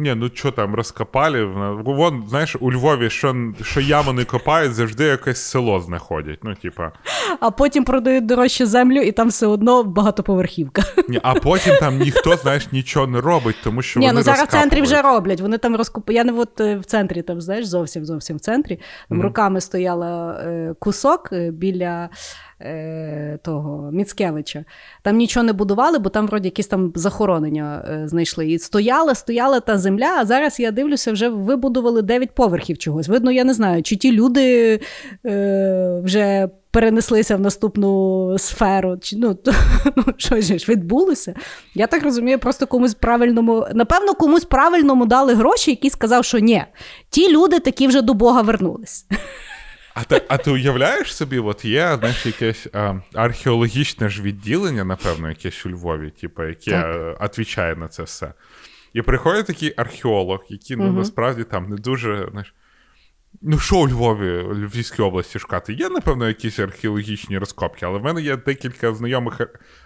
Ні, 0.00 0.14
ну 0.14 0.30
що 0.34 0.50
там, 0.50 0.74
розкопали. 0.74 1.44
Вон, 1.84 2.24
знаєш, 2.28 2.56
у 2.60 2.72
Львові, 2.72 3.10
що 3.10 3.36
що 3.62 3.80
яму 3.80 4.12
не 4.12 4.24
копають, 4.24 4.74
завжди 4.74 5.04
якесь 5.04 5.38
село 5.38 5.80
знаходять. 5.80 6.38
Ну, 6.42 6.54
типа. 6.54 6.92
А 7.40 7.50
потім 7.50 7.84
продають 7.84 8.26
дорожче 8.26 8.66
землю, 8.66 9.00
і 9.00 9.12
там 9.12 9.28
все 9.28 9.46
одно 9.46 9.84
багатоповерхівка. 9.84 10.82
Ні, 11.08 11.20
А 11.22 11.34
потім 11.34 11.76
там 11.80 11.98
ніхто, 11.98 12.36
знаєш, 12.36 12.72
нічого 12.72 13.06
не 13.06 13.20
робить, 13.20 13.56
тому 13.64 13.82
що. 13.82 14.00
Ні, 14.00 14.06
вони 14.06 14.18
ну 14.18 14.22
зараз 14.24 14.42
в 14.48 14.50
центрі 14.50 14.82
вже 14.82 15.02
роблять. 15.02 15.40
Вони 15.40 15.58
там 15.58 15.76
розкуп... 15.76 16.10
Я 16.10 16.24
не 16.24 16.32
от 16.32 16.60
е, 16.60 16.76
в 16.76 16.84
центрі, 16.84 17.22
там, 17.22 17.40
знаєш, 17.40 17.66
зовсім 17.66 18.04
зовсім 18.04 18.36
в 18.36 18.40
центрі. 18.40 18.76
Там 19.08 19.18
Мгм. 19.18 19.26
руками 19.26 19.60
стояла 19.60 20.40
е, 20.44 20.74
кусок 20.78 21.28
е, 21.32 21.50
біля 21.50 22.08
е, 22.60 23.38
того 23.42 23.90
Міцкевича. 23.92 24.64
Там 25.02 25.16
нічого 25.16 25.44
не 25.44 25.52
будували, 25.52 25.98
бо 25.98 26.10
там 26.10 26.26
вроді 26.26 26.46
якісь 26.46 26.66
там 26.66 26.92
захоронення 26.94 27.84
е, 27.88 28.08
знайшли. 28.08 28.50
І 28.50 28.58
стояла, 28.58 29.14
стояла 29.14 29.60
та 29.60 29.78
земля, 29.78 30.16
а 30.18 30.26
зараз 30.26 30.60
я 30.60 30.70
дивлюся, 30.70 31.12
вже 31.12 31.28
вибудували 31.28 32.02
9 32.02 32.30
поверхів 32.30 32.78
чогось. 32.78 33.08
Видно, 33.08 33.32
я 33.32 33.44
не 33.44 33.54
знаю, 33.54 33.82
чи 33.82 33.96
ті 33.96 34.12
люди 34.12 34.80
е, 35.26 36.00
вже. 36.04 36.48
Перенеслися 36.70 37.36
в 37.36 37.40
наступну 37.40 38.36
сферу, 38.38 38.98
чи 39.00 39.16
ну, 39.16 39.34
то, 39.44 39.52
ну 39.96 40.04
що 40.16 40.40
ж 40.40 40.54
відбулося? 40.68 41.34
Я 41.74 41.86
так 41.86 42.02
розумію, 42.02 42.38
просто 42.38 42.66
комусь 42.66 42.94
правильному, 42.94 43.66
напевно, 43.74 44.14
комусь 44.14 44.44
правильному 44.44 45.06
дали 45.06 45.34
гроші, 45.34 45.70
який 45.70 45.90
сказав, 45.90 46.24
що 46.24 46.38
ні, 46.38 46.64
ті 47.10 47.32
люди 47.32 47.58
такі 47.58 47.86
вже 47.86 48.02
до 48.02 48.14
Бога 48.14 48.42
вернулись. 48.42 49.06
А 50.00 50.04
ти, 50.04 50.22
а 50.28 50.38
ти 50.38 50.50
уявляєш 50.50 51.14
собі, 51.16 51.38
от 51.38 51.64
є 51.64 51.96
знаєш, 51.98 52.26
якесь 52.26 52.66
а, 52.72 52.94
археологічне 53.14 54.08
ж 54.08 54.22
відділення, 54.22 54.84
напевно, 54.84 55.28
якесь 55.28 55.66
у 55.66 55.70
Львові, 55.70 56.10
типу, 56.10 56.44
яке 56.44 56.70
е, 56.70 57.16
відповідає 57.22 57.76
на 57.76 57.88
це 57.88 58.02
все. 58.02 58.32
І 58.92 59.02
приходить 59.02 59.46
такий 59.46 59.74
археолог, 59.76 60.44
який 60.48 60.76
ну, 60.76 60.84
Мгм. 60.84 60.96
насправді 60.96 61.44
там 61.44 61.68
не 61.70 61.76
дуже. 61.76 62.28
Знаєш, 62.30 62.54
ну, 63.42 63.58
що 63.58 63.76
у 63.76 63.88
Львові, 63.88 64.42
Львівській 64.52 65.02
області 65.02 65.38
шукати? 65.38 65.72
Є, 65.72 65.88
напевно, 65.88 66.28
якісь 66.28 66.58
археологічні 66.58 67.38
розкопки, 67.38 67.86
але 67.86 67.98
в 67.98 68.04
мене 68.04 68.22
є 68.22 68.36
декілька 68.36 68.94
знайомих 68.94 69.40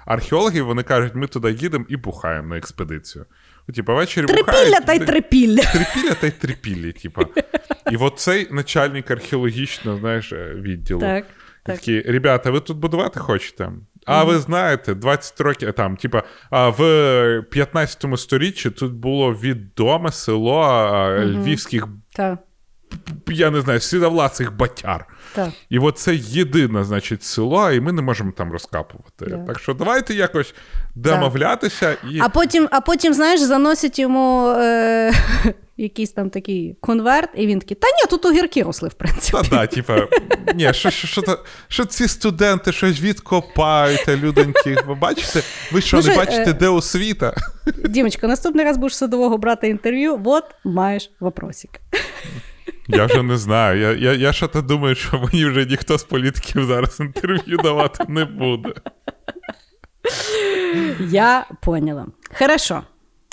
археологів, 0.07 0.67
вони 0.67 0.83
кажуть, 0.83 1.15
ми 1.15 1.27
туди 1.27 1.53
їдемо 1.53 1.85
і 1.89 1.97
бухаємо 1.97 2.49
на 2.49 2.57
експедицію. 2.57 3.27
Типу, 3.75 3.95
ввечері 3.95 4.27
Трипілля 4.27 4.81
та 4.81 4.93
й 4.93 4.99
трипілля. 4.99 5.63
Трипілля 5.63 6.15
та 6.21 6.27
й 6.27 6.31
трипілля, 6.31 6.93
типа. 6.93 7.23
І 7.91 7.97
от 7.97 8.19
цей 8.19 8.49
начальник 8.51 9.11
археологічного, 9.11 9.99
знаєш, 9.99 10.33
е, 10.33 10.55
відділу. 10.55 11.01
Так, 11.01 11.25
так. 11.63 11.77
Такі, 11.77 12.01
ребята, 12.01 12.51
ви 12.51 12.61
тут 12.61 12.77
будувати 12.77 13.21
хочете? 13.21 13.73
А 14.07 14.25
ви 14.25 14.39
знаєте, 14.39 14.95
20 14.95 15.41
років 15.41 15.69
е, 15.69 15.73
там, 15.73 15.97
типа, 15.97 16.23
а 16.51 16.69
в 16.69 17.43
15 17.51 18.07
сторіччі 18.17 18.71
тут 18.71 18.93
було 18.93 19.33
відоме 19.33 20.13
село 20.13 20.61
а, 20.61 21.25
львівських, 21.25 21.89
Так, 22.13 22.39
я 23.27 23.51
не 23.51 23.61
знаю, 23.61 23.81
сідовласих 23.81 24.57
батяр. 24.57 25.07
так. 25.35 25.49
І 25.71 25.79
от 25.79 25.99
це 25.99 26.15
єдине, 26.15 26.85
значить, 26.85 27.23
село, 27.23 27.71
і 27.71 27.81
ми 27.81 27.93
не 27.93 28.03
можемо 28.03 28.33
там 28.33 28.53
розкапувати. 28.53 29.27
Да. 29.27 29.39
Так 29.39 29.59
що 29.59 29.75
давайте 29.75 30.15
якось 30.15 30.55
домовлятися 30.95 31.97
і. 32.11 32.21
А 32.21 32.29
потім, 32.29 32.69
а 32.71 32.81
потім, 32.81 33.15
знаєш, 33.15 33.41
заносять 33.41 33.99
йому 33.99 34.49
е, 34.49 35.13
якийсь 35.77 36.11
там 36.11 36.31
такий 36.31 36.77
конверт, 36.81 37.31
і 37.35 37.47
він 37.47 37.59
такий, 37.59 37.77
та 37.77 37.87
ні, 37.89 38.11
тут 38.11 38.27
огірки 38.27 38.63
росли, 38.63 38.89
в 38.89 38.95
принципі. 38.95 39.39
Та 39.43 39.57
да, 39.57 39.67
типа, 39.67 40.07
ні, 40.55 40.75
що, 40.75 40.91
що, 40.91 41.07
що, 41.07 41.39
що 41.69 41.85
ці 41.85 42.09
студенти 42.09 42.73
щось 42.73 43.01
відкопають, 43.01 44.09
а 44.09 44.17
людоньки. 44.17 44.77
Ви 44.87 44.95
бачите? 44.95 45.43
Ви 45.73 45.81
що, 45.81 45.97
Ну, 45.97 46.03
не 46.03 46.11
що, 46.11 46.21
бачите, 46.21 46.51
е, 46.51 46.53
де 46.53 46.69
освіта? 46.69 47.35
Дімочка, 47.85 48.27
наступний 48.29 48.65
раз 48.65 48.77
будеш 48.77 48.97
садового 48.97 49.39
брати 49.39 49.69
інтерв'ю, 49.69 50.21
от 50.25 50.45
маєш 50.65 51.11
вопросик. 51.21 51.71
Я 52.89 53.07
вже 53.07 53.23
не 53.23 53.37
знаю. 53.37 53.81
Я, 53.81 53.93
я, 53.93 54.13
я 54.13 54.33
що 54.33 54.49
то 54.49 54.63
думаю, 54.63 54.95
що 54.95 55.19
мені 55.19 55.45
вже 55.45 55.67
ніхто 55.67 55.99
з 55.99 56.05
політиків 56.05 56.65
зараз 56.65 57.01
інтерв'ю 57.01 57.57
давати 57.57 58.05
не 58.09 58.25
буде. 58.25 58.73
Я 61.01 61.47
поняла. 61.63 62.07
Хорошо. 62.39 62.83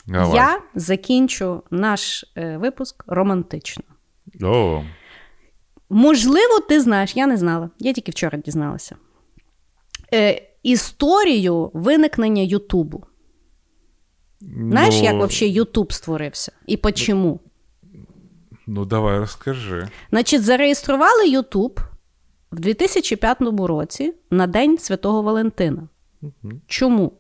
Давай. 0.08 0.36
Я 0.36 0.62
закінчу 0.76 1.64
наш 1.72 2.26
е, 2.38 2.58
випуск 2.58 3.04
романтично. 3.08 3.84
О, 4.42 4.84
Можливо, 5.90 6.60
ти 6.70 6.82
знаєш, 6.82 7.16
я 7.16 7.28
не 7.28 7.38
знала. 7.38 7.70
Я 7.80 7.94
тільки 7.94 8.12
вчора 8.12 8.38
дізналася. 8.38 8.96
Е, 10.14 10.42
історію 10.64 11.72
виникнення 11.74 12.42
Ютубу. 12.42 13.04
Знаєш, 14.42 14.96
ну, 14.98 15.04
як 15.04 15.16
взагалі 15.16 15.54
Ютуб 15.54 15.94
створився? 15.94 16.52
І 16.68 16.78
почому? 16.78 17.40
Ну, 18.72 18.86
давай 18.86 19.20
розкажи. 19.20 19.88
Значить, 20.10 20.44
зареєстрували 20.44 21.28
Ютуб 21.28 21.80
в 22.52 22.60
2005 22.60 23.38
році 23.42 24.14
на 24.32 24.48
День 24.48 24.78
Святого 24.78 25.22
Валентина. 25.22 25.88
Чому? 26.68 27.12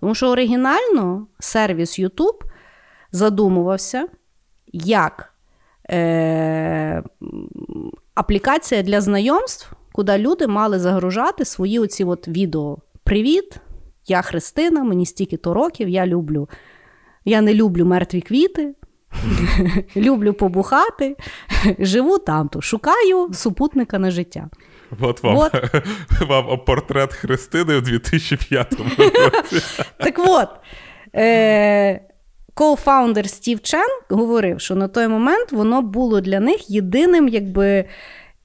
Тому 0.00 0.14
що 0.14 0.28
оригінально 0.28 1.26
сервіс 1.38 2.00
YouTube 2.00 2.40
задумувався 3.12 4.08
як 4.72 5.34
е- 5.90 7.02
аплікація 8.14 8.82
для 8.82 9.00
знайомств, 9.00 9.72
куди 9.92 10.18
люди 10.18 10.46
мали 10.46 10.78
загружати 10.78 11.44
свої 11.44 11.78
оці 11.78 12.04
от 12.04 12.28
відео. 12.28 12.78
Привіт, 13.04 13.56
я 14.06 14.22
Христина, 14.22 14.84
мені 14.84 15.06
стільки-то 15.06 15.54
років, 15.54 15.88
я 15.88 16.06
люблю. 16.06 16.48
Я 17.24 17.40
не 17.40 17.54
люблю 17.54 17.84
мертві 17.84 18.20
квіти, 18.20 18.74
люблю 19.96 20.32
побухати, 20.32 21.16
живу 21.78 22.18
там-то, 22.18 22.60
шукаю 22.60 23.30
супутника 23.32 23.98
на 23.98 24.10
життя. 24.10 24.48
От 25.00 25.22
вам, 25.22 25.36
От. 25.36 25.52
вам 26.28 26.58
портрет 26.66 27.12
Христини 27.12 27.78
в 27.78 27.82
2005 27.82 28.72
році. 28.72 29.12
Так 29.98 30.18
от, 30.18 30.48
е, 31.14 32.00
коуфаундер 32.54 33.28
Стів 33.28 33.62
Чен 33.62 33.88
говорив, 34.08 34.60
що 34.60 34.74
на 34.74 34.88
той 34.88 35.08
момент 35.08 35.52
воно 35.52 35.82
було 35.82 36.20
для 36.20 36.40
них 36.40 36.70
єдиним, 36.70 37.28
якби. 37.28 37.84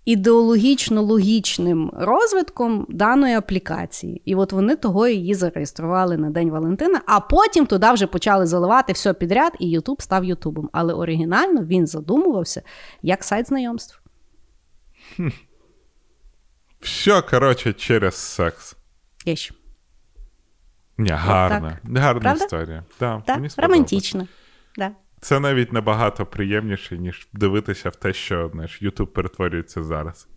Ідеологічно 0.05 1.01
логічним 1.01 1.91
розвитком 1.93 2.85
даної 2.89 3.35
аплікації. 3.35 4.21
І 4.25 4.35
от 4.35 4.51
вони 4.53 4.75
того 4.75 5.07
її 5.07 5.33
зареєстрували 5.33 6.17
на 6.17 6.29
День 6.29 6.49
Валентина, 6.49 7.01
а 7.05 7.19
потім 7.19 7.65
туди 7.65 7.91
вже 7.91 8.07
почали 8.07 8.45
заливати 8.45 8.93
все 8.93 9.13
підряд, 9.13 9.53
і 9.59 9.69
Ютуб 9.69 10.01
став 10.01 10.23
Ютубом. 10.23 10.69
Але 10.73 10.93
оригінально 10.93 11.63
він 11.63 11.87
задумувався 11.87 12.61
як 13.01 13.23
сайт 13.23 13.47
знайомств. 13.47 14.01
Все, 16.79 17.21
коротше, 17.21 17.73
через 17.73 18.15
секс. 18.15 18.75
Є 19.25 19.35
ще. 19.35 19.53
Ні, 20.97 21.09
гарна. 21.09 21.79
Гарна 21.83 22.21
Правда? 22.21 22.43
історія. 22.45 22.83
Да, 22.99 23.23
Так, 23.25 23.35
мені 23.37 23.49
романтично. 23.57 24.27
Да. 24.77 24.91
Це 25.25 25.39
навіть 25.39 25.73
набагато 25.73 26.25
приємніше, 26.25 26.97
ніж 26.97 27.27
дивитися 27.33 27.89
в 27.89 27.95
те, 27.95 28.13
що 28.13 28.49
знаєш, 28.53 28.83
YouTube 28.83 29.05
перетворюється 29.05 29.83
зараз. 29.83 30.27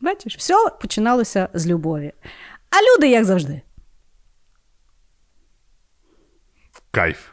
Бачиш, 0.00 0.36
все 0.36 0.54
починалося 0.80 1.48
з 1.54 1.66
любові. 1.66 2.12
А 2.70 2.76
люди, 2.96 3.08
як 3.08 3.24
завжди. 3.24 3.60
Кайф. 6.90 7.28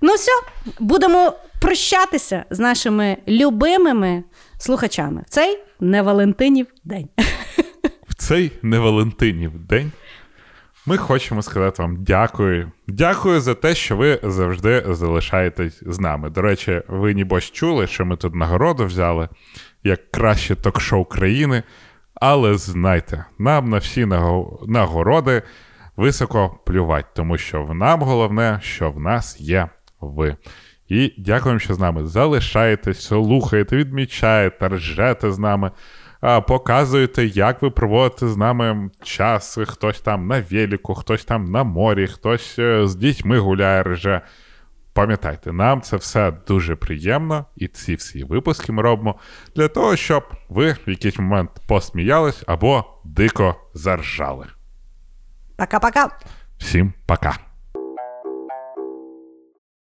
Ну 0.00 0.14
все, 0.14 0.32
будемо 0.78 1.32
прощатися 1.60 2.44
з 2.50 2.58
нашими 2.58 3.16
любимими 3.28 4.24
слухачами 4.58 5.22
в 5.26 5.30
цей 5.30 5.58
невалентинів 5.80 6.66
день. 6.84 7.08
В 8.08 8.14
цей 8.14 8.52
невалентинів 8.62 9.58
день 9.58 9.92
ми 10.86 10.96
хочемо 10.96 11.42
сказати 11.42 11.82
вам 11.82 12.04
дякую. 12.04 12.72
Дякую 12.88 13.40
за 13.40 13.54
те, 13.54 13.74
що 13.74 13.96
ви 13.96 14.20
завжди 14.22 14.84
залишаєтесь 14.88 15.82
з 15.86 16.00
нами. 16.00 16.30
До 16.30 16.42
речі, 16.42 16.82
ви 16.88 17.14
нібось 17.14 17.50
чули, 17.50 17.86
що 17.86 18.04
ми 18.06 18.16
тут 18.16 18.34
нагороду 18.34 18.86
взяли 18.86 19.28
як 19.84 20.10
краще 20.10 20.54
ток-шоу 20.54 21.04
країни. 21.04 21.62
Але 22.14 22.54
знайте, 22.54 23.24
нам 23.38 23.68
на 23.68 23.78
всі 23.78 24.06
нагороди 24.66 25.42
високо 25.96 26.58
плювати, 26.66 27.08
тому 27.14 27.38
що 27.38 27.62
в 27.64 27.74
нам 27.74 28.02
головне, 28.02 28.60
що 28.62 28.90
в 28.90 29.00
нас 29.00 29.40
є 29.40 29.68
ви. 30.00 30.36
І 30.88 31.14
дякуємо, 31.18 31.58
що 31.58 31.74
з 31.74 31.78
нами 31.78 32.06
залишаєтесь, 32.06 33.06
слухаєте, 33.06 33.76
відмічаєте, 33.76 34.68
ржете 34.68 35.32
з 35.32 35.38
нами, 35.38 35.70
показуєте, 36.46 37.26
як 37.26 37.62
ви 37.62 37.70
проводите 37.70 38.28
з 38.28 38.36
нами 38.36 38.90
час. 39.02 39.58
Хтось 39.66 40.00
там 40.00 40.26
на 40.26 40.44
велику, 40.50 40.94
хтось 40.94 41.24
там 41.24 41.44
на 41.44 41.64
морі, 41.64 42.06
хтось 42.06 42.58
е, 42.58 42.88
з 42.88 42.94
дітьми 42.94 43.38
гуляє, 43.38 43.82
рже. 43.82 44.20
Пам'ятайте, 44.92 45.52
нам 45.52 45.80
це 45.80 45.96
все 45.96 46.32
дуже 46.48 46.76
приємно, 46.76 47.46
і 47.56 47.68
ці 47.68 47.94
всі 47.94 48.24
випуски 48.24 48.72
ми 48.72 48.82
робимо 48.82 49.14
для 49.56 49.68
того, 49.68 49.96
щоб 49.96 50.24
ви 50.48 50.76
в 50.86 50.90
якийсь 50.90 51.18
момент 51.18 51.50
посміялись 51.68 52.44
або 52.46 52.84
дико 53.04 53.56
заржали. 53.74 54.46
Пока-пока. 55.58 56.08
Всім 56.58 56.92
пока! 57.06 57.49